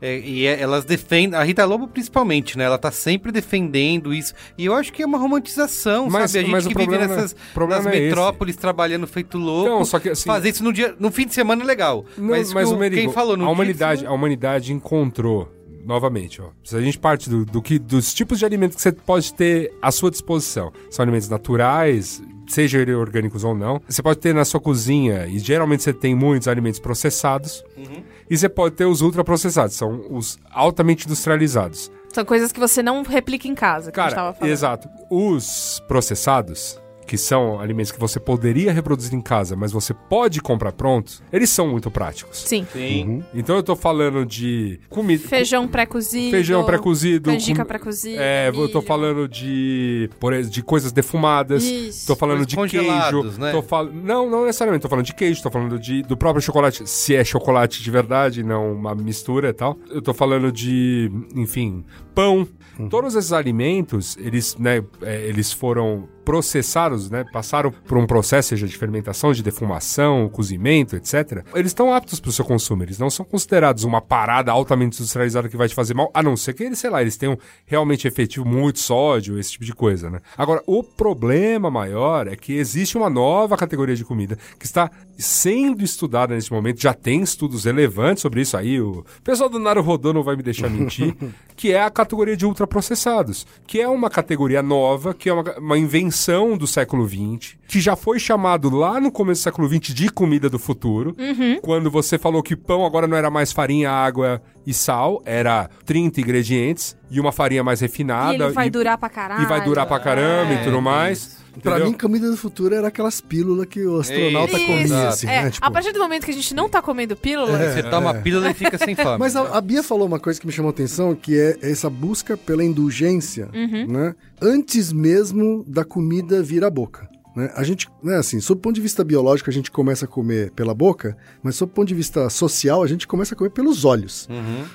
é, 0.00 0.18
e 0.18 0.46
é- 0.46 0.60
elas 0.60 0.84
defendem, 0.84 1.38
a 1.38 1.42
Rita 1.42 1.64
Lobo 1.64 1.88
principalmente, 1.88 2.56
né? 2.58 2.64
Ela 2.64 2.78
tá 2.78 2.90
sempre 2.90 3.32
defendendo 3.32 4.12
isso. 4.14 4.34
E 4.56 4.66
eu 4.66 4.74
acho 4.74 4.92
que 4.92 5.02
é 5.02 5.06
uma 5.06 5.18
romantização, 5.18 6.08
Mas- 6.10 6.30
sabe? 6.30 6.38
A 6.38 6.42
gente 6.42 6.52
mas 6.52 6.66
que 6.66 6.74
vive 6.74 6.86
não 6.86 6.94
é- 6.94 7.08
nessas 7.08 7.36
não 7.56 7.72
é 7.72 7.80
metrópoles 8.00 8.56
trabalhando 8.56 8.91
feito 9.06 9.38
louco. 9.38 9.68
Não, 9.68 9.84
só 9.84 9.98
que 9.98 10.10
assim- 10.10 10.26
Fazer 10.28 10.48
isso 10.50 10.62
no 10.64 10.72
dia, 10.72 10.94
no 10.98 11.10
fim 11.10 11.26
de 11.26 11.34
semana 11.34 11.62
é 11.62 11.66
legal. 11.66 12.04
Não, 12.16 12.28
mas 12.28 12.52
mas, 12.52 12.70
o, 12.70 12.74
o 12.74 12.78
Merigo, 12.78 13.00
quem 13.02 13.12
falou 13.12 13.36
no 13.36 13.44
a 13.44 13.46
dia 13.46 13.52
humanidade, 13.54 14.00
de 14.02 14.06
a 14.06 14.12
humanidade 14.12 14.72
encontrou 14.72 15.48
novamente, 15.84 16.40
ó. 16.40 16.46
Se 16.62 16.76
a 16.76 16.80
gente 16.80 16.98
parte 16.98 17.28
do, 17.28 17.44
do 17.44 17.60
que 17.60 17.78
dos 17.78 18.14
tipos 18.14 18.38
de 18.38 18.44
alimentos 18.44 18.76
que 18.76 18.82
você 18.82 18.92
pode 18.92 19.34
ter 19.34 19.72
à 19.82 19.90
sua 19.90 20.10
disposição, 20.10 20.72
são 20.90 21.02
alimentos 21.02 21.28
naturais, 21.28 22.22
sejam 22.46 22.80
eles 22.80 22.94
orgânicos 22.94 23.42
ou 23.44 23.54
não. 23.54 23.80
Você 23.88 24.02
pode 24.02 24.20
ter 24.20 24.32
na 24.34 24.44
sua 24.44 24.60
cozinha 24.60 25.26
e 25.26 25.38
geralmente 25.38 25.82
você 25.82 25.92
tem 25.92 26.14
muitos 26.14 26.46
alimentos 26.46 26.78
processados. 26.78 27.64
Uhum. 27.76 28.02
E 28.30 28.36
você 28.38 28.48
pode 28.48 28.74
ter 28.76 28.84
os 28.84 29.00
ultraprocessados, 29.02 29.74
são 29.74 30.06
os 30.10 30.38
altamente 30.52 31.04
industrializados. 31.06 31.90
São 32.12 32.24
coisas 32.24 32.52
que 32.52 32.60
você 32.60 32.82
não 32.82 33.02
replica 33.02 33.48
em 33.48 33.54
casa, 33.54 33.90
que 33.90 33.98
a 33.98 34.04
gente 34.04 34.14
tava 34.14 34.26
Cara, 34.28 34.38
falando. 34.38 34.52
exato. 34.52 34.88
Os 35.10 35.82
processados, 35.88 36.78
que 37.06 37.18
são 37.18 37.60
alimentos 37.60 37.90
que 37.92 37.98
você 38.00 38.18
poderia 38.20 38.72
reproduzir 38.72 39.14
em 39.14 39.20
casa, 39.20 39.54
mas 39.56 39.72
você 39.72 39.92
pode 39.92 40.40
comprar 40.40 40.72
prontos, 40.72 41.22
eles 41.32 41.50
são 41.50 41.68
muito 41.68 41.90
práticos. 41.90 42.38
Sim. 42.38 42.66
Sim. 42.72 43.22
Então 43.34 43.56
eu 43.56 43.62
tô 43.62 43.74
falando 43.76 44.24
de 44.24 44.78
comida. 44.88 45.26
Feijão 45.28 45.66
pré-cozido. 45.68 46.30
Feijão 46.30 46.64
pré-cozido. 46.64 47.30
Canjica 47.30 47.62
com- 47.62 47.68
pré-cozida. 47.68 48.22
É, 48.22 48.48
eu 48.48 48.52
tô 48.68 48.78
milho. 48.78 48.82
falando 48.82 49.28
de, 49.28 50.08
por 50.20 50.32
exemplo, 50.32 50.50
de 50.52 50.62
coisas 50.62 50.92
defumadas. 50.92 51.64
Isso. 51.64 52.06
Tô 52.06 52.16
falando 52.16 52.46
de 52.46 52.54
Coisas 52.56 52.70
queijo. 52.70 52.86
congelados, 52.86 53.38
né? 53.38 53.52
Tô 53.52 53.62
fal... 53.62 53.84
Não, 53.86 54.30
não 54.30 54.44
necessariamente. 54.46 54.82
Tô 54.82 54.88
falando 54.88 55.04
de 55.06 55.14
queijo, 55.14 55.42
tô 55.42 55.50
falando 55.50 55.78
de, 55.78 56.02
do 56.02 56.16
próprio 56.16 56.40
chocolate, 56.42 56.88
se 56.88 57.14
é 57.14 57.24
chocolate 57.24 57.82
de 57.82 57.90
verdade, 57.90 58.42
não 58.42 58.72
uma 58.72 58.94
mistura 58.94 59.48
e 59.48 59.52
tal. 59.52 59.76
Eu 59.90 60.00
tô 60.00 60.14
falando 60.14 60.50
de, 60.52 61.10
enfim, 61.34 61.84
pão. 62.14 62.46
Todos 62.88 63.14
esses 63.14 63.32
alimentos, 63.32 64.16
eles, 64.18 64.56
né, 64.56 64.82
é, 65.02 65.26
eles 65.28 65.52
foram 65.52 66.08
processados, 66.24 66.91
né, 67.10 67.24
passaram 67.32 67.70
por 67.70 67.98
um 67.98 68.06
processo, 68.06 68.50
seja 68.50 68.66
de 68.66 68.76
fermentação, 68.76 69.32
de 69.32 69.42
defumação, 69.42 70.28
cozimento, 70.28 70.96
etc. 70.96 71.44
Eles 71.54 71.70
estão 71.70 71.92
aptos 71.92 72.20
para 72.20 72.28
o 72.28 72.32
seu 72.32 72.44
consumo, 72.44 72.82
eles 72.82 72.98
não 72.98 73.10
são 73.10 73.24
considerados 73.24 73.84
uma 73.84 74.00
parada 74.00 74.52
altamente 74.52 74.96
industrializada 74.96 75.48
que 75.48 75.56
vai 75.56 75.68
te 75.68 75.74
fazer 75.74 75.94
mal, 75.94 76.10
a 76.12 76.22
não 76.22 76.36
ser 76.36 76.54
que 76.54 76.62
eles, 76.62 76.78
sei 76.78 76.90
lá, 76.90 77.00
eles 77.00 77.16
tenham 77.16 77.38
realmente 77.66 78.06
efetivo 78.06 78.46
muito 78.46 78.78
sódio, 78.78 79.38
esse 79.38 79.52
tipo 79.52 79.64
de 79.64 79.74
coisa, 79.74 80.10
né? 80.10 80.20
Agora, 80.36 80.62
o 80.66 80.82
problema 80.82 81.70
maior 81.70 82.26
é 82.26 82.36
que 82.36 82.54
existe 82.54 82.96
uma 82.96 83.08
nova 83.08 83.56
categoria 83.56 83.96
de 83.96 84.04
comida 84.04 84.38
que 84.58 84.66
está 84.66 84.90
sendo 85.16 85.84
estudada 85.84 86.34
nesse 86.34 86.52
momento, 86.52 86.80
já 86.80 86.94
tem 86.94 87.22
estudos 87.22 87.64
relevantes 87.64 88.22
sobre 88.22 88.40
isso 88.40 88.56
aí, 88.56 88.80
o 88.80 89.04
pessoal 89.22 89.48
do 89.48 89.58
Naruhodô 89.58 90.12
não 90.12 90.22
vai 90.22 90.36
me 90.36 90.42
deixar 90.42 90.68
mentir, 90.68 91.14
que 91.56 91.72
é 91.72 91.82
a 91.82 91.90
categoria 91.90 92.36
de 92.36 92.44
ultraprocessados, 92.44 93.46
que 93.66 93.80
é 93.80 93.88
uma 93.88 94.10
categoria 94.10 94.62
nova, 94.62 95.14
que 95.14 95.28
é 95.28 95.32
uma, 95.32 95.58
uma 95.58 95.78
invenção 95.78 96.56
do 96.56 96.66
século 96.66 96.81
XX, 97.08 97.56
que 97.68 97.80
já 97.80 97.96
foi 97.96 98.18
chamado 98.18 98.70
lá 98.70 99.00
no 99.00 99.10
começo 99.10 99.40
do 99.40 99.44
século 99.44 99.68
XX 99.68 99.94
de 99.94 100.08
comida 100.10 100.48
do 100.48 100.58
futuro, 100.58 101.14
quando 101.62 101.90
você 101.90 102.18
falou 102.18 102.42
que 102.42 102.54
pão 102.56 102.84
agora 102.84 103.06
não 103.06 103.16
era 103.16 103.30
mais 103.30 103.52
farinha, 103.52 103.90
água 103.90 104.42
e 104.66 104.72
sal, 104.74 105.22
era 105.24 105.68
30 105.84 106.20
ingredientes 106.20 106.96
e 107.10 107.18
uma 107.20 107.32
farinha 107.32 107.62
mais 107.64 107.80
E 107.80 107.84
refinada. 107.84 108.34
ele 108.34 108.48
vai 108.50 108.70
durar 108.70 108.96
pra 108.98 109.08
caralho. 109.08 109.42
e 109.42 109.46
vai 109.46 109.60
durar 109.62 109.86
pra 109.86 109.98
caramba 110.00 110.52
e 110.52 110.56
É, 110.56 110.64
tudo 110.64 110.80
mais. 110.80 111.41
Entendeu? 111.56 111.86
mim, 111.86 111.92
comida 111.92 112.30
do 112.30 112.36
futuro 112.36 112.74
era 112.74 112.88
aquelas 112.88 113.20
pílulas 113.20 113.66
que 113.66 113.84
o 113.84 113.98
astronauta 114.00 114.56
Isso. 114.56 114.66
comia, 114.66 115.08
assim, 115.08 115.26
é, 115.26 115.42
né? 115.44 115.50
Tipo, 115.50 115.66
A 115.66 115.70
partir 115.70 115.92
do 115.92 115.98
momento 115.98 116.24
que 116.24 116.30
a 116.30 116.34
gente 116.34 116.54
não 116.54 116.68
tá 116.68 116.80
comendo 116.82 117.16
pílula, 117.16 117.56
Você 117.58 117.82
toma 117.82 118.10
a 118.10 118.14
pílula 118.14 118.50
e 118.50 118.54
fica 118.54 118.78
sem 118.78 118.94
fome. 118.94 119.18
Mas 119.18 119.36
a, 119.36 119.56
a 119.56 119.60
Bia 119.60 119.82
falou 119.82 120.06
uma 120.06 120.18
coisa 120.20 120.40
que 120.40 120.46
me 120.46 120.52
chamou 120.52 120.68
a 120.70 120.72
atenção, 120.72 121.14
que 121.14 121.38
é 121.38 121.58
essa 121.62 121.88
busca 121.90 122.36
pela 122.36 122.64
indulgência, 122.64 123.48
Uhum. 123.52 123.86
né? 123.86 124.14
Antes 124.40 124.92
mesmo 124.92 125.64
da 125.66 125.84
comida 125.84 126.42
vir 126.42 126.64
à 126.64 126.70
boca. 126.70 127.08
Né? 127.34 127.50
A 127.54 127.62
gente, 127.64 127.88
né, 128.02 128.16
assim, 128.16 128.40
sob 128.40 128.58
o 128.58 128.62
ponto 128.62 128.74
de 128.74 128.80
vista 128.80 129.02
biológico, 129.02 129.48
a 129.48 129.52
gente 129.52 129.70
começa 129.70 130.04
a 130.04 130.08
comer 130.08 130.50
pela 130.52 130.74
boca, 130.74 131.16
mas 131.42 131.56
sob 131.56 131.72
o 131.72 131.74
ponto 131.74 131.88
de 131.88 131.94
vista 131.94 132.28
social, 132.28 132.82
a 132.82 132.86
gente 132.86 133.06
começa 133.06 133.34
a 133.34 133.38
comer 133.38 133.50
pelos 133.50 133.84
olhos. 133.84 134.28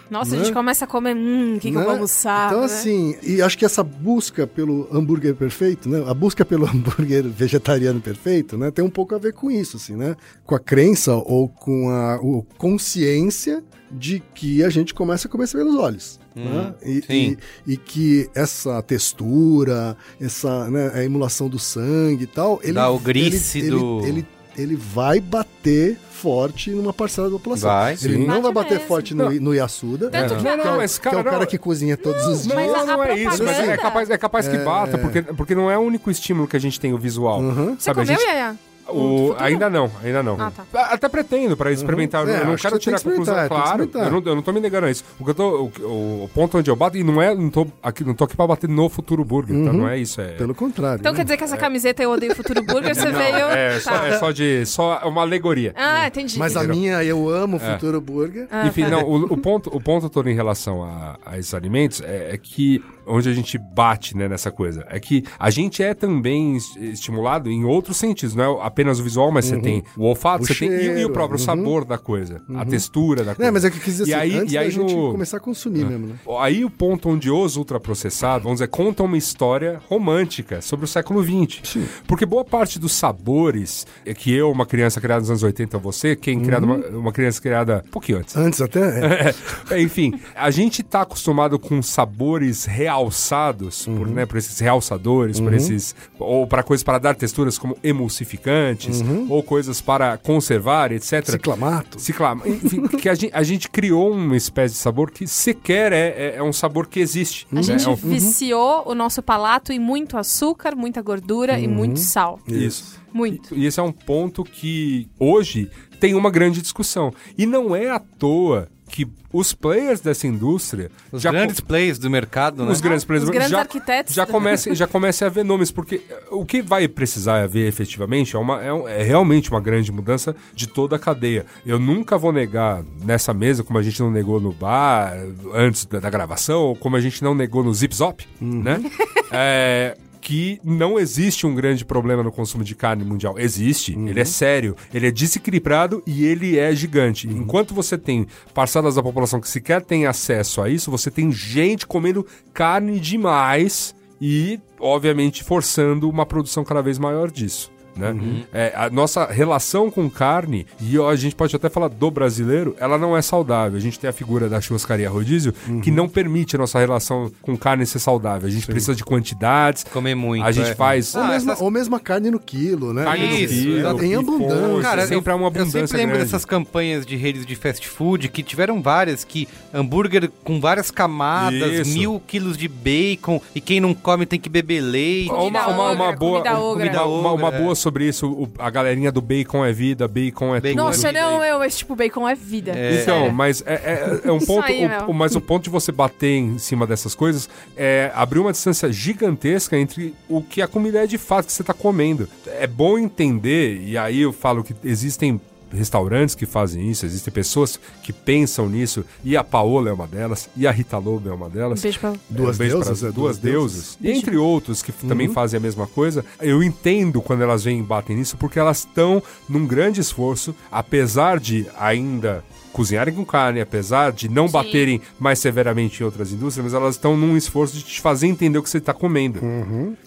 Nossa, 0.09 0.33
a 0.33 0.37
Né? 0.37 0.43
gente 0.45 0.53
começa 0.53 0.85
a 0.85 0.87
comer, 0.87 1.15
hum, 1.15 1.55
o 1.57 1.59
que, 1.59 1.69
que 1.69 1.75
eu 1.75 1.79
né? 1.79 1.85
vou 1.85 1.93
almoçar? 1.93 2.47
Então, 2.47 2.59
né? 2.61 2.65
assim, 2.65 3.15
e 3.21 3.41
acho 3.41 3.57
que 3.57 3.63
essa 3.65 3.83
busca 3.83 4.47
pelo 4.47 4.87
hambúrguer 4.91 5.35
perfeito, 5.35 5.87
né? 5.87 6.03
A 6.07 6.13
busca 6.13 6.43
pelo 6.43 6.65
hambúrguer 6.69 7.23
vegetariano 7.23 8.01
perfeito, 8.01 8.57
né? 8.57 8.71
Tem 8.71 8.83
um 8.83 8.89
pouco 8.89 9.13
a 9.13 9.17
ver 9.19 9.33
com 9.33 9.51
isso, 9.51 9.77
assim, 9.77 9.95
né? 9.95 10.15
Com 10.45 10.55
a 10.55 10.59
crença 10.59 11.13
ou 11.15 11.47
com 11.47 11.89
a 11.91 12.19
o- 12.21 12.43
consciência 12.57 13.63
de 13.91 14.21
que 14.33 14.63
a 14.63 14.69
gente 14.69 14.93
começa 14.93 15.27
a 15.27 15.31
comer 15.31 15.47
pelos 15.49 15.75
olhos. 15.75 16.19
Né? 16.39 16.73
E, 16.83 17.01
sim. 17.01 17.37
e- 17.67 17.73
e 17.73 17.77
que 17.77 18.29
essa 18.35 18.81
textura, 18.81 19.95
essa 20.21 20.69
né, 20.69 20.91
a 20.93 21.03
emulação 21.03 21.49
do 21.49 21.59
sangue 21.59 22.23
e 22.23 22.27
tal, 22.27 22.59
ele, 22.63 22.73
Dá 22.73 22.89
o 22.91 23.01
ele, 23.05 23.29
do- 23.69 23.99
ele, 24.03 24.07
ele, 24.09 24.27
ele 24.57 24.75
vai 24.75 25.19
bater 25.19 25.97
forte 26.11 26.71
numa 26.71 26.91
parcela 26.91 27.27
da 27.29 27.33
população. 27.33 27.69
Vai, 27.69 27.93
ele 27.93 27.97
sim. 28.15 28.25
não 28.25 28.41
vai 28.41 28.51
Bate 28.51 28.53
bater 28.53 28.73
mesmo. 28.75 28.87
forte 28.87 29.13
no, 29.13 29.29
no 29.39 29.53
Yasuda, 29.53 30.09
Tanto 30.09 30.33
É. 30.33 30.37
que 30.37 30.43
Não, 30.43 30.57
não, 30.57 30.81
é, 30.81 30.85
esse 30.85 30.99
que 30.99 31.07
é 31.07 31.11
cara 31.11 31.21
o 31.21 31.23
cara 31.25 31.39
não- 31.39 31.45
que 31.45 31.57
cozinha 31.59 31.95
todos 31.95 32.25
os 32.25 32.43
dias. 32.43 32.55
Mas 32.55 32.71
não, 32.71 32.85
não 32.87 33.03
é 33.03 33.19
isso, 33.19 33.43
mas 33.43 33.59
é 33.59 33.77
capaz, 33.77 34.09
é 34.09 34.17
capaz 34.17 34.47
que 34.47 34.57
bata, 34.57 34.97
porque, 34.97 35.21
porque 35.21 35.53
não 35.53 35.69
é 35.69 35.77
o 35.77 35.81
único 35.81 36.09
estímulo 36.09 36.47
que 36.47 36.57
a 36.57 36.59
gente 36.59 36.79
tem, 36.79 36.91
o 36.93 36.97
visual. 36.97 37.39
Uhum. 37.41 37.75
Você 37.75 37.83
Sabe, 37.83 38.01
a 38.01 38.03
comeu, 38.05 38.19
gente- 38.19 38.27
Yaya? 38.27 38.55
O, 38.89 39.35
ainda 39.37 39.69
não, 39.69 39.91
ainda 40.03 40.23
não. 40.23 40.39
Ah, 40.39 40.51
tá. 40.51 40.63
A- 40.79 40.93
Até 40.93 41.09
pretendo 41.09 41.55
para 41.57 41.71
experimentar. 41.71 42.27
É, 42.27 42.41
eu 42.41 42.45
não 42.45 42.55
quero 42.55 42.75
que 42.75 42.81
tirar 42.81 42.97
que 42.99 43.03
conclusão, 43.09 43.47
claro. 43.47 43.89
Eu 43.93 44.11
não, 44.11 44.21
eu 44.25 44.35
não 44.35 44.41
tô 44.41 44.51
me 44.53 44.59
negando 44.59 44.87
a 44.87 44.91
isso. 44.91 45.03
O, 45.19 45.23
que 45.25 45.31
eu 45.31 45.35
tô, 45.35 45.49
o, 45.49 45.71
o- 45.85 46.23
o 46.25 46.29
ponto 46.33 46.57
onde 46.57 46.69
eu 46.69 46.75
bato, 46.75 46.97
e 46.97 47.03
não 47.03 47.21
é, 47.21 47.33
não 47.35 47.49
tô 47.49 47.67
aqui, 47.83 48.03
não 48.03 48.13
tô 48.13 48.23
aqui 48.23 48.35
pra 48.35 48.47
bater 48.47 48.69
no 48.69 48.89
Futuro 48.89 49.23
Burger, 49.25 49.55
tá? 49.65 49.73
Não 49.73 49.87
é 49.87 49.97
isso. 49.97 50.21
É, 50.21 50.29
Pelo 50.33 50.55
contrário. 50.55 50.99
Então 50.99 51.11
né? 51.11 51.17
quer 51.17 51.23
dizer 51.23 51.37
que 51.37 51.43
essa 51.43 51.57
camiseta 51.57 52.01
eu 52.03 52.11
odeio 52.11 52.35
Futuro 52.35 52.61
Burger, 52.63 52.95
você 52.95 53.09
veio... 53.11 53.45
é, 53.47 53.79
só, 53.79 53.91
Tá. 53.91 54.07
é 54.07 54.17
só 54.19 54.31
de. 54.31 54.65
Só 54.65 54.99
uma 55.05 55.21
alegoria. 55.21 55.73
Ah, 55.75 56.07
entendi. 56.07 56.37
Mas 56.39 56.55
a 56.55 56.63
minha, 56.63 57.03
eu 57.03 57.29
amo 57.29 57.57
o 57.57 57.59
Futuro 57.59 57.99
Burger. 58.01 58.47
Ah, 58.51 58.67
Enfim, 58.67 58.83
tá. 58.83 58.89
não, 58.89 59.03
o, 59.03 59.23
o 59.33 59.37
ponto, 59.37 59.69
o 59.75 59.81
ponto 59.81 60.09
todo 60.09 60.29
em 60.29 60.35
relação 60.35 60.83
a, 60.83 61.17
a 61.25 61.37
esses 61.37 61.53
alimentos 61.53 62.01
é, 62.01 62.29
é 62.33 62.37
que 62.37 62.83
onde 63.07 63.29
a 63.29 63.33
gente 63.33 63.57
bate 63.57 64.15
né, 64.15 64.27
nessa 64.27 64.51
coisa 64.51 64.85
é 64.89 64.99
que 64.99 65.23
a 65.39 65.49
gente 65.49 65.81
é 65.81 65.93
também 65.93 66.55
es- 66.57 66.75
estimulado 66.75 67.49
em 67.49 67.63
outros 67.63 67.97
sentidos, 67.97 68.35
não 68.35 68.61
é 68.61 68.65
apenas 68.65 68.99
o 68.99 69.03
visual, 69.03 69.31
mas 69.31 69.45
você 69.45 69.57
tem 69.59 69.83
o 69.95 70.03
olfato, 70.03 70.43
O 70.43 70.47
você 70.47 70.53
tem 70.55 70.69
e, 70.69 70.75
o 70.75 70.79
cheiro, 70.93 71.13
próprio 71.13 71.39
uhum. 71.39 71.45
sabor 71.45 71.85
da 71.85 71.97
coisa, 71.97 72.41
a 72.55 72.65
textura 72.65 73.23
da 73.23 73.33
coisa. 73.35 73.49
É, 73.49 73.51
mas 73.51 73.63
é 73.65 73.69
que 73.69 73.77
eu 73.77 73.81
quis 73.81 73.97
dizer 73.97 74.07
E 74.11 74.13
assim, 74.13 74.21
aí- 74.23 74.37
antes 74.37 74.53
e 74.53 74.57
aí 74.57 74.65
da 74.65 74.71
gente 74.71 74.95
no- 74.95 75.11
começar 75.11 75.37
a 75.37 75.39
consumir 75.39 75.85
mesmo, 75.85 76.07
né? 76.07 76.15
Aí 76.39 76.63
o 76.65 76.69
ponto 76.69 77.09
onde 77.09 77.31
os 77.31 77.55
ultraprocessados, 77.55 78.43
vamos 78.43 78.57
dizer, 78.59 78.67
contam 78.67 79.05
uma 79.05 79.17
história 79.17 79.81
romântica 79.87 80.61
sobre 80.61 80.85
o 80.85 80.87
século 80.87 81.23
XX. 81.23 81.77
Porque 82.07 82.25
boa 82.25 82.43
parte 82.45 82.79
dos 82.79 82.91
sabores 82.91 83.85
é 84.05 84.13
que 84.13 84.31
eu, 84.33 84.51
uma 84.51 84.65
criança 84.65 84.99
criada 85.01 85.21
nos 85.21 85.29
anos 85.29 85.43
80, 85.43 85.77
você, 85.77 86.15
quem 86.15 86.39
criada 86.41 86.65
uma, 86.65 86.75
uma 86.87 87.11
criança 87.11 87.41
criada 87.41 87.83
um 87.87 87.89
pouquinho 87.91 88.19
antes. 88.19 88.35
Antes 88.35 88.61
até, 88.61 89.33
é. 89.71 89.81
Enfim, 89.81 90.13
a 90.35 90.49
gente 90.51 90.83
tá 90.83 91.01
acostumado 91.01 91.57
com 91.59 91.81
sabores 91.81 92.65
realçados, 92.97 93.85
por, 93.85 94.07
né, 94.07 94.25
por 94.25 94.37
esses 94.37 94.59
realçadores, 94.59 95.39
por 95.39 95.53
esses. 95.53 95.95
Ou 96.19 96.47
para 96.47 96.63
coisas 96.63 96.83
para 96.83 96.97
dar 96.97 97.15
texturas 97.15 97.57
como 97.57 97.77
emulsificantes, 97.83 99.03
ou 99.29 99.43
coisas 99.43 99.79
para 99.79 100.17
conservar, 100.17 100.91
etc. 100.91 101.25
ciclamato. 101.31 101.99
Ciclama. 101.99 102.47
Enfim, 102.47 102.87
que 102.97 103.07
a 103.07 103.13
gente, 103.15 103.33
a 103.33 103.43
gente 103.43 103.69
criou 103.69 104.11
uma 104.11 104.35
espécie 104.35 104.73
de 104.73 104.79
sabor 104.79 105.11
que 105.11 105.27
sequer 105.27 105.91
é, 105.93 106.07
é, 106.07 106.35
é 106.37 106.43
um 106.43 106.53
sabor 106.53 106.87
que 106.87 106.99
existe. 106.99 107.47
A 107.51 107.55
né? 107.55 107.63
gente 107.63 107.85
É 107.85 107.89
um- 107.89 107.95
viciou 107.95 108.83
o 108.87 108.95
nosso 108.95 109.21
palato 109.21 109.71
em 109.71 109.79
muito 109.79 110.17
açúcar, 110.17 110.75
muita 110.75 111.01
gordura 111.01 111.59
e 111.59 111.67
muito 111.67 111.99
sal. 111.99 112.39
Isso. 112.47 112.99
Muito. 113.13 113.55
E 113.55 113.65
esse 113.65 113.79
é 113.79 113.83
um 113.83 113.91
ponto 113.91 114.43
que 114.43 115.07
hoje 115.19 115.69
tem 115.99 116.13
uma 116.13 116.29
grande 116.29 116.61
discussão. 116.61 117.11
E 117.37 117.45
não 117.45 117.75
é 117.75 117.89
à 117.89 117.99
toa 117.99 118.69
que 118.97 119.07
os 119.31 119.53
players 119.53 119.99
dessa 120.01 120.25
indústria 120.25 120.89
Os 121.11 121.21
já 121.21 121.31
grandes 121.31 121.59
plays 121.59 121.99
do 121.99 122.09
mercado, 122.09 122.65
né? 122.65 122.71
os 122.71 122.81
grandes 122.81 123.05
players 123.05 123.23
Os 123.25 123.29
grandes 123.29 123.51
já, 123.51 123.59
arquitetos. 123.59 124.15
já 124.15 124.25
comecem 124.25 124.73
já 124.73 124.87
comecem 124.87 125.25
a 125.25 125.29
haver 125.29 125.45
nomes 125.45 125.69
porque 125.69 126.01
o 126.31 126.43
que 126.43 126.63
vai 126.63 126.87
precisar 126.87 127.43
haver 127.43 127.67
efetivamente 127.67 128.35
é, 128.35 128.39
uma, 128.39 128.63
é, 128.63 128.73
um- 128.73 128.87
é 128.87 129.03
realmente 129.03 129.51
uma 129.51 129.61
grande 129.61 129.91
mudança 129.91 130.35
de 130.55 130.65
toda 130.67 130.95
a 130.95 130.99
cadeia 130.99 131.45
eu 131.63 131.77
nunca 131.77 132.17
vou 132.17 132.31
negar 132.33 132.83
nessa 133.03 133.33
mesa 133.35 133.63
como 133.63 133.77
a 133.77 133.83
gente 133.83 133.99
não 133.99 134.09
negou 134.09 134.41
no 134.41 134.51
bar 134.51 135.13
antes 135.53 135.85
da, 135.85 135.99
da 135.99 136.09
gravação 136.09 136.59
ou 136.61 136.75
como 136.75 136.95
a 136.95 136.99
gente 137.01 137.23
não 137.23 137.35
negou 137.35 137.63
no 137.63 137.71
Zip 137.73 137.95
Zop 137.95 138.25
né 138.41 138.81
é, 139.31 139.95
que 140.27 140.59
não 140.61 140.99
existe 140.99 141.47
um 141.47 141.55
grande 141.55 141.85
problema 141.85 142.21
no 142.21 142.33
consumo 142.33 142.61
de 142.61 142.75
carne 142.75 143.05
mundial. 143.05 143.39
Existe, 143.39 143.93
ele 143.93 144.19
é 144.19 144.25
sério, 144.25 144.75
ele 144.93 145.07
é 145.07 145.11
desequilibrado 145.11 146.03
e 146.05 146.25
ele 146.25 146.59
é 146.59 146.75
gigante. 146.75 147.29
Enquanto 147.29 147.73
você 147.73 147.97
tem 147.97 148.27
parcelas 148.53 148.95
da 148.95 149.01
população 149.01 149.39
que 149.39 149.47
sequer 149.47 149.81
tem 149.81 150.05
acesso 150.05 150.61
a 150.61 150.67
isso, 150.67 150.91
você 150.91 151.09
tem 151.09 151.31
gente 151.31 151.87
comendo 151.87 152.27
carne 152.53 152.99
demais 152.99 153.95
e, 154.19 154.59
obviamente, 154.77 155.45
forçando 155.45 156.09
uma 156.09 156.25
produção 156.25 156.61
cada 156.61 156.81
vez 156.81 156.99
maior 156.99 157.31
disso. 157.31 157.71
Né? 157.97 158.43
É, 158.53 158.73
a 158.75 158.89
nossa 158.89 159.25
relação 159.25 159.89
com 159.89 160.09
carne, 160.09 160.65
e 160.79 160.97
a 160.97 161.15
gente 161.15 161.35
pode 161.35 161.55
até 161.55 161.69
falar 161.69 161.87
do 161.89 162.11
brasileiro, 162.11 162.75
ela 162.79 162.97
não 162.97 163.15
é 163.15 163.21
saudável. 163.21 163.77
A 163.77 163.81
gente 163.81 163.99
tem 163.99 164.09
a 164.09 164.13
figura 164.13 164.47
da 164.49 164.59
churrascaria 164.61 165.09
rodízio 165.09 165.53
que 165.83 165.91
não 165.91 166.07
permite 166.07 166.55
a 166.55 166.59
nossa 166.59 166.79
relação 166.79 167.31
com 167.41 167.57
carne 167.57 167.85
ser 167.85 167.99
saudável. 167.99 168.47
A 168.47 168.51
gente 168.51 168.65
precisa 168.67 168.95
de 168.95 169.03
quantidades, 169.03 169.83
Comer 169.85 170.15
muito. 170.15 170.43
a 170.45 170.51
gente 170.51 170.71
é. 170.71 170.75
faz. 170.75 171.15
Ou, 171.15 171.21
Ah, 171.21 171.27
mesmo, 171.27 171.51
essas- 171.51 171.61
ou 171.63 171.71
mesmo 171.71 171.95
a 171.95 171.99
carne 171.99 172.29
no 172.31 172.39
quilo, 172.39 172.93
né? 172.93 173.03
Carne 173.03 173.27
no 173.27 173.35
Isso, 173.35 173.53
quilo, 173.53 173.77
exato. 173.79 174.03
Em 174.03 174.15
abundância. 174.15 174.81
Cara, 174.81 175.07
sempre 175.07 175.31
há 175.31 175.35
uma 175.35 175.43
eu 175.43 175.47
abundância 175.47 175.81
sempre 175.87 175.97
lembro 175.97 176.15
grande. 176.15 176.31
dessas 176.31 176.45
campanhas 176.45 177.05
de 177.05 177.15
redes 177.15 177.45
de 177.45 177.55
fast 177.55 177.87
food 177.87 178.29
que 178.29 178.43
tiveram 178.43 178.81
várias, 178.81 179.23
que 179.23 179.47
hambúrguer 179.73 180.29
com 180.43 180.59
várias 180.59 180.91
camadas, 180.91 181.87
Isso. 181.87 181.97
mil 181.97 182.21
quilos 182.25 182.57
de 182.57 182.67
bacon, 182.67 183.41
e 183.55 183.61
quem 183.61 183.79
não 183.79 183.93
come 183.93 184.25
tem 184.25 184.39
que 184.39 184.49
beber 184.49 184.81
leite. 184.81 185.29
Uma, 185.29 185.37
Comida 185.37 185.67
uma, 185.67 185.91
uma 185.91 186.03
ogra, 186.05 186.15
boa, 186.17 186.41
comida 186.41 186.57
ogra. 186.59 187.05
uma, 187.07 187.07
uma, 187.19 187.33
uma 187.33 187.47
Ogra, 187.47 187.57
é. 187.59 187.61
Sobre 187.87 188.05
isso, 188.07 188.27
o- 188.29 188.49
a 188.59 188.69
galerinha 188.69 189.11
do 189.11 189.21
bacon 189.21 189.65
é 189.65 189.71
vida, 189.71 190.07
bacon 190.07 190.55
é 190.55 190.59
Bacon 190.59 190.75
tudo. 190.75 190.85
Nossa, 190.85 191.07
vida 191.07 191.21
não, 191.21 191.43
eu, 191.43 191.63
esse 191.63 191.77
tipo 191.79 191.95
bacon 191.95 192.27
é 192.27 192.35
vida. 192.35 192.71
É. 192.75 193.01
Então, 193.01 193.19
Sério. 193.19 193.33
mas 193.33 193.63
é, 193.65 193.73
é- 193.73 194.27
é 194.27 194.31
um 194.31 194.37
Isso 194.37 194.45
ponto. 194.47 194.65
aí, 194.65 194.85
o- 194.85 194.89
meu. 194.89 195.01
o- 195.09 195.13
mas 195.13 195.35
o 195.35 195.41
ponto 195.41 195.63
de 195.63 195.69
você 195.69 195.91
bater 195.91 196.37
em 196.37 196.57
cima 196.57 196.85
dessas 196.85 197.15
coisas 197.15 197.49
é 197.75 198.11
abrir 198.13 198.39
uma 198.39 198.51
distância 198.51 198.91
gigantesca 198.91 199.77
entre 199.77 200.13
o 200.27 200.41
que 200.41 200.61
a 200.61 200.67
comida 200.67 201.03
é 201.03 201.07
de 201.07 201.17
fato 201.17 201.45
que 201.45 201.51
você 201.53 201.61
está 201.63 201.73
comendo. 201.73 202.27
É 202.59 202.67
bom 202.67 202.97
entender, 202.97 203.81
e 203.83 203.97
aí 203.97 204.21
eu 204.21 204.33
falo 204.33 204.63
que 204.63 204.75
existem 204.83 205.39
restaurantes 205.77 206.35
que 206.35 206.45
fazem 206.45 206.89
isso, 206.89 207.05
existem 207.05 207.33
pessoas 207.33 207.79
que 208.03 208.11
pensam 208.11 208.67
nisso, 208.67 209.05
e 209.23 209.37
a 209.37 209.43
Paola 209.43 209.89
é 209.89 209.93
uma 209.93 210.07
delas, 210.07 210.49
e 210.55 210.65
a 210.67 210.71
Rita 210.71 210.97
Lobo 210.97 211.29
é 211.29 211.33
uma 211.33 211.49
delas. 211.49 211.81
Beijo 211.81 211.99
pra... 211.99 212.13
Duas 212.29 212.55
Um 212.55 212.59
beijo 212.59 212.75
deusas, 212.75 212.99
pra- 212.99 213.09
é, 213.09 213.11
duas 213.11 213.37
duas 213.37 213.37
deusas. 213.37 213.97
E 214.01 214.11
entre 214.11 214.35
outros 214.37 214.81
que 214.81 214.91
também 214.91 215.29
fazem 215.29 215.57
a 215.57 215.61
mesma 215.61 215.87
coisa, 215.87 216.25
eu 216.41 216.61
entendo 216.63 217.21
quando 217.21 217.41
elas 217.43 217.63
vêm 217.63 217.79
e 217.79 217.83
batem 217.83 218.15
nisso, 218.17 218.35
porque 218.37 218.59
elas 218.59 218.79
estão 218.79 219.21
num 219.47 219.65
grande 219.65 220.01
esforço, 220.01 220.53
apesar 220.71 221.39
de 221.39 221.65
ainda 221.79 222.43
cozinharem 222.73 223.13
com 223.13 223.25
carne, 223.25 223.59
apesar 223.61 224.11
de 224.11 224.29
não 224.29 224.47
Sim. 224.47 224.53
baterem 224.53 225.01
mais 225.19 225.39
severamente 225.39 226.01
em 226.01 226.05
outras 226.05 226.31
indústrias, 226.31 226.65
mas 226.65 226.73
elas 226.73 226.95
estão 226.95 227.15
num 227.17 227.35
esforço 227.37 227.75
de 227.77 227.83
te 227.83 228.01
fazer 228.01 228.27
entender 228.27 228.57
o 228.57 228.63
que 228.63 228.69
você 228.69 228.77
está 228.77 228.93
comendo. 228.93 229.39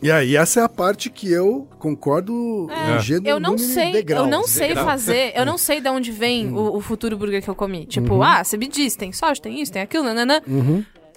E 0.02 0.10
aí, 0.10 0.36
essa 0.36 0.60
é 0.60 0.62
a 0.62 0.68
parte 0.68 1.10
que 1.10 1.30
eu 1.30 1.66
concordo 1.78 2.68
É. 2.70 2.96
em 2.96 3.00
gênero, 3.00 3.28
Eu 3.28 3.40
não 3.40 3.54
e 3.54 3.58
sei, 3.58 3.92
degrau. 3.92 4.24
eu 4.24 4.30
não 4.30 4.46
sei 4.46 4.68
Degrau. 4.68 4.84
fazer, 4.86 5.32
eu 5.34 5.44
não 5.46 5.56
sei 5.58 5.80
de 5.80 5.88
onde 5.88 6.10
vem 6.12 6.52
o, 6.52 6.76
o 6.76 6.80
futuro 6.80 7.16
burger 7.16 7.42
que 7.42 7.48
eu 7.50 7.54
comi. 7.54 7.86
Tipo, 7.86 8.22
ah, 8.22 8.42
você 8.44 8.56
me 8.56 8.68
diz, 8.68 8.94
tem 8.96 9.12
soja, 9.12 9.40
tem 9.40 9.60
isso, 9.60 9.72
tem 9.72 9.82
aquilo, 9.82 10.04
nananã. 10.04 10.40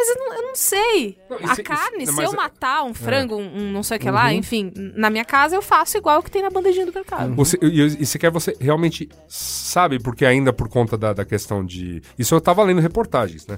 Mas 0.06 0.10
eu 0.10 0.16
não, 0.26 0.36
eu 0.36 0.42
não 0.42 0.56
sei. 0.56 1.18
Não, 1.30 1.38
a 1.38 1.54
isso- 1.54 1.64
carne, 1.64 2.04
isso- 2.04 2.14
se 2.14 2.22
eu 2.24 2.34
é- 2.34 2.36
matar 2.36 2.84
um 2.84 2.94
frango, 2.94 3.38
um, 3.38 3.58
um 3.58 3.72
não 3.72 3.84
sei 3.84 3.98
o 3.98 4.00
que 4.00 4.10
lá, 4.12 4.34
enfim, 4.34 4.72
na 4.96 5.10
minha 5.10 5.24
casa 5.24 5.56
eu 5.56 5.62
faço 5.62 5.98
igual 5.98 6.20
o 6.20 6.24
que 6.24 6.30
tem 6.30 6.42
na 6.42 6.50
bandejinha 6.50 6.86
do 6.86 6.94
mercado. 6.94 7.34
Você, 7.36 7.58
e, 7.62 7.82
e 8.02 8.06
sequer 8.06 8.30
você 8.32 8.56
realmente 8.60 9.08
sabe, 9.28 10.00
porque 10.00 10.26
ainda 10.26 10.52
por 10.52 10.68
conta 10.68 10.98
da, 10.98 11.14
da 11.14 11.24
questão 11.26 11.64
de. 11.66 12.02
Isso 12.20 12.36
eu 12.36 12.42
tava 12.42 12.62
lendo 12.64 12.82
reportagens, 12.82 13.48
né? 13.48 13.58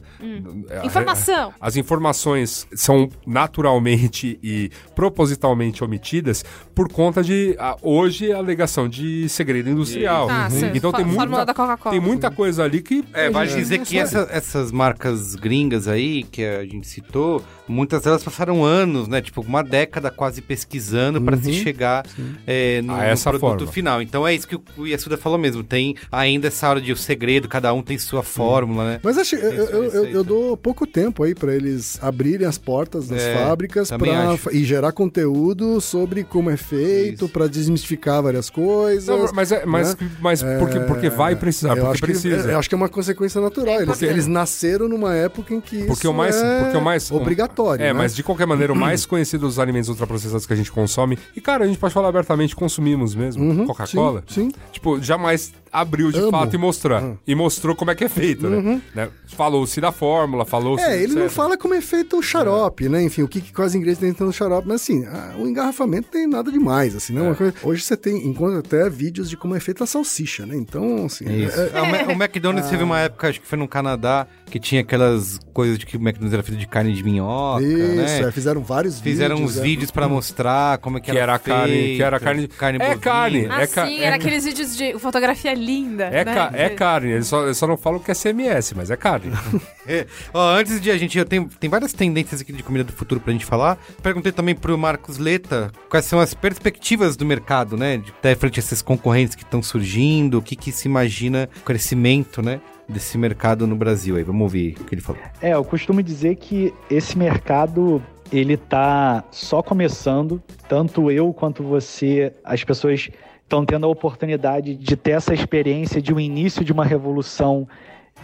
É, 0.69 0.85
Informação. 0.85 1.53
As 1.59 1.75
informações 1.75 2.67
são 2.75 3.09
naturalmente 3.25 4.39
e 4.43 4.69
propositalmente 4.93 5.83
omitidas 5.83 6.43
por 6.73 6.91
conta 6.91 7.23
de 7.23 7.55
a- 7.57 7.77
hoje 7.81 8.31
a 8.31 8.37
alegação 8.37 8.87
de 8.87 9.27
segredo 9.29 9.69
industrial. 9.69 10.27
Ah, 10.29 10.49
sim. 10.49 10.71
Então 10.73 10.91
tem 10.91 11.05
muita, 11.05 11.53
tem 11.89 11.99
muita 11.99 12.29
coisa 12.29 12.63
ali 12.63 12.81
que 12.81 13.03
É, 13.13 13.27
a 13.27 13.45
gente 13.45 13.55
dizer 13.59 13.79
que 13.79 13.97
essa- 13.97 14.27
essas 14.31 14.71
marcas 14.71 15.35
gringas 15.35 15.87
aí, 15.87 16.23
que 16.35 16.43
a 16.43 16.63
gente 16.65 16.85
citou, 16.87 17.41
muitas 17.67 18.01
delas 18.03 18.23
passaram 18.23 18.63
anos, 18.63 19.07
né? 19.07 19.21
Tipo, 19.21 19.41
uma 19.41 19.63
década 19.63 20.11
quase 20.11 20.41
pesquisando 20.41 21.21
para 21.21 21.37
se 21.37 21.53
chegar 21.53 22.05
é, 22.45 22.81
no, 22.81 22.93
A 22.93 22.97
no 22.97 23.03
essa 23.03 23.29
produto 23.29 23.59
forma. 23.59 23.71
final. 23.71 24.01
Então 24.01 24.27
é 24.27 24.33
isso 24.33 24.47
que 24.47 24.59
o 24.77 24.85
Yasuda 24.85 25.17
falou 25.17 25.37
mesmo. 25.37 25.63
Tem 25.63 25.95
ainda 26.11 26.47
essa 26.47 26.69
hora 26.69 26.81
de 26.81 26.91
o 26.91 26.97
segredo, 26.97 27.47
cada 27.47 27.73
um 27.73 27.81
tem 27.81 27.97
sua 27.97 28.21
fórmula, 28.23 28.85
né? 28.85 28.99
Mas 29.03 29.17
acho, 29.17 29.35
eu, 29.35 29.51
eu, 29.51 29.83
eu, 29.85 30.05
eu 30.07 30.23
dou 30.23 30.57
pouco 30.57 30.85
tempo 30.85 31.23
aí 31.23 31.33
pra 31.33 31.53
eles 31.55 31.97
abrirem 32.03 32.47
as 32.47 32.57
portas 32.57 33.07
das 33.07 33.21
É, 33.21 33.33
fábricas 33.35 33.89
pra, 33.91 34.37
e 34.51 34.63
gerar 34.63 34.91
conteúdo 34.91 35.79
sobre 35.79 36.23
como 36.23 36.49
é 36.49 36.57
feito, 36.57 37.29
pra 37.29 37.47
desmistificar 37.47 38.21
várias 38.21 38.49
coisas. 38.49 39.07
Não, 39.07 39.25
mas 39.33 39.51
é, 39.51 39.65
mas, 39.65 39.95
né? 39.95 40.09
mas 40.19 40.43
porque, 40.59 40.79
porque 40.81 41.09
vai 41.09 41.35
precisar, 41.35 41.69
eu 41.69 41.75
porque 41.77 41.91
acho 41.91 41.99
que- 42.01 42.05
precisa. 42.07 42.51
eu 42.51 42.59
acho 42.59 42.67
que 42.69 42.75
é 42.75 42.77
uma 42.77 42.89
consequência 42.89 43.39
natural. 43.41 43.81
Eles, 43.81 44.01
eles 44.01 44.27
nasceram 44.27 44.87
numa 44.87 45.13
época 45.15 45.53
em 45.53 45.61
que 45.61 45.77
Porque 45.85 45.91
isso 45.93 46.09
o 46.09 46.13
mais, 46.25 46.41
é 46.43 46.59
porque 46.63 46.77
o 46.77 46.81
mais 46.81 47.11
obrigatório. 47.11 47.83
É, 47.83 47.87
né? 47.87 47.93
mas 47.93 48.15
de 48.15 48.23
qualquer 48.23 48.45
maneira, 48.47 48.73
o 48.73 48.75
mais 48.75 49.05
conhecido 49.07 49.45
dos 49.47 49.59
alimentos 49.59 49.89
ultraprocessados 49.89 50.45
que 50.45 50.53
a 50.53 50.55
gente 50.55 50.71
consome, 50.71 51.17
e 51.35 51.41
cara, 51.41 51.63
a 51.63 51.67
gente 51.67 51.77
pode 51.79 51.93
falar 51.93 52.09
abertamente, 52.09 52.55
consumimos 52.55 53.15
mesmo, 53.15 53.43
Uhum, 53.43 53.65
Coca-Cola. 53.67 54.23
Sim, 54.27 54.49
sim. 54.49 54.51
Tipo, 54.71 55.01
jamais 55.01 55.53
abriu 55.71 56.09
de 56.11 56.19
Amo. 56.19 56.31
fato 56.31 56.53
e 56.55 56.57
mostrar. 56.57 57.03
Uhum. 57.03 57.17
E 57.27 57.35
mostrou 57.35 57.75
como 57.75 57.91
é 57.91 57.95
que 57.95 58.03
é 58.05 58.09
feito, 58.09 58.49
né? 58.49 58.81
né? 58.95 59.09
Falou-se 59.27 59.81
da 59.81 59.91
fórmula, 59.91 60.45
falou-se. 60.45 60.83
É, 60.83 61.01
ele 61.03 61.15
não 61.15 61.29
fala 61.29 61.57
como 61.57 61.73
é 61.73 61.81
feito 61.81 62.17
o 62.17 62.21
xarope, 62.23 62.87
né? 62.87 63.03
Enfim, 63.03 63.23
o 63.23 63.27
que, 63.27 63.41
que 63.41 63.51
quais 63.51 63.75
ingredientes 63.75 64.17
tem 64.17 64.25
no 64.25 64.31
xarope. 64.31 64.67
Mas 64.67 64.81
assim, 64.81 65.05
a- 65.05 65.35
o 65.37 65.45
engarrafamento 65.45 66.07
tem 66.09 66.27
nada 66.27 66.49
demais, 66.49 66.95
assim, 66.95 67.11
né? 67.13 67.21
Uma 67.21 67.35
coisa- 67.35 67.53
Hoje 67.61 67.81
você 67.83 67.97
tem, 67.97 68.25
encontra 68.25 68.59
até 68.59 68.89
vídeos 68.89 69.29
de 69.29 69.35
como 69.35 69.53
é 69.53 69.59
feita 69.59 69.83
a 69.83 69.87
salsicha, 69.87 70.45
né? 70.45 70.55
Então, 70.55 71.05
assim... 71.05 71.25
Isso. 71.25 71.59
é- 71.59 71.71
É, 71.73 71.81
o, 71.81 71.91
Ma- 71.91 72.13
o 72.13 72.23
McDonald's 72.23 72.69
teve 72.69 72.83
uma 72.83 72.99
época, 73.01 73.27
acho 73.27 73.41
que 73.41 73.47
foi 73.47 73.57
no 73.57 73.67
Canadá, 73.67 74.27
que 74.45 74.59
tinha 74.59 74.79
aquelas 74.79 75.37
coisas 75.53 75.77
de 75.77 75.85
que 75.85 75.97
o 75.97 76.01
McDonald's 76.15 76.33
era 76.33 76.43
feito 76.43 76.59
de 76.59 76.67
carne 76.67 76.93
de 76.93 77.03
minhoca, 77.03 77.63
Isso, 77.63 77.95
né? 77.95 78.21
é, 78.21 78.31
fizeram 78.31 78.61
vários 78.61 78.99
Fizeram 78.99 79.35
vídeos. 79.37 79.55
uns 79.55 79.59
é. 79.59 79.63
vídeos 79.63 79.91
pra 79.91 80.07
mostrar 80.07 80.77
como 80.79 80.97
é 80.97 81.01
que, 81.01 81.11
Que 81.11 81.17
era 81.17 81.37
carne- 81.37 81.73
feito, 81.73 81.95
que 81.97 82.03
era 82.03 82.19
carne- 82.19 82.47
carne 82.47 82.77
É 82.77 82.79
bovina. 82.87 83.01
carne. 83.01 83.47
Ah, 83.49 83.61
É 83.61 83.67
ca- 83.67 83.85
sim, 83.87 83.99
é- 83.99 84.03
era 84.05 84.15
aqueles 84.15 84.45
vídeos 84.45 84.75
de 84.75 84.97
fotografia 84.99 85.53
linda. 85.53 86.05
É, 86.05 86.23
né? 86.25 86.33
ca- 86.33 86.51
é 86.53 86.69
carne, 86.69 87.11
eles 87.11 87.27
só, 87.27 87.43
eles 87.45 87.57
só 87.57 87.67
não 87.67 87.77
falam 87.77 87.99
que 87.99 88.09
é 88.11 88.13
CMS, 88.13 88.73
mas 88.75 88.89
é 88.89 88.95
carne. 88.97 89.31
É. 89.87 90.07
Ó, 90.33 90.55
antes 90.55 90.81
de 90.81 90.89
a 90.89 90.97
gente. 90.97 91.15
Eu 91.15 91.25
tenho, 91.25 91.47
tem 91.59 91.69
várias 91.69 91.93
tendências 91.93 92.41
aqui 92.41 92.51
de 92.51 92.63
comida 92.63 92.83
do 92.83 92.91
futuro 92.91 93.21
pra 93.21 93.31
gente 93.31 93.45
falar. 93.45 93.77
Perguntei 94.01 94.31
também 94.31 94.55
pro 94.55 94.75
Marcos 94.75 95.19
Leta 95.19 95.71
quais 95.91 96.05
são 96.05 96.19
as 96.19 96.33
perspectivas 96.33 97.15
do 97.15 97.23
mercado, 97.23 97.77
né? 97.77 97.97
De, 97.97 98.09
até 98.09 98.33
frente 98.33 98.59
a 98.59 98.63
esses 98.63 98.81
concorrentes 98.81 99.35
que 99.35 99.43
estão 99.43 99.61
surgindo, 99.61 100.39
o 100.39 100.41
que, 100.41 100.55
que 100.55 100.71
se 100.71 100.87
imagina 100.87 101.47
o 101.57 101.61
crescimento, 101.61 102.41
né? 102.41 102.59
Desse 102.87 103.17
mercado 103.17 103.65
no 103.65 103.75
Brasil 103.75 104.15
aí. 104.15 104.23
Vamos 104.23 104.41
ouvir 104.41 104.75
o 104.79 104.83
que 104.83 104.95
ele 104.95 105.01
falou. 105.01 105.21
É, 105.41 105.53
eu 105.53 105.63
costumo 105.63 106.03
dizer 106.03 106.35
que 106.35 106.73
esse 106.89 107.17
mercado 107.17 108.01
ele 108.31 108.57
tá 108.57 109.23
só 109.31 109.61
começando, 109.61 110.41
tanto 110.67 111.11
eu 111.11 111.31
quanto 111.33 111.63
você, 111.63 112.33
as 112.43 112.63
pessoas 112.63 113.09
estão 113.43 113.65
tendo 113.65 113.85
a 113.85 113.89
oportunidade 113.89 114.75
de 114.75 114.95
ter 114.95 115.11
essa 115.11 115.33
experiência 115.33 116.01
de 116.01 116.13
um 116.13 116.19
início 116.19 116.63
de 116.63 116.71
uma 116.71 116.83
revolução 116.83 117.67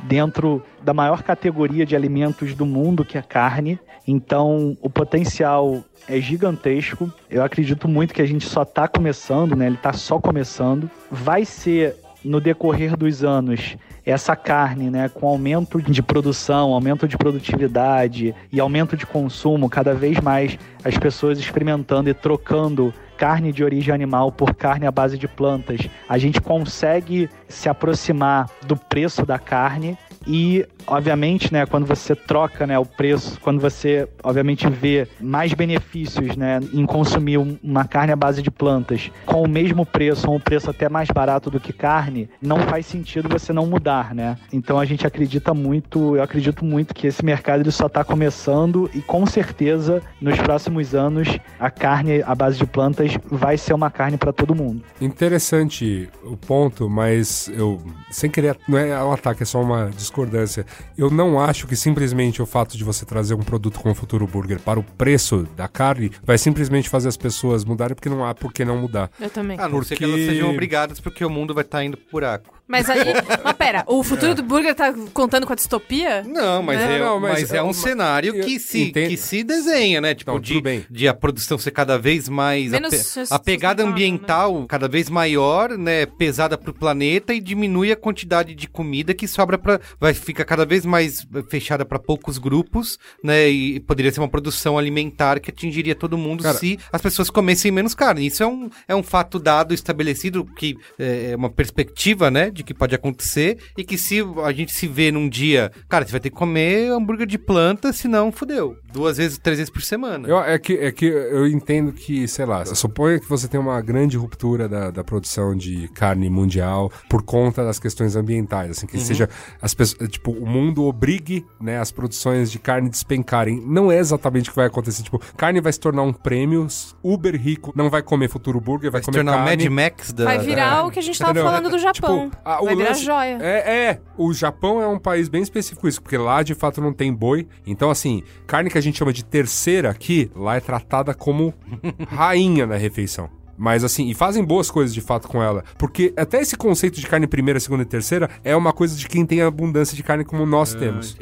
dentro 0.04 0.64
da 0.82 0.94
maior 0.94 1.22
categoria 1.22 1.86
de 1.86 1.96
alimentos 1.96 2.56
do 2.56 2.66
mundo, 2.66 3.06
que 3.06 3.18
é 3.18 3.22
carne. 3.22 3.80
Então, 4.08 4.76
o 4.82 4.90
potencial 4.90 5.84
é 6.08 6.20
gigantesco. 6.20 7.12
Eu 7.30 7.44
acredito 7.44 7.88
muito 7.88 8.14
que 8.14 8.22
a 8.22 8.26
gente 8.26 8.48
só 8.48 8.64
está 8.64 8.88
começando, 8.88 9.56
né? 9.56 9.68
Ele 9.68 9.76
está 9.76 9.94
só 9.94 10.20
começando. 10.20 10.90
Vai 11.10 11.46
ser 11.46 11.96
no 12.24 12.40
decorrer 12.40 12.96
dos 12.96 13.24
anos 13.24 13.78
essa 14.06 14.36
carne, 14.36 14.90
né, 14.90 15.10
com 15.10 15.28
aumento 15.28 15.82
de 15.82 16.02
produção, 16.02 16.74
aumento 16.74 17.08
de 17.08 17.18
produtividade 17.18 18.34
e 18.52 18.60
aumento 18.60 18.98
de 18.98 19.06
consumo, 19.06 19.70
cada 19.70 19.94
vez 19.94 20.20
mais 20.20 20.58
as 20.84 20.98
pessoas 20.98 21.40
experimentando 21.40 22.10
e 22.10 22.14
trocando 22.14 22.94
carne 23.18 23.52
de 23.52 23.64
origem 23.64 23.94
animal 23.94 24.32
por 24.32 24.56
carne 24.56 24.88
à 24.88 24.92
base 24.92 25.16
de 25.16 25.28
plantas, 25.28 25.82
a 26.10 26.18
gente 26.18 26.42
consegue 26.42 27.30
se 27.48 27.70
aproximar 27.70 28.50
do 28.66 28.76
preço 28.76 29.24
da 29.24 29.38
carne 29.38 29.96
e, 30.28 30.66
obviamente, 30.88 31.52
né, 31.52 31.66
quando 31.66 31.86
você 31.86 32.16
troca, 32.16 32.68
né, 32.68 32.78
o 32.78 32.86
preço, 32.86 33.40
quando 33.42 33.60
você, 33.60 34.08
obviamente, 34.24 34.70
vê 34.70 35.08
mais 35.20 35.54
benefícios, 35.54 36.36
né, 36.36 36.60
em 36.74 36.86
consumir 36.86 37.38
um- 37.38 37.58
uma 37.64 37.86
carne 37.86 38.14
à 38.14 38.16
base 38.16 38.42
de 38.42 38.52
plantas 38.52 39.10
com 39.26 39.42
o 39.44 39.48
mesmo 39.48 39.86
preço, 39.86 40.30
ou 40.30 40.36
um 40.36 40.40
preço 40.40 40.70
até 40.70 40.88
mais 40.90 41.10
barato 41.10 41.50
do 41.50 41.60
que 41.60 41.74
carne, 41.74 42.30
não 42.42 42.60
faz 42.62 42.86
sentido 42.86 43.30
você 43.30 43.52
não 43.54 43.66
mudar, 43.66 44.14
né? 44.14 44.38
Então 44.52 44.80
a 44.80 44.86
gente 44.86 45.06
acredita 45.08 45.54
muito, 45.54 46.16
eu 46.16 46.24
acredito 46.24 46.64
muito 46.64 46.94
que 46.94 47.08
esse 47.08 47.24
mercado 47.24 47.62
ele 47.62 47.72
só 47.72 47.88
está 47.88 48.04
começando 48.04 48.90
e 48.94 49.02
com 49.02 49.26
certeza 49.26 50.02
nos 50.20 50.38
próximos 50.40 50.94
anos 50.94 51.38
a 51.60 51.70
carne 51.70 52.22
à 52.24 52.36
base 52.36 52.58
de 52.58 52.66
plantas 52.66 53.18
vai 53.30 53.58
ser 53.58 53.74
uma 53.74 53.90
carne 53.90 54.18
para 54.18 54.32
todo 54.34 54.56
mundo. 54.56 54.84
Interessante 55.00 56.10
o 56.24 56.36
ponto, 56.36 56.90
mas 56.90 57.50
eu, 57.56 57.82
sem 58.10 58.30
querer, 58.30 58.58
não 58.68 58.78
é 58.78 59.04
um 59.04 59.12
ataque, 59.12 59.44
é 59.44 59.46
só 59.46 59.62
uma 59.62 59.90
discordância. 60.16 60.66
Eu 60.98 61.10
não 61.10 61.40
acho 61.40 61.66
que 61.66 61.76
simplesmente 61.76 62.42
o 62.42 62.46
fato 62.46 62.78
de 62.78 62.84
você 62.84 63.06
trazer 63.06 63.34
um 63.34 63.40
produto 63.40 63.80
como 63.80 63.94
o 63.94 63.96
Futuro 63.96 64.28
Burger 64.28 64.60
para 64.60 64.80
o 64.80 64.84
preço 64.84 65.48
da 65.56 65.68
carne 65.68 66.12
vai 66.24 66.38
simplesmente 66.38 66.90
fazer 66.90 67.08
as 67.08 67.18
pessoas 67.18 67.64
mudarem, 67.64 67.96
porque 67.96 68.10
não 68.10 68.26
há 68.26 68.36
por 68.36 68.52
que 68.54 68.64
não 68.66 68.78
mudar. 68.78 69.10
Eu 69.20 69.30
também. 69.30 69.58
A 69.60 69.68
não 69.68 69.82
ser 69.82 69.96
que 69.96 70.04
Porque- 70.06 70.14
elas 70.22 70.26
sejam 70.30 70.52
obrigadas, 70.52 71.00
porque 71.00 71.24
o 71.24 71.30
mundo 71.30 71.54
vai 71.54 71.64
estar 71.64 71.84
indo 71.84 71.98
pro 71.98 72.08
buraco. 72.12 72.61
Mas 72.72 72.90
aí. 72.90 73.00
mas 73.44 73.54
pera, 73.54 73.84
o 73.88 74.02
futuro 74.04 74.34
do 74.34 74.42
burger 74.42 74.74
tá 74.74 74.94
contando 75.14 75.46
com 75.46 75.54
a 75.54 75.56
distopia? 75.56 76.24
Não, 76.24 76.64
mas, 76.64 76.80
é, 76.80 77.00
não, 77.00 77.20
mas 77.20 77.32
mas 77.42 77.54
é 77.54 77.58
é 77.58 77.64
um 77.64 77.74
cenário 77.74 78.36
eu 78.36 78.46
que 78.46 78.60
se, 78.60 78.84
entendo. 78.90 79.10
que 79.10 79.18
se 79.18 79.44
desenha, 79.44 80.00
né? 80.02 80.16
Tipo, 80.16 80.32
Não, 80.32 80.40
de, 80.40 80.62
bem. 80.62 80.86
de 80.90 81.08
a 81.08 81.14
produção 81.14 81.58
ser 81.58 81.72
cada 81.72 81.98
vez 81.98 82.28
mais. 82.30 82.72
Menos 82.72 82.90
pe- 82.92 82.98
sus- 82.98 83.32
a 83.32 83.38
pegada 83.38 83.84
ambiental 83.84 84.66
cada 84.68 84.88
vez 84.88 85.10
maior, 85.10 85.78
né? 85.78 86.06
Pesada 86.06 86.58
pro 86.58 86.74
planeta 86.74 87.34
e 87.34 87.40
diminui 87.42 87.92
a 87.92 87.96
quantidade 87.96 88.56
de 88.56 88.68
comida 88.68 89.14
que 89.14 89.28
sobra 89.28 89.58
para 89.58 89.80
Vai 90.00 90.14
ficar 90.14 90.46
cada 90.46 90.66
vez 90.66 90.86
mais 90.86 91.28
fechada 91.50 91.84
para 91.86 92.00
poucos 92.00 92.38
grupos, 92.38 92.98
né? 93.24 93.50
E 93.50 93.80
poderia 93.82 94.12
ser 94.12 94.20
uma 94.22 94.30
produção 94.30 94.78
alimentar 94.78 95.40
que 95.40 95.50
atingiria 95.52 95.94
todo 95.96 96.18
mundo 96.18 96.44
Cara- 96.44 96.58
se 96.58 96.80
as 96.92 97.02
pessoas 97.02 97.30
comessem 97.30 97.72
menos 97.72 97.94
carne. 97.94 98.26
Isso 98.26 98.42
é 98.44 98.48
um, 98.48 98.70
é 98.88 98.96
um 98.96 99.04
fato 99.04 99.38
dado, 99.40 99.74
estabelecido, 99.74 100.46
que 100.46 100.78
é 100.98 101.36
uma 101.36 101.50
perspectiva, 101.50 102.30
né? 102.32 102.50
De 102.50 102.61
que 102.64 102.74
pode 102.74 102.94
acontecer 102.96 103.58
e 103.78 103.84
que 103.84 103.98
se 103.98 104.20
a 104.44 104.52
gente 104.52 104.72
se 104.72 104.88
vê 104.88 105.12
num 105.12 105.28
dia, 105.30 105.72
cara, 105.90 106.06
você 106.06 106.12
vai 106.12 106.20
ter 106.20 106.30
que 106.30 106.36
comer 106.36 106.90
hambúrguer 106.92 107.28
de 107.28 107.38
planta, 107.38 107.92
senão 107.94 108.32
fudeu. 108.32 108.76
Duas 108.94 109.18
vezes, 109.18 109.38
três 109.38 109.58
vezes 109.58 109.72
por 109.72 109.82
semana. 109.82 110.28
Eu, 110.28 110.40
é, 110.40 110.58
que, 110.60 110.74
é 110.74 110.92
que 110.92 111.06
eu 111.06 111.48
entendo 111.48 111.92
que, 111.92 112.28
sei 112.28 112.46
lá, 112.46 112.66
suponha 112.66 113.20
que 113.20 113.28
você 113.30 113.48
tem 113.48 113.60
uma 113.60 113.80
grande 113.82 114.18
ruptura 114.18 114.68
da, 114.68 114.92
da 114.92 115.04
produção 115.04 115.56
de 115.56 115.88
carne 115.90 116.30
mundial 116.30 116.92
por 117.10 117.24
conta 117.24 117.64
das 117.64 117.80
questões 117.80 118.16
ambientais, 118.16 118.72
assim, 118.72 118.88
que 118.88 119.00
seja 119.00 119.30
as 119.62 119.74
pessoas, 119.74 120.10
tipo, 120.10 120.32
o 120.32 120.46
mundo 120.46 120.84
obrigue, 120.84 121.46
né, 121.60 121.80
as 121.80 121.92
produções 121.92 122.52
de 122.52 122.60
carne 122.60 122.90
despencarem. 122.90 123.62
Não 123.66 123.92
é 123.92 123.98
exatamente 123.98 124.50
o 124.50 124.52
que 124.52 124.58
vai 124.58 124.68
acontecer, 124.68 125.04
tipo, 125.04 125.20
carne 125.38 125.62
vai 125.62 125.72
se 125.72 125.80
tornar 125.80 126.04
um 126.04 126.14
prêmio, 126.14 126.68
Uber 127.04 127.36
rico 127.40 127.72
não 127.76 127.90
vai 127.90 128.02
comer 128.02 128.30
futuro 128.30 128.60
burger, 128.60 128.92
vai, 128.92 129.00
vai 129.00 129.02
se 129.02 129.06
comer 129.06 129.18
tornar 129.20 129.32
o 129.44 129.46
carne. 129.46 129.70
Mad 129.70 129.74
Max 129.74 130.14
da. 130.14 130.26
Vai 130.26 130.38
da- 130.38 130.44
virar 130.44 130.86
o 130.86 130.92
que 130.92 131.00
a 131.00 131.02
gente 131.02 131.18
tava 131.18 131.32
Entendeu? 131.32 131.50
falando 131.50 131.70
do 131.70 131.80
Japão. 131.80 132.30
Tipo, 132.30 132.41
a- 132.44 132.62
o 132.62 132.66
vai 132.66 132.76
virar 132.76 132.90
lance- 132.90 133.04
joia. 133.04 133.38
É, 133.42 133.86
é. 133.90 134.00
O 134.18 134.34
Japão 134.34 134.82
é 134.82 134.88
um 134.88 135.00
país 135.00 135.28
bem 135.30 135.42
específico 135.42 135.88
isso, 135.88 136.02
porque 136.02 136.18
lá 136.18 136.44
de 136.44 136.54
fato 136.56 136.82
não 136.82 136.94
tem 136.94 137.14
boi. 137.14 137.48
Então, 137.66 137.90
assim, 137.90 138.24
carne 138.48 138.70
que 138.70 138.78
a 138.78 138.82
gente 138.82 138.98
chama 138.98 139.14
de 139.14 139.24
terceira 139.26 139.90
aqui, 139.90 140.32
lá 140.36 140.56
é 140.56 140.60
tratada 140.60 141.14
como 141.14 141.54
rainha 142.10 142.66
na 142.66 142.76
refeição. 142.76 143.30
Mas 143.58 143.84
assim, 143.84 144.10
e 144.10 144.16
fazem 144.16 144.44
boas 144.44 144.72
coisas 144.72 144.92
de 144.92 145.02
fato 145.02 145.28
com 145.28 145.44
ela. 145.44 145.64
Porque 145.78 146.12
até 146.18 146.42
esse 146.42 146.56
conceito 146.58 147.00
de 147.00 147.06
carne 147.06 147.28
primeira, 147.28 147.60
segunda 147.60 147.84
e 147.84 147.86
terceira 147.86 148.28
é 148.44 148.56
uma 148.56 148.74
coisa 148.74 148.96
de 148.96 149.08
quem 149.08 149.24
tem 149.24 149.42
abundância 149.44 149.96
de 149.96 150.02
carne 150.02 150.24
como 150.26 150.48
nós 150.48 150.74
temos. 150.74 151.16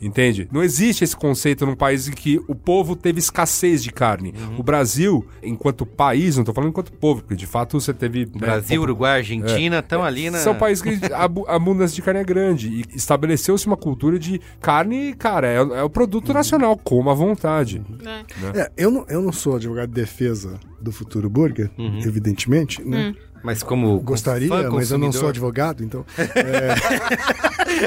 Entende? 0.00 0.48
Não 0.52 0.62
existe 0.62 1.02
esse 1.04 1.16
conceito 1.16 1.66
num 1.66 1.74
país 1.74 2.06
em 2.08 2.12
que 2.12 2.40
o 2.46 2.54
povo 2.54 2.94
teve 2.94 3.18
escassez 3.18 3.82
de 3.82 3.90
carne. 3.90 4.32
O 4.56 4.62
Brasil, 4.62 5.26
enquanto 5.42 5.84
país, 5.84 6.36
não 6.36 6.44
tô 6.44 6.52
falando 6.54 6.70
enquanto 6.70 6.92
povo, 6.92 7.22
porque 7.22 7.34
de 7.36 7.46
fato 7.46 7.80
você 7.80 7.92
teve. 7.92 8.20
né, 8.26 8.30
Brasil, 8.34 8.68
pouco- 8.68 8.82
Uruguai, 8.92 9.16
Argentina, 9.18 9.78
estão 9.80 10.04
ali 10.04 10.30
na. 10.30 10.38
são 10.38 10.54
países 10.54 10.82
que 10.82 11.12
a 11.12 11.24
abu- 11.24 11.44
a 11.48 11.56
abundância 11.56 11.94
de 11.96 12.02
carne 12.02 12.20
é 12.20 12.24
grande. 12.24 12.68
E 12.68 12.84
estabeleceu-se 12.96 13.66
uma 13.66 13.76
cultura 13.76 14.18
de 14.18 14.40
carne, 14.60 15.14
cara, 15.14 15.46
é, 15.48 15.56
é 15.56 15.82
o 15.82 15.90
produto 15.90 16.32
nacional, 16.32 16.76
coma 16.76 17.12
à 17.12 17.14
vontade. 17.14 17.82
É, 18.54 18.70
eu, 18.76 18.90
não, 18.90 19.04
eu 19.08 19.20
não 19.20 19.32
sou 19.32 19.56
advogado 19.56 19.88
de 19.88 19.94
defesa 19.94 20.58
do 20.80 20.92
futuro 20.92 21.28
burger, 21.28 21.70
evidentemente, 22.06 22.82
né? 22.84 23.14
Mas 23.42 23.62
como. 23.62 23.98
Gostaria, 24.00 24.48
fã 24.48 24.68
mas 24.70 24.90
eu 24.90 24.98
não 24.98 25.12
sou 25.12 25.28
advogado, 25.28 25.84
então. 25.84 26.04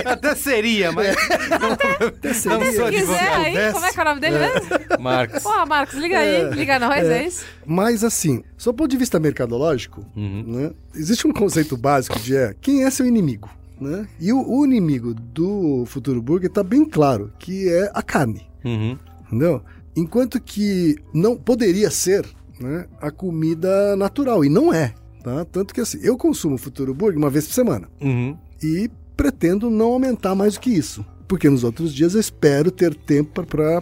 Até 0.06 0.36
seria, 0.36 0.92
mas. 0.92 1.16
não 1.50 1.78
seria. 1.78 2.34
sou 2.34 2.62
Se 2.62 2.92
quiser 2.92 3.20
advogado. 3.20 3.46
aí, 3.46 3.54
desse. 3.54 3.74
como 3.74 3.86
é 3.86 3.92
que 3.92 4.00
é 4.00 4.02
o 4.02 4.06
nome 4.06 4.22
dele 4.22 4.40
mesmo? 4.40 4.70
Marcos. 5.00 5.44
Pô, 5.44 5.66
Marcos, 5.66 6.00
liga 6.00 6.20
aí. 6.20 6.50
Liga 6.54 6.80
nós, 6.80 7.06
é, 7.06 7.26
isso. 7.26 7.46
Mas 7.66 8.04
assim, 8.04 8.44
só 8.58 8.72
do 8.72 8.76
ponto 8.76 8.92
de 8.92 8.98
vista 8.98 9.20
mercadológico, 9.20 10.06
né, 10.16 10.72
existe 10.96 11.28
um 11.28 11.32
conceito 11.34 11.76
básico 11.78 12.20
de 12.20 12.36
é, 12.36 12.56
quem 12.60 12.84
é 12.84 12.90
seu 12.90 13.06
inimigo? 13.06 13.50
Né? 13.80 14.08
E 14.20 14.32
o, 14.32 14.48
o 14.48 14.66
inimigo 14.66 15.14
do 15.14 15.86
futuro 15.88 16.22
burger 16.22 16.50
tá 16.50 16.64
bem 16.64 16.86
claro, 16.86 17.34
que 17.40 17.68
é 17.68 17.90
a 17.94 18.04
carne. 18.04 18.48
Uhum. 18.64 18.98
Entendeu? 19.26 19.64
Enquanto 19.96 20.40
que 20.40 20.96
não 21.14 21.36
poderia 21.36 21.90
ser 21.90 22.26
né, 22.60 22.86
a 23.02 23.10
comida 23.10 23.96
natural, 23.96 24.46
e 24.46 24.50
não 24.50 24.72
é. 24.72 24.94
Tá? 25.24 25.46
Tanto 25.46 25.74
que 25.74 25.82
assim, 25.82 26.00
eu 26.02 26.18
consumo 26.18 26.58
Futuro 26.58 26.94
Burger 26.94 27.18
uma 27.18 27.30
vez 27.30 27.48
por 27.48 27.54
semana. 27.54 27.88
Uhum. 28.00 28.38
E 28.62 28.90
pretendo 29.16 29.70
não 29.70 29.88
aumentar 29.94 30.36
mais 30.36 30.54
do 30.56 30.60
que 30.60 30.70
isso. 30.70 31.06
Porque 31.28 31.50
nos 31.50 31.64
outros 31.64 31.94
dias 31.96 32.14
eu 32.14 32.20
espero 32.20 32.70
ter 32.70 32.94
tempo 32.94 33.46
para 33.46 33.82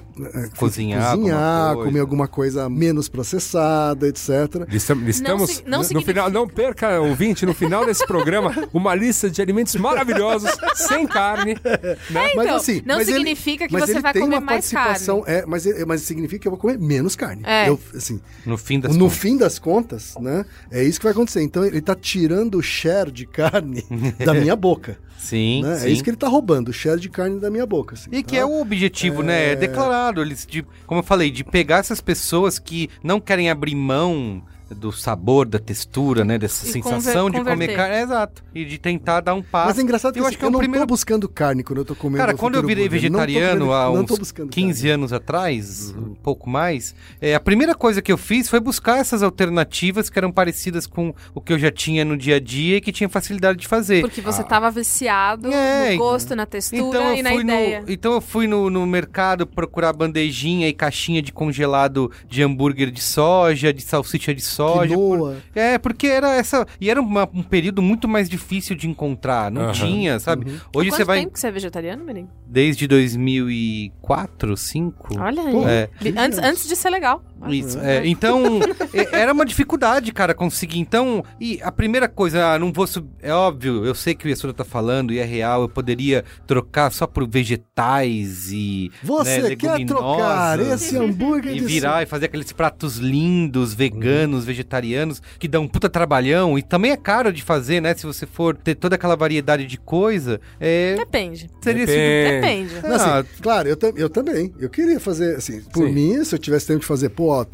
Cozinhar 0.55 1.15
cozinhar 1.15 1.71
alguma 1.71 1.83
comer 1.83 1.99
alguma 1.99 2.27
coisa 2.27 2.69
menos 2.69 3.09
processada, 3.09 4.07
etc. 4.07 4.29
Estamos, 4.71 5.15
sig- 5.49 5.63
não 5.65 5.79
no 5.79 5.83
significa- 5.83 6.13
final, 6.25 6.29
não 6.29 6.47
perca, 6.47 6.99
ouvinte, 7.01 7.47
no 7.47 7.53
final 7.55 7.87
desse 7.87 8.05
programa, 8.05 8.53
uma 8.71 8.93
lista 8.93 9.31
de 9.31 9.41
alimentos 9.41 9.73
maravilhosos, 9.77 10.51
sem 10.75 11.07
carne. 11.07 11.55
Né? 11.55 12.33
Mas 12.35 12.45
Então, 12.45 12.55
assim, 12.55 12.83
não 12.85 12.97
mas 12.97 13.07
ele- 13.07 13.17
significa 13.17 13.67
que 13.67 13.73
mas 13.73 13.83
você 13.85 13.91
ele 13.93 13.99
vai 14.01 14.13
tem 14.13 14.21
comer 14.21 14.35
uma 14.35 14.41
mais 14.41 14.71
participação, 14.71 15.23
É, 15.25 15.43
mas, 15.47 15.65
ele- 15.65 15.83
mas 15.85 16.01
significa 16.01 16.43
que 16.43 16.47
eu 16.47 16.51
vou 16.51 16.59
comer 16.59 16.77
menos 16.77 17.15
carne. 17.15 17.41
É. 17.47 17.67
Eu, 17.67 17.79
assim, 17.95 18.21
No 18.45 18.59
fim 18.59 18.79
das 18.79 18.93
no 18.95 19.05
contas. 19.05 19.17
fim 19.17 19.37
das 19.37 19.57
contas, 19.57 20.13
né? 20.19 20.45
É 20.69 20.83
isso 20.83 20.99
que 20.99 21.05
vai 21.05 21.13
acontecer. 21.13 21.41
Então 21.41 21.65
ele 21.65 21.81
tá 21.81 21.95
tirando 21.95 22.59
o 22.59 22.61
share 22.61 23.09
de 23.11 23.25
carne 23.25 23.83
da 24.23 24.35
minha 24.35 24.55
boca. 24.55 24.99
Sim, 25.19 25.63
né? 25.63 25.75
sim. 25.75 25.87
É 25.87 25.89
isso 25.89 26.01
que 26.03 26.09
ele 26.09 26.15
tá 26.17 26.29
roubando, 26.29 26.69
o 26.69 26.73
share 26.73 26.97
de 26.99 27.09
carne 27.09 27.39
da 27.41 27.51
minha 27.51 27.65
boca. 27.65 27.93
assim, 27.95 28.09
E 28.11 28.23
que 28.23 28.35
tá? 28.35 28.41
é 28.41 28.45
o 28.45 28.61
objetivo, 28.61 29.21
né? 29.21 29.51
É 29.51 29.55
declarado. 29.55 30.21
Eles, 30.21 30.45
de, 30.47 30.65
como 30.87 31.01
eu 31.01 31.03
falei, 31.03 31.29
de 31.29 31.43
pegar 31.43 31.77
essas 31.79 31.99
pessoas 31.99 32.57
que 32.57 32.89
não 33.03 33.19
querem 33.19 33.49
abrir 33.49 33.75
mão 33.75 34.41
do 34.75 34.91
sabor, 34.91 35.47
da 35.47 35.59
textura, 35.59 36.23
né? 36.23 36.37
Dessa 36.37 36.67
E 36.67 36.71
sensação 36.71 37.27
conver- 37.27 37.43
de 37.43 37.49
comer 37.49 37.75
carne. 37.75 37.95
É, 37.95 38.01
exato. 38.03 38.43
E 38.53 38.65
de 38.65 38.77
tentar 38.77 39.21
dar 39.21 39.33
um 39.33 39.41
passo. 39.41 39.67
Mas 39.69 39.79
é 39.79 39.81
engraçado 39.81 40.13
que 40.13 40.19
eu 40.19 40.23
assim, 40.23 40.29
acho 40.29 40.37
que 40.37 40.43
é 40.43 40.47
eu 40.47 40.49
o 40.49 40.51
não 40.51 40.59
primeiro 40.59 40.85
tô 40.85 40.93
buscando 40.93 41.27
carne 41.27 41.63
quando 41.63 41.79
eu 41.79 41.85
tô 41.85 41.95
comendo 41.95 42.17
Cara, 42.19 42.33
quando 42.35 42.55
eu 42.55 42.65
virei 42.65 42.87
Burger. 42.87 43.11
Não 43.11 43.19
tô 43.19 43.25
vegetariano 43.25 43.65
comendo- 43.65 43.73
há 43.73 43.85
não 43.97 44.05
tô 44.05 44.13
uns 44.13 44.19
buscando 44.19 44.49
15 44.49 44.81
carne. 44.81 44.93
anos 44.93 45.13
atrás, 45.13 45.93
um 45.97 46.13
pouco 46.15 46.49
mais, 46.49 46.93
é, 47.21 47.33
a 47.35 47.39
primeira 47.39 47.73
coisa 47.75 48.01
que 48.01 48.11
eu 48.11 48.17
fiz 48.17 48.47
foi 48.49 48.59
buscar 48.59 48.97
essas 48.99 49.23
alternativas 49.23 50.09
que 50.09 50.17
eram 50.19 50.31
parecidas 50.31 50.85
com 50.85 51.13
o 51.33 51.41
que 51.41 51.51
eu 51.53 51.59
já 51.59 51.71
tinha 51.71 52.05
no 52.05 52.15
dia 52.17 52.35
a 52.35 52.39
dia 52.39 52.77
e 52.77 52.81
que 52.81 52.91
tinha 52.91 53.09
facilidade 53.09 53.59
de 53.59 53.67
fazer. 53.67 54.01
Porque 54.01 54.21
você 54.21 54.43
tava 54.43 54.69
viciado 54.71 55.51
É, 55.51 55.91
no 55.93 55.97
gosto, 55.97 56.35
na 56.35 56.45
textura 56.45 56.79
Então 56.87 57.15
e 57.15 57.21
na 57.23 57.33
ideia. 57.33 57.81
no, 57.81 57.91
então 57.91 58.13
eu 58.13 58.21
fui 58.21 58.47
no, 58.47 58.69
no 58.69 58.85
mercado 58.85 59.47
procurar 59.47 59.93
bandejinha 59.93 60.67
e 60.67 60.73
caixinha 60.73 61.21
de 61.21 61.31
congelado 61.31 62.11
de 62.27 62.43
hambúrguer 62.43 62.91
de 62.91 63.01
soja, 63.01 63.73
de 63.73 63.81
salsicha 63.81 64.33
de 64.33 64.41
soja. 64.41 64.58
Quinoa. 64.59 65.37
É, 65.55 65.77
porque 65.77 66.07
era 66.07 66.35
essa. 66.35 66.65
E 66.79 66.89
era 66.89 67.01
uma- 67.01 67.29
um 67.33 67.43
período 67.43 67.81
muito 67.81 68.07
mais 68.07 68.29
difícil 68.29 68.75
de 68.75 68.87
encontrar. 68.87 69.49
Não 69.51 69.63
Aham. 69.63 69.71
tinha, 69.73 70.19
sabe? 70.19 70.45
Uhum. 70.49 70.57
Hoje 70.75 70.89
Quanto 70.89 70.97
você 70.97 71.03
vai. 71.05 71.19
tempo 71.21 71.33
que 71.33 71.39
você 71.39 71.47
é 71.47 71.51
vegetariano, 71.51 72.03
Mirim? 72.03 72.27
Desde 72.47 72.87
2004, 72.87 74.47
2005. 74.49 75.19
Olha 75.19 75.41
aí. 75.43 75.55
É. 75.65 75.89
Antes, 76.17 76.39
antes 76.39 76.67
de 76.67 76.75
ser 76.75 76.89
legal. 76.89 77.23
Isso, 77.47 77.79
é, 77.79 78.05
então, 78.05 78.59
é, 78.93 79.21
era 79.21 79.33
uma 79.33 79.45
dificuldade, 79.45 80.11
cara, 80.11 80.33
conseguir. 80.33 80.79
Então, 80.79 81.23
e 81.39 81.59
a 81.61 81.71
primeira 81.71 82.07
coisa, 82.07 82.53
ah, 82.53 82.59
não 82.59 82.71
vou 82.71 82.87
sub... 82.87 83.07
É 83.21 83.33
óbvio, 83.33 83.85
eu 83.85 83.95
sei 83.95 84.13
que 84.13 84.25
o 84.25 84.29
Yasuda 84.29 84.53
tá 84.53 84.65
falando 84.65 85.13
e 85.13 85.19
é 85.19 85.25
real, 85.25 85.61
eu 85.63 85.69
poderia 85.69 86.23
trocar 86.47 86.91
só 86.91 87.05
por 87.07 87.27
vegetais 87.27 88.51
e. 88.51 88.91
Você 89.03 89.41
né, 89.41 89.55
quer 89.55 89.85
trocar 89.85 90.59
esse 90.59 90.97
hambúrguer 90.97 91.55
E 91.55 91.59
de 91.59 91.65
virar 91.65 92.03
e 92.03 92.05
fazer 92.05 92.25
aqueles 92.25 92.51
pratos 92.51 92.97
lindos, 92.97 93.73
veganos, 93.73 94.45
vegetarianos, 94.45 95.21
que 95.37 95.47
dão 95.47 95.63
um 95.63 95.67
puta 95.67 95.89
trabalhão 95.89 96.57
e 96.57 96.63
também 96.63 96.91
é 96.91 96.97
caro 96.97 97.31
de 97.31 97.41
fazer, 97.41 97.81
né? 97.81 97.93
Se 97.93 98.05
você 98.05 98.25
for 98.25 98.55
ter 98.55 98.75
toda 98.75 98.95
aquela 98.95 99.15
variedade 99.15 99.65
de 99.65 99.77
coisa, 99.77 100.39
é. 100.59 100.95
Depende. 100.95 101.49
Seria 101.61 101.85
Depende. 101.85 102.69
Depende. 102.69 102.87
Não, 102.87 102.95
assim, 102.95 103.09
Ah, 103.09 103.25
claro, 103.41 103.69
eu, 103.69 103.77
eu 103.95 104.09
também. 104.09 104.53
Eu 104.59 104.69
queria 104.69 104.99
fazer, 104.99 105.35
assim, 105.35 105.61
por 105.61 105.87
Sim. 105.87 105.93
mim, 105.93 106.23
se 106.23 106.35
eu 106.35 106.39
tivesse 106.39 106.67
tempo 106.67 106.79
de 106.79 106.85
fazer, 106.85 107.09
pô, 107.09 107.28
ó. 107.29 107.45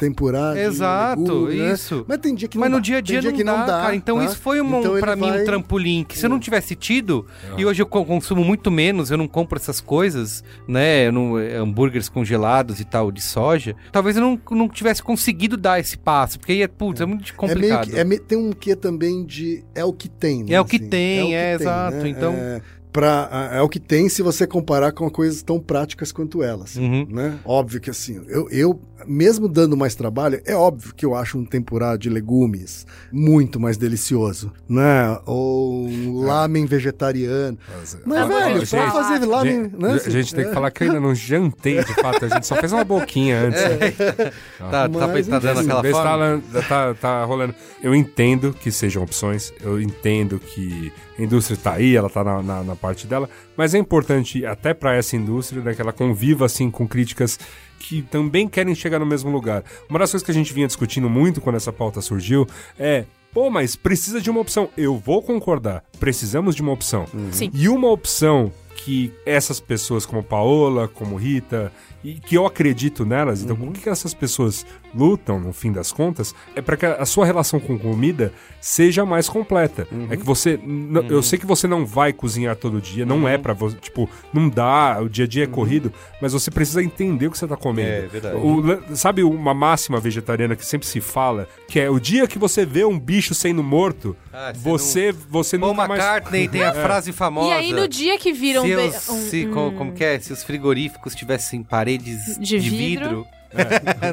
Exato, 0.58 1.50
isso. 1.52 2.04
Mas 2.08 2.18
tem 2.18 2.34
dia 2.34 2.48
que 2.48 2.58
Mas 2.58 2.70
não 2.70 2.78
no 2.78 2.82
dá. 2.82 2.84
dia 2.84 2.98
a 2.98 3.02
Tem 3.02 3.32
dia, 3.32 3.44
não, 3.44 3.58
dá, 3.60 3.66
cara. 3.66 3.94
Então 3.96 4.18
tá? 4.18 4.24
isso 4.24 4.38
foi 4.38 4.60
um, 4.60 4.78
Então 4.80 4.98
pra 4.98 5.14
mim 5.16 5.28
vai- 5.28 5.42
um 5.42 5.44
trampolim 5.44 6.04
que 6.04 6.18
se 6.18 6.24
eu 6.26 6.30
não 6.30 6.38
tivesse 6.38 6.74
tido, 6.74 7.26
e 7.56 7.64
hoje 7.64 7.82
eu 7.82 7.86
co- 7.86 8.04
consumo 8.04 8.44
muito 8.44 8.70
menos, 8.70 9.10
eu 9.10 9.16
não 9.18 9.28
compro 9.28 9.58
essas 9.58 9.80
coisas, 9.80 10.42
né? 10.66 11.10
Não- 11.10 11.38
é, 11.38 11.56
hambúrgueres 11.56 12.08
congelados 12.08 12.80
e 12.80 12.84
tal 12.84 13.10
de 13.10 13.20
soja, 13.22 13.74
talvez 13.92 14.16
eu 14.16 14.22
não, 14.22 14.40
não 14.50 14.68
tivesse 14.68 15.02
conseguido 15.02 15.56
dar 15.56 15.78
esse 15.80 15.96
passo, 15.96 16.38
porque 16.38 16.52
aí 16.52 16.62
é, 16.62 16.68
putz, 16.68 17.00
é, 17.00 17.06
muito 17.06 17.22
É 17.22 17.26
meio 17.26 17.36
complicado. 17.36 17.90
que, 17.90 17.98
é 17.98 18.04
tem 18.18 18.38
um 18.38 18.52
quê 18.52 18.74
também 18.74 19.24
de 19.24 19.64
é 19.74 19.84
o 19.84 19.92
que 19.92 20.08
tem, 20.08 20.42
né? 20.44 20.54
É 20.54 20.60
o 20.60 20.64
que 20.64 20.78
tem, 20.78 21.36
é, 21.36 21.54
exato, 21.54 21.96
né? 21.98 22.08
então- 22.08 22.32
É, 22.32 22.60
pra, 22.92 23.50
é 23.52 23.60
o 23.60 23.68
que 23.68 23.78
tem 23.80 24.08
se 24.08 24.22
você 24.22 24.46
comparar 24.46 24.92
com 24.92 25.08
coisas 25.10 25.42
tão 25.42 25.58
práticas 25.60 26.12
quanto 26.12 26.42
elas, 26.42 26.76
Uhum. 26.76 27.06
né? 27.10 27.38
Óbvio 27.44 27.80
que 27.80 27.90
assim, 27.90 28.22
eu, 28.28 28.48
eu 28.50 28.80
mesmo 29.06 29.46
dando 29.48 29.76
mais 29.76 29.94
trabalho, 29.94 30.40
é 30.46 30.54
óbvio 30.54 30.94
que 30.94 31.04
eu 31.04 31.14
acho 31.14 31.38
um 31.38 31.44
tempurá 31.44 31.96
de 31.96 32.08
legumes 32.08 32.86
muito 33.12 33.60
mais 33.60 33.76
delicioso, 33.76 34.50
né? 34.68 35.18
Ou 35.26 35.86
um 35.86 36.20
lamen 36.24 36.64
vegetariano. 36.66 37.58
Mas, 37.78 37.98
Mas, 38.06 38.18
ah, 38.18 38.26
velho, 38.26 38.58
gente, 38.60 38.70
pra 38.70 38.90
fazer 38.90 39.26
lamen, 39.26 39.62
gente, 39.64 39.76
né? 39.78 39.92
a 40.04 40.10
gente 40.10 40.34
tem 40.34 40.44
que 40.46 40.52
falar 40.54 40.70
que 40.70 40.82
eu 40.82 40.88
ainda 40.88 41.00
não 41.00 41.14
jantei, 41.14 41.84
de 41.84 41.94
fato. 41.94 42.24
A 42.24 42.28
gente 42.28 42.46
só 42.46 42.56
fez 42.56 42.72
uma 42.72 42.84
boquinha 42.84 43.38
antes. 43.46 43.60
né? 43.62 44.32
Tá, 44.58 44.88
tá, 44.88 45.08
Mas, 45.08 45.28
tá 45.28 45.38
dando 45.38 45.60
aquela 45.60 45.82
tá, 45.82 45.90
forma? 45.90 46.42
tá, 46.68 46.94
tá 46.94 47.24
rolando. 47.24 47.54
Eu 47.82 47.94
entendo 47.94 48.52
que 48.58 48.72
sejam 48.72 49.02
opções, 49.02 49.52
eu 49.60 49.80
entendo 49.80 50.38
que 50.40 50.90
a 51.18 51.22
indústria 51.22 51.56
tá 51.62 51.74
aí, 51.74 51.94
ela 51.96 52.08
tá 52.10 52.24
na, 52.24 52.42
na, 52.42 52.62
na 52.64 52.76
parte 52.86 53.06
dela, 53.06 53.28
mas 53.56 53.74
é 53.74 53.78
importante 53.78 54.46
até 54.46 54.72
para 54.72 54.94
essa 54.94 55.16
indústria 55.16 55.60
né, 55.62 55.74
que 55.74 55.82
ela 55.82 55.92
conviva 55.92 56.46
assim 56.46 56.70
com 56.70 56.86
críticas 56.86 57.38
que 57.78 58.02
também 58.02 58.48
querem 58.48 58.74
chegar 58.74 58.98
no 58.98 59.06
mesmo 59.06 59.30
lugar. 59.30 59.64
Uma 59.90 59.98
das 59.98 60.10
coisas 60.10 60.24
que 60.24 60.30
a 60.30 60.34
gente 60.34 60.52
vinha 60.52 60.66
discutindo 60.66 61.10
muito 61.10 61.40
quando 61.40 61.56
essa 61.56 61.72
pauta 61.72 62.00
surgiu 62.00 62.46
é 62.78 63.04
Pô, 63.32 63.50
mas 63.50 63.76
precisa 63.76 64.18
de 64.18 64.30
uma 64.30 64.40
opção. 64.40 64.70
Eu 64.78 64.96
vou 64.96 65.20
concordar. 65.20 65.84
Precisamos 66.00 66.56
de 66.56 66.62
uma 66.62 66.72
opção. 66.72 67.04
Sim. 67.32 67.50
E 67.52 67.68
uma 67.68 67.90
opção 67.90 68.50
que 68.76 69.12
essas 69.24 69.58
pessoas 69.58 70.04
como 70.06 70.22
Paola, 70.22 70.86
como 70.86 71.16
Rita, 71.16 71.72
e 72.04 72.14
que 72.14 72.36
eu 72.36 72.46
acredito 72.46 73.04
nelas, 73.04 73.42
então 73.42 73.56
por 73.56 73.72
que 73.72 73.80
que 73.80 73.88
essas 73.88 74.14
pessoas 74.14 74.64
lutam, 74.94 75.40
no 75.40 75.52
fim 75.52 75.72
das 75.72 75.90
contas, 75.90 76.32
é 76.54 76.62
para 76.62 76.76
que 76.76 76.86
a 76.86 77.04
sua 77.04 77.26
relação 77.26 77.58
com 77.58 77.76
comida 77.78 78.32
seja 78.60 79.04
mais 79.04 79.28
completa. 79.28 79.88
É 80.08 80.16
que 80.16 80.22
você. 80.22 80.52
n- 80.62 81.04
Eu 81.08 81.22
sei 81.22 81.38
que 81.38 81.46
você 81.46 81.66
não 81.66 81.84
vai 81.84 82.12
cozinhar 82.12 82.54
todo 82.54 82.80
dia, 82.80 83.04
não 83.04 83.26
é 83.26 83.36
pra 83.36 83.52
você. 83.52 83.76
Tipo, 83.76 84.08
não 84.32 84.48
dá, 84.48 84.98
o 85.02 85.08
dia 85.08 85.24
a 85.24 85.28
dia 85.28 85.44
é 85.44 85.46
corrido, 85.48 85.92
mas 86.22 86.32
você 86.32 86.50
precisa 86.50 86.82
entender 86.82 87.26
o 87.26 87.30
que 87.32 87.38
você 87.38 87.46
tá 87.48 87.56
comendo. 87.56 87.88
É, 87.88 88.06
verdade. 88.06 88.36
O 88.36 88.96
sabe 88.96 89.24
uma 89.24 89.52
máxima 89.54 89.98
vegetariana 89.98 90.54
que 90.54 90.64
sempre 90.64 90.86
se 90.86 91.00
fala, 91.00 91.48
que 91.66 91.80
é 91.80 91.90
o 91.90 91.98
dia 91.98 92.28
que 92.28 92.38
você 92.38 92.64
vê 92.64 92.84
um 92.84 92.98
bicho 92.98 93.34
sendo 93.34 93.62
morto, 93.64 94.16
Ah, 94.38 94.52
você 94.54 95.12
você, 95.12 95.12
você 95.30 95.58
Paul 95.58 95.72
nunca 95.72 95.88
mais. 95.88 95.98
McCartney 95.98 96.46
tem 96.46 96.62
a 96.62 96.72
frase 96.74 97.10
famosa. 97.10 97.48
E 97.48 97.52
aí, 97.52 97.72
no 97.72 97.88
dia 97.88 98.18
que 98.18 98.34
viram... 98.34 98.62
se, 98.62 98.74
os, 98.74 99.08
um- 99.08 99.30
se 99.30 99.46
co- 99.46 99.72
como 99.72 99.92
que 99.92 100.04
é? 100.04 100.18
Se 100.20 100.30
os 100.30 100.44
frigoríficos 100.44 101.14
tivessem 101.14 101.62
paredes 101.62 102.36
De 102.38 102.58
de, 102.60 102.68
vidro. 102.68 103.04
vidro, 103.08 103.26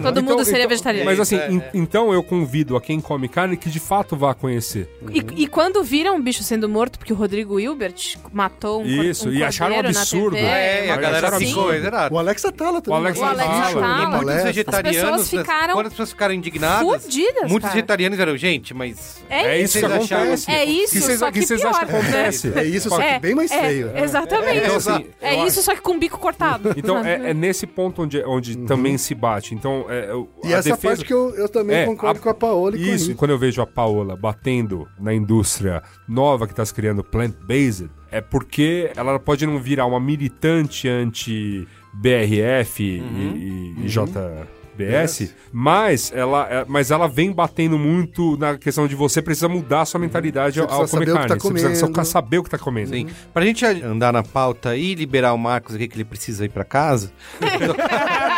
Todo 0.01 0.19
Então- 0.19 0.23
mundo 0.23 0.45
seria 0.45 0.59
então- 0.61 0.69
vegetariano. 0.69 1.05
Mas 1.05 1.19
assim, 1.19 1.37
É, 1.37 1.53
é. 1.53 1.69
então 1.73 2.13
eu 2.13 2.23
convido 2.23 2.75
a 2.75 2.81
quem 2.81 2.99
come 3.01 3.27
carne 3.27 3.57
que 3.57 3.69
de 3.69 3.79
fato 3.79 4.15
vá 4.15 4.33
conhecer. 4.33 4.89
E, 5.11 5.43
e 5.43 5.47
quando 5.47 5.83
viram 5.83 6.15
um 6.15 6.21
bicho 6.21 6.43
sendo 6.43 6.67
morto, 6.69 6.97
porque 6.97 7.13
o 7.13 7.15
Rodrigo 7.15 7.59
Hilbert 7.59 8.17
matou 8.31 8.81
um, 8.81 8.85
Isso, 8.85 9.29
um 9.29 9.33
e 9.33 9.43
acharam 9.43 9.75
um 9.75 9.79
absurdo. 9.79 10.35
TV, 10.35 10.47
é, 10.47 10.91
a 10.91 10.97
galera 10.97 11.31
ficou, 11.39 11.69
assim. 11.69 11.77
exato. 11.77 12.13
O 12.15 12.19
Alex 12.19 12.45
Atala 12.45 12.81
também. 12.81 12.99
O 12.99 13.03
Alex 13.03 13.21
Atala. 13.21 13.43
Atala. 13.43 14.21
Muitos 14.23 14.43
vegetarianos, 14.43 14.97
As 15.21 15.29
pessoas 15.29 15.29
ficaram 15.29 15.73
quando 15.73 15.85
as 15.87 15.93
pessoas 15.93 16.09
ficaram 16.09 16.33
indignadas, 16.33 17.03
Fudidas, 17.03 17.41
muitos 17.43 17.61
cara. 17.61 17.73
vegetarianos 17.73 18.19
eram, 18.19 18.37
gente, 18.37 18.73
mas 18.73 19.23
É, 19.29 19.43
É 19.57 19.61
isso 19.61 19.73
que 19.73 19.79
Vocês 19.87 19.91
acharam- 20.03 20.23
acontece. 20.23 20.51
É 20.51 20.65
isso, 20.65 20.93
que 20.93 21.01
vocês, 21.01 21.19
só 21.19 21.31
que 21.31 21.39
que 21.39 21.45
vocês 21.45 21.61
pior, 21.61 21.69
acham 21.71 21.87
que 21.87 21.95
acontece? 21.95 22.53
É 22.55 22.63
isso, 22.63 22.89
só 22.89 22.97
que 22.97 23.03
É, 23.03 23.19
bem 23.19 23.33
mais 23.35 23.51
é, 23.51 23.59
feio. 23.61 23.87
né? 23.87 24.03
Exatamente. 24.03 24.57
Então, 24.59 24.73
É, 24.73 24.77
assim, 24.77 25.05
eu 25.21 25.47
isso, 25.47 25.61
só 25.63 25.73
que 25.73 25.81
com 25.81 25.93
o 25.93 25.97
bico 25.99 26.19
cortado. 26.19 26.71
Então 26.77 27.03
é, 27.03 27.29
é 27.31 27.33
nesse 27.33 27.65
ponto 27.65 28.03
onde, 28.03 28.23
onde 28.25 28.55
também 28.57 28.97
se 28.97 29.15
bate. 29.15 29.32
Então, 29.53 29.85
é, 29.89 30.09
E 30.43 30.53
a 30.53 30.57
essa 30.57 30.69
defesa... 30.69 30.87
parte 30.95 31.05
que 31.05 31.13
eu, 31.13 31.33
eu 31.35 31.49
também 31.49 31.75
É, 31.77 31.85
concordo 31.85 32.19
a- 32.19 32.21
com 32.23 32.29
a 32.29 32.33
Paola 32.33 32.77
e 32.77 32.93
Isso, 32.93 33.11
e 33.11 33.15
quando 33.15 33.31
eu 33.31 33.37
vejo 33.39 33.61
a 33.61 33.67
Paola 33.67 34.15
batendo 34.15 34.87
na 34.99 35.13
indústria 35.13 35.81
nova 36.07 36.45
que 36.45 36.53
está 36.53 36.65
se 36.65 36.73
criando, 36.73 37.03
plant-based, 37.03 37.89
é 38.11 38.21
porque 38.21 38.91
ela 38.95 39.19
pode 39.19 39.45
não 39.45 39.59
virar 39.59 39.85
uma 39.85 39.99
militante 39.99 40.87
anti-BRF 40.87 42.83
e, 42.83 43.73
e 43.83 43.87
JBS, 43.87 45.33
mas 45.51 46.11
ela, 46.15 46.47
é- 46.49 46.65
mas 46.67 46.89
ela 46.91 47.07
vem 47.07 47.31
batendo 47.31 47.77
muito 47.77 48.37
na 48.37 48.57
questão 48.57 48.87
de 48.87 48.95
você 48.95 49.21
precisa 49.21 49.47
mudar 49.49 49.81
a 49.81 49.85
sua 49.85 49.99
mentalidade 49.99 50.59
Você 50.59 50.61
ao, 50.73 50.81
ao 50.81 50.87
comer 50.87 51.05
carne. 51.13 51.27
tá 51.27 51.35
você 51.39 51.49
precisa 51.51 52.03
saber 52.03 52.37
o 52.39 52.43
que 52.43 52.49
tá 52.49 52.57
comendo. 52.57 52.89
Sim. 52.89 53.07
Pra 53.33 53.43
gente 53.45 53.65
andar 53.65 54.11
na 54.13 54.23
pauta 54.23 54.75
e 54.75 54.95
liberar 54.95 55.33
o 55.33 55.37
Marcos 55.37 55.75
aqui, 55.75 55.87
que 55.87 55.95
ele 55.95 56.05
precisa 56.05 56.45
ir 56.45 56.49
pra 56.49 56.63
casa, 56.63 57.11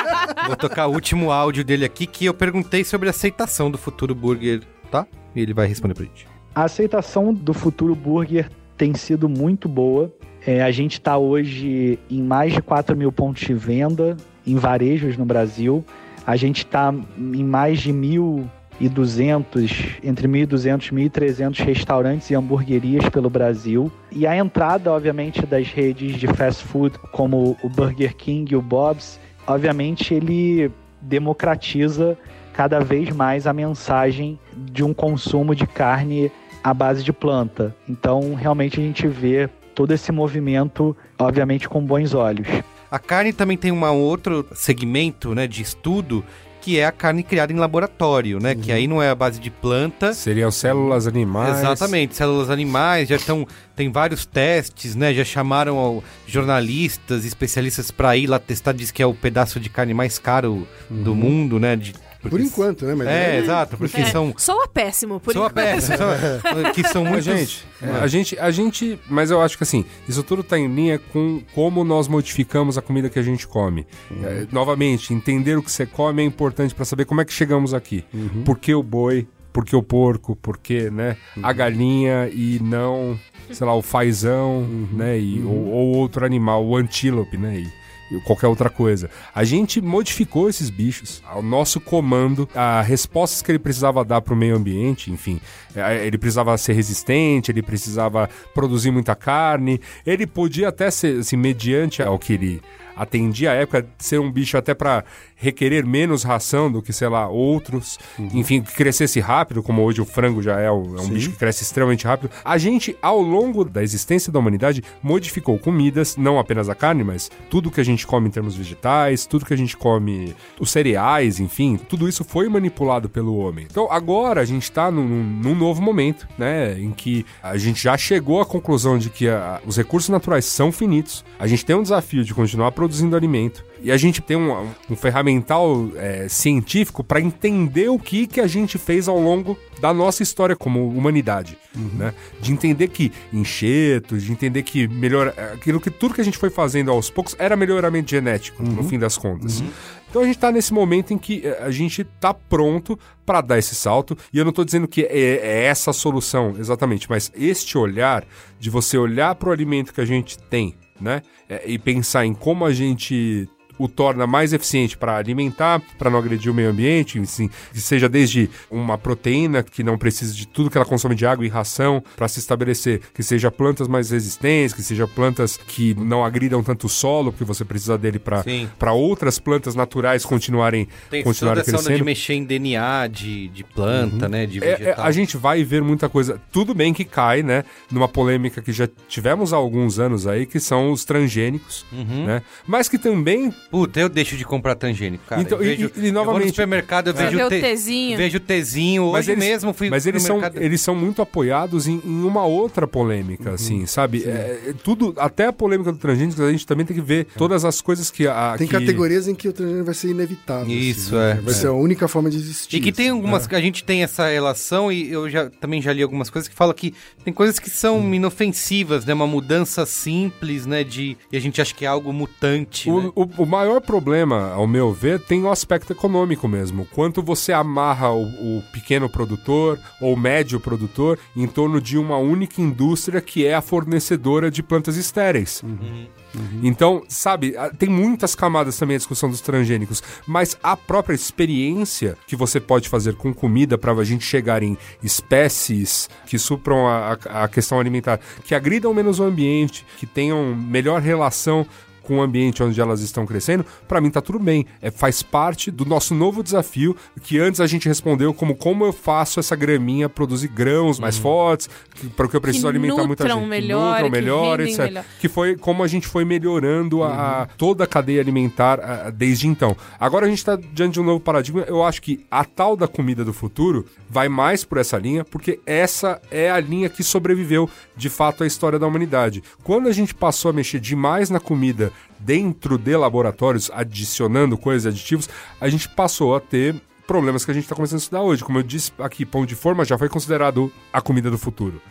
vou 0.48 0.56
tocar- 0.56 0.88
o 0.88 0.94
último 0.94 1.32
áudio 1.32 1.64
dele 1.64 1.86
aqui, 1.86 2.06
que 2.06 2.26
eu 2.26 2.34
perguntei 2.34 2.84
sobre 2.84 3.08
a 3.08 3.12
aceitação 3.12 3.70
do 3.72 3.78
futuro 3.78 4.14
burger, 4.16 4.62
tá? 4.92 5.06
E 5.36 5.42
ele 5.42 5.54
vai 5.54 5.68
responder 5.68 5.94
pra 5.94 6.06
gente. 6.06 6.28
A 6.54 6.64
aceitação 6.64 7.34
do 7.34 7.54
futuro 7.54 7.94
burger 7.96 8.50
tem 8.78 8.94
sido 8.94 9.28
muito 9.28 9.68
boa. 9.68 10.14
É, 10.46 10.62
a 10.64 10.72
gente 10.72 10.94
está 10.94 11.18
hoje 11.18 11.98
em 12.10 12.22
mais 12.22 12.54
de 12.54 12.62
4 12.62 12.96
mil 12.96 13.12
pontos 13.12 13.42
de 13.46 13.54
venda 13.54 14.16
em 14.46 14.56
varejos 14.56 15.18
no 15.18 15.26
Brasil. 15.26 15.84
A 16.26 16.36
gente 16.36 16.60
está 16.60 16.94
em 17.18 17.44
mais 17.44 17.80
de 17.80 17.92
mil 17.92 18.50
e 18.80 18.90
200, 18.90 19.72
entre 20.04 20.28
1.200 20.28 20.88
e 20.88 21.10
1.300 21.10 21.64
restaurantes 21.64 22.30
e 22.30 22.36
hamburguerias 22.36 23.08
pelo 23.10 23.30
Brasil. 23.30 23.92
E 24.12 24.28
a 24.28 24.36
entrada, 24.36 24.92
obviamente, 24.92 25.46
das 25.46 25.68
redes 25.68 26.18
de 26.18 26.28
fast 26.28 26.64
food 26.66 26.98
como 27.12 27.58
o 27.64 27.70
Burger 27.70 28.16
King 28.16 28.54
e 28.54 28.56
o 28.56 28.62
Bob's, 28.62 29.20
obviamente 29.48 30.14
ele 30.14 30.72
democratiza 31.02 32.18
cada 32.54 32.80
vez 32.80 33.10
mais 33.10 33.46
a 33.46 33.54
mensagem 33.54 34.40
de 34.56 34.84
um 34.84 34.94
consumo 34.94 35.54
de 35.54 35.68
carne 35.68 36.32
à 36.64 36.74
base 36.74 37.04
de 37.04 37.12
planta. 37.12 37.76
Então, 37.88 38.34
realmente 38.34 38.80
a 38.80 38.84
gente 38.84 39.08
vê 39.08 39.50
todo 39.76 39.92
esse 39.92 40.12
movimento, 40.12 40.96
obviamente, 41.20 41.68
com 41.68 41.82
bons 41.82 42.14
olhos. 42.14 42.48
A 42.90 42.98
carne 42.98 43.34
também 43.34 43.58
tem 43.58 43.72
um 43.72 43.86
outro 43.86 44.48
segmento 44.54 45.36
né, 45.36 45.48
de 45.48 45.62
estudo 45.62 46.24
que 46.66 46.80
é 46.80 46.86
a 46.88 46.92
carne 46.92 47.22
criada 47.22 47.54
em 47.54 47.58
laboratório, 47.58 48.40
né? 48.40 48.54
Uhum. 48.54 48.60
Que 48.60 48.72
aí 48.72 48.88
não 48.88 49.00
é 49.00 49.12
a 49.12 49.14
base 49.14 49.40
de 49.40 49.52
planta. 49.52 50.16
Seriam 50.16 50.50
células 50.50 51.06
animais. 51.06 51.60
Exatamente, 51.60 52.16
células 52.16 52.50
animais. 52.50 53.08
Já 53.08 53.18
estão. 53.18 53.48
Tem 53.76 53.92
vários 53.92 54.26
testes, 54.26 54.96
né? 54.96 55.14
Já 55.14 55.24
chamaram 55.24 56.02
jornalistas, 56.26 57.24
especialistas 57.24 57.92
para 57.92 58.18
ir 58.18 58.26
lá 58.26 58.40
testar. 58.40 58.74
Diz 58.74 58.90
que 58.90 59.04
é 59.04 59.06
o 59.06 59.14
pedaço 59.14 59.60
de 59.60 59.70
carne 59.70 59.94
mais 59.94 60.18
caro 60.18 60.68
uhum. 60.90 61.04
do 61.04 61.14
mundo, 61.14 61.60
né? 61.60 61.76
De 61.76 61.94
por 62.30 62.40
enquanto, 62.40 62.86
né? 62.86 62.96
Mas 62.96 63.08
é, 63.08 63.36
é, 63.36 63.40
exato, 63.40 63.78
porque 63.78 64.02
é, 64.02 64.06
são. 64.06 64.34
Soa 64.38 64.68
péssimo, 64.68 65.20
por 65.20 65.34
soa 65.34 65.48
enquanto. 65.48 65.56
péssimo. 65.56 65.98
Soa, 65.98 66.72
que 66.74 66.88
são 66.88 67.04
muitos. 67.04 67.26
Gente, 67.26 67.66
é. 67.82 67.90
a 67.90 68.08
gente, 68.08 68.40
a 68.40 68.52
gente. 68.52 69.00
Mas 69.10 69.32
eu 69.32 69.42
acho 69.42 69.58
que 69.58 69.64
assim, 69.64 69.86
isso 70.08 70.24
tudo 70.24 70.44
tá 70.44 70.58
em 70.58 70.68
linha 70.68 71.00
com 71.00 71.42
como 71.54 71.84
nós 71.84 72.08
modificamos 72.08 72.78
a 72.78 72.82
comida 72.82 73.10
que 73.10 73.20
a 73.20 73.24
gente 73.24 73.48
come. 73.48 73.86
Uhum. 74.10 74.26
É, 74.26 74.48
novamente, 74.52 75.14
entender 75.14 75.58
o 75.58 75.64
que 75.64 75.72
você 75.72 75.86
come 75.86 76.22
é 76.22 76.26
importante 76.26 76.74
para 76.74 76.86
saber 76.86 77.06
como 77.06 77.22
é 77.22 77.26
que 77.26 77.34
chegamos 77.34 77.74
aqui. 77.74 78.04
Uhum. 78.14 78.44
Por 78.44 78.58
que 78.58 78.74
o 78.74 78.84
boi? 78.84 79.28
Por 79.52 79.64
que 79.64 79.76
o 79.76 79.82
porco? 79.82 80.36
Por 80.36 80.58
que, 80.58 80.90
né? 80.90 81.16
Uhum. 81.38 81.46
A 81.46 81.54
galinha 81.54 82.30
e 82.30 82.60
não, 82.62 83.18
sei 83.52 83.66
lá, 83.66 83.74
o 83.74 83.82
fazão, 83.82 84.58
uhum. 84.58 84.90
né? 84.92 85.18
E, 85.18 85.42
ou, 85.42 85.50
uhum. 85.50 85.72
ou, 85.72 85.96
outro 85.96 86.26
animal, 86.26 86.66
o 86.66 86.76
antílope, 86.76 87.38
né? 87.38 87.60
E, 87.60 87.85
qualquer 88.24 88.48
outra 88.48 88.70
coisa. 88.70 89.10
A 89.34 89.44
gente 89.44 89.82
modificou 89.82 90.50
esses 90.50 90.70
bichos 90.70 91.22
ao 91.26 91.42
nosso 91.42 91.80
comando, 91.80 92.48
as 92.54 92.86
respostas 92.88 93.42
que 93.42 93.52
ele 93.52 93.60
precisava 93.60 94.04
dar 94.04 94.22
para 94.22 94.34
o 94.34 94.38
meio 94.38 94.56
ambiente, 94.56 95.12
enfim, 95.12 95.40
é, 95.76 96.06
ele 96.06 96.18
precisava 96.18 96.58
ser 96.58 96.74
resistente, 96.74 97.52
ele 97.52 97.62
precisava 97.62 98.30
produzir 98.54 98.92
muita 98.92 99.16
carne, 99.16 99.80
ele 100.06 100.26
podia 100.28 100.70
até 100.70 100.90
ser, 100.92 101.20
assim, 101.20 101.38
mediante 101.38 102.02
ao 102.02 102.18
que 102.20 102.34
ele 102.34 102.62
atendia 102.96 103.52
à 103.52 103.56
época, 103.56 103.86
ser 103.98 104.20
um 104.20 104.32
bicho 104.32 104.58
até 104.58 104.74
para 104.74 105.04
requerer 105.36 105.86
menos 105.86 106.24
ração 106.24 106.72
do 106.72 106.82
que, 106.82 106.94
sei 106.94 107.10
lá, 107.10 107.28
outros. 107.28 108.00
Uhum. 108.18 108.30
Enfim, 108.34 108.62
que 108.62 108.74
crescesse 108.74 109.20
rápido, 109.20 109.62
como 109.62 109.84
hoje 109.84 110.02
o 110.02 110.06
frango 110.06 110.42
já 110.42 110.60
é, 110.60 110.72
um, 110.72 110.98
é 110.98 111.02
um 111.02 111.10
bicho 111.10 111.32
que 111.32 111.38
cresce 111.38 111.64
extremamente 111.64 112.06
rápido. 112.06 112.32
A 112.44 112.58
gente, 112.58 112.98
ao 113.02 113.22
longo 113.22 113.66
da 113.66 113.84
existência 113.84 114.32
da 114.32 114.40
humanidade, 114.40 114.84
modificou 115.04 115.58
comidas, 115.60 116.16
não 116.18 116.40
apenas 116.40 116.70
a 116.70 116.76
carne, 116.76 117.04
mas 117.04 117.30
tudo 117.50 117.72
que 117.72 117.82
a 117.82 117.86
gente 117.86 118.08
come 118.08 118.28
em 118.28 118.32
termos 118.32 118.56
vegetais, 118.56 119.26
tudo 119.26 119.46
que 119.46 119.54
a 119.54 119.58
gente 119.58 119.76
come, 119.76 120.36
os 120.60 120.72
cereais, 120.72 121.40
enfim, 121.40 121.78
tudo 121.78 122.08
isso 122.08 122.24
foi 122.24 122.48
manipulado 122.48 123.10
pelo 123.10 123.38
homem. 123.38 123.68
Então 123.70 123.92
agora 123.92 124.42
a 124.42 124.46
gente 124.46 124.64
está 124.64 124.90
num, 124.90 125.06
num, 125.06 125.56
novo 125.56 125.82
momento, 125.82 126.28
né, 126.38 126.80
em 126.80 126.92
que 126.92 127.26
a 127.42 127.58
gente 127.58 127.84
já 127.84 127.98
chegou 127.98 128.42
à 128.42 128.46
conclusão 128.46 128.98
de 128.98 129.10
que 129.10 129.28
a, 129.28 129.62
os 129.66 129.78
recursos 129.78 130.10
naturais 130.10 130.46
são 130.46 130.72
finitos, 130.72 131.24
a 131.40 131.48
gente 131.48 131.66
tem 131.66 131.76
um 131.76 131.82
desafio 131.82 132.24
de 132.24 132.34
continuar 132.34 132.72
produzindo 132.72 133.16
alimento, 133.16 133.64
e 133.82 133.92
a 133.92 133.98
gente 133.98 134.22
tem 134.22 134.36
um, 134.36 134.68
um 134.90 134.96
ferramental 135.26 135.90
é, 135.96 136.28
científico 136.30 137.04
para 137.04 137.20
entender 137.20 137.90
o 137.90 137.98
que, 137.98 138.28
que 138.28 138.40
a 138.40 138.48
gente 138.48 138.78
fez 138.78 139.08
ao 139.08 139.20
longo 139.20 139.58
da 139.82 139.94
nossa 139.94 140.22
história 140.22 140.56
como 140.56 140.88
humanidade, 140.88 141.58
uhum. 141.76 141.90
né? 141.96 142.14
De 142.40 142.54
entender 142.54 142.88
que 142.90 143.12
enxertos, 143.34 144.24
de 144.24 144.32
entender 144.32 144.64
que 144.64 144.88
melhor 144.88 145.34
aquilo 145.54 145.82
que 145.82 145.90
tudo 145.90 146.14
que 146.14 146.22
a 146.22 146.24
gente 146.24 146.38
foi 146.38 146.50
fazendo 146.50 146.92
aos 146.92 147.10
poucos 147.10 147.36
era 147.40 147.56
melhoramento 147.56 148.10
genético, 148.10 148.64
uhum. 148.64 148.74
no 148.74 148.84
fim 148.84 149.00
das 149.00 149.18
contas. 149.18 149.60
Uhum. 149.60 149.68
Então 150.10 150.22
a 150.22 150.26
gente 150.26 150.36
está 150.36 150.52
nesse 150.52 150.74
momento 150.74 151.14
em 151.14 151.18
que 151.18 151.46
é, 151.46 151.64
a 151.64 151.72
gente 151.72 152.04
está 152.04 152.34
pronto 152.34 152.98
para 153.26 153.42
dar 153.42 153.58
esse 153.58 153.76
salto. 153.76 154.18
E 154.32 154.38
eu 154.38 154.46
não 154.46 154.52
estou 154.52 154.64
dizendo 154.64 154.88
que 154.88 155.02
é, 155.02 155.40
é, 155.42 155.64
essa 155.66 155.92
a 155.92 155.94
solução 155.94 156.56
exatamente, 156.58 157.10
mas 157.10 157.32
este 157.36 157.78
olhar 157.78 158.24
de 158.60 158.70
você 158.70 158.98
olhar 158.98 159.36
para 159.36 159.50
o 159.50 159.52
alimento 159.52 159.94
que 159.94 160.02
a 160.02 160.06
gente 160.06 160.38
tem, 160.38 160.76
né? 161.02 161.22
É, 161.50 161.64
e 161.66 161.78
pensar 161.78 162.26
em 162.26 162.34
como 162.34 162.66
a 162.66 162.72
gente 162.72 163.48
o 163.78 163.88
torna 163.88 164.26
mais 164.26 164.54
eficiente 164.54 164.98
para 164.98 165.18
alimentar, 165.18 165.82
para 165.98 166.10
não 166.10 166.20
agredir 166.20 166.52
o 166.52 166.56
meio 166.56 166.70
ambiente, 166.70 167.20
assim, 167.20 167.50
que 167.72 167.80
seja 167.80 168.08
desde 168.08 168.50
uma 168.70 168.98
proteína 168.98 169.64
que 169.64 169.84
não 169.84 169.98
precise 169.98 170.36
de 170.36 170.48
tudo 170.48 170.70
que 170.70 170.78
ela 170.78 170.86
consome 170.86 171.16
de 171.16 171.26
água 171.26 171.46
e 171.46 171.50
ração 171.50 172.04
para 172.16 172.28
se 172.28 172.40
estabelecer, 172.40 173.02
que 173.14 173.24
seja 173.24 173.52
plantas 173.52 173.88
mais 173.88 174.10
resistentes, 174.12 174.74
que 174.74 174.84
seja 174.84 175.08
plantas 175.08 175.58
que 175.58 175.94
não 175.96 176.24
agridam 176.24 176.64
tanto 176.64 176.88
o 176.88 176.90
solo, 176.90 177.32
porque 177.32 177.44
você 177.44 177.66
precisa 177.66 177.98
dele 177.98 178.20
para 178.20 178.94
outras 178.94 179.40
plantas 179.40 179.76
naturais 179.76 180.26
continuarem, 180.26 180.88
Tem 181.10 181.24
continuarem 181.24 181.64
crescendo. 181.64 181.98
de 181.98 182.04
mexer 182.04 182.34
em 182.34 182.44
DNA 182.44 183.08
de, 183.08 183.48
de 183.50 183.64
planta, 183.64 184.26
uhum. 184.26 184.32
né, 184.32 184.46
de 184.46 184.60
vegetal. 184.60 184.88
É, 184.88 184.92
é, 184.92 185.02
a 185.02 185.12
gente 185.12 185.38
vai 185.38 185.64
ver 185.64 185.82
muita 185.82 186.08
coisa. 186.10 186.40
Tudo 186.52 186.74
bem 186.74 186.94
que 186.94 187.04
cai, 187.04 187.44
né, 187.44 187.64
numa 187.92 188.08
polêmica 188.08 188.62
que 188.62 188.72
já 188.72 188.88
tivemos 189.08 189.54
há 189.54 189.58
alguns 189.58 190.00
anos 190.00 190.28
aí, 190.28 190.46
que 190.46 190.60
são 190.60 190.92
os 190.92 191.04
transgênicos, 191.04 191.86
uhum. 191.92 192.26
né, 192.26 192.42
mas 192.68 192.88
que 192.88 192.98
também 192.98 193.54
Puta, 193.70 194.00
eu 194.00 194.10
deixo 194.10 194.38
de 194.38 194.46
comprar 194.46 194.76
transgênico, 194.76 195.24
cara. 195.28 195.42
Então, 195.42 195.62
e, 195.62 195.66
vejo, 195.66 195.92
e, 195.98 196.08
e, 196.08 196.12
novamente. 196.12 196.18
Eu 196.18 196.24
vou 196.26 196.40
no 196.40 196.48
supermercado, 196.48 197.08
eu 197.08 197.14
vejo 197.14 197.46
o 197.46 197.50
te, 197.50 197.62
tezinho. 197.62 198.18
Vejo 198.18 198.38
o 198.38 198.40
tezinho. 198.40 199.04
Hoje 199.04 199.32
eles, 199.32 199.44
mesmo 199.44 199.74
fui 199.74 199.90
Mas 199.90 200.06
eles 200.06 200.24
são, 200.24 200.40
eles 200.56 200.82
são 200.82 200.96
muito 200.96 201.22
apoiados 201.22 201.88
em, 201.88 202.02
em 202.04 202.24
uma 202.24 202.46
outra 202.46 202.88
polêmica, 202.88 203.50
uhum, 203.50 203.56
assim, 203.56 203.86
sabe? 203.86 204.24
É, 204.24 204.30
é, 204.68 204.74
tudo, 204.84 205.14
até 205.18 205.48
a 205.48 205.54
polêmica 205.54 205.92
do 205.92 205.98
transgênico, 205.98 206.42
a 206.42 206.52
gente 206.52 206.66
também 206.66 206.86
tem 206.86 206.96
que 206.96 207.02
ver 207.02 207.26
todas 207.38 207.66
as 207.66 207.82
coisas 207.82 208.12
que. 208.12 208.28
A, 208.28 208.56
tem 208.58 208.68
que... 208.68 208.74
categorias 208.74 209.28
em 209.28 209.36
que 209.36 209.48
o 209.48 209.54
transgênico 209.54 209.86
vai 209.86 209.96
ser 209.96 210.10
inevitável. 210.10 210.64
Assim, 210.66 210.74
Isso, 210.78 211.16
assim, 211.16 211.40
é. 211.40 211.42
Vai 211.42 211.54
ser 211.54 211.68
a 211.68 211.74
única 211.74 212.08
forma 212.08 212.30
de 212.30 212.38
existir. 212.38 212.78
E 212.78 212.80
que 212.80 212.92
tem 212.92 213.08
assim. 213.08 213.16
algumas. 213.16 213.48
É. 213.52 213.56
A 213.56 213.62
gente 213.62 213.84
tem 213.84 214.04
essa 214.04 214.28
relação, 214.28 214.92
e 214.92 215.12
eu 215.12 215.30
já 215.30 215.50
também 215.50 215.82
já 215.82 215.92
li 215.92 216.04
algumas 216.04 216.30
coisas 216.30 216.48
que 216.48 216.56
falam 216.56 216.74
que 216.74 216.94
tem 217.24 217.34
coisas 217.34 217.60
que 217.60 217.70
são 217.70 218.00
hum. 218.00 218.14
inofensivas, 218.14 219.06
né? 219.06 219.14
Uma 219.14 219.28
mudança 219.28 219.86
simples, 219.86 220.66
né? 220.66 220.84
De, 220.84 221.18
e 221.32 221.38
a 221.38 221.40
gente 221.40 221.62
acha 221.62 221.74
que 221.74 221.86
é 221.86 221.88
algo 221.88 222.14
mutante. 222.14 222.90
O, 222.90 223.02
né? 223.02 223.12
o, 223.16 223.44
o 223.44 223.46
maior 223.56 223.80
problema 223.80 224.52
ao 224.52 224.68
meu 224.68 224.92
ver, 224.92 225.20
tem 225.20 225.44
o 225.44 225.50
aspecto 225.50 225.94
econômico 225.94 226.48
mesmo. 226.48 226.86
Quanto 226.92 227.24
você 227.24 227.54
amarra 227.54 228.12
o, 228.12 228.24
o, 228.24 228.64
pequeno 228.74 229.10
produtor 229.10 229.80
ou 230.02 230.16
médio 230.18 230.60
produtor 230.60 231.18
em 231.36 231.48
torno 231.48 231.80
de 231.80 231.98
uma 231.98 232.18
única 232.18 232.62
indústria 232.62 233.22
que 233.22 233.46
é 233.46 233.54
a 233.54 233.62
fornecedora 233.62 234.52
de 234.52 234.62
plantas 234.62 234.98
estéreis. 234.98 235.64
Uhum. 235.64 236.08
Uhum. 236.36 236.60
Então, 236.64 237.04
sabe, 237.08 237.56
tem 237.78 237.88
muitas 237.88 238.36
camadas 238.36 238.78
também 238.78 238.96
a 238.96 238.98
discussão 238.98 239.30
dos 239.30 239.40
transgênicos, 239.40 240.04
mas 240.28 240.58
a 240.62 240.76
própria 240.76 241.16
experiência 241.16 242.18
que 242.28 242.36
você 242.36 242.60
pode 242.60 242.90
fazer 242.90 243.16
com 243.16 243.34
comida 243.34 243.78
para 243.78 243.94
a 243.94 244.04
gente 244.04 244.26
chegar 244.26 244.62
em 244.62 244.78
espécies 245.02 246.10
que 246.26 246.38
supram 246.38 246.88
a, 246.88 247.14
a, 247.14 247.48
questão 247.48 247.80
alimentar, 247.80 248.20
que 248.44 248.54
agridam 248.54 248.94
menos 248.94 249.20
o 249.20 249.24
ambiente, 249.24 249.86
que 249.98 250.06
tenham 250.06 250.54
melhor 250.54 251.02
relação 251.02 251.66
com 252.06 252.20
o 252.20 252.22
ambiente 252.22 252.64
onde 252.64 252.80
elas 252.80 253.02
estão 253.02 253.26
crescendo, 253.26 253.66
para 253.88 254.00
mim 254.00 254.10
tá 254.10 254.22
tudo 254.22 254.40
bem. 254.40 254.66
É, 254.82 254.92
faz 254.92 255.22
parte 255.22 255.72
do 255.72 255.86
nosso 255.86 256.14
novo 256.14 256.44
desafio, 256.44 256.96
que 257.24 257.40
antes 257.40 257.60
a 257.60 257.68
gente 257.68 257.88
respondeu 257.88 258.34
como 258.34 258.56
como 258.56 258.86
eu 258.86 258.94
faço 258.94 259.40
essa 259.40 259.56
graminha 259.56 260.08
produzir 260.08 260.48
grãos 260.48 261.00
mais 261.00 261.18
uhum. 261.18 261.24
fortes, 261.24 261.70
para 262.16 262.26
o 262.26 262.30
que 262.30 262.36
eu 262.36 262.42
preciso 262.42 262.66
que 262.66 262.70
alimentar 262.70 263.06
muita 263.06 263.28
gente. 263.28 263.46
Melhor, 263.46 263.94
nutram 263.94 264.10
melhor, 264.10 264.60
etc. 264.60 264.80
Melhor. 264.80 265.06
Que 265.20 265.28
foi 265.28 265.56
como 265.56 265.84
a 265.84 265.88
gente 265.88 266.08
foi 266.08 266.24
melhorando 266.24 267.04
a, 267.04 267.08
a 267.08 267.42
uhum. 267.42 267.48
toda 267.58 267.84
a 267.84 267.88
cadeia 267.88 268.22
alimentar 268.22 268.80
a, 268.80 269.10
desde 269.10 269.48
então. 269.48 269.76
Agora 270.00 270.26
a 270.26 270.30
gente 270.30 270.40
está 270.40 270.56
diante 270.56 270.94
de 270.94 271.02
um 271.02 271.04
novo 271.04 271.20
paradigma. 271.20 271.62
Eu 271.68 271.84
acho 271.84 272.02
que 272.02 272.26
a 272.30 272.44
tal 272.44 272.76
da 272.76 272.88
comida 272.88 273.24
do 273.24 273.34
futuro 273.34 273.86
vai 274.10 274.30
mais 274.30 274.64
por 274.64 274.78
essa 274.78 274.98
linha, 274.98 275.24
porque 275.24 275.60
essa 275.66 276.22
é 276.30 276.50
a 276.50 276.60
linha 276.60 276.90
que 276.90 277.04
sobreviveu 277.04 277.70
de 277.96 278.10
fato 278.10 278.44
à 278.44 278.48
história 278.48 278.78
da 278.78 278.88
humanidade. 278.88 279.44
Quando 279.64 279.88
a 279.88 279.92
gente 279.92 280.14
passou 280.14 280.50
a 280.50 280.54
mexer 280.54 280.80
demais 280.80 281.30
na 281.30 281.40
comida 281.40 281.92
dentro 282.20 282.78
de 282.78 282.96
laboratórios, 282.96 283.70
adicionando 283.74 284.58
coisas, 284.58 284.94
aditivos, 284.94 285.30
a 285.60 285.70
gente 285.70 285.90
passou 285.90 286.36
a 286.36 286.40
ter 286.40 286.76
problemas 287.08 287.46
que 287.46 287.52
a 287.52 287.54
gente 287.54 287.68
tá 287.68 287.76
começando 287.76 287.98
a 287.98 288.02
estudar 288.02 288.22
hoje. 288.22 288.44
Como 288.44 288.58
eu 288.60 288.64
disse 288.64 288.92
aqui, 289.00 289.26
pão 289.26 289.46
de 289.46 289.56
forma 289.56 289.86
já 289.86 289.98
foi 289.98 290.10
considerado 290.10 290.72
a 290.92 291.02
comida 291.02 291.30
do 291.30 291.38
futuro. 291.38 291.82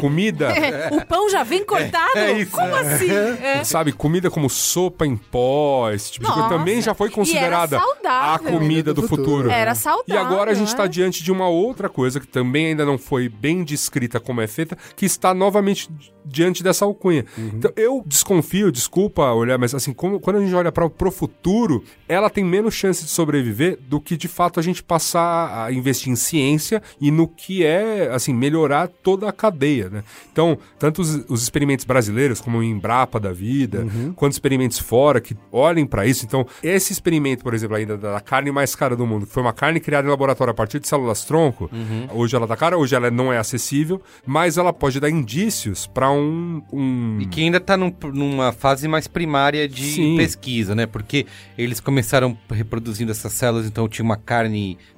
Comida, 0.00 0.52
o 0.92 1.04
pão 1.06 1.28
já 1.30 1.42
vem 1.42 1.64
cortado? 1.64 2.16
é 2.18 2.32
isso, 2.32 2.50
Como 2.52 2.74
assim? 2.74 3.10
É. 3.10 3.64
sabe, 3.64 3.92
comida 3.92 4.30
como 4.30 4.48
sopa 4.50 5.06
em 5.06 5.16
pó, 5.16 5.90
esse 5.90 6.12
tipo 6.12 6.26
de 6.26 6.32
coisa, 6.32 6.48
Nossa. 6.48 6.58
também 6.58 6.80
já 6.82 6.94
foi 6.94 7.06
era 7.08 7.14
considerada 7.14 7.80
a 8.04 8.38
comida 8.38 8.92
do 8.92 9.06
futuro. 9.06 9.50
Era 9.50 9.74
saudável. 9.74 10.14
E 10.14 10.16
agora 10.16 10.50
a 10.50 10.54
gente 10.54 10.68
está 10.68 10.84
né? 10.84 10.88
diante 10.88 11.22
de 11.22 11.30
uma 11.32 11.48
outra 11.48 11.88
coisa 11.88 12.18
que 12.20 12.26
também 12.26 12.66
ainda 12.68 12.84
não 12.84 12.98
foi 12.98 13.28
bem 13.28 13.62
descrita 13.64 14.18
como 14.20 14.40
é 14.40 14.46
feita, 14.46 14.76
que 14.94 15.06
está 15.06 15.32
novamente 15.34 15.88
diante 16.24 16.62
dessa 16.62 16.84
alcunha. 16.84 17.24
Então 17.38 17.70
eu 17.76 18.02
desconfio, 18.04 18.72
desculpa 18.72 19.32
olhar, 19.32 19.58
mas 19.58 19.74
assim, 19.74 19.92
como- 19.92 20.18
quando 20.18 20.36
a 20.36 20.40
gente 20.40 20.54
olha 20.54 20.72
para 20.72 20.84
o 20.84 21.10
futuro, 21.10 21.84
ela 22.08 22.28
tem 22.28 22.44
menos 22.44 22.74
chance 22.74 23.04
de 23.04 23.10
sobreviver 23.10 23.78
do 23.82 24.00
que 24.00 24.16
de 24.16 24.26
fato 24.26 24.55
a 24.60 24.62
gente 24.62 24.82
passar 24.82 25.64
a 25.66 25.72
investir 25.72 26.12
em 26.12 26.16
ciência 26.16 26.82
e 27.00 27.10
no 27.10 27.26
que 27.28 27.64
é, 27.64 28.10
assim, 28.12 28.32
melhorar 28.34 28.88
toda 28.88 29.28
a 29.28 29.32
cadeia, 29.32 29.88
né? 29.88 30.04
Então, 30.32 30.58
tanto 30.78 31.00
os, 31.02 31.24
os 31.28 31.42
experimentos 31.42 31.84
brasileiros, 31.84 32.40
como 32.40 32.58
o 32.58 32.62
Embrapa 32.62 33.18
da 33.18 33.32
vida, 33.32 33.86
quanto 34.14 34.32
experimentos 34.32 34.78
fora 34.78 35.20
que 35.20 35.36
olhem 35.50 35.86
para 35.86 36.06
isso. 36.06 36.24
Então, 36.24 36.46
esse 36.62 36.92
experimento, 36.92 37.42
por 37.42 37.54
exemplo, 37.54 37.76
ainda 37.76 37.96
da 37.96 38.20
carne 38.20 38.50
mais 38.50 38.74
cara 38.74 38.94
do 38.94 39.06
mundo, 39.06 39.26
que 39.26 39.32
foi 39.32 39.42
uma 39.42 39.52
carne 39.52 39.80
criada 39.80 40.06
em 40.06 40.10
laboratório 40.10 40.50
a 40.50 40.54
partir 40.54 40.78
de 40.80 40.86
células 40.88 41.24
tronco, 41.24 41.70
hoje 42.12 42.36
ela 42.36 42.46
tá 42.46 42.56
cara, 42.56 42.76
hoje 42.78 42.94
ela 42.94 43.10
não 43.10 43.32
é 43.32 43.38
acessível, 43.38 44.00
mas 44.24 44.58
ela 44.58 44.72
pode 44.72 45.00
dar 45.00 45.10
indícios 45.10 45.86
para 45.86 46.10
um, 46.10 46.62
um 46.72 47.18
E 47.20 47.26
que 47.26 47.40
ainda 47.42 47.58
tá 47.58 47.76
num- 47.76 47.94
numa 48.12 48.52
fase 48.52 48.86
mais 48.86 49.06
primária 49.08 49.68
de 49.68 49.82
Sim. 49.92 50.16
pesquisa, 50.16 50.74
né? 50.74 50.86
Porque 50.86 51.26
eles 51.56 51.80
começaram 51.80 52.36
reproduzindo 52.50 53.10
essas 53.10 53.32
células, 53.32 53.66
então 53.66 53.88
tinha 53.88 54.04
uma 54.04 54.16
carne 54.16 54.45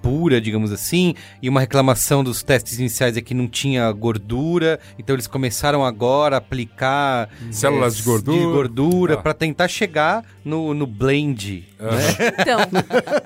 pura, 0.03 0.41
digamos 0.41 0.73
assim, 0.73 1.15
e 1.43 1.49
uma 1.49 1.61
reclamação 1.61 2.23
dos 2.25 2.43
testes 2.43 2.79
iniciais 2.79 3.17
é 3.17 3.21
que 3.21 3.35
não 3.35 3.49
tinha 3.49 3.91
gordura, 3.93 4.79
então 4.99 5.15
eles 5.15 5.27
começaram 5.27 5.85
agora 5.85 6.37
a 6.37 6.39
aplicar 6.39 7.29
Células 7.51 7.95
eh, 7.95 7.97
de 7.99 8.03
gordura. 8.03 8.39
de 8.39 8.45
gordura 8.47 9.17
Tá. 9.17 9.23
para 9.23 9.35
tentar 9.35 9.69
chegar 9.69 10.25
no, 10.45 10.75
no 10.75 10.87
blend, 10.87 11.67
né? 11.79 11.89
Então, 12.41 12.59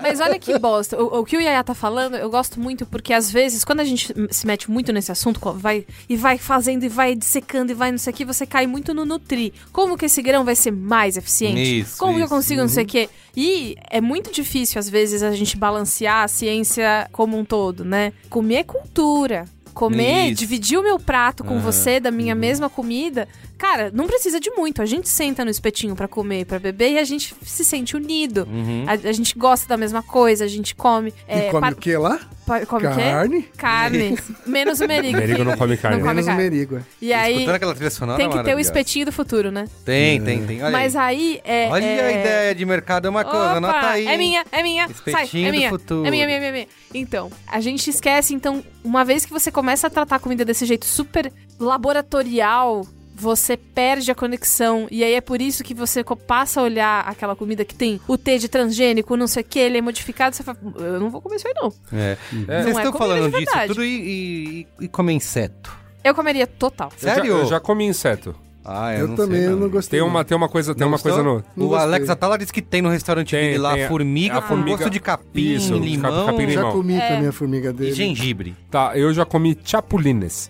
mas 0.02 0.20
olha 0.20 0.38
que 0.38 0.58
bosta. 0.58 1.00
O, 1.02 1.20
o 1.20 1.24
que 1.24 1.36
o 1.36 1.40
Yaya 1.40 1.62
tá 1.64 1.74
falando, 1.74 2.16
eu 2.16 2.30
gosto 2.30 2.60
muito 2.60 2.84
porque 2.86 3.12
às 3.12 3.30
vezes, 3.30 3.64
quando 3.64 3.80
a 3.80 3.84
gente 3.84 4.12
se 4.30 4.46
mete 4.46 4.70
muito 4.70 4.92
nesse 4.92 5.10
assunto, 5.12 5.40
vai 5.54 5.84
e 6.08 6.16
vai 6.16 6.38
fazendo 6.38 6.84
e 6.84 6.88
vai 6.88 7.14
dissecando 7.14 7.72
e 7.72 7.74
vai 7.74 7.90
não 7.90 7.98
sei 7.98 8.12
o 8.12 8.16
que, 8.16 8.24
você 8.24 8.46
cai 8.46 8.66
muito 8.66 8.92
no 8.94 9.04
nutri. 9.04 9.52
Como 9.72 9.96
que 9.96 10.06
esse 10.06 10.22
grão 10.22 10.44
vai 10.44 10.54
ser 10.56 10.70
mais 10.70 11.16
eficiente? 11.16 11.80
Isso, 11.80 11.98
Como 11.98 12.14
que 12.14 12.20
eu 12.20 12.24
isso. 12.26 12.34
consigo 12.34 12.60
não 12.60 12.68
sei 12.68 12.84
o 12.84 12.86
que? 12.86 13.08
E 13.36 13.76
é 13.90 14.00
muito 14.00 14.32
difícil, 14.32 14.78
às 14.78 14.88
vezes, 14.88 15.22
a 15.22 15.32
gente 15.32 15.56
balancear 15.56 16.24
a 16.24 16.28
ciência 16.28 17.08
como 17.12 17.38
um 17.38 17.44
todo, 17.44 17.84
né? 17.84 18.12
Comer 18.28 18.56
é 18.56 18.64
cultura. 18.64 19.46
Comer, 19.72 20.28
Isso. 20.28 20.40
dividir 20.40 20.78
o 20.78 20.82
meu 20.82 20.98
prato 20.98 21.42
com 21.42 21.58
você 21.58 21.98
da 21.98 22.10
minha 22.10 22.34
mesma 22.34 22.68
comida, 22.68 23.26
cara, 23.62 23.92
não 23.94 24.08
precisa 24.08 24.40
de 24.40 24.50
muito. 24.50 24.82
A 24.82 24.86
gente 24.86 25.08
senta 25.08 25.44
no 25.44 25.50
espetinho 25.50 25.94
pra 25.94 26.08
comer, 26.08 26.44
pra 26.44 26.58
beber 26.58 26.90
e 26.90 26.98
a 26.98 27.04
gente 27.04 27.32
se 27.42 27.64
sente 27.64 27.94
unido. 27.94 28.44
Uhum. 28.50 28.84
A, 28.88 29.08
a 29.08 29.12
gente 29.12 29.38
gosta 29.38 29.68
da 29.68 29.76
mesma 29.76 30.02
coisa, 30.02 30.44
a 30.44 30.48
gente 30.48 30.74
come. 30.74 31.14
E 31.28 31.32
é, 31.32 31.40
come 31.48 31.60
pa- 31.60 31.68
o 31.70 31.76
que 31.76 31.96
lá? 31.96 32.18
pa- 32.44 32.66
come 32.66 32.88
o 32.88 32.90
quê? 32.90 33.00
Carne. 33.00 33.42
Carne. 33.56 34.18
Menos 34.44 34.80
o 34.80 34.88
merigo. 34.88 35.16
Merigo 35.16 35.44
não 35.44 35.56
come 35.56 35.76
carne. 35.76 35.98
Não 35.98 36.02
come 36.02 36.14
Menos 36.14 36.26
o 36.26 36.30
carne. 36.30 36.42
merigo, 36.50 36.76
é. 36.78 36.82
E 37.00 37.12
aí 37.12 37.34
Escutando 37.34 37.54
aquela 37.54 37.74
trilha 37.76 37.90
sonora 37.90 38.18
tem 38.18 38.28
que 38.28 38.42
ter 38.42 38.56
o 38.56 38.58
espetinho 38.58 39.06
do 39.06 39.12
futuro, 39.12 39.52
né? 39.52 39.66
Tem, 39.84 40.20
tem, 40.20 40.44
tem. 40.44 40.60
Olha 40.60 40.72
Mas 40.72 40.96
aí. 40.96 41.40
é. 41.44 41.68
Olha 41.68 41.84
é... 41.84 42.06
a 42.06 42.20
ideia 42.20 42.54
de 42.56 42.64
mercado, 42.66 43.06
é 43.06 43.10
uma 43.10 43.22
coisa, 43.24 43.46
Opa, 43.46 43.56
anota 43.58 43.90
aí. 43.90 44.06
É 44.08 44.16
minha, 44.16 44.44
é 44.50 44.60
minha. 44.60 44.88
Sai, 44.88 45.22
Espetinho 45.22 45.46
é 45.46 45.52
do 45.52 45.56
minha. 45.56 45.70
futuro. 45.70 46.04
É 46.04 46.10
minha, 46.10 46.26
minha, 46.26 46.40
minha, 46.40 46.52
minha. 46.52 46.66
Então, 46.92 47.30
a 47.46 47.60
gente 47.60 47.88
esquece, 47.88 48.34
então, 48.34 48.60
uma 48.82 49.04
vez 49.04 49.24
que 49.24 49.32
você 49.32 49.52
começa 49.52 49.86
a 49.86 49.90
tratar 49.90 50.16
a 50.16 50.18
comida 50.18 50.44
desse 50.44 50.66
jeito 50.66 50.84
super 50.84 51.32
laboratorial, 51.60 52.84
você 53.22 53.56
perde 53.56 54.10
a 54.10 54.14
conexão. 54.14 54.86
E 54.90 55.02
aí 55.04 55.14
é 55.14 55.20
por 55.20 55.40
isso 55.40 55.62
que 55.62 55.72
você 55.74 56.02
passa 56.26 56.60
a 56.60 56.64
olhar 56.64 57.00
aquela 57.08 57.36
comida 57.36 57.64
que 57.64 57.74
tem 57.74 58.00
o 58.08 58.18
T 58.18 58.38
de 58.38 58.48
transgênico, 58.48 59.16
não 59.16 59.26
sei 59.26 59.42
o 59.42 59.46
que, 59.46 59.58
ele 59.58 59.78
é 59.78 59.80
modificado, 59.80 60.34
você 60.34 60.42
fala, 60.42 60.58
eu 60.78 60.98
não 61.00 61.08
vou 61.10 61.20
comer 61.22 61.36
isso 61.36 61.46
aí, 61.48 61.54
não. 61.56 61.72
É. 61.92 62.16
Não 62.32 62.44
Vocês 62.46 62.66
é 62.66 62.70
estão 62.70 62.92
comida 62.92 62.98
falando 63.14 63.30
de 63.32 63.38
disso 63.44 63.66
tudo 63.68 63.84
e, 63.84 64.66
e, 64.80 64.84
e 64.84 64.88
comer 64.88 65.12
inseto. 65.12 65.72
Eu 66.04 66.14
comeria 66.14 66.46
total. 66.46 66.90
Eu 67.00 67.08
já- 67.08 67.14
Sério? 67.14 67.32
Eu 67.38 67.46
já, 67.46 67.60
comi 67.60 67.84
inseto. 67.86 68.34
Ah, 68.64 68.94
Eu, 68.94 69.08
não 69.08 69.16
também 69.16 69.40
sei, 69.40 69.48
não 69.48 69.68
gostei. 69.68 69.98
Tem 69.98 70.08
uma, 70.08 70.24
tem 70.24 70.36
uma 70.36 70.48
coisa, 70.48 70.72
tem 70.72 70.82
Não 70.82 70.88
uma 70.92 70.98
coisa 71.00 71.20
no. 71.20 71.42
Não 71.56 71.66
O 71.66 71.68
gostei. 71.70 71.84
Alex 71.88 72.08
Atala 72.10 72.38
disse 72.38 72.52
que 72.52 72.62
tem 72.62 72.80
no 72.80 72.90
restaurante 72.90 73.30
Tem, 73.32 73.46
dele 73.46 73.58
lá 73.58 73.74
tem 73.74 73.84
a- 73.84 73.88
formiga 73.88 74.38
a 74.38 74.40
com 74.40 74.48
formiga- 74.48 74.76
gosto 74.76 74.90
de 74.90 75.00
capim, 75.00 75.54
Isso, 75.54 75.74
de 75.74 75.80
limão 75.80 76.26
capim 76.26 76.42
e 76.44 76.50
Já 76.52 76.60
limão. 76.60 76.72
comi 76.72 76.94
É. 76.94 77.08
também 77.08 77.28
a 77.28 77.32
formiga 77.32 77.70
e 77.70 77.72
dele. 77.72 77.92
gengibre. 77.92 78.54
Tá, 78.70 78.92
eu 78.96 79.12
já 79.12 79.24
comi 79.24 79.58
chapulines. 79.64 80.48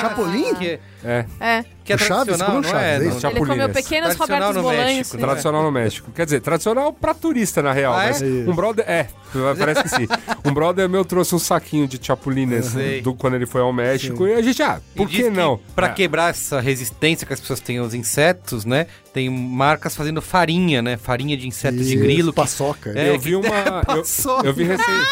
Ah, 0.00 0.08
Chapolin? 0.08 0.54
Que 0.54 0.66
é, 0.66 0.78
É, 1.04 1.26
É. 1.40 1.64
que 1.84 1.92
é 1.92 1.96
O 1.96 1.98
Chaves, 1.98 2.36
como 2.42 2.54
não 2.54 2.62
Chaves, 2.62 2.76
é? 2.82 2.94
é 2.96 2.98
Não. 3.22 3.30
Ele 3.30 3.46
comeu 3.46 3.68
pequenos 3.70 4.14
Tradicional 4.16 4.18
Robertos 4.18 4.56
no 4.56 4.62
Bolanhos. 4.62 4.96
México, 4.98 5.16
né? 5.16 5.22
tradicional 5.22 5.62
no 5.62 5.70
México. 5.72 6.10
Quer 6.14 6.24
dizer, 6.26 6.40
tradicional 6.40 6.92
pra 6.92 7.14
turista, 7.14 7.62
na 7.62 7.72
real. 7.72 7.94
Ah, 7.94 7.96
mas 8.06 8.20
é? 8.22 8.24
um 8.26 8.54
brother. 8.54 8.84
É, 8.88 9.06
parece 9.58 9.82
que 9.82 9.88
sim. 9.88 10.08
Um 10.44 10.52
brother 10.52 10.88
meu 10.88 11.04
trouxe 11.04 11.34
um 11.34 11.38
saquinho 11.38 11.88
de 11.88 11.98
chapulines 12.04 12.66
Sei. 12.66 13.00
do, 13.00 13.14
quando 13.14 13.34
ele 13.34 13.46
foi 13.46 13.60
ao 13.62 13.72
México. 13.72 14.26
E 14.26 14.34
a 14.34 14.42
gente, 14.42 14.62
ah, 14.62 14.80
E 14.94 14.98
por 14.98 15.08
que 15.08 15.30
não? 15.30 15.58
Pra 15.74 15.86
É. 15.88 15.90
quebrar 15.92 16.30
essa 16.30 16.60
resistência 16.60 17.26
que 17.26 17.32
as 17.32 17.40
pessoas 17.40 17.60
têm 17.60 17.78
aos 17.78 17.94
insetos, 17.94 18.64
né? 18.64 18.86
Tem 19.12 19.28
marcas 19.28 19.96
fazendo 19.96 20.22
farinha, 20.22 20.80
né? 20.80 20.96
Farinha 20.96 21.36
de 21.36 21.46
insetos 21.48 21.86
de 21.86 21.94
Isso, 21.94 22.02
grilo. 22.02 22.32
que- 22.32 22.36
Paçoca. 22.36 22.92
É, 22.96 23.10
eu 23.10 23.18
que 23.18 23.24
vi 23.24 23.34
uma. 23.36 23.82
Eu, 23.88 24.44
eu 24.44 24.54
vi. 24.54 24.66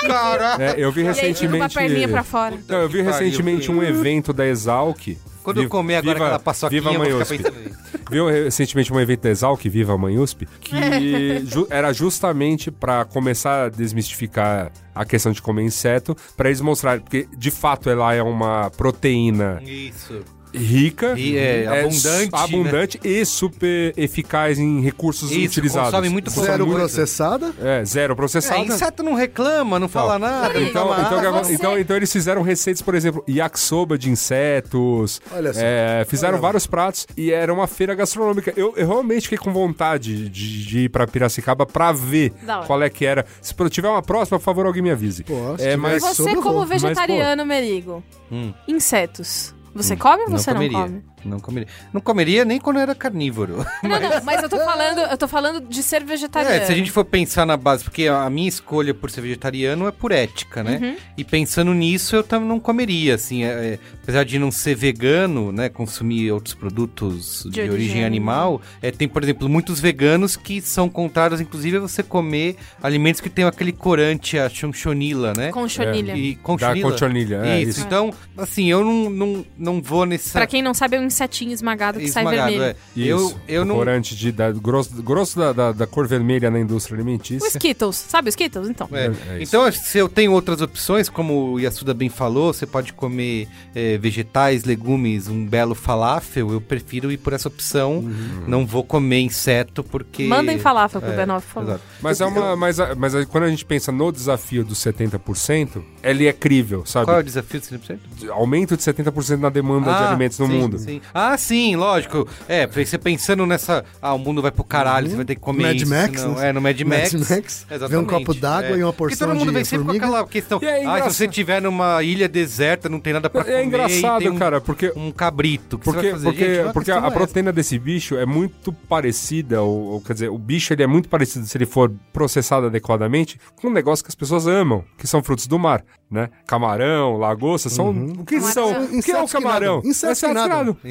Caraca! 0.07 0.63
É, 0.63 0.75
eu 0.79 0.93
vi 0.93 1.01
E 1.03 1.05
a 1.09 1.13
recentemente. 1.13 1.75
perninha 1.75 2.09
pra 2.09 2.23
fora. 2.23 2.57
Não, 2.69 2.79
eu 2.83 2.89
vi 2.89 3.03
recentemente 3.03 3.71
um 3.71 3.83
evento 3.83 4.33
da 4.33 4.47
Exalc. 4.47 5.17
Quando 5.43 5.63
eu 5.63 5.69
comer 5.69 5.97
agora 5.97 6.13
viva- 6.15 6.25
aquela 6.27 6.39
paçoquinha, 6.39 6.81
Viva 6.83 6.93
eu 6.95 6.99
Mãe 6.99 7.11
vou 7.11 7.25
ficar 7.25 7.35
USP. 7.35 7.43
pensando 7.53 7.65
nisso. 7.65 7.79
Viu 8.11 8.27
recentemente 8.29 8.93
um 8.93 9.01
evento 9.01 9.23
da 9.23 9.31
Exalc, 9.31 9.63
Viva 9.69 9.95
a 9.95 9.99
Mãe 9.99 10.19
USP, 10.19 10.47
que 10.61 10.77
ju- 11.47 11.67
era 11.71 11.93
justamente 11.93 12.71
pra 12.71 13.05
começar 13.07 13.65
a 13.65 13.69
desmistificar 13.69 14.71
a 14.95 15.05
questão 15.07 15.33
de 15.33 15.41
comer 15.43 15.63
inseto, 15.63 16.15
pra 16.37 16.49
eles 16.49 16.61
mostrarem, 16.61 17.01
porque 17.03 17.27
de 17.37 17.51
fato 17.51 17.89
ela 17.89 18.13
é 18.15 18.23
uma 18.23 18.71
proteína 18.71 19.61
Isso. 19.65 20.21
Rica, 20.55 21.15
E 21.19 21.37
é 21.37 21.67
abundante, 21.67 22.31
su- 22.31 22.37
abundante 22.37 23.01
e 23.05 23.25
super 23.25 23.93
eficaz 23.97 24.59
em 24.59 24.81
recursos 24.81 25.31
Isso, 25.31 25.47
utilizados. 25.47 25.91
consome 25.91 26.09
muito 26.09 26.31
Consome 26.31 26.47
Zero 26.47 26.67
muito- 26.67 26.79
processada. 26.79 27.53
É, 27.61 27.85
zero 27.85 28.13
É, 28.13 28.17
processada. 28.17 28.61
inseto 28.61 29.03
não 29.03 29.15
reclama, 29.15 29.79
não 29.79 29.89
fala 29.89 30.19
nada. 30.19 30.55
não 30.55 30.63
Então, 30.63 30.89
toma 30.89 31.01
então, 31.01 31.19
então, 31.19 31.51
então, 31.53 31.79
então 31.79 31.97
eles 31.97 32.13
fizeram 32.13 32.43
receitas, 32.43 32.83
por 32.83 32.95
exemplo, 32.95 33.23
yakisoba 33.29 33.97
de 33.99 34.11
insetos. 34.11 35.21
Olha 35.33 35.53
só. 35.53 35.61
é, 35.63 36.05
fizeram 36.09 36.35
Olha 36.35 36.41
lá. 36.43 36.49
vários 36.49 36.67
pratos 36.67 37.07
e 37.17 37.31
era 37.31 37.53
uma 37.53 37.67
feira 37.67 37.95
gastronômica. 37.95 38.53
Eu, 38.57 38.75
eu 38.77 38.87
realmente 38.87 39.23
fiquei 39.23 39.39
com 39.39 39.53
vontade 39.53 40.29
de, 40.29 40.65
de 40.67 40.79
ir 40.81 40.89
pra 40.89 41.07
Piracicaba 41.07 41.67
pra 41.67 41.93
ver 41.93 42.33
hora. 42.47 42.67
qual 42.67 42.83
é 42.83 42.91
que 42.91 43.05
era. 43.05 43.25
Se 43.41 43.55
tiver 43.71 43.89
uma 43.89 44.03
próxima, 44.03 44.39
por 44.39 44.45
favor, 44.45 44.67
alguém 44.67 44.83
me 44.83 44.91
avise. 44.91 45.25
Pô, 45.25 45.55
é, 45.59 45.77
mas 45.77 46.03
Você, 46.03 46.35
como 46.37 46.43
vou. 46.43 46.67
Mas, 46.67 46.83
vegetariano, 46.83 47.45
Merigo, 47.47 48.03
Hum. 48.31 48.53
insetos, 48.67 49.55
você 49.83 49.97
come 49.97 50.23
ou 50.25 50.31
Não 50.31 50.39
você 50.39 50.51
não, 50.51 50.57
comeria. 50.59 50.79
come? 50.83 51.05
Não 51.25 51.41
comeria. 51.41 51.69
Não 51.93 52.01
comeria 52.01 52.45
nem 52.45 52.59
quando 52.61 52.77
eu 52.77 52.83
era 52.83 52.95
carnívoro. 52.95 53.65
Não, 53.83 53.91
não, 54.01 54.25
mas 54.25 54.43
eu 54.43 54.49
tô 54.49 54.59
falando, 54.59 54.99
eu 54.99 55.19
tô 55.19 55.29
falando 55.29 55.61
de 55.61 55.83
ser 55.83 56.05
vegetariano. 56.05 56.55
É, 56.55 56.67
se 56.67 56.73
a 56.73 56.75
gente 56.75 56.91
for 56.91 57.05
pensar 57.05 57.47
na 57.47 57.57
base, 57.57 57.85
porque 57.85 58.07
a 58.07 58.29
minha 58.31 58.49
escolha 58.49 58.95
por 58.95 59.11
ser 59.11 59.21
vegetariano 59.21 59.87
é 59.87 59.93
por 59.93 60.13
ética, 60.13 60.63
né? 60.63 60.79
Uhum. 60.81 60.97
E 61.17 61.25
pensando 61.25 61.73
nisso, 61.75 62.17
eu 62.17 62.23
também 62.23 62.49
não 62.49 62.61
comeria, 62.61 63.15
assim, 63.15 63.45
é, 63.45 63.49
é, 63.49 63.79
apesar 64.03 64.25
de 64.25 64.39
não 64.39 64.51
ser 64.51 64.75
vegano, 64.75 65.53
né, 65.53 65.69
consumir 65.69 66.31
outros 66.33 66.55
produtos 66.55 67.45
de, 67.51 67.61
origem 67.61 67.71
origem 67.71 68.05
animal, 68.05 68.61
é, 68.83 68.91
tem, 68.91 69.09
por 69.09 69.23
exemplo, 69.23 69.49
muitos 69.49 69.81
veganos 69.81 70.37
que 70.37 70.61
são 70.61 70.89
contrários, 70.89 71.41
inclusive, 71.41 71.77
a 71.77 71.81
você 71.81 72.03
comer 72.03 72.57
alimentos 72.83 73.21
que 73.21 73.29
tenham 73.29 73.49
aquele 73.49 73.73
corante, 73.73 74.39
a 74.39 74.49
chonchonila, 74.49 75.33
né? 75.35 75.51
Com 75.51 75.69
chonilha. 75.69 76.17
E 76.17 76.35
da 76.35 76.43
conchonila. 76.43 76.91
conchonilha. 76.91 77.43
É, 77.45 77.61
isso. 77.61 77.71
isso. 77.71 77.81
então, 77.87 78.13
assim, 78.37 78.71
eu 78.71 78.85
não, 78.85 79.11
não, 79.11 79.47
não 79.57 79.83
vou 79.83 80.05
nessa... 80.07 80.39
Pra 80.39 80.47
quem 80.47 80.63
não 80.63 80.75
sabe, 80.75 80.97
é 80.97 81.01
um 81.01 81.08
insetinho 81.09 81.53
esmagado 81.53 81.99
que 81.99 82.09
sai 82.09 82.23
esmagado, 82.23 82.51
vermelho. 82.51 82.71
é. 82.71 82.77
Isso, 83.01 83.37
Eu, 83.49 83.57
eu 83.61 83.65
não... 83.65 83.75
corante 83.75 84.15
de, 84.17 84.31
da, 84.31 84.51
grosso, 84.53 85.03
grosso 85.03 85.39
da, 85.39 85.53
da, 85.53 85.73
da 85.73 85.87
cor 85.87 86.07
vermelha 86.07 86.51
na 86.51 86.61
indústria 86.61 86.95
O 86.97 87.01
alimentícia. 87.01 87.49
Skittles, 87.49 87.97
sabe 87.97 88.29
o 88.29 88.31
Skittles? 88.31 88.69
Então. 88.69 88.89
É. 88.93 89.07
É, 89.07 89.39
é 89.39 89.43
então, 89.43 89.71
se 89.73 89.99
eu 89.99 90.09
tenho 90.09 90.33
outras 90.33 90.61
opções, 90.61 91.09
como 91.09 91.53
o 91.55 91.61
Yasuda 91.61 91.93
bem 91.93 92.09
falou, 92.09 92.53
você 92.53 92.67
pode 92.67 92.93
comer 92.93 93.49
é, 93.75 93.99
vegetais, 93.99 94.65
legumes, 94.65 95.27
um 95.29 95.45
belo 95.47 95.75
falafel, 95.75 96.53
eu 96.53 96.61
prefiro 96.61 97.11
ir 97.11 97.17
por 97.19 97.33
essa 97.33 97.49
opção. 97.49 98.03
Não 98.47 98.67
vou 98.67 98.85
comer 98.85 99.21
inseto, 99.21 99.83
porque... 99.83 100.25
Mandem 100.25 100.59
falafel 100.59 101.01
pro 101.01 101.11
É, 101.11 101.27
B9, 101.27 101.35
por 101.35 101.43
favor. 101.43 101.81
Mas, 102.01 102.21
é 102.21 102.27
uma, 102.27 102.55
mas, 102.57 102.77
mas 102.97 103.25
quando 103.27 103.45
a 103.45 103.49
gente 103.51 103.65
pensa 103.65 103.91
no 103.91 104.13
desafio 104.13 104.65
dos 104.65 104.79
70%, 104.79 105.83
ele 106.03 106.27
é 106.27 106.33
crível, 106.33 106.85
sabe? 106.87 107.07
Qual 107.07 107.17
é 107.17 107.21
o 107.21 107.25
desafio 107.25 107.61
de 107.61 107.67
100%? 107.67 107.99
Aumento 108.31 108.77
de 108.77 108.83
70% 108.83 109.39
na 109.39 109.49
demanda 109.49 109.87
de 109.91 109.97
Ah, 109.97 110.09
alimentos 110.11 110.39
no 110.39 110.47
sim, 110.47 110.53
mundo. 110.53 110.79
sim. 110.79 110.98
Ah, 111.15 111.37
sim, 111.37 111.77
lógico. 111.77 112.27
É, 112.49 112.67
você 112.67 112.99
pensando 112.99 113.45
nessa. 113.47 113.85
Ah, 114.01 114.15
o 114.15 114.19
mundo 114.19 114.41
vai 114.43 114.51
pro 114.51 114.65
caralho, 114.65 115.09
você 115.11 115.17
vai 115.17 115.25
ter 115.25 115.35
que 115.35 115.41
comer 115.41 115.63
Mad 115.69 115.77
isso. 115.77 115.91
Max, 115.91 116.21
senão- 116.21 116.35
né? 116.35 116.49
É, 116.49 116.53
no 116.53 116.61
Mad 116.61 116.81
Max. 116.83 117.13
Mad 117.15 117.31
Max, 117.31 117.67
Exatamente. 117.71 117.91
vê 117.91 117.97
um 117.97 118.05
copo 118.05 118.35
d'água 118.35 118.77
e 118.77 118.83
uma 118.83 118.93
Porque 118.93 119.15
porção 119.17 119.29
todo 119.29 119.39
mundo 119.39 119.49
de 119.49 119.55
vem 119.55 119.65
sempre 119.65 119.85
formiga. 119.87 120.07
com 120.07 120.13
aquela 120.15 120.29
questão. 120.29 120.61
É 120.63 120.85
ah, 120.85 121.03
se 121.11 121.15
você 121.17 121.29
tiver 121.29 121.61
numa 121.63 122.03
ilha 122.03 122.29
deserta, 122.29 122.89
não 122.89 123.01
tem 123.01 123.13
nada 123.13 123.29
pra 123.31 123.41
É 123.43 123.45
comer. 123.45 123.63
e 123.63 123.67
engraçado, 123.67 124.19
tem 124.21 124.31
um, 124.31 124.37
cara, 124.39 124.61
porque 124.61 124.93
Um 124.97 125.11
cabrito. 125.13 125.79
Que 125.79 125.85
você 125.87 125.93
Porque, 125.93 126.03
vai 126.11 126.13
fazer? 126.13 126.25
porque, 126.25 126.45
Gente, 126.55 126.65
uma 126.65 126.73
porque 126.73 126.91
a, 126.91 127.05
a 127.05 127.07
é 127.07 127.11
proteína 127.11 127.53
desse 127.53 127.79
bicho 127.79 128.17
é 128.17 128.27
muito 128.27 128.73
parecida, 128.73 129.63
ou, 129.63 129.93
ou, 129.93 130.01
quer 130.01 130.13
dizer, 130.15 130.29
o 130.31 130.39
bicho 130.39 130.73
ele 130.73 130.83
é 130.83 130.87
muito 130.87 131.09
parecido 131.09 131.47
se 131.47 131.57
ele 131.57 131.67
for 131.67 131.91
processado 132.13 132.67
adequadamente 132.67 133.39
com 133.57 133.69
um 133.69 133.73
negócio 133.73 134.05
que 134.05 134.09
as 134.11 134.15
pessoas 134.15 134.47
amam, 134.47 134.85
que 134.97 135.07
são 135.07 135.23
frutos 135.23 135.47
do 135.47 135.59
mar, 135.59 135.85
né? 136.11 136.29
Camarão, 136.47 137.17
lagosta, 137.17 137.69
são. 137.69 137.91
O 137.91 138.25
que 138.25 138.37
Camarão. 138.37 138.53
são? 138.53 138.71
O 138.71 138.73
que 139.03 139.11
é 139.13 139.17
o 139.21 139.25
Insetos 139.25 139.33
que 139.33 139.39
camarão? 139.43 139.77
nadam. 139.77 139.91
Insetos 139.91 140.23
É 140.23 140.27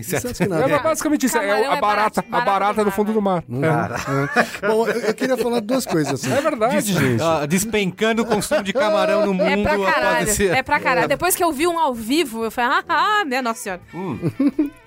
nadam. 0.01 0.17
Insetos 0.17 0.37
que 0.37 0.43
É, 0.73 0.79
basicamente 0.79 1.25
isso, 1.25 1.37
é 1.37 1.67
a 1.67 1.75
é 1.75 1.81
barata, 1.81 2.23
a 2.31 2.41
barata 2.41 2.83
do 2.83 2.87
do 2.87 2.91
fundo 2.91 3.13
do 3.13 3.21
mar. 3.21 3.43
É. 3.43 4.67
Bom, 4.67 4.87
eu, 4.87 5.01
eu 5.01 5.13
queria 5.13 5.37
falar 5.37 5.59
duas 5.59 5.85
coisas 5.85 6.13
assim. 6.13 6.31
É 6.31 6.41
verdade, 6.41 6.93
gente. 6.93 7.21
Ah, 7.21 7.45
despencando 7.45 8.23
o 8.23 8.25
consumo 8.25 8.63
de 8.63 8.73
camarão 8.73 9.25
no 9.25 9.33
mundo 9.33 9.47
É 9.47 9.63
pra 9.63 9.77
caralho. 9.93 10.29
esse... 10.29 10.47
É 10.47 10.63
pra 10.63 10.79
caralho. 10.79 11.07
Depois 11.07 11.35
que 11.35 11.43
eu 11.43 11.51
vi 11.51 11.67
um 11.67 11.77
ao 11.77 11.93
vivo, 11.93 12.45
eu 12.45 12.51
falei, 12.51 12.79
ah, 12.87 13.19
ah, 13.21 13.25
né, 13.25 13.41
nossa 13.41 13.61
senhora. 13.61 13.81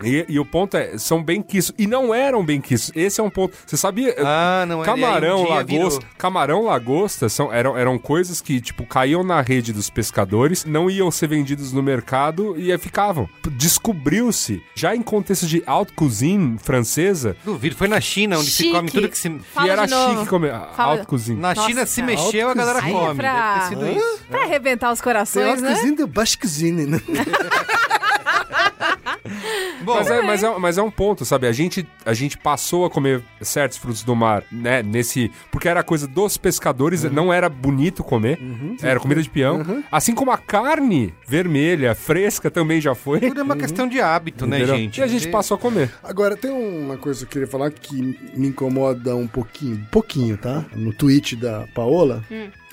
E, 0.03 0.25
e 0.29 0.41
o 0.41 0.45
ponto 0.45 0.77
é, 0.77 0.97
são 0.97 1.23
bem 1.23 1.43
quiços. 1.43 1.75
E 1.79 1.87
não 1.87 2.15
eram 2.15 2.45
bem 2.45 2.61
quiços. 2.61 2.91
Esse 2.95 3.21
é 3.21 3.25
um 3.25 3.31
ponto. 3.31 3.57
Você 3.67 3.77
sabia? 3.77 4.15
Ah, 4.19 4.65
não 4.67 4.83
é. 4.83 4.85
Camarão, 4.87 5.43
um 5.43 5.45
dia 5.47 5.55
lagosta, 5.55 6.01
virou. 6.01 6.17
camarão, 6.17 6.65
lagosta 6.65 7.29
são, 7.29 7.53
eram, 7.53 7.77
eram 7.77 7.99
coisas 7.99 8.41
que, 8.41 8.61
tipo, 8.61 8.87
caíam 8.87 9.23
na 9.23 9.41
rede 9.41 9.73
dos 9.73 9.91
pescadores, 9.91 10.65
não 10.65 10.91
iam 10.91 11.11
ser 11.11 11.29
vendidos 11.29 11.73
no 11.73 11.83
mercado 11.83 12.59
e 12.59 12.73
aí 12.73 12.79
ficavam. 12.79 13.29
Descobriu-se, 13.51 14.63
já 14.75 14.95
em 14.97 15.00
contexto 15.03 15.47
de 15.47 15.63
haute 15.67 15.93
cuisine 15.93 16.59
francesa, 16.59 17.37
Duvido, 17.45 17.77
foi 17.77 17.89
na 17.89 18.01
China, 18.01 18.39
onde 18.39 18.51
se 18.51 18.63
Chique. 18.65 18.73
come 18.73 18.91
tudo 18.91 19.09
que 19.09 19.19
se... 19.19 19.31
Fala 19.53 19.67
que 19.67 19.73
era 19.73 19.85
de 19.87 19.91
novo. 19.93 20.15
chique 20.19 20.29
comer 20.29 20.55
haute 20.77 21.07
cuisine. 21.07 21.41
Na 21.41 21.55
Nossa, 21.55 21.69
China 21.69 21.87
se 21.87 22.01
cara. 22.03 22.07
mexeu, 22.13 22.49
a 22.49 22.55
galera 22.55 22.83
Aí 22.83 22.91
é 22.95 22.99
come. 22.99 23.15
pra- 23.15 23.55
Deve 23.55 23.61
ter 23.61 23.69
sido 23.91 23.99
isso. 23.99 24.21
Pra 24.29 24.43
arrebentar 24.45 24.93
os 24.93 24.99
Tem 24.99 25.05
corações, 25.05 25.59
a 25.59 25.67
né? 25.67 25.75
cozinha 25.75 25.97
de 25.97 26.07
baixo 26.07 26.39
cozinha, 26.39 26.87
né? 26.87 27.01
Bom, 29.85 29.95
Mas 29.95 30.11
é, 30.11 30.23
mas, 30.23 30.43
é, 30.43 30.59
mas 30.59 30.79
é 30.79 30.83
um 30.83 30.91
ponto, 30.91 31.25
sabe? 31.25 31.47
A 31.47 31.53
gente, 31.53 31.87
a 32.05 32.13
gente 32.13 32.37
passou 32.37 32.85
a 32.85 32.91
comer 32.91 33.23
certos 33.41 33.79
frutos 33.79 34.03
do 34.03 34.15
mar, 34.15 34.45
né? 34.53 34.83
Nesse. 34.83 35.31
Porque 35.51 35.69
era 35.69 35.83
coisa 35.83 36.07
dos 36.07 36.37
pescadores, 36.37 37.05
Uhum. 37.05 37.11
não 37.11 37.33
era 37.33 37.49
bonito 37.49 38.05
comer. 38.05 38.39
Era 38.83 39.01
comida 39.01 39.23
de 39.23 39.31
peão. 39.31 39.83
Assim 39.91 40.15
como 40.15 40.31
a 40.31 40.37
carne 40.39 41.15
vermelha, 41.27 41.95
fresca, 41.95 42.51
também 42.51 42.81
já 42.81 42.95
foi. 42.95 43.21
tudo 43.21 43.41
é 43.41 43.43
uma 43.43 43.57
questão 43.57 43.89
de 43.89 44.01
hábito, 44.01 44.47
né, 44.47 44.59
Entendeu? 44.59 44.77
gente? 44.77 44.99
E 44.99 45.03
a 45.03 45.07
gente 45.07 45.29
passou 45.29 45.55
a 45.55 45.59
comer. 45.59 45.91
Agora, 46.03 46.37
tem 46.37 46.51
uma 46.51 46.97
coisa 46.99 47.21
que 47.21 47.25
eu 47.25 47.29
queria 47.31 47.49
falar 47.49 47.71
que 47.71 47.95
me 48.37 48.49
incomoda 48.49 49.17
um 49.17 49.27
pouquinho, 49.27 49.87
pouquinho, 49.91 50.37
tá? 50.37 50.65
No 50.75 50.93
tweet 50.93 51.37
da 51.37 51.67
Paola, 51.75 52.23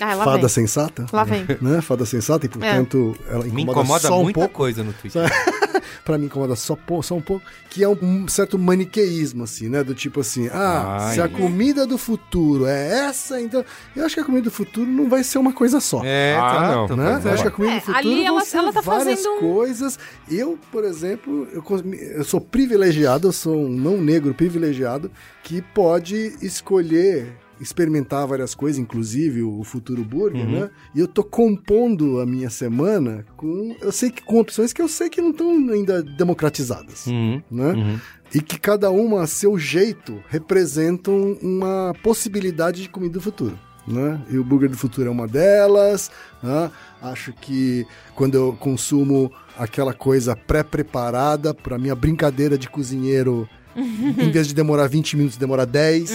Ah, 0.02 0.14
lá 0.14 0.26
Fada 0.26 0.40
vem. 0.40 0.50
Sensata. 0.50 1.06
Lá 1.14 1.24
vem. 1.24 1.46
Né? 1.62 1.82
Fada 1.82 2.06
Sensata, 2.06 2.46
e 2.46 2.50
portanto 2.50 3.16
ela 3.30 3.48
incomoda, 3.48 3.56
Me 3.56 3.64
incomoda 3.64 4.08
só 4.08 4.20
um 4.20 4.24
muita 4.24 4.40
pouco. 4.42 4.54
coisa 4.56 4.84
no 4.84 4.92
Twitter. 4.94 5.24
Pra 6.06 6.18
mim 6.18 6.26
incomoda 6.26 6.56
só, 6.56 6.78
só 7.02 7.16
um 7.16 7.22
pouco, 7.22 7.46
que 7.70 7.84
é 7.84 7.88
um, 7.90 7.98
um 8.02 8.28
certo 8.28 8.58
maniqueísmo, 8.58 9.44
assim, 9.44 9.70
né? 9.70 9.84
Do 9.84 9.94
tipo 9.96 10.20
assim, 10.22 10.50
ah, 10.52 10.98
Ai. 11.08 11.14
se 11.16 11.22
a 11.22 11.28
comida 11.30 11.86
do 11.86 11.98
futuro 11.98 12.66
é 12.66 13.06
essa, 13.08 13.40
então. 13.42 13.64
Eu 13.96 14.06
acho 14.06 14.16
que 14.16 14.22
a 14.22 14.24
comida 14.24 14.44
do 14.46 14.52
futuro 14.52 14.90
não 14.90 15.10
vai 15.10 15.24
ser 15.24 15.38
uma 15.38 15.54
coisa 15.54 15.80
só. 15.80 16.02
É, 16.04 16.36
Ah, 16.40 16.64
exato, 16.72 16.96
não. 16.96 17.04
Né? 17.04 17.12
pois 17.14 17.26
Eu 17.26 17.32
é. 17.32 17.34
acho 17.34 17.42
que 17.44 17.48
a 17.50 17.52
comida 17.52 17.74
É, 17.74 17.78
do 17.80 17.82
futuro 17.86 17.98
ali 18.00 18.16
vão 18.16 18.26
ela- 18.26 18.42
ser 18.46 18.58
ela 18.58 18.74
tá 18.74 18.82
várias 18.82 19.22
fazendo 19.24 19.40
coisas. 19.40 20.00
Eu, 20.30 20.58
por 20.72 20.84
exemplo, 20.84 21.48
eu, 21.54 21.64
eu 22.18 22.24
sou 22.24 22.40
privilegiado, 22.42 23.28
eu 23.28 23.32
sou 23.32 23.56
um 23.66 23.70
não 23.70 23.98
negro 23.98 24.34
privilegiado 24.34 25.12
que 25.44 25.62
pode 25.62 26.36
escolher 26.42 27.36
experimentar 27.60 28.26
várias 28.28 28.54
coisas, 28.56 28.80
inclusive 28.80 29.42
o 29.42 29.64
futuro 29.64 30.04
burger, 30.04 30.46
Uhum. 30.46 30.52
né? 30.62 30.70
E 30.96 31.00
eu 31.00 31.08
tô 31.08 31.24
compondo 31.24 32.20
a 32.20 32.26
minha 32.26 32.50
semana 32.50 33.26
com, 33.36 33.76
eu 33.82 33.92
sei 33.92 34.10
que 34.12 34.22
com 34.22 34.40
opções 34.40 34.72
que 34.74 34.82
eu 34.82 34.88
sei 34.88 35.10
que 35.10 35.22
não 35.22 35.32
estão 35.32 35.50
ainda 35.72 36.02
democratizadas, 36.04 37.08
Uhum, 37.08 37.42
né? 37.50 37.72
uhum. 37.74 38.00
E 38.34 38.42
que 38.42 38.60
cada 38.60 38.92
uma, 38.92 39.24
a 39.24 39.28
seu 39.28 39.58
jeito, 39.58 40.22
representam 40.28 41.38
uma 41.42 41.94
possibilidade 42.04 42.82
de 42.82 42.90
comida 42.90 43.14
do 43.14 43.22
futuro. 43.22 43.58
Né? 43.88 44.20
E 44.30 44.38
o 44.38 44.44
burger 44.44 44.70
do 44.70 44.76
futuro 44.78 45.08
é 45.08 45.12
uma 45.12 45.26
delas. 45.30 46.12
né? 46.44 46.70
Acho 47.02 47.32
que 47.32 47.88
quando 48.16 48.36
eu 48.36 48.52
consumo 48.60 49.32
aquela 49.58 49.94
coisa 49.94 50.36
pré-preparada 50.36 51.54
para 51.54 51.78
minha 51.78 51.96
brincadeira 51.96 52.58
de 52.58 52.68
cozinheiro, 52.70 53.48
em 53.78 54.30
vez 54.30 54.46
de 54.48 54.54
demorar 54.54 54.88
20 54.88 55.16
minutos, 55.16 55.38
demora 55.38 55.66
10. 55.66 56.10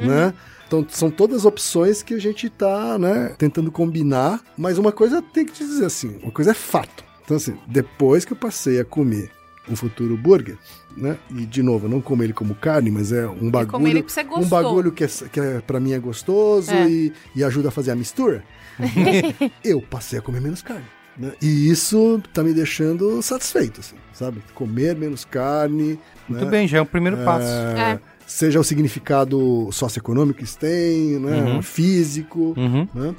Né? 0.00 0.32
Então 0.68 0.86
são 0.88 1.10
todas 1.10 1.46
opções 1.46 2.02
que 2.02 2.14
a 2.14 2.20
gente 2.20 2.48
tá 2.50 2.98
né, 2.98 3.34
tentando 3.38 3.72
combinar. 3.72 4.40
Mas 4.56 4.78
uma 4.78 4.92
coisa 4.92 5.20
tem 5.20 5.44
que 5.44 5.52
te 5.52 5.64
dizer 5.64 5.86
assim: 5.86 6.18
uma 6.22 6.30
coisa 6.30 6.52
é 6.52 6.54
fato. 6.54 7.02
Então, 7.24 7.36
assim, 7.36 7.58
depois 7.66 8.24
que 8.24 8.32
eu 8.32 8.36
passei 8.36 8.78
a 8.80 8.84
comer 8.84 9.30
o 9.70 9.76
futuro 9.76 10.16
burger, 10.16 10.56
né? 10.96 11.18
E 11.30 11.44
de 11.44 11.62
novo, 11.62 11.86
eu 11.86 11.90
não 11.90 12.00
como 12.00 12.22
ele 12.22 12.32
como 12.32 12.54
carne, 12.54 12.90
mas 12.90 13.12
é 13.12 13.26
um 13.26 13.50
bagulho, 13.50 13.70
como 13.70 13.88
ele 13.88 14.02
porque 14.02 14.14
você 14.14 14.22
um 14.22 14.48
bagulho 14.48 14.92
que, 14.92 15.04
é, 15.04 15.08
que 15.30 15.40
é, 15.40 15.60
para 15.60 15.78
mim 15.78 15.92
é 15.92 15.98
gostoso 15.98 16.70
É. 16.70 16.88
E, 16.88 17.12
e 17.36 17.44
ajuda 17.44 17.68
a 17.68 17.70
fazer 17.70 17.90
a 17.90 17.96
mistura. 17.96 18.42
eu 19.62 19.82
passei 19.82 20.18
a 20.18 20.22
comer 20.22 20.40
menos 20.40 20.62
carne. 20.62 20.86
né? 21.16 21.32
E 21.42 21.70
isso 21.70 22.22
tá 22.32 22.42
me 22.42 22.54
deixando 22.54 23.20
satisfeito, 23.22 23.80
assim, 23.80 23.96
sabe? 24.12 24.42
Comer 24.54 24.96
menos 24.96 25.24
carne. 25.24 25.98
Muito 26.28 26.44
né? 26.44 26.50
bem, 26.50 26.68
já 26.68 26.78
é 26.78 26.82
um 26.82 26.86
primeiro 26.86 27.18
passo. 27.24 27.46
É. 27.46 28.00
Seja 28.28 28.60
o 28.60 28.64
significado 28.64 29.68
socioeconômico 29.72 30.38
que 30.38 30.44
isso 30.44 30.58
tem, 30.58 31.18
né? 31.18 31.42
Uhum. 31.54 31.62
Físico, 31.62 32.52
Uhum. 32.56 32.86
né? 32.94 33.14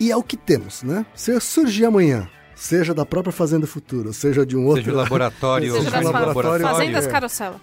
E 0.00 0.10
é 0.10 0.16
o 0.16 0.22
que 0.24 0.36
temos, 0.36 0.82
né? 0.82 1.06
Se 1.14 1.38
surgir 1.40 1.84
amanhã, 1.84 2.28
seja 2.60 2.92
da 2.92 3.06
própria 3.06 3.32
Fazenda 3.32 3.66
Futuro, 3.66 4.12
seja 4.12 4.44
de 4.44 4.56
um 4.56 4.66
outro... 4.66 4.84
Seja 4.84 4.94
o 4.94 4.96
laboratório. 4.96 5.72
Seja 5.80 5.84
de 5.84 5.90
das 5.90 6.06
um 6.06 6.10
laboratório, 6.10 6.66
Fazendas 6.66 7.06
é. 7.06 7.08
Carosella. 7.10 7.60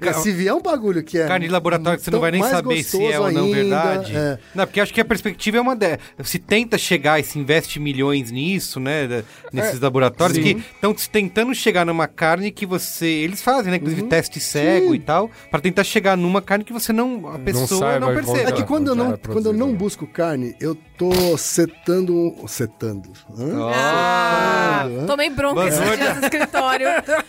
É, 0.00 0.12
se 0.14 0.32
vier 0.32 0.52
um 0.52 0.60
bagulho 0.60 1.02
que 1.02 1.18
é... 1.18 1.26
Carne 1.26 1.46
de 1.46 1.52
laboratório 1.52 1.98
que 1.98 2.04
você 2.04 2.10
não 2.10 2.20
vai 2.20 2.30
nem 2.32 2.42
saber 2.42 2.82
se 2.82 3.04
é 3.04 3.20
ou 3.20 3.30
não 3.30 3.44
ainda, 3.44 3.56
verdade. 3.56 4.16
é. 4.16 4.38
Não, 4.54 4.66
porque 4.66 4.80
acho 4.80 4.92
que 4.92 5.00
a 5.00 5.04
perspectiva 5.04 5.58
é 5.58 5.60
uma 5.60 5.76
dessas. 5.76 6.00
Se 6.24 6.38
tenta 6.38 6.76
chegar 6.76 7.20
e 7.20 7.22
se 7.22 7.38
investe 7.38 7.78
milhões 7.78 8.30
nisso, 8.30 8.80
né? 8.80 9.22
Nesses 9.52 9.80
laboratórios 9.80 10.36
sim. 10.36 10.42
que 10.42 10.60
estão 10.74 10.94
tentando 11.12 11.54
chegar 11.54 11.86
numa 11.86 12.06
carne 12.08 12.50
que 12.50 12.66
você. 12.66 13.06
Eles 13.06 13.40
fazem, 13.40 13.70
né? 13.70 13.76
Inclusive 13.76 14.02
Uhum. 14.02 14.08
teste 14.08 14.40
cego 14.40 14.94
e 14.94 14.98
tal. 14.98 15.30
Pra 15.50 15.60
tentar 15.60 15.84
chegar 15.84 16.16
numa 16.16 16.40
carne 16.42 16.64
que 16.64 16.72
você 16.72 16.92
não. 16.92 17.28
A 17.28 17.38
pessoa 17.38 17.66
não, 17.70 17.78
saiba 17.78 18.06
percebe. 18.14 18.50
É 18.50 18.52
que 18.52 18.64
quando 18.64 18.88
eu 18.88 18.94
não, 18.94 19.12
é 19.12 19.16
quando 19.16 19.46
eu 19.46 19.52
não 19.52 19.74
busco 19.74 20.06
carne, 20.06 20.54
eu 20.60 20.74
tô 20.96 21.36
setando... 21.36 22.34
Setando. 22.46 23.10
hã? 23.38 23.67
Ah, 23.74 24.86
tomei 25.06 25.30
bronca 25.30 25.66
esses 25.66 25.80
dias 25.96 26.16
no 26.16 26.22
escritório. 26.24 26.86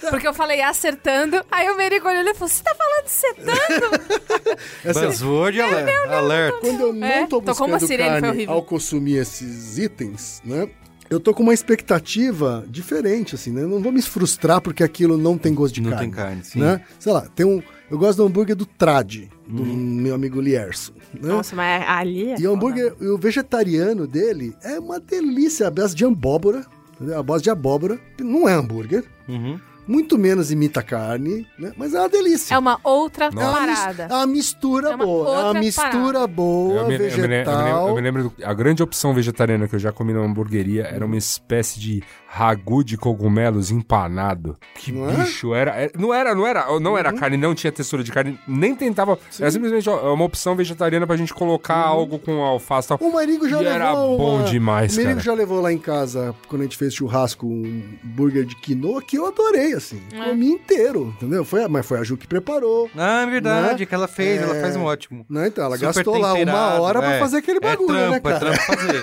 Porque 0.10 0.28
eu 0.28 0.34
falei 0.34 0.62
acertando. 0.62 1.44
Aí 1.52 1.70
o 1.70 1.78
Merigo 1.78 2.08
olhou 2.08 2.22
e 2.24 2.34
falou: 2.34 2.48
Você 2.50 2.64
tá 2.64 2.76
falando? 2.76 4.00
Essa- 4.84 5.06
Buzzword 5.08 5.62
alert. 5.62 5.90
alert. 6.10 6.56
Quando 6.62 6.82
eu 6.82 6.94
não 6.94 7.08
É, 7.08 7.28
tô 7.28 7.42
tocou 7.42 7.68
uma 7.68 7.78
buscando 7.78 7.88
sirene, 7.88 8.10
foi 8.12 8.22
carne 8.22 8.30
horrível. 8.38 8.54
ao 8.56 8.64
consumir 8.64 9.18
esses 9.18 9.78
itens, 9.78 10.42
né? 10.44 10.70
Eu 11.10 11.20
tô 11.20 11.34
com 11.34 11.42
uma 11.42 11.54
expectativa 11.56 12.64
diferente, 12.68 13.34
assim, 13.34 13.52
né? 13.52 13.64
Eu 13.64 13.68
não 13.68 13.82
vou 13.82 13.92
me 13.92 14.02
frustrar 14.02 14.62
porque 14.62 14.84
aquilo 14.84 15.18
não 15.18 15.38
tem 15.40 15.54
gosto 15.56 15.74
de 15.74 15.82
Não 15.82 15.90
carne. 15.90 16.06
tem 16.06 16.12
carne, 16.16 16.44
sim. 16.44 16.60
Né? 16.60 16.82
Sei 17.00 17.12
lá, 17.12 17.22
tem 17.36 17.46
um... 17.48 17.64
Eu 17.90 17.98
gosto 17.98 18.18
do 18.18 18.26
hambúrguer 18.26 18.56
do 18.56 18.66
Trad, 18.66 19.28
do 19.48 19.64
meu 19.64 20.14
amigo 20.16 20.40
Lierson. 20.40 20.94
Né? 21.14 21.28
Nossa, 21.30 21.56
mas 21.56 21.84
ali. 21.88 22.32
é 22.32 22.40
E 22.40 22.48
o 22.48 22.54
hambúrguer, 22.54 22.94
o 23.02 23.18
vegetariano 23.18 24.06
dele 24.06 24.56
é 24.64 24.80
uma 24.80 25.00
delícia, 25.00 25.68
a 25.68 25.72
base 25.72 25.96
de 25.96 26.06
abóbora, 26.06 26.66
entendeu? 26.96 27.20
a 27.20 27.24
base 27.24 27.44
de 27.44 27.50
abóbora, 27.50 28.00
não 28.20 28.48
é 28.48 28.54
hambúrguer, 28.54 29.04
Uhum. 29.28 29.60
muito 29.88 30.20
menos 30.20 30.52
imita 30.52 30.84
carne, 30.84 31.48
né? 31.58 31.72
Mas 31.76 31.96
é 31.96 32.00
uma 32.00 32.10
delícia. 32.10 32.54
É 32.54 32.58
uma 32.60 32.80
outra 32.84 33.26
É 33.26 33.30
uma 33.30 33.66
mis- 33.66 33.80
parada. 33.80 34.04
É 34.04 34.14
uma 34.14 34.28
mistura 34.28 34.90
É 34.92 34.96
uma 34.96 35.06
boa. 35.06 35.36
É 35.40 35.44
uma 35.46 35.54
mistura 35.56 36.28
boa, 36.28 36.74
Eu 36.82 36.88
me, 36.88 36.94
eu 36.94 37.00
me 37.00 37.06
eu 37.08 37.18
me 37.18 37.28
vegetal. 37.28 37.88
eu 37.90 37.96
me 37.96 38.02
lembro, 38.02 38.24
do- 38.26 38.34
a 38.46 38.54
grande 38.54 38.84
opção 38.84 39.16
vegetariana 39.16 39.68
que 39.68 39.74
eu 39.76 39.80
já 39.80 39.92
comi 39.92 40.14
na 40.14 40.20
hamburgueria 40.20 40.84
era 40.84 41.04
uma 41.04 41.18
espécie 41.18 41.80
de 41.80 42.04
ragu 42.32 42.84
de 42.84 42.96
cogumelos 42.96 43.72
empanado. 43.72 44.56
Que 44.76 44.92
Não 44.92 45.10
é? 45.10 45.14
bicho, 45.14 45.54
era, 45.54 45.72
era- 45.72 45.92
não 45.98 46.14
era, 46.14 46.36
não 46.36 46.46
era, 46.46 46.80
não 46.80 46.98
era 46.98 47.12
carne, 47.12 47.36
não 47.38 47.56
tinha 47.56 47.72
textura 47.72 48.04
de 48.04 48.12
carne, 48.12 48.40
nem 48.48 48.76
tentava, 48.76 49.18
era 49.40 49.50
simplesmente 49.50 49.90
ó, 49.90 50.14
uma 50.14 50.26
opção 50.26 50.56
vegetariana 50.56 51.08
pra 51.08 51.18
gente 51.18 51.34
colocar 51.34 51.76
algo 51.78 52.20
com 52.20 52.44
alface 52.44 52.88
tal. 52.88 53.00
O 53.02 53.12
Marigo 53.12 53.50
já 53.50 53.58
E 53.58 53.64
levou. 53.64 53.74
era 53.74 53.94
bom 53.94 54.36
uma- 54.36 54.44
demais, 54.44 54.94
O 54.94 54.96
Marigo 54.98 55.16
cara. 55.16 55.26
já 55.26 55.34
levou 55.34 55.60
lá 55.60 55.74
em 55.74 55.80
casa, 55.80 56.36
quando 56.48 56.62
a 56.62 56.66
gente 56.66 56.78
fez 56.78 56.94
churrasco, 56.94 57.48
um 57.48 57.84
burger 58.04 58.46
de 58.46 58.56
quinoa 58.56 59.02
que 59.02 59.18
eu 59.18 59.26
adorei, 59.26 59.74
assim. 59.74 60.00
Comi 60.24 60.52
inteiro, 60.52 61.14
entendeu? 61.18 61.44
Foi, 61.44 61.64
a- 61.64 61.70
mas 61.70 61.86
foi 61.86 61.98
a 62.00 62.04
Ju 62.04 62.16
que 62.16 62.28
preparou. 62.28 62.90
Ah, 62.96 63.24
é 63.24 63.26
verdade, 63.26 63.80
Né? 63.82 63.86
que 63.88 63.96
ela 63.96 64.08
fez, 64.08 64.40
ela 64.42 64.56
É. 64.56 64.62
faz 64.62 64.76
um 64.76 64.84
ótimo. 64.84 65.26
Né? 65.28 65.48
Então, 65.48 65.64
ela 65.66 65.76
Super 65.78 65.94
gastou 65.96 66.18
lá 66.20 66.34
uma 66.36 66.80
hora 66.80 67.00
pra 67.00 67.14
é. 67.16 67.20
fazer 67.20 67.38
aquele 67.38 67.60
bagulho, 67.60 67.98
é 67.98 68.10
né, 68.12 68.20
trampo, 68.20 68.30
cara? 68.30 68.36
É 68.36 68.40
trampo 68.58 68.62
fazer. 68.66 69.02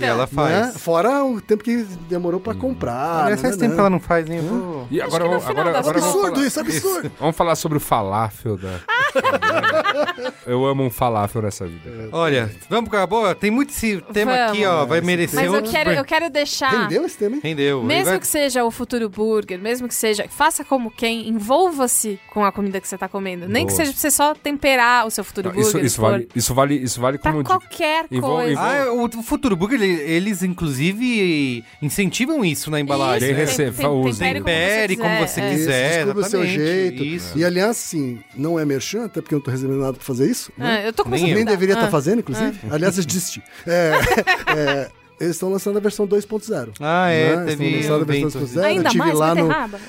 e 0.00 0.04
ela 0.04 0.22
Né? 0.24 0.26
faz. 0.26 0.76
Fora 0.78 1.24
o 1.24 1.40
tempo 1.40 1.62
que 1.62 1.84
demorou 2.08 2.40
pra 2.40 2.54
comprar. 2.68 3.22
Aliás, 3.24 3.40
faz 3.40 3.56
né, 3.56 3.60
tempo 3.60 3.70
né? 3.70 3.74
que 3.74 3.80
ela 3.80 3.90
não 3.90 4.00
faz, 4.00 4.28
hein? 4.30 4.36
Eu 4.38 4.42
vou- 4.44 4.88
E 4.90 5.00
agora, 5.00 5.24
vamos- 5.24 5.44
final 5.44 5.60
agora, 5.62 5.78
agora 5.78 5.98
vamos 6.00 6.14
Absurdo 6.14 6.34
falar, 6.34 6.46
isso, 6.46 6.60
absurdo. 6.60 7.12
vamos 7.20 7.36
falar 7.36 7.56
sobre 7.56 7.78
o 7.78 7.80
falafel 7.80 8.56
da. 8.56 8.80
Eu 10.46 10.64
amo 10.66 10.84
um 10.84 10.90
falafel 10.90 11.42
nessa 11.42 11.66
vida. 11.66 12.08
Olha, 12.12 12.50
vamos 12.68 12.90
com 12.90 12.96
a 12.96 13.06
boa? 13.06 13.34
Tem 13.34 13.50
muito 13.50 13.70
esse 13.70 14.00
tema 14.12 14.46
aqui, 14.46 14.64
ó. 14.64 14.84
Vai 14.84 15.00
merecer 15.00 15.36
Mas 15.40 15.46
eu 15.46 15.54
outros 15.54 15.72
quero, 15.72 15.90
eu 15.90 16.04
quero 16.04 16.30
deixar. 16.30 16.70
Rendeu 16.82 17.04
esse 17.04 17.16
tema, 17.16 17.36
hein? 17.36 17.40
Rendeu. 17.42 17.82
Mesmo 17.82 18.10
vai- 18.10 18.18
que 18.20 18.26
seja 18.26 18.64
o 18.64 18.70
futuro 18.70 19.08
burger, 19.08 19.58
mesmo 19.60 19.88
que 19.88 19.94
seja, 19.94 20.26
faça 20.28 20.64
como 20.64 20.90
quem, 20.90 21.28
envolva-se 21.28 22.18
com 22.32 22.44
a 22.44 22.52
comida 22.52 22.80
que 22.80 22.88
você 22.88 22.98
tá 22.98 23.08
comendo. 23.08 23.48
Nem 23.48 23.66
que 23.66 23.72
Boa. 23.72 23.76
seja 23.84 23.92
pra 23.92 24.00
você 24.00 24.10
só 24.10 24.34
temperar 24.34 25.06
o 25.06 25.10
seu 25.10 25.24
futuro 25.24 25.50
Não, 25.52 25.60
isso, 25.60 25.72
burger. 25.72 25.86
isso, 25.86 26.00
vale, 26.00 26.28
isso, 26.34 26.54
vale, 26.54 26.74
isso 26.74 27.00
vale 27.00 27.18
Pra 27.18 27.32
como 27.32 27.44
qualquer 27.44 28.06
Envol- 28.10 28.36
coisa. 28.36 28.52
envol- 28.52 28.64
Ah, 28.64 28.92
o 28.92 29.04
o 29.20 29.22
Futuro 29.22 29.54
Burger, 29.56 29.80
ele- 29.80 30.02
eles 30.02 30.42
inclusive 30.42 31.64
incentivam 31.80 32.44
isso 32.44 32.53
na 32.70 32.80
embalagem. 32.80 33.28
Tem 33.28 33.36
né? 33.36 33.44
rece- 33.44 33.72
usem. 33.86 34.32
Tempere 34.34 34.96
como 34.96 35.18
você 35.18 35.40
é. 35.40 35.50
quiser. 35.50 35.94
Desculpa 36.04 36.20
o 36.20 36.30
seu 36.30 36.46
jeito. 36.46 37.04
Isso. 37.04 37.38
E 37.38 37.44
aliás, 37.44 37.70
assim, 37.70 38.20
não 38.36 38.58
é 38.58 38.64
merchan, 38.64 39.04
até 39.06 39.20
porque 39.20 39.34
eu 39.34 39.38
não 39.38 39.44
tô 39.44 39.50
recebendo 39.50 39.80
nada 39.80 39.94
pra 39.94 40.02
fazer 40.04 40.30
isso. 40.30 40.52
né? 40.56 40.80
Ah, 40.82 40.86
eu 40.86 40.92
tô 40.92 41.04
com 41.04 41.10
Nem. 41.10 41.34
Nem 41.34 41.44
deveria 41.44 41.74
estar 41.74 41.86
Ah. 41.86 41.90
fazendo, 41.90 42.20
inclusive. 42.20 42.58
Aliás, 42.70 42.96
eu 42.98 43.04
desisti. 43.04 43.42
É, 43.66 43.92
é, 44.56 44.90
eles 45.20 45.36
estão 45.36 45.48
lançando 45.48 45.76
a 45.76 45.80
versão 45.80 46.06
2.0. 46.06 46.72
Ah, 46.80 47.08
é, 47.08 47.36
né? 47.36 47.44
teve 47.46 47.64
Estão 47.66 47.98
lançando 47.98 48.02
a 48.02 48.04
versão 48.12 48.40
evento. 48.40 48.54
2.0. 48.60 48.64
Ainda 48.64 48.88
eu 48.88 48.90
tive 48.90 49.04
mais 49.04 49.18
lá 49.18 49.34
no. 49.34 49.48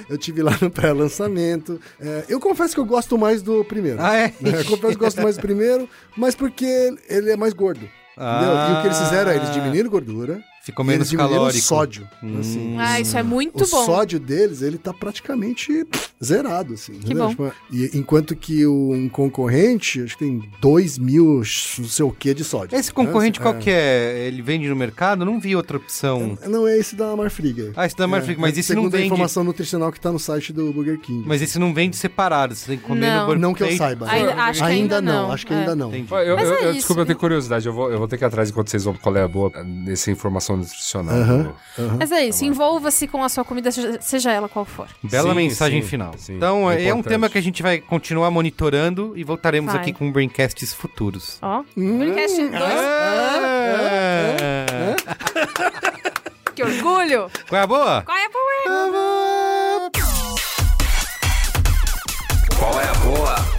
Eu 0.10 0.18
tive 0.18 0.42
lá 0.44 0.58
no 0.62 0.70
pré-lançamento. 0.70 1.80
É, 2.00 2.24
eu 2.30 2.40
confesso 2.40 2.74
que 2.74 2.80
eu 2.80 2.86
gosto 2.86 3.18
mais 3.18 3.42
do 3.42 3.64
primeiro. 3.66 3.98
Ah, 4.02 4.16
é? 4.16 4.34
Né? 4.40 4.52
Eu 4.60 4.66
confesso 4.66 4.80
que 4.98 5.04
eu 5.04 5.08
gosto 5.08 5.22
mais 5.22 5.36
do 5.38 5.42
primeiro, 5.42 5.90
mas 6.16 6.36
porque 6.36 6.94
ele 7.10 7.32
é 7.32 7.36
mais 7.38 7.54
gordo. 7.54 7.82
Entendeu? 8.16 8.56
E 8.56 8.72
o 8.78 8.82
que 8.82 8.88
eles 8.88 8.98
fizeram 9.00 9.32
é 9.32 9.36
eles 9.36 9.52
diminuíram 9.52 9.90
gordura. 9.90 10.40
Ficou 10.66 10.84
menos 10.84 11.12
calórico. 11.12 11.64
sódio. 11.64 12.08
Hum. 12.24 12.38
Assim. 12.40 12.76
Ah, 12.80 13.00
isso 13.00 13.16
é 13.16 13.22
muito 13.22 13.64
o 13.64 13.68
bom. 13.70 13.86
sódio 13.86 14.20
deles, 14.20 14.64
ele 14.64 14.80
tá 14.80 14.92
praticamente 14.92 15.86
zerado, 16.24 16.74
assim. 16.74 16.94
entendeu? 16.96 17.26
bom. 17.26 17.30
Tipo, 17.30 17.52
e, 17.72 17.92
enquanto 17.94 18.36
que 18.36 18.66
o, 18.66 18.92
um 18.92 19.08
concorrente, 19.08 20.02
acho 20.02 20.18
que 20.18 20.26
tem 20.26 20.42
2 20.60 20.98
mil, 20.98 21.38
não 21.38 21.44
sei 21.88 22.04
o 22.06 22.12
que, 22.12 22.34
de 22.34 22.44
sódio. 22.44 22.76
Esse 22.78 22.92
concorrente 22.92 23.40
né? 23.40 23.44
qual 23.46 23.56
que 23.56 23.70
é? 23.70 24.26
Ele 24.28 24.42
vende 24.42 24.68
no 24.68 24.76
mercado? 24.76 25.24
Não 25.24 25.40
vi 25.40 25.56
outra 25.56 25.78
opção. 25.78 26.38
É, 26.42 26.48
Não 26.48 26.68
é 26.68 26.76
esse 26.78 26.96
da 26.96 27.16
Marfrig. 27.16 27.72
Ah, 27.76 27.86
esse 27.86 27.96
da 27.96 28.08
Marfrig, 28.08 28.40
mas 28.42 28.58
esse 28.58 28.74
não 28.74 28.82
Segundo 28.84 28.96
a 28.96 28.98
vende. 28.98 29.08
informação 29.08 29.44
nutricional 29.44 29.92
que 29.92 30.00
tá 30.00 30.12
no 30.12 30.18
site 30.20 30.52
do 30.52 30.74
Burger 30.74 31.00
King. 31.00 31.24
Mas 31.28 31.44
esse 31.44 31.60
não 31.60 31.74
vende 31.76 31.96
separado, 31.96 32.56
você 32.56 32.66
tem 32.68 32.78
que 32.80 32.84
comer 32.84 33.08
Não. 33.08 33.20
no 33.20 33.26
Burger 33.28 33.42
não 33.42 33.54
que 33.54 33.62
eu 33.64 33.78
saiba. 33.78 34.10
Ainda- 34.10 34.34
acho 34.34 34.60
que 34.62 34.66
ainda 34.68 35.02
não. 35.02 35.32
Acho 35.32 35.46
que 35.46 35.54
É. 35.54 35.58
ainda 35.58 35.76
não. 35.76 35.90
Entendi. 35.90 36.08
Ó, 36.12 36.20
Eu, 36.20 36.38
eu- 36.40 36.54
é 36.56 36.66
eu- 36.70 36.74
desculpa, 36.74 37.02
eu 37.04 37.06
tenho 37.06 37.20
curiosidade. 37.20 37.68
Eu 37.68 37.74
vou, 37.74 37.92
eu 37.92 38.00
vou 38.00 38.08
ter 38.08 38.18
que 38.18 38.24
ir 38.24 38.28
atrás 38.28 38.50
enquanto 38.50 38.70
vocês 38.72 38.84
vão 38.84 38.96
qual 38.96 39.16
é 39.16 39.22
a 39.22 39.28
boa 39.28 39.52
nessa 39.64 40.10
informação 40.10 40.55
nutricional. 40.58 41.16
Aham. 41.16 41.54
Mas 42.00 42.12
é 42.12 42.26
isso, 42.26 42.46
envolva-se 42.46 43.08
com 43.08 43.24
a 43.24 43.30
sua 43.30 43.44
comida, 43.44 43.70
seja, 44.00 44.32
ela 44.32 44.48
qual 44.48 44.66
for. 44.66 44.88
Bela 45.04 45.30
Sim, 45.30 45.36
mensagem 45.36 45.82
sim, 45.82 45.88
final. 45.88 46.14
sim. 46.18 46.36
então, 46.38 46.72
É 46.72 46.86
é, 46.86 46.94
um 46.94 47.04
tema 47.04 47.30
que 47.30 47.38
a 47.38 47.42
gente 47.42 47.62
vai 47.62 47.80
continuar 47.80 48.32
monitorando 48.32 49.14
e 49.16 49.24
voltaremos 49.24 49.72
Vai. 49.74 49.82
aqui 49.82 49.94
com 49.94 50.12
braincasts 50.12 50.74
futuros. 50.74 51.38
Ó, 51.42 51.64
Hum. 51.78 51.98
Braincast 52.00 52.38
2, 52.38 52.52
Ah! 52.56 53.36
que 56.56 56.64
orgulho! 56.64 57.30
Qual 57.50 57.60
é 57.60 57.64
a 57.64 57.68
boa? 57.68 58.02
Qual 58.04 58.18
é 58.18 58.26
a 58.26 58.30
boa? 58.30 59.92
Qual 62.58 62.80
é 62.80 62.88
a 62.90 62.94
boa? 62.96 63.55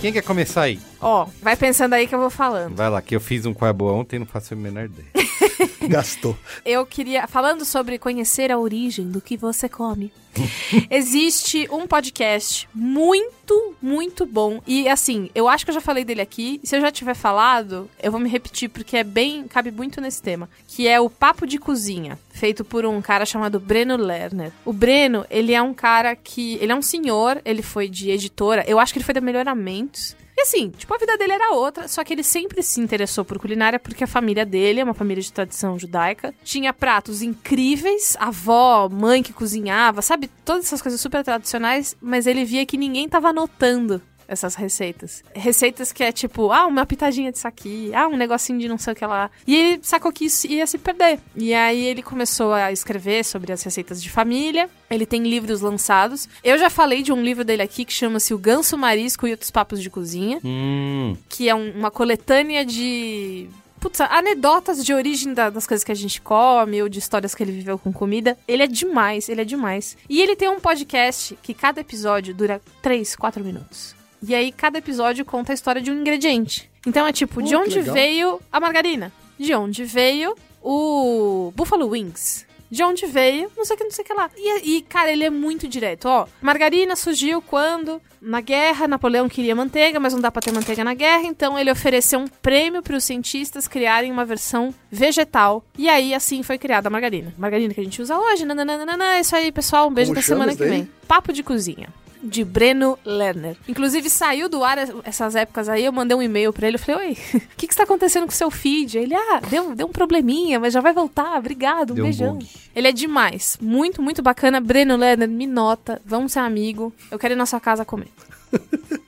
Quem 0.00 0.12
quer 0.12 0.22
começar 0.22 0.62
aí? 0.62 0.78
Ó, 1.00 1.26
vai 1.40 1.56
pensando 1.56 1.94
aí 1.94 2.06
que 2.06 2.14
eu 2.14 2.18
vou 2.18 2.30
falando. 2.30 2.74
Vai 2.74 2.90
lá, 2.90 3.00
que 3.00 3.14
eu 3.14 3.20
fiz 3.20 3.46
um 3.46 3.54
é 3.60 3.72
boa 3.72 3.92
ontem 3.92 4.16
e 4.16 4.18
não 4.18 4.26
faço 4.26 4.54
a 4.54 4.56
menor 4.56 4.86
ideia. 4.86 5.08
Gastou. 5.88 6.36
Eu 6.64 6.84
queria, 6.84 7.26
falando 7.26 7.64
sobre 7.64 7.98
conhecer 7.98 8.50
a 8.50 8.58
origem 8.58 9.10
do 9.10 9.20
que 9.20 9.36
você 9.36 9.68
come. 9.68 10.12
Existe 10.90 11.68
um 11.70 11.86
podcast 11.86 12.68
muito, 12.74 13.74
muito 13.80 14.26
bom. 14.26 14.60
E 14.66 14.88
assim, 14.88 15.30
eu 15.34 15.48
acho 15.48 15.64
que 15.64 15.70
eu 15.70 15.74
já 15.74 15.80
falei 15.80 16.04
dele 16.04 16.20
aqui. 16.20 16.60
Se 16.62 16.76
eu 16.76 16.80
já 16.80 16.90
tiver 16.90 17.14
falado, 17.14 17.88
eu 18.02 18.12
vou 18.12 18.20
me 18.20 18.28
repetir 18.28 18.68
porque 18.68 18.96
é 18.96 19.04
bem, 19.04 19.46
cabe 19.48 19.70
muito 19.70 20.00
nesse 20.00 20.22
tema, 20.22 20.48
que 20.66 20.86
é 20.86 21.00
o 21.00 21.10
Papo 21.10 21.46
de 21.46 21.58
Cozinha, 21.58 22.18
feito 22.30 22.64
por 22.64 22.84
um 22.84 23.00
cara 23.00 23.24
chamado 23.24 23.58
Breno 23.58 23.96
Lerner. 23.96 24.52
O 24.64 24.72
Breno, 24.72 25.24
ele 25.30 25.54
é 25.54 25.62
um 25.62 25.74
cara 25.74 26.14
que, 26.14 26.58
ele 26.60 26.72
é 26.72 26.74
um 26.74 26.82
senhor, 26.82 27.40
ele 27.44 27.62
foi 27.62 27.88
de 27.88 28.10
editora, 28.10 28.64
eu 28.66 28.78
acho 28.78 28.92
que 28.92 28.98
ele 28.98 29.04
foi 29.04 29.14
da 29.14 29.20
Melhoramentos. 29.20 30.16
E 30.38 30.42
assim, 30.42 30.70
tipo, 30.70 30.94
a 30.94 30.98
vida 30.98 31.18
dele 31.18 31.32
era 31.32 31.50
outra, 31.50 31.88
só 31.88 32.04
que 32.04 32.12
ele 32.12 32.22
sempre 32.22 32.62
se 32.62 32.80
interessou 32.80 33.24
por 33.24 33.40
culinária 33.40 33.76
porque 33.76 34.04
a 34.04 34.06
família 34.06 34.46
dele 34.46 34.78
é 34.78 34.84
uma 34.84 34.94
família 34.94 35.20
de 35.20 35.32
tradição 35.32 35.76
judaica. 35.76 36.32
Tinha 36.44 36.72
pratos 36.72 37.22
incríveis, 37.22 38.16
avó, 38.20 38.88
mãe 38.88 39.20
que 39.20 39.32
cozinhava, 39.32 40.00
sabe? 40.00 40.30
Todas 40.44 40.66
essas 40.66 40.80
coisas 40.80 41.00
super 41.00 41.24
tradicionais, 41.24 41.96
mas 42.00 42.24
ele 42.24 42.44
via 42.44 42.64
que 42.64 42.76
ninguém 42.76 43.08
tava 43.08 43.30
anotando 43.30 44.00
essas 44.28 44.54
receitas. 44.54 45.24
Receitas 45.34 45.90
que 45.90 46.04
é 46.04 46.12
tipo, 46.12 46.52
ah, 46.52 46.66
uma 46.66 46.84
pitadinha 46.84 47.32
disso 47.32 47.48
aqui, 47.48 47.90
ah, 47.94 48.06
um 48.06 48.16
negocinho 48.16 48.58
de 48.58 48.68
não 48.68 48.76
sei 48.78 48.92
o 48.92 48.96
que 48.96 49.06
lá. 49.06 49.30
E 49.46 49.56
ele 49.56 49.80
sacou 49.82 50.12
que 50.12 50.26
isso 50.26 50.46
ia 50.46 50.66
se 50.66 50.76
perder. 50.78 51.18
E 51.34 51.54
aí 51.54 51.82
ele 51.86 52.02
começou 52.02 52.52
a 52.52 52.70
escrever 52.70 53.24
sobre 53.24 53.50
as 53.52 53.62
receitas 53.62 54.02
de 54.02 54.10
família. 54.10 54.68
Ele 54.90 55.06
tem 55.06 55.22
livros 55.22 55.62
lançados. 55.62 56.28
Eu 56.44 56.58
já 56.58 56.68
falei 56.70 57.02
de 57.02 57.12
um 57.12 57.22
livro 57.22 57.44
dele 57.44 57.62
aqui 57.62 57.84
que 57.84 57.92
chama-se 57.92 58.34
O 58.34 58.38
Ganso 58.38 58.76
Marisco 58.76 59.26
e 59.26 59.30
Outros 59.30 59.50
Papos 59.50 59.82
de 59.82 59.88
Cozinha, 59.88 60.38
hum, 60.44 61.16
que 61.28 61.48
é 61.48 61.54
um- 61.54 61.70
uma 61.72 61.90
coletânea 61.90 62.64
de 62.64 63.48
Putz, 63.80 64.00
anedotas 64.00 64.84
de 64.84 64.92
origem 64.92 65.32
da- 65.32 65.50
das 65.50 65.64
coisas 65.64 65.84
que 65.84 65.92
a 65.92 65.94
gente 65.94 66.20
come 66.20 66.82
ou 66.82 66.88
de 66.88 66.98
histórias 66.98 67.32
que 67.32 67.44
ele 67.44 67.52
viveu 67.52 67.78
com 67.78 67.92
comida. 67.92 68.36
Ele 68.48 68.64
é 68.64 68.66
demais, 68.66 69.28
ele 69.28 69.40
é 69.42 69.44
demais. 69.44 69.96
E 70.08 70.20
ele 70.20 70.34
tem 70.34 70.48
um 70.48 70.58
podcast 70.58 71.38
que 71.40 71.54
cada 71.54 71.80
episódio 71.80 72.34
dura 72.34 72.60
3, 72.82 73.14
4 73.14 73.42
minutos. 73.44 73.94
E 74.22 74.34
aí 74.34 74.52
cada 74.52 74.78
episódio 74.78 75.24
conta 75.24 75.52
a 75.52 75.54
história 75.54 75.80
de 75.80 75.90
um 75.90 76.00
ingrediente. 76.00 76.70
Então 76.86 77.06
é 77.06 77.12
tipo, 77.12 77.36
Pô, 77.36 77.42
de 77.42 77.54
onde 77.54 77.80
veio 77.80 78.40
a 78.52 78.58
margarina? 78.58 79.12
De 79.38 79.54
onde 79.54 79.84
veio 79.84 80.34
o 80.62 81.52
Buffalo 81.54 81.88
Wings? 81.88 82.46
De 82.70 82.82
onde 82.82 83.06
veio, 83.06 83.50
não 83.56 83.64
sei 83.64 83.74
o 83.74 83.78
que, 83.78 83.84
não 83.84 83.90
sei 83.90 84.04
o 84.04 84.06
que 84.06 84.12
lá. 84.12 84.28
E, 84.36 84.76
e, 84.76 84.82
cara, 84.82 85.10
ele 85.10 85.24
é 85.24 85.30
muito 85.30 85.66
direto. 85.66 86.06
Ó, 86.06 86.26
margarina 86.42 86.94
surgiu 86.96 87.40
quando, 87.40 87.98
na 88.20 88.42
guerra, 88.42 88.86
Napoleão 88.86 89.26
queria 89.26 89.54
manteiga, 89.54 89.98
mas 89.98 90.12
não 90.12 90.20
dá 90.20 90.30
pra 90.30 90.42
ter 90.42 90.52
manteiga 90.52 90.84
na 90.84 90.92
guerra, 90.92 91.22
então 91.24 91.58
ele 91.58 91.70
ofereceu 91.70 92.18
um 92.18 92.28
prêmio 92.28 92.82
para 92.82 92.94
os 92.94 93.04
cientistas 93.04 93.66
criarem 93.66 94.12
uma 94.12 94.24
versão 94.26 94.74
vegetal. 94.92 95.64
E 95.78 95.88
aí, 95.88 96.12
assim, 96.12 96.42
foi 96.42 96.58
criada 96.58 96.88
a 96.88 96.90
margarina. 96.90 97.32
Margarina 97.38 97.72
que 97.72 97.80
a 97.80 97.84
gente 97.84 98.02
usa 98.02 98.18
hoje, 98.18 98.44
nananana. 98.44 99.16
É 99.16 99.20
isso 99.20 99.34
aí, 99.34 99.50
pessoal. 99.50 99.88
Um 99.88 99.94
beijo 99.94 100.10
Como 100.10 100.20
da 100.20 100.26
semana 100.26 100.54
que 100.54 100.62
vem. 100.62 100.90
Papo 101.06 101.32
de 101.32 101.42
cozinha. 101.42 101.88
De 102.22 102.44
Breno 102.44 102.98
Lerner. 103.04 103.56
Inclusive, 103.68 104.10
saiu 104.10 104.48
do 104.48 104.64
ar 104.64 104.76
essas 105.04 105.34
épocas 105.36 105.68
aí. 105.68 105.84
Eu 105.84 105.92
mandei 105.92 106.16
um 106.16 106.22
e-mail 106.22 106.52
pra 106.52 106.66
ele. 106.66 106.76
Eu 106.76 106.80
falei: 106.80 107.08
Oi, 107.08 107.12
o 107.34 107.40
que, 107.56 107.66
que 107.66 107.72
está 107.72 107.84
acontecendo 107.84 108.24
com 108.24 108.32
o 108.32 108.34
seu 108.34 108.50
feed? 108.50 108.98
Ele, 108.98 109.14
ah, 109.14 109.40
deu, 109.48 109.74
deu 109.74 109.86
um 109.86 109.92
probleminha, 109.92 110.58
mas 110.58 110.72
já 110.74 110.80
vai 110.80 110.92
voltar. 110.92 111.38
Obrigado, 111.38 111.92
um 111.92 111.94
Deu 111.94 112.04
um 112.04 112.08
beijão. 112.08 112.32
bug. 112.34 112.48
ele 112.74 112.88
é 112.88 112.92
demais. 112.92 113.56
Muito, 113.60 114.02
muito 114.02 114.22
bacana. 114.22 114.60
Breno 114.60 114.96
Lerner, 114.96 115.28
me 115.28 115.46
nota. 115.46 116.00
Vamos 116.04 116.32
ser 116.32 116.40
amigo. 116.40 116.92
Eu 117.10 117.18
quero 117.18 117.34
ir 117.34 117.36
na 117.36 117.46
sua 117.46 117.60
casa 117.60 117.84
comer. 117.84 118.08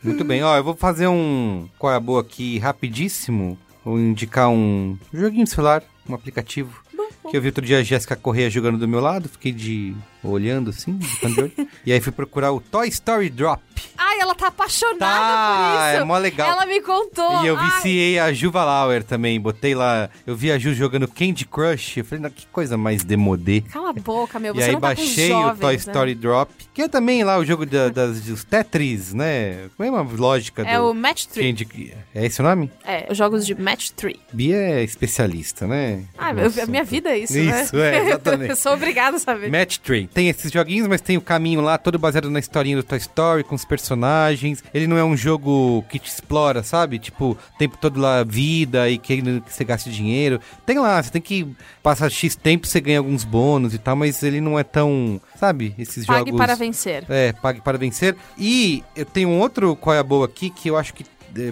muito 0.04 0.24
bem. 0.24 0.42
Ó, 0.42 0.56
eu 0.56 0.62
vou 0.64 0.76
fazer 0.76 1.06
um 1.08 1.68
qual 1.78 1.92
é 1.92 1.96
a 1.96 2.00
boa 2.00 2.20
aqui 2.20 2.58
rapidíssimo. 2.58 3.58
Vou 3.84 3.98
indicar 3.98 4.48
um 4.50 4.96
joguinho 5.12 5.46
celular, 5.46 5.82
um 6.08 6.14
aplicativo. 6.14 6.80
Que 7.30 7.36
eu 7.36 7.40
vi 7.40 7.48
outro 7.48 7.64
dia 7.64 7.78
a 7.78 7.82
Jéssica 7.82 8.16
Correia 8.16 8.50
jogando 8.50 8.76
do 8.78 8.88
meu 8.88 9.00
lado, 9.00 9.28
fiquei 9.28 9.52
de 9.52 9.94
olhando 10.22 10.70
assim, 10.70 10.96
de 10.96 11.16
canto 11.20 11.34
de 11.34 11.40
olho. 11.40 11.52
e 11.86 11.92
aí 11.92 12.00
fui 12.00 12.12
procurar 12.12 12.52
o 12.52 12.60
Toy 12.60 12.88
Story 12.88 13.30
Drop. 13.30 13.62
Ai, 13.96 14.20
ela 14.20 14.34
tá 14.34 14.48
apaixonada 14.48 14.98
Tá, 14.98 15.78
por 15.88 15.94
isso. 15.94 16.02
é 16.02 16.04
mó 16.04 16.18
legal. 16.18 16.50
Ela 16.50 16.66
me 16.66 16.80
contou. 16.82 17.42
E 17.42 17.46
eu 17.46 17.56
Ai, 17.56 17.70
viciei 17.70 18.18
a 18.18 18.32
Juva 18.32 18.64
Lauer 18.64 19.02
também. 19.02 19.40
Botei 19.40 19.74
lá. 19.74 20.10
Eu 20.26 20.36
vi 20.36 20.50
a 20.52 20.58
Ju 20.58 20.74
jogando 20.74 21.08
Candy 21.08 21.46
Crush. 21.46 21.98
Eu 21.98 22.04
falei, 22.04 22.22
não, 22.22 22.30
que 22.30 22.46
coisa 22.48 22.76
mais 22.76 23.02
demodê. 23.04 23.62
Cala 23.62 23.90
a 23.90 23.92
boca, 23.92 24.38
meu. 24.38 24.54
E 24.54 24.58
Você 24.58 24.64
aí 24.64 24.72
não 24.72 24.80
tá 24.80 24.88
baixei 24.88 25.28
jovens, 25.28 25.56
o 25.58 25.60
Toy 25.60 25.72
né? 25.72 25.78
Story 25.78 26.14
Drop, 26.14 26.52
que 26.74 26.82
é 26.82 26.88
também 26.88 27.24
lá 27.24 27.38
o 27.38 27.44
jogo 27.44 27.64
da- 27.64 27.88
das, 27.90 28.20
dos 28.20 28.44
Tetris, 28.44 29.14
né? 29.14 29.68
Qual 29.76 29.86
é 29.86 29.90
uma 29.90 30.02
lógica 30.02 30.62
É 30.62 30.78
o 30.78 30.92
Match 30.92 31.24
3. 31.26 31.46
Candy... 31.58 31.94
É 32.14 32.26
esse 32.26 32.40
o 32.40 32.44
nome? 32.44 32.70
É, 32.84 33.06
os 33.10 33.16
jogos 33.16 33.46
de 33.46 33.54
Match 33.54 33.90
3. 33.90 34.16
Bia 34.32 34.56
é 34.56 34.82
especialista, 34.84 35.66
né? 35.66 36.04
Ah, 36.18 36.32
eu- 36.32 36.62
a 36.62 36.66
minha 36.66 36.84
vida 36.84 37.10
é 37.10 37.18
isso, 37.18 37.32
né? 37.34 37.62
Isso, 37.62 37.78
é, 37.78 37.98
exatamente. 38.08 38.50
eu 38.50 38.56
sou 38.56 38.72
obrigada 38.74 39.16
a 39.16 39.20
saber. 39.20 39.50
Match 39.50 39.78
3. 39.78 40.08
Tem 40.12 40.28
esses 40.28 40.50
joguinhos, 40.50 40.88
mas 40.88 41.00
tem 41.00 41.16
o 41.16 41.20
caminho 41.20 41.60
lá, 41.60 41.78
todo 41.78 41.98
baseado 41.98 42.30
na 42.30 42.38
historinha 42.38 42.76
do 42.76 42.82
Toy 42.82 42.98
Story, 42.98 43.44
com 43.44 43.54
os 43.54 43.64
personagens. 43.64 44.62
Ele 44.74 44.86
não 44.86 44.96
é 44.96 45.04
um 45.04 45.16
jogo 45.16 45.84
que 45.88 45.98
te 45.98 46.08
explora, 46.08 46.62
sabe? 46.62 46.98
Tipo, 46.98 47.32
o 47.32 47.58
tempo 47.58 47.76
todo 47.76 48.00
lá 48.00 48.24
vida 48.24 48.88
e 48.88 48.98
querendo 48.98 49.40
que 49.40 49.52
você 49.52 49.64
gaste 49.64 49.90
dinheiro. 49.90 50.40
Tem 50.66 50.78
lá, 50.78 51.02
você 51.02 51.10
tem 51.10 51.22
que 51.22 51.46
passar 51.82 52.10
X 52.10 52.34
tempo, 52.34 52.66
você 52.66 52.80
ganha 52.80 52.98
alguns 52.98 53.24
bônus 53.24 53.74
e 53.74 53.78
tal, 53.78 53.96
mas 53.96 54.22
ele 54.22 54.40
não 54.40 54.58
é 54.58 54.64
tão, 54.64 55.20
sabe? 55.36 55.74
Esses 55.78 56.04
Pague 56.06 56.30
jogos. 56.30 56.36
para 56.36 56.54
vencer. 56.54 57.04
É, 57.08 57.32
pague 57.32 57.60
para 57.60 57.78
vencer. 57.78 58.16
E 58.36 58.82
eu 58.96 59.04
tenho 59.04 59.28
um 59.28 59.38
outro 59.38 59.76
qual 59.76 59.94
é 59.94 59.98
a 59.98 60.04
boa 60.04 60.26
aqui 60.26 60.50
que 60.50 60.68
eu 60.68 60.76
acho 60.76 60.92
que 60.92 61.04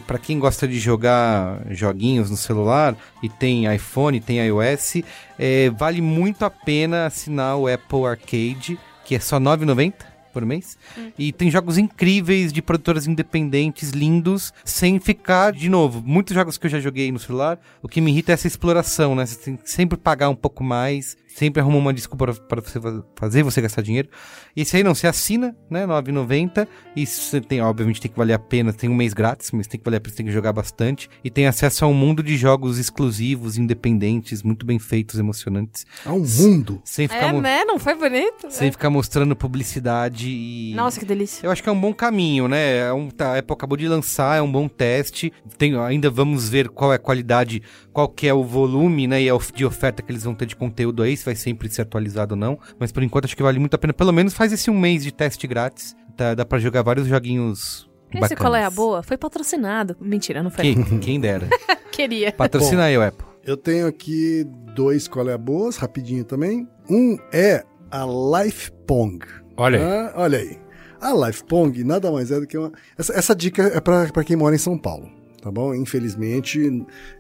pra 0.07 0.19
quem 0.19 0.39
gosta 0.39 0.67
de 0.67 0.79
jogar 0.79 1.61
joguinhos 1.71 2.31
no 2.31 2.37
celular 2.37 2.97
e 3.23 3.29
tem 3.29 3.73
iPhone, 3.75 4.21
tem 4.21 4.39
iOS, 4.47 5.03
eh, 5.39 5.71
vale 5.71 6.01
muito 6.01 6.45
a 6.45 6.51
pena 6.51 7.07
assinar 7.07 7.57
o 7.57 7.67
Apple 7.67 8.05
Arcade, 8.05 8.79
que 9.05 9.15
é 9.15 9.21
só 9.21 9.39
R$ 9.39 9.45
9,90 9.45 10.19
por 10.33 10.45
mês. 10.45 10.79
E 11.19 11.33
tem 11.33 11.51
jogos 11.51 11.79
incríveis 11.79 12.53
de 12.53 12.63
produtoras 12.63 13.07
independentes, 13.07 13.91
lindos, 13.91 14.53
sem 14.65 15.01
ficar, 15.01 15.53
de 15.53 15.69
novo, 15.69 16.03
muitos 16.05 16.35
jogos 16.35 16.57
que 16.57 16.67
eu 16.67 16.71
já 16.71 16.81
joguei 16.81 17.11
no 17.11 17.19
celular, 17.19 17.59
o 17.83 17.89
que 17.89 18.01
me 18.01 18.11
irrita 18.11 18.33
é 18.33 18.35
essa 18.35 18.47
exploração, 18.47 19.15
né? 19.15 19.27
Você 19.27 19.37
tem 19.37 19.57
que 19.57 19.71
sempre 19.71 19.99
pagar 19.99 20.29
um 20.29 20.37
pouco 20.37 20.63
mais, 20.63 21.17
sempre 21.39 21.61
arruma 21.61 21.77
uma 21.79 21.95
desculpa 21.95 22.33
para 22.33 22.61
você 22.61 22.81
fa- 22.81 23.05
fazer 23.17 23.43
você 23.43 23.61
gastar 23.61 23.83
dinheiro. 23.83 24.09
Esse 24.57 24.77
aí 24.77 24.83
não, 24.83 24.95
você 24.95 25.07
assina, 25.07 25.57
né, 25.71 25.87
9,90 25.87 26.67
e 26.97 27.07
você 27.07 27.41
tem, 27.41 27.61
obviamente 27.63 28.01
tem 28.01 28.11
que 28.11 28.17
valer 28.19 28.35
a 28.35 28.39
pena, 28.39 28.73
tem 28.73 28.91
um 28.91 28.95
mês 28.95 29.15
grátis, 29.15 29.51
mas 29.53 29.67
tem 29.67 29.79
que 29.79 29.85
valer 29.85 29.99
a 29.99 30.01
pena, 30.01 30.11
você 30.11 30.17
tem 30.17 30.27
que 30.27 30.33
jogar 30.33 30.53
bastante 30.53 31.09
e 31.23 31.31
tem 31.31 31.47
acesso 31.47 31.85
a 31.85 31.89
um 31.89 31.95
mundo 31.95 32.23
de 32.23 32.37
jogos 32.37 32.79
exclusivos, 32.79 33.57
independentes, 33.57 34.43
muito 34.43 34.67
bem 34.67 34.79
feitos, 34.79 35.19
emocionantes, 35.19 35.87
Há 36.05 36.13
um 36.13 36.25
mundo. 36.27 36.81
sem 36.85 37.07
ficar, 37.09 37.35
É, 37.35 37.41
né? 37.41 37.65
Não 37.65 37.79
foi 37.79 37.95
bonito? 37.95 38.51
sem 38.51 38.69
É. 38.69 38.73
ficar 38.73 38.91
mostrando 38.91 39.35
publicidade 39.69 40.29
e 40.29 40.73
Nossa, 40.75 40.99
que 40.99 41.07
delícia. 41.07 41.47
eu 41.47 41.51
acho 41.51 41.63
que 41.63 41.69
é 41.69 41.73
um 41.73 41.81
bom 41.81 41.93
caminho, 41.95 42.49
né? 42.49 42.79
É 42.89 42.93
um, 42.93 43.11
tá, 43.11 43.35
a 43.35 43.39
Apple 43.39 43.53
acabou 43.55 43.77
de 43.77 43.87
lançar, 43.89 44.39
é 44.39 44.43
um 44.43 44.51
bom 44.51 44.69
teste. 44.69 45.33
Tem, 45.57 45.77
ainda 45.79 46.11
vamos 46.11 46.49
ver 46.49 46.69
qual 46.69 46.93
é 46.93 46.97
a 46.97 46.99
qualidade, 46.99 47.63
qual 47.93 48.09
que 48.09 48.27
é 48.27 48.35
o 48.35 48.43
volume, 48.45 49.07
né? 49.07 49.23
E 49.23 49.29
a 49.29 49.35
of- 49.35 49.53
de 49.53 49.65
oferta 49.65 50.03
que 50.03 50.11
eles 50.11 50.25
vão 50.25 50.35
ter 50.35 50.47
de 50.47 50.57
conteúdo 50.57 51.03
aí, 51.03 51.17
se 51.17 51.25
vai 51.29 51.35
sempre 51.35 51.69
ser 51.69 51.83
atualizado 51.83 52.35
ou 52.35 52.39
não. 52.39 52.59
Mas 52.79 52.91
por 52.91 53.03
enquanto 53.03 53.27
acho 53.27 53.37
que 53.37 53.43
vale 53.43 53.59
muito 53.59 53.75
a 53.75 53.79
pena. 53.79 53.93
Pelo 53.93 54.13
menos 54.13 54.35
faz 54.35 54.53
esse 54.53 54.71
um 54.71 54.79
mês 54.79 55.03
de 55.03 55.13
teste 55.13 55.47
grátis. 55.47 55.95
Tá, 56.17 56.35
dá 56.35 56.45
pra 56.45 56.59
jogar 56.59 56.83
vários 56.83 57.07
joguinhos. 57.07 57.89
Esse 58.13 58.35
qual 58.35 58.55
é 58.55 58.65
a 58.65 58.71
boa? 58.71 59.03
Foi 59.03 59.17
patrocinado. 59.17 59.97
Mentira, 60.01 60.43
não 60.43 60.51
foi. 60.51 60.63
Quem, 60.63 60.85
quem 60.99 61.21
dera. 61.21 61.49
Queria. 61.93 62.33
Patrocina 62.33 62.85
aí 62.85 62.97
o 62.97 63.03
Apple. 63.03 63.27
Eu 63.45 63.57
tenho 63.57 63.87
aqui 63.87 64.45
dois 64.75 65.09
qual 65.09 65.29
é 65.29 65.35
a 65.35 65.39
boas, 65.39 65.77
rapidinho 65.77 66.25
também. 66.25 66.69
Um 66.89 67.19
é 67.33 67.65
a 67.91 68.05
Life 68.43 68.71
Pong. 68.87 69.25
Olha 69.57 69.79
aí. 69.79 69.85
Ah, 69.85 70.13
olha 70.17 70.39
aí. 70.39 70.59
A 71.01 71.27
Life 71.27 71.45
Pong 71.45 71.85
nada 71.85 72.11
mais 72.11 72.31
é 72.31 72.41
do 72.41 72.47
que 72.47 72.59
uma. 72.59 72.73
Essa, 72.97 73.13
essa 73.15 73.35
dica 73.35 73.63
é 73.63 73.81
pra 73.81 74.25
quem 74.25 74.37
mora 74.37 74.55
em 74.55 74.59
São 74.59 74.77
Paulo, 74.77 75.09
tá 75.41 75.51
bom? 75.51 75.75
Infelizmente, 75.75 76.61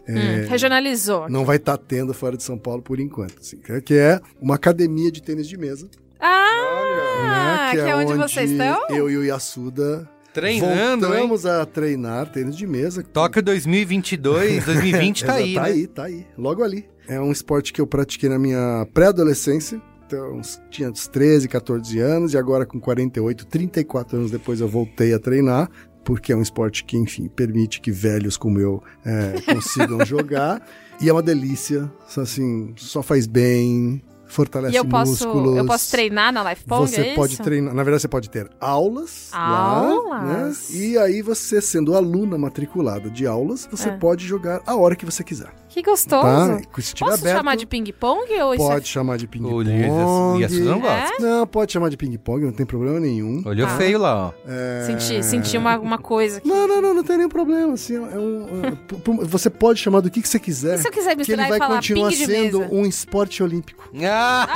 é, 0.07 0.12
Hum, 0.12 0.49
regionalizou. 0.49 1.28
não 1.28 1.45
vai 1.45 1.57
estar 1.57 1.77
tendo 1.77 2.12
fora 2.15 2.36
de 2.36 2.43
São 2.43 2.59
Paulo 2.59 2.82
por 2.82 2.99
enquanto. 3.01 3.35
assim, 3.40 3.57
que 3.59 3.73
é- 3.73 3.81
que 3.81 3.95
é 3.95 4.20
uma 4.40 4.55
academia 4.57 5.11
de 5.11 5.23
tênis 5.23 5.49
de 5.49 5.57
mesa. 5.57 5.89
Ah, 6.20 7.70
né, 7.74 7.81
que 7.82 7.89
é 7.89 7.97
onde 7.97 8.15
vocês 8.15 8.51
estão? 8.51 8.86
Eu 8.90 9.09
e 9.11 9.16
o 9.16 9.24
Yasuda 9.24 10.09
Treinando, 10.32 11.07
hein? 11.07 11.12
voltamos 11.12 11.47
a 11.47 11.65
treinar 11.66 12.31
tênis 12.31 12.57
de 12.57 12.66
mesa. 12.66 13.03
Tóquio 13.03 13.43
2022, 13.43 14.65
2020 14.65 15.24
tá 15.27 15.35
aí, 15.35 15.55
Tá 15.55 15.62
né? 15.62 15.69
aí, 15.69 15.86
tá 15.86 16.05
aí. 16.05 16.27
Logo 16.36 16.62
ali. 16.62 16.85
É 17.09 17.19
um 17.20 17.32
esporte 17.32 17.73
que 17.73 17.81
eu 17.81 17.86
pratiquei 17.86 18.28
na 18.28 18.39
minha 18.39 18.86
pré-adolescência. 18.93 19.81
Então, 20.07 20.36
uns- 20.36 20.61
tinha 20.70 20.90
uns 20.90 21.07
13, 21.09 21.49
14 21.49 21.99
anos. 21.99 22.35
E 22.35 22.39
agora, 22.39 22.65
com 22.66 22.78
48, 22.78 23.47
34 23.47 24.16
anos 24.19 24.31
depois, 24.31 24.61
eu 24.61 24.69
voltei 24.69 25.12
a 25.15 25.19
treinar. 25.19 25.70
Porque 26.05 26.33
é 26.33 26.37
um 26.37 26.43
esporte 26.43 26.85
que, 26.85 26.97
enfim, 26.97 27.29
permite 27.29 27.81
que 27.81 27.91
velhos 27.91 28.37
como 28.37 28.59
eu 28.59 28.83
é, 29.05 29.41
consigam 29.53 30.03
jogar. 30.07 30.62
E 31.01 31.09
é 31.09 31.12
uma 31.12 31.23
delícia. 31.23 31.91
Assim, 32.16 32.73
só 32.77 33.03
faz 33.03 33.27
bem. 33.27 34.03
Fortalece 34.31 34.75
E 34.75 34.77
eu 34.77 34.85
posso, 34.85 35.11
músculos. 35.12 35.57
eu 35.57 35.65
posso 35.65 35.91
treinar 35.91 36.31
na 36.31 36.51
Life 36.51 36.62
Pong, 36.66 36.87
Você 36.87 37.01
é 37.01 37.15
pode 37.15 37.33
isso? 37.33 37.43
treinar. 37.43 37.73
Na 37.75 37.83
verdade, 37.83 38.03
você 38.03 38.09
pode 38.09 38.29
ter 38.29 38.47
aulas. 38.61 39.31
lá, 39.33 39.79
Aulas. 39.89 40.69
né? 40.70 40.77
E 40.79 40.99
aí, 40.99 41.23
você, 41.23 41.62
sendo 41.62 41.95
aluna 41.97 42.37
matriculada 42.37 43.09
de 43.09 43.27
aulas, 43.27 43.66
você 43.70 43.89
É. 43.89 43.97
pode 43.97 44.27
jogar 44.27 44.61
a 44.66 44.77
hora 44.77 44.95
que 44.95 45.07
você 45.07 45.25
quiser. 45.25 45.49
Que 45.78 45.82
gostoso. 45.90 46.22
Tá? 46.22 46.59
Se 46.80 46.94
tiver 46.94 47.10
Posso 47.10 47.20
aberto, 47.22 47.36
chamar 47.36 47.56
de 47.56 47.66
ping-pong 47.66 48.26
Pode 48.56 48.88
chamar 48.88 49.16
de 49.16 49.26
ping-pong. 49.28 50.40
Yasuda 50.40 50.64
não 50.70 50.80
gosta. 50.80 51.14
Não, 51.20 51.46
pode 51.46 51.72
chamar 51.72 51.88
de 51.88 51.96
ping-pong, 51.96 52.44
não 52.46 52.52
tem 52.52 52.66
problema 52.66 52.98
nenhum. 52.98 53.42
Olhou 53.46 53.66
Ah. 53.66 53.76
feio 53.76 53.98
lá, 53.98 54.26
ó. 54.28 54.32
é... 54.46 54.84
Senti, 54.86 55.22
senti 55.22 55.56
uma, 55.56 55.78
uma 55.78 55.98
coisa 55.98 56.38
aqui. 56.38 56.48
Não, 56.48 56.66
não, 56.66 56.82
não, 56.82 56.94
não 56.94 57.05
tem 57.05 57.16
nenhum 57.16 57.28
problema. 57.28 57.74
Assim, 57.74 57.94
é 57.94 58.00
um, 58.00 58.64
é, 58.64 58.70
p- 58.72 59.24
você 59.26 59.48
pode 59.48 59.78
chamar 59.78 60.00
do 60.00 60.10
que, 60.10 60.20
que 60.20 60.28
você 60.28 60.38
quiser. 60.40 60.76
E 60.76 60.78
se 60.82 60.88
eu 60.88 60.92
quiser 60.92 61.14
que 61.14 61.22
ele 61.22 61.36
misturar 61.42 61.48
vai 61.48 61.59
e 61.59 61.60
falar 61.60 61.74
continuar 61.76 62.12
sendo 62.12 62.60
mesa? 62.60 62.74
um 62.74 62.84
esporte 62.84 63.42
olímpico. 63.42 63.88
Ah! 64.05 64.46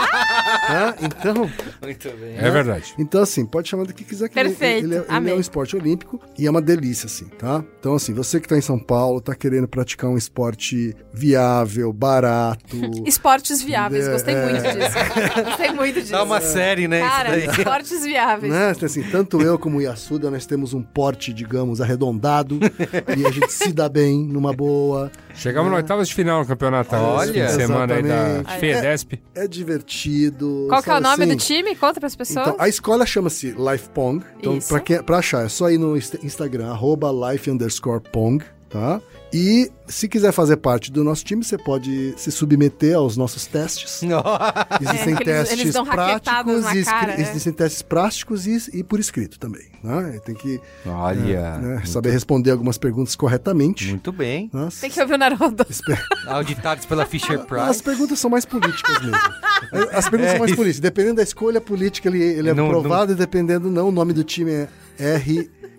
tá? 0.66 0.94
Então, 1.00 1.34
Muito 1.82 2.08
bem. 2.18 2.36
É 2.36 2.50
verdade. 2.50 2.94
então, 2.98 3.22
assim, 3.22 3.44
pode 3.46 3.68
chamar 3.68 3.84
do 3.86 3.94
que 3.94 4.04
quiser. 4.04 4.28
Que 4.28 4.38
ele- 4.38 4.48
Perfeito, 4.50 4.84
Ele, 4.86 4.96
é- 4.96 5.04
ele 5.16 5.30
é 5.30 5.34
um 5.34 5.40
esporte 5.40 5.76
olímpico 5.76 6.20
e 6.38 6.46
é 6.46 6.50
uma 6.50 6.60
delícia, 6.62 7.06
assim, 7.06 7.26
tá? 7.38 7.64
Então, 7.78 7.94
assim, 7.94 8.12
você 8.12 8.40
que 8.40 8.48
tá 8.48 8.56
em 8.56 8.60
São 8.60 8.78
Paulo, 8.78 9.20
tá 9.20 9.34
querendo 9.34 9.66
praticar 9.68 10.10
um 10.10 10.16
esporte 10.16 10.94
viável, 11.12 11.92
barato. 11.92 12.76
Esportes 13.06 13.62
viáveis, 13.62 14.08
gostei 14.08 14.34
É. 14.34 14.44
muito 14.50 14.62
disso. 14.62 15.44
Gostei 15.44 15.70
muito 15.72 16.00
disso. 16.00 16.12
Dá 16.12 16.22
uma 16.22 16.40
série, 16.40 16.88
né? 16.88 17.00
Cara, 17.00 17.38
esportes 17.38 18.04
viáveis. 18.04 18.52
Né? 18.52 18.74
Assim, 18.82 19.02
tanto 19.02 19.40
eu 19.42 19.58
como 19.58 19.78
o 19.78 19.80
Yasuda, 19.82 20.30
nós 20.30 20.46
temos 20.46 20.72
um 20.74 20.82
porte, 20.82 21.32
digamos, 21.32 21.80
arredondado 21.80 22.58
e 23.16 23.26
a 23.26 23.30
gente 23.30 23.52
se 23.52 23.72
dá 23.72 23.88
bem, 23.88 24.24
numa 24.24 24.52
boa. 24.52 25.10
Chegamos 25.34 25.70
no 25.70 25.76
oitavas 25.76 26.08
de 26.08 26.14
final 26.14 26.40
no 26.40 26.46
campeonato. 26.46 26.94
Olha, 26.94 27.48
semana 27.50 27.94
aí 27.94 28.02
da. 28.02 28.44
FEDESP. 28.58 29.22
É 29.34 29.46
divertido. 29.48 30.66
Qual 30.68 30.82
que 30.82 30.90
é 30.90 30.94
o 30.96 31.00
nome 31.00 31.24
assim? 31.24 31.34
do 31.34 31.36
time? 31.36 31.74
Conta 31.76 32.00
pras 32.00 32.14
pessoas. 32.16 32.46
Então, 32.46 32.56
a 32.58 32.68
escola 32.68 33.06
chama-se 33.06 33.48
Life 33.58 33.88
Pong. 33.94 34.24
Então, 34.38 34.56
Isso. 34.56 34.68
pra, 34.68 34.80
quem, 34.80 35.02
pra 35.02 35.18
achar, 35.18 35.44
é 35.44 35.48
só 35.48 35.70
ir 35.70 35.78
no 35.78 35.96
insta- 35.96 36.18
Instagram, 36.22 36.70
arroba 36.70 37.10
life 37.32 37.50
underscore 37.50 38.02
pong, 38.12 38.44
tá? 38.68 39.00
E 39.34 39.70
se 39.88 40.06
quiser 40.08 40.30
fazer 40.30 40.58
parte 40.58 40.92
do 40.92 41.02
nosso 41.02 41.24
time, 41.24 41.42
você 41.42 41.56
pode 41.56 42.12
se 42.18 42.30
submeter 42.30 42.96
aos 42.96 43.16
nossos 43.16 43.46
testes. 43.46 44.02
Existem 44.80 45.14
É, 45.14 45.16
eles- 45.16 45.24
testes 45.24 45.60
eles 45.60 45.74
práticos 45.88 46.64
e 46.64 46.78
escri- 46.80 46.84
cara, 46.84 47.12
é. 47.14 47.20
existem 47.20 47.52
testes 47.52 47.80
práticos 47.82 48.46
e, 48.46 48.58
e 48.74 48.84
por 48.84 49.00
escrito 49.00 49.38
também. 49.38 49.70
Né? 49.82 50.20
Tem 50.24 50.34
que 50.34 50.60
Olha. 50.86 51.58
né, 51.58 51.82
saber 51.86 52.10
responder 52.10 52.50
algumas 52.50 52.76
perguntas 52.76 53.16
corretamente. 53.16 53.88
Muito 53.88 54.12
bem. 54.12 54.50
Nossa, 54.52 54.82
Tem 54.82 54.90
que 54.90 55.00
ouvir 55.00 55.14
o 55.14 55.18
Naruto. 55.18 55.66
Auditados 56.26 56.84
pela 56.84 57.06
Fisher 57.06 57.40
As 57.40 57.46
Price. 57.46 57.82
perguntas 57.82 58.18
são 58.18 58.30
mais 58.30 58.44
políticas 58.44 59.00
mesmo. 59.00 59.16
As 59.92 60.08
perguntas 60.10 60.26
É 60.26 60.30
são 60.32 60.38
mais 60.40 60.50
isso. 60.50 60.56
políticas. 60.56 60.80
Dependendo 60.80 61.16
da 61.16 61.22
escolha 61.22 61.60
política, 61.60 62.08
ele, 62.08 62.22
ele 62.22 62.50
é 62.50 62.54
Não- 62.54 62.66
aprovado 62.66 63.12
e 63.12 63.14
dependendo 63.14 63.70
não, 63.70 63.88
o 63.88 63.92
nome 63.92 64.12
do 64.12 64.22
time 64.22 64.68
é 64.98 65.16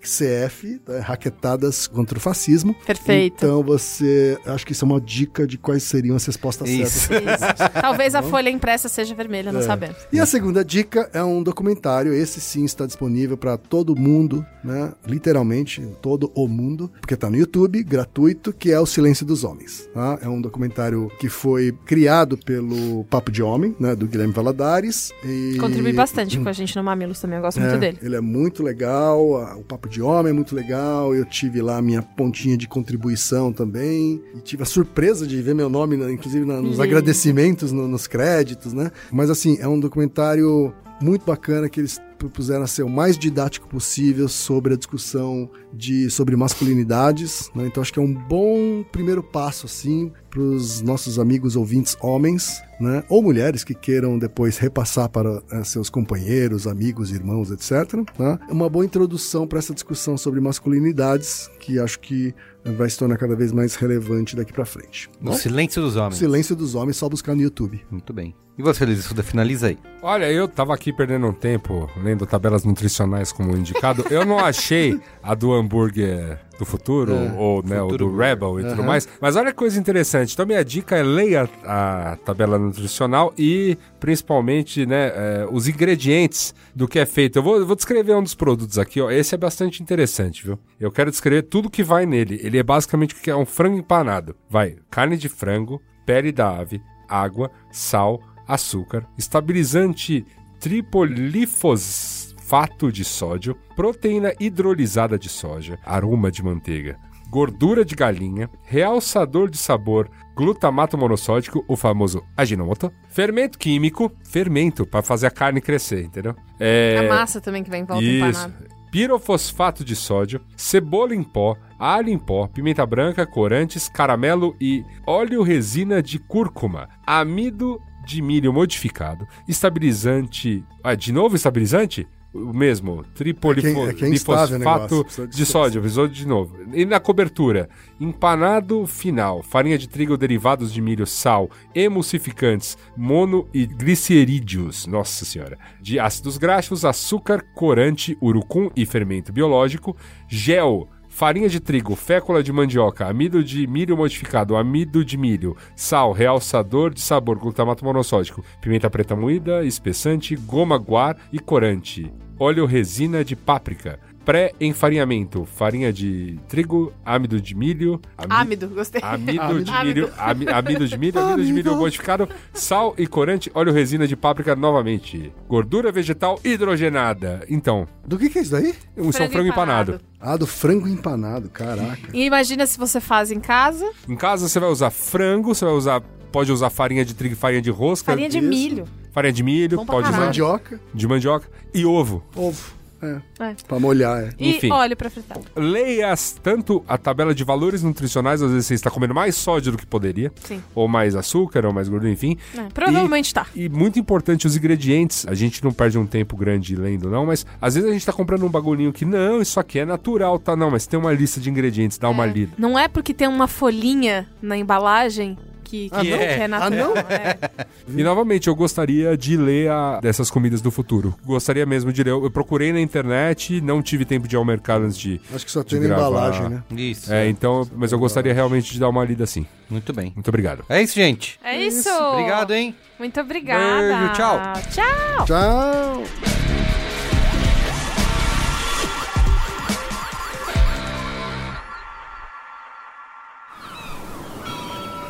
RCF, 0.02 0.80
tá? 0.80 1.00
Raquetadas 1.00 1.88
contra 1.88 2.18
o 2.18 2.22
Fascismo. 2.22 2.74
Perfeito. 2.86 3.43
Então 3.44 3.64
você. 3.64 4.38
Acho 4.46 4.66
que 4.66 4.72
isso 4.72 4.86
é 4.86 4.88
uma 4.88 5.02
dica 5.02 5.46
de 5.48 5.58
quais 5.58 5.84
seriam 5.84 6.16
as 6.16 6.26
respostas 6.26 6.70
Isso. 6.70 7.08
certas. 7.08 7.42
Isso. 7.44 7.70
Talvez 7.82 8.16
a 8.16 8.22
folha 8.24 8.50
impressa 8.50 8.88
seja 8.90 9.14
vermelha, 9.16 9.50
É. 9.50 9.52
não 9.52 9.62
sabemos. 9.62 9.98
E 10.12 10.20
a 10.20 10.26
segunda 10.26 10.64
dica 10.64 11.10
é 11.14 11.24
um 11.24 11.42
documentário. 11.44 12.14
Esse 12.14 12.40
sim 12.40 12.64
está 12.66 12.86
disponível 12.86 13.38
para 13.38 13.58
todo 13.58 13.96
mundo, 13.96 14.46
né? 14.64 14.94
Literalmente, 15.06 15.82
todo 16.02 16.32
o 16.36 16.48
mundo, 16.48 16.92
porque 17.00 17.14
está 17.14 17.30
no 17.30 17.38
YouTube, 17.38 17.84
gratuito, 17.84 18.54
que 18.54 18.72
é 18.72 18.80
O 18.80 18.86
Silêncio 18.86 19.26
dos 19.26 19.44
Homens. 19.44 19.90
tá? 19.94 20.20
É 20.22 20.28
um 20.30 20.42
documentário 20.42 21.12
que 21.20 21.30
foi 21.30 21.72
criado 21.86 22.38
pelo 22.38 23.04
Papo 23.06 23.32
de 23.32 23.42
Homem, 23.44 23.76
né? 23.80 23.96
Do 23.96 24.08
Guilherme 24.08 24.34
Valadares. 24.34 25.12
E... 25.24 25.58
Contribui 25.60 25.94
bastante 25.94 26.40
com 26.40 26.50
a 26.50 26.54
gente 26.54 26.76
no 26.76 26.84
Mamilos 26.84 27.20
também, 27.20 27.38
eu 27.38 27.42
gosto 27.44 27.60
muito 27.60 27.76
É, 27.76 27.78
dele. 27.78 27.98
Ele 28.02 28.16
é 28.16 28.22
muito 28.22 28.64
legal, 28.64 29.20
o 29.58 29.64
Papo 29.64 29.88
de 29.90 30.02
Homem 30.02 30.32
é 30.32 30.34
muito 30.34 30.56
legal. 30.56 31.14
Eu 31.16 31.26
tive 31.26 31.62
lá 31.62 31.78
a 31.78 31.82
minha 31.82 32.02
pontinha 32.02 32.58
de 32.58 32.68
contribuição 32.68 33.33
também. 33.54 34.22
E 34.36 34.42
tive 34.42 34.64
a 34.64 34.66
surpresa 34.66 35.26
de 35.26 35.42
ver 35.42 35.56
meu 35.56 35.70
nome, 35.70 35.96
inclusive 36.12 36.46
nos 36.46 36.64
Lindo. 36.72 36.82
agradecimentos, 36.82 37.72
no- 37.72 37.88
nos 37.88 38.08
créditos, 38.08 38.74
né? 38.74 38.92
Mas 39.12 39.30
assim, 39.30 39.58
é 39.60 39.68
um 39.68 39.80
documentário 39.80 40.74
muito 41.02 41.26
bacana 41.26 41.68
que 41.68 41.80
eles 41.80 42.00
propuseram 42.18 42.64
a 42.64 42.68
ser 42.68 42.84
o 42.84 42.90
mais 42.90 43.18
didático 43.18 43.68
possível 43.68 44.30
sobre 44.30 44.74
a 44.74 44.78
discussão 44.78 45.50
de 45.74 46.10
sobre 46.10 46.38
masculinidades, 46.38 47.50
né? 47.54 47.66
Então 47.68 47.82
acho 47.82 47.92
que 47.92 48.00
é 48.00 48.02
um 48.02 48.14
bom 48.14 48.84
primeiro 48.92 49.22
passo 49.22 49.66
assim 49.66 50.10
para 50.30 50.40
os 50.40 50.82
nossos 50.82 51.20
amigos 51.20 51.56
ouvintes 51.58 51.98
homens, 52.02 52.62
né? 52.80 53.04
Ou 53.10 53.22
mulheres 53.22 53.64
que 53.66 53.74
queiram 53.74 54.18
depois 54.18 54.58
repassar 54.58 55.10
para 55.10 55.42
eh, 55.52 55.64
seus 55.66 55.90
companheiros, 55.90 56.66
amigos, 56.66 57.12
irmãos, 57.12 57.52
etc. 57.52 57.94
Né? 58.18 58.40
É 58.50 58.54
uma 58.54 58.70
boa 58.70 58.86
introdução 58.86 59.46
para 59.46 59.60
essa 59.60 59.74
discussão 59.74 60.18
sobre 60.18 60.40
masculinidades 60.40 61.50
que 61.60 61.78
acho 61.78 62.00
que 62.00 62.34
vai 62.66 62.90
se 62.90 62.98
tornar 62.98 63.18
cada 63.18 63.36
vez 63.36 63.52
mais 63.52 63.76
relevante 63.76 64.36
daqui 64.36 64.54
para 64.54 64.66
frente. 64.66 65.10
No 65.20 65.34
Silêncio 65.34 65.82
dos 65.82 65.96
Homens. 65.96 66.18
Silêncio 66.18 66.56
dos 66.56 66.76
homens, 66.76 66.98
só 66.98 67.10
buscar 67.10 67.36
no 67.36 67.42
YouTube. 67.42 67.84
Muito 67.92 68.14
bem. 68.14 68.36
E 68.56 68.62
você, 68.62 68.86
Luiz 68.86 69.04
Suda, 69.04 69.24
finaliza 69.24 69.68
aí. 69.68 69.80
Olha, 70.02 70.32
eu 70.32 70.48
tava 70.48 70.76
aqui 70.76 70.94
perdendo 70.94 71.26
um 71.26 71.34
tempo 71.34 71.90
lendo 71.98 72.24
tabelas 72.28 72.64
nutricionais 72.64 73.32
como 73.32 73.58
indicado, 73.58 74.06
eu 74.12 74.24
não 74.26 74.38
achei 74.38 75.00
a 75.24 75.34
do 75.34 75.52
hambúrguer 75.52 76.38
do 76.60 76.66
futuro, 76.66 77.14
É, 77.14 77.34
ou 77.36 77.64
né, 77.64 77.80
Futuro 77.80 78.10
do 78.10 78.16
Rebel 78.16 78.60
e 78.60 78.64
tudo 78.64 78.82
Aham. 78.82 78.84
mais. 78.88 79.08
Mas 79.20 79.36
olha 79.36 79.52
que 79.52 79.58
coisa 79.58 79.80
interessante. 79.80 80.34
Então, 80.34 80.46
minha 80.46 80.64
dica 80.64 80.96
é 80.96 81.02
leia 81.02 81.50
a 81.66 82.16
tabela 82.24 82.60
nutricional 82.60 83.34
e, 83.36 83.76
principalmente, 84.00 84.86
né, 84.86 85.08
é, 85.16 85.48
os 85.52 85.68
ingredientes 85.68 86.54
do 86.76 86.88
que 86.88 87.00
é 87.00 87.08
feito. 87.08 87.40
Eu 87.40 87.44
vou, 87.44 87.58
eu 87.58 87.66
vou 87.66 87.76
descrever 87.76 88.14
um 88.14 88.22
dos 88.22 88.36
produtos 88.36 88.78
aqui, 88.78 89.02
ó. 89.02 89.10
Esse 89.10 89.34
é 89.34 89.38
bastante 89.38 89.82
interessante, 89.82 90.46
viu? 90.46 90.60
Eu 90.80 90.92
quero 90.92 91.10
descrever 91.10 91.42
tudo 91.42 91.72
que 91.72 91.82
vai 91.82 92.06
nele. 92.06 92.40
Ele 92.44 92.60
é 92.60 92.64
basicamente 92.64 93.16
o 93.16 93.18
que 93.18 93.32
é 93.32 93.36
um 93.36 93.48
frango 93.48 93.78
empanado. 93.80 94.36
Vai 94.48 94.76
carne 94.92 95.18
de 95.18 95.28
frango, 95.28 95.82
pele 96.06 96.32
da 96.32 96.56
ave, 96.56 96.80
água, 97.10 97.50
sal, 97.72 98.22
açúcar, 98.48 99.06
estabilizante 99.18 100.26
tripolifosfato 100.60 102.92
de 102.92 103.04
sódio, 103.04 103.56
proteína 103.76 104.34
hidrolisada 104.40 105.18
de 105.18 105.30
soja, 105.30 105.80
aroma 105.86 106.32
de 106.32 106.44
manteiga, 106.44 106.98
gordura 107.30 107.84
de 107.84 107.96
galinha, 107.96 108.50
realçador 108.64 109.50
de 109.50 109.58
sabor, 109.58 110.10
glutamato 110.36 110.98
monossódico, 110.98 111.64
o 111.68 111.76
famoso 111.76 112.24
aginomoto, 112.38 112.92
fermento 113.10 113.58
químico, 113.58 114.12
fermento 114.24 114.86
para 114.86 115.02
fazer 115.02 115.28
a 115.28 115.32
carne 115.32 115.60
crescer, 115.60 116.06
entendeu? 116.06 116.36
É, 116.60 116.98
A 117.00 117.04
massa 117.14 117.42
também 117.42 117.64
que 117.64 117.70
vem 117.70 117.82
em 117.82 117.86
volta 117.86 118.04
isso. 118.04 118.26
empanada. 118.26 118.68
Pirofosfato 118.92 119.84
de 119.84 119.96
sódio, 119.96 120.40
cebola 120.56 121.16
em 121.16 121.24
pó, 121.24 121.58
alho 121.80 122.10
em 122.10 122.20
pó, 122.20 122.48
pimenta 122.48 122.86
branca, 122.86 123.26
corantes, 123.26 123.90
caramelo 123.90 124.56
e 124.62 124.84
óleo 125.08 125.42
resina 125.42 126.04
de 126.04 126.20
cúrcuma, 126.20 126.88
amido 127.04 127.82
de 128.06 128.22
milho 128.22 128.52
modificado, 128.54 129.28
estabilizante. 129.48 130.64
Ah, 130.84 130.96
de 130.96 131.12
novo 131.12 131.36
estabilizante? 131.36 132.08
O 132.34 132.52
mesmo, 132.52 133.04
que 133.04 133.10
é- 133.10 133.12
é 133.12 133.14
tripolifosfato 133.14 135.06
de 135.28 135.38
de 135.38 135.46
sódio, 135.46 135.80
avisou 135.80 136.08
de 136.08 136.28
novo. 136.28 136.58
E 136.74 136.84
na 136.84 137.00
cobertura, 137.00 137.70
empanado 138.02 138.88
final, 138.88 139.44
farinha 139.44 139.78
de 139.78 139.88
trigo, 139.88 140.18
derivados 140.18 140.74
de 140.74 140.82
milho, 140.82 141.06
sal, 141.06 141.48
emulsificantes, 141.76 142.76
mono 142.98 143.48
e 143.54 143.68
glicerídeos, 143.68 144.88
nossa 144.88 145.26
senhora, 145.26 145.60
de 145.80 146.00
ácidos 146.00 146.40
graxos, 146.40 146.84
açúcar, 146.84 147.44
corante, 147.54 148.18
urucum 148.20 148.70
e 148.76 148.84
fermento 148.84 149.32
biológico, 149.32 149.96
gel, 150.28 150.90
farinha 151.14 151.48
de 151.48 151.60
trigo, 151.60 151.96
fécula 151.96 152.42
de 152.42 152.52
mandioca, 152.52 153.06
amido 153.08 153.44
de 153.44 153.68
milho 153.68 153.96
modificado, 153.96 154.58
amido 154.58 155.06
de 155.06 155.16
milho, 155.16 155.56
sal, 155.76 156.12
realçador 156.12 156.92
de 156.92 157.02
sabor, 157.02 157.38
glutamato 157.38 157.86
monossódico, 157.86 158.44
pimenta 158.60 158.90
preta 158.90 159.16
moída, 159.16 159.64
espessante, 159.64 160.36
goma 160.36 160.76
guar 160.76 161.16
e 161.32 161.38
corante, 161.38 162.12
óleo 162.40 162.66
resina 162.66 163.24
de 163.24 163.36
páprica, 163.36 164.00
pré-enfarinhamento, 164.24 165.46
farinha 165.46 165.92
de 165.92 166.40
trigo, 166.48 166.94
amido 167.06 167.40
de 167.42 167.56
milho, 167.56 168.00
ami- 168.18 168.28
Ámido, 168.34 168.68
gostei. 168.70 169.02
Amido 169.04 169.64
de 169.64 169.72
Amido. 169.72 170.02
milho, 170.02 170.14
ami- 170.18 170.48
amido 170.50 170.88
de 170.88 170.98
milho, 170.98 171.20
amido 171.20 171.46
de 171.46 171.54
milho 171.54 171.76
modificado, 171.76 172.28
sal 172.54 172.94
e 172.98 173.06
corante, 173.08 173.52
óleo 173.54 173.74
resina 173.74 174.08
de 174.08 174.16
páprica 174.16 174.56
novamente. 174.56 175.32
Gordura 175.48 175.92
vegetal 175.92 176.40
hidrogenada. 176.44 177.46
Então, 177.50 177.88
Do 178.06 178.18
que, 178.18 178.30
que 178.30 178.40
é 178.40 178.42
isso 178.42 178.52
daí? 178.52 178.74
um 178.98 179.12
são 179.12 179.30
frango 179.30 179.48
empanado. 179.50 180.00
Ah, 180.20 180.38
do 180.38 180.48
frango 180.48 180.88
empanado, 180.88 181.50
caraca. 181.50 182.10
E 182.14 182.26
imagina 182.26 182.66
se 182.66 182.78
você 182.78 183.00
faz 183.02 183.32
em 183.32 183.40
casa, 183.40 183.90
Em 184.08 184.16
casa 184.16 184.48
você 184.48 184.60
vai 184.60 184.70
usar 184.70 184.90
frango, 184.90 185.54
você 185.54 185.66
vai 185.66 185.74
usar, 185.74 186.02
pode 186.32 186.52
usar 186.52 186.70
farinha 186.70 187.04
de 187.04 187.14
trigo 187.14 187.34
e 187.34 187.38
farinha 187.38 187.62
de 187.62 187.70
rosca, 187.70 188.12
farinha 188.12 188.30
de 188.30 188.38
isso. 188.40 188.48
milho. 188.48 188.86
farinha 189.12 189.34
de 189.34 189.44
milho, 189.44 189.78
pode 189.86 190.08
usar 190.08 190.12
caralho. 190.12 190.26
Mandioca, 190.28 190.80
de 190.94 191.08
mandioca 191.08 191.48
e 191.74 191.86
ovo. 191.86 192.24
ovo. 192.36 192.74
É. 193.04 193.44
É. 193.44 193.56
Pra 193.68 193.80
molhar, 193.80 194.24
é. 194.24 194.30
E 194.40 194.52
Enfim. 194.52 194.72
óleo 194.72 194.96
pra 194.96 195.10
fritar. 195.10 195.38
Leia 195.56 196.12
as- 196.12 196.32
tanto 196.42 196.84
a 196.88 196.98
tabela 196.98 197.34
de 197.36 197.44
valores 197.44 197.84
nutricionais, 197.84 198.42
às 198.42 198.50
vezes 198.52 198.66
você 198.68 198.74
está 198.74 198.90
comendo 198.90 199.14
mais 199.14 199.36
sódio 199.36 199.72
do 199.72 199.78
que 199.78 199.86
poderia, 199.86 200.32
Sim. 200.44 200.62
ou 200.74 200.88
mais 200.88 201.16
açúcar, 201.16 201.66
ou 201.66 201.74
mais 201.74 201.90
gordura, 201.90 202.12
enfim. 202.12 202.38
É, 202.58 202.64
provavelmente 202.74 203.34
tá. 203.34 203.46
E 203.56 203.68
muito 203.70 204.00
importante, 204.00 204.48
os 204.48 204.56
ingredientes. 204.56 205.26
A 205.28 205.34
gente 205.34 205.64
não 205.64 205.72
perde 205.72 205.98
um 205.98 206.06
tempo 206.06 206.36
grande 206.38 206.76
lendo, 206.76 207.10
não, 207.10 207.26
mas 207.26 207.46
às 207.62 207.76
vezes 207.76 207.90
a 207.90 207.94
gente 207.94 208.06
tá 208.06 208.14
comprando 208.14 208.46
um 208.46 208.50
bagulhinho 208.50 208.94
que, 208.94 209.06
não, 209.06 209.42
isso 209.42 209.60
aqui 209.60 209.80
é 209.80 209.86
natural, 209.86 210.40
tá? 210.40 210.56
Não, 210.56 210.72
mas 210.72 210.88
tem 210.88 211.00
uma 211.00 211.12
lista 211.14 211.40
de 211.40 211.50
ingredientes, 211.50 211.98
dá 211.98 212.10
uma 212.10 212.26
lida. 212.26 212.54
Não 212.58 212.78
é 212.78 212.88
porque 212.88 213.14
tem 213.14 213.28
uma 213.28 213.48
folhinha 213.48 214.28
na 214.42 214.58
embalagem 214.58 215.38
que, 215.64 215.90
que, 215.90 215.96
Ah, 215.96 215.98
não? 216.04 216.04
que 216.04 216.14
é 216.14 216.48
natural. 216.48 216.64
Ah, 216.66 216.94
não? 216.94 216.98
É. 217.16 217.40
E 217.96 218.02
novamente, 218.02 218.48
eu 218.48 218.56
gostaria 218.56 219.18
de 219.18 219.36
ler 219.36 219.70
a, 219.70 220.00
dessas 220.00 220.32
comidas 220.32 220.62
do 220.62 220.72
futuro. 220.72 221.14
Gostaria 221.26 221.66
mesmo 221.66 221.92
de 221.92 222.02
ler. 222.04 222.12
Eu, 222.12 222.24
eu 222.24 222.32
procurei 222.32 222.72
na 222.72 222.80
internet, 222.80 223.60
não 223.62 223.82
tive 223.82 224.06
tempo 224.06 224.28
de 224.28 224.36
ir 224.36 224.38
ao 224.38 224.46
mercado 224.46 224.86
antes 224.86 224.98
de. 224.98 225.20
Acho 225.34 225.46
que 225.46 225.52
só 225.52 225.64
tem 225.64 225.80
na 225.80 225.88
embalagem, 225.88 226.48
né? 226.50 226.64
Isso. 226.76 227.12
É, 227.14 227.28
então, 227.28 227.68
mas 227.76 227.92
eu 227.92 228.00
gostaria 228.00 228.34
realmente 228.34 228.72
de 228.72 228.80
dar 228.80 228.90
uma 228.90 229.04
lida 229.04 229.24
assim. 229.26 229.46
Muito 229.70 229.92
bem. 229.92 230.12
Muito 230.16 230.28
obrigado. 230.30 230.64
É 230.70 230.82
isso, 230.82 230.96
gente. 230.96 231.40
É 231.44 231.60
isso. 231.60 231.90
Obrigado, 231.90 232.54
hein? 232.54 232.76
Muito 232.98 233.20
obrigada. 233.20 233.98
Beijo, 233.98 234.14
tchau. 234.14 234.40
Tchau. 234.72 235.26
Tchau! 235.26 236.93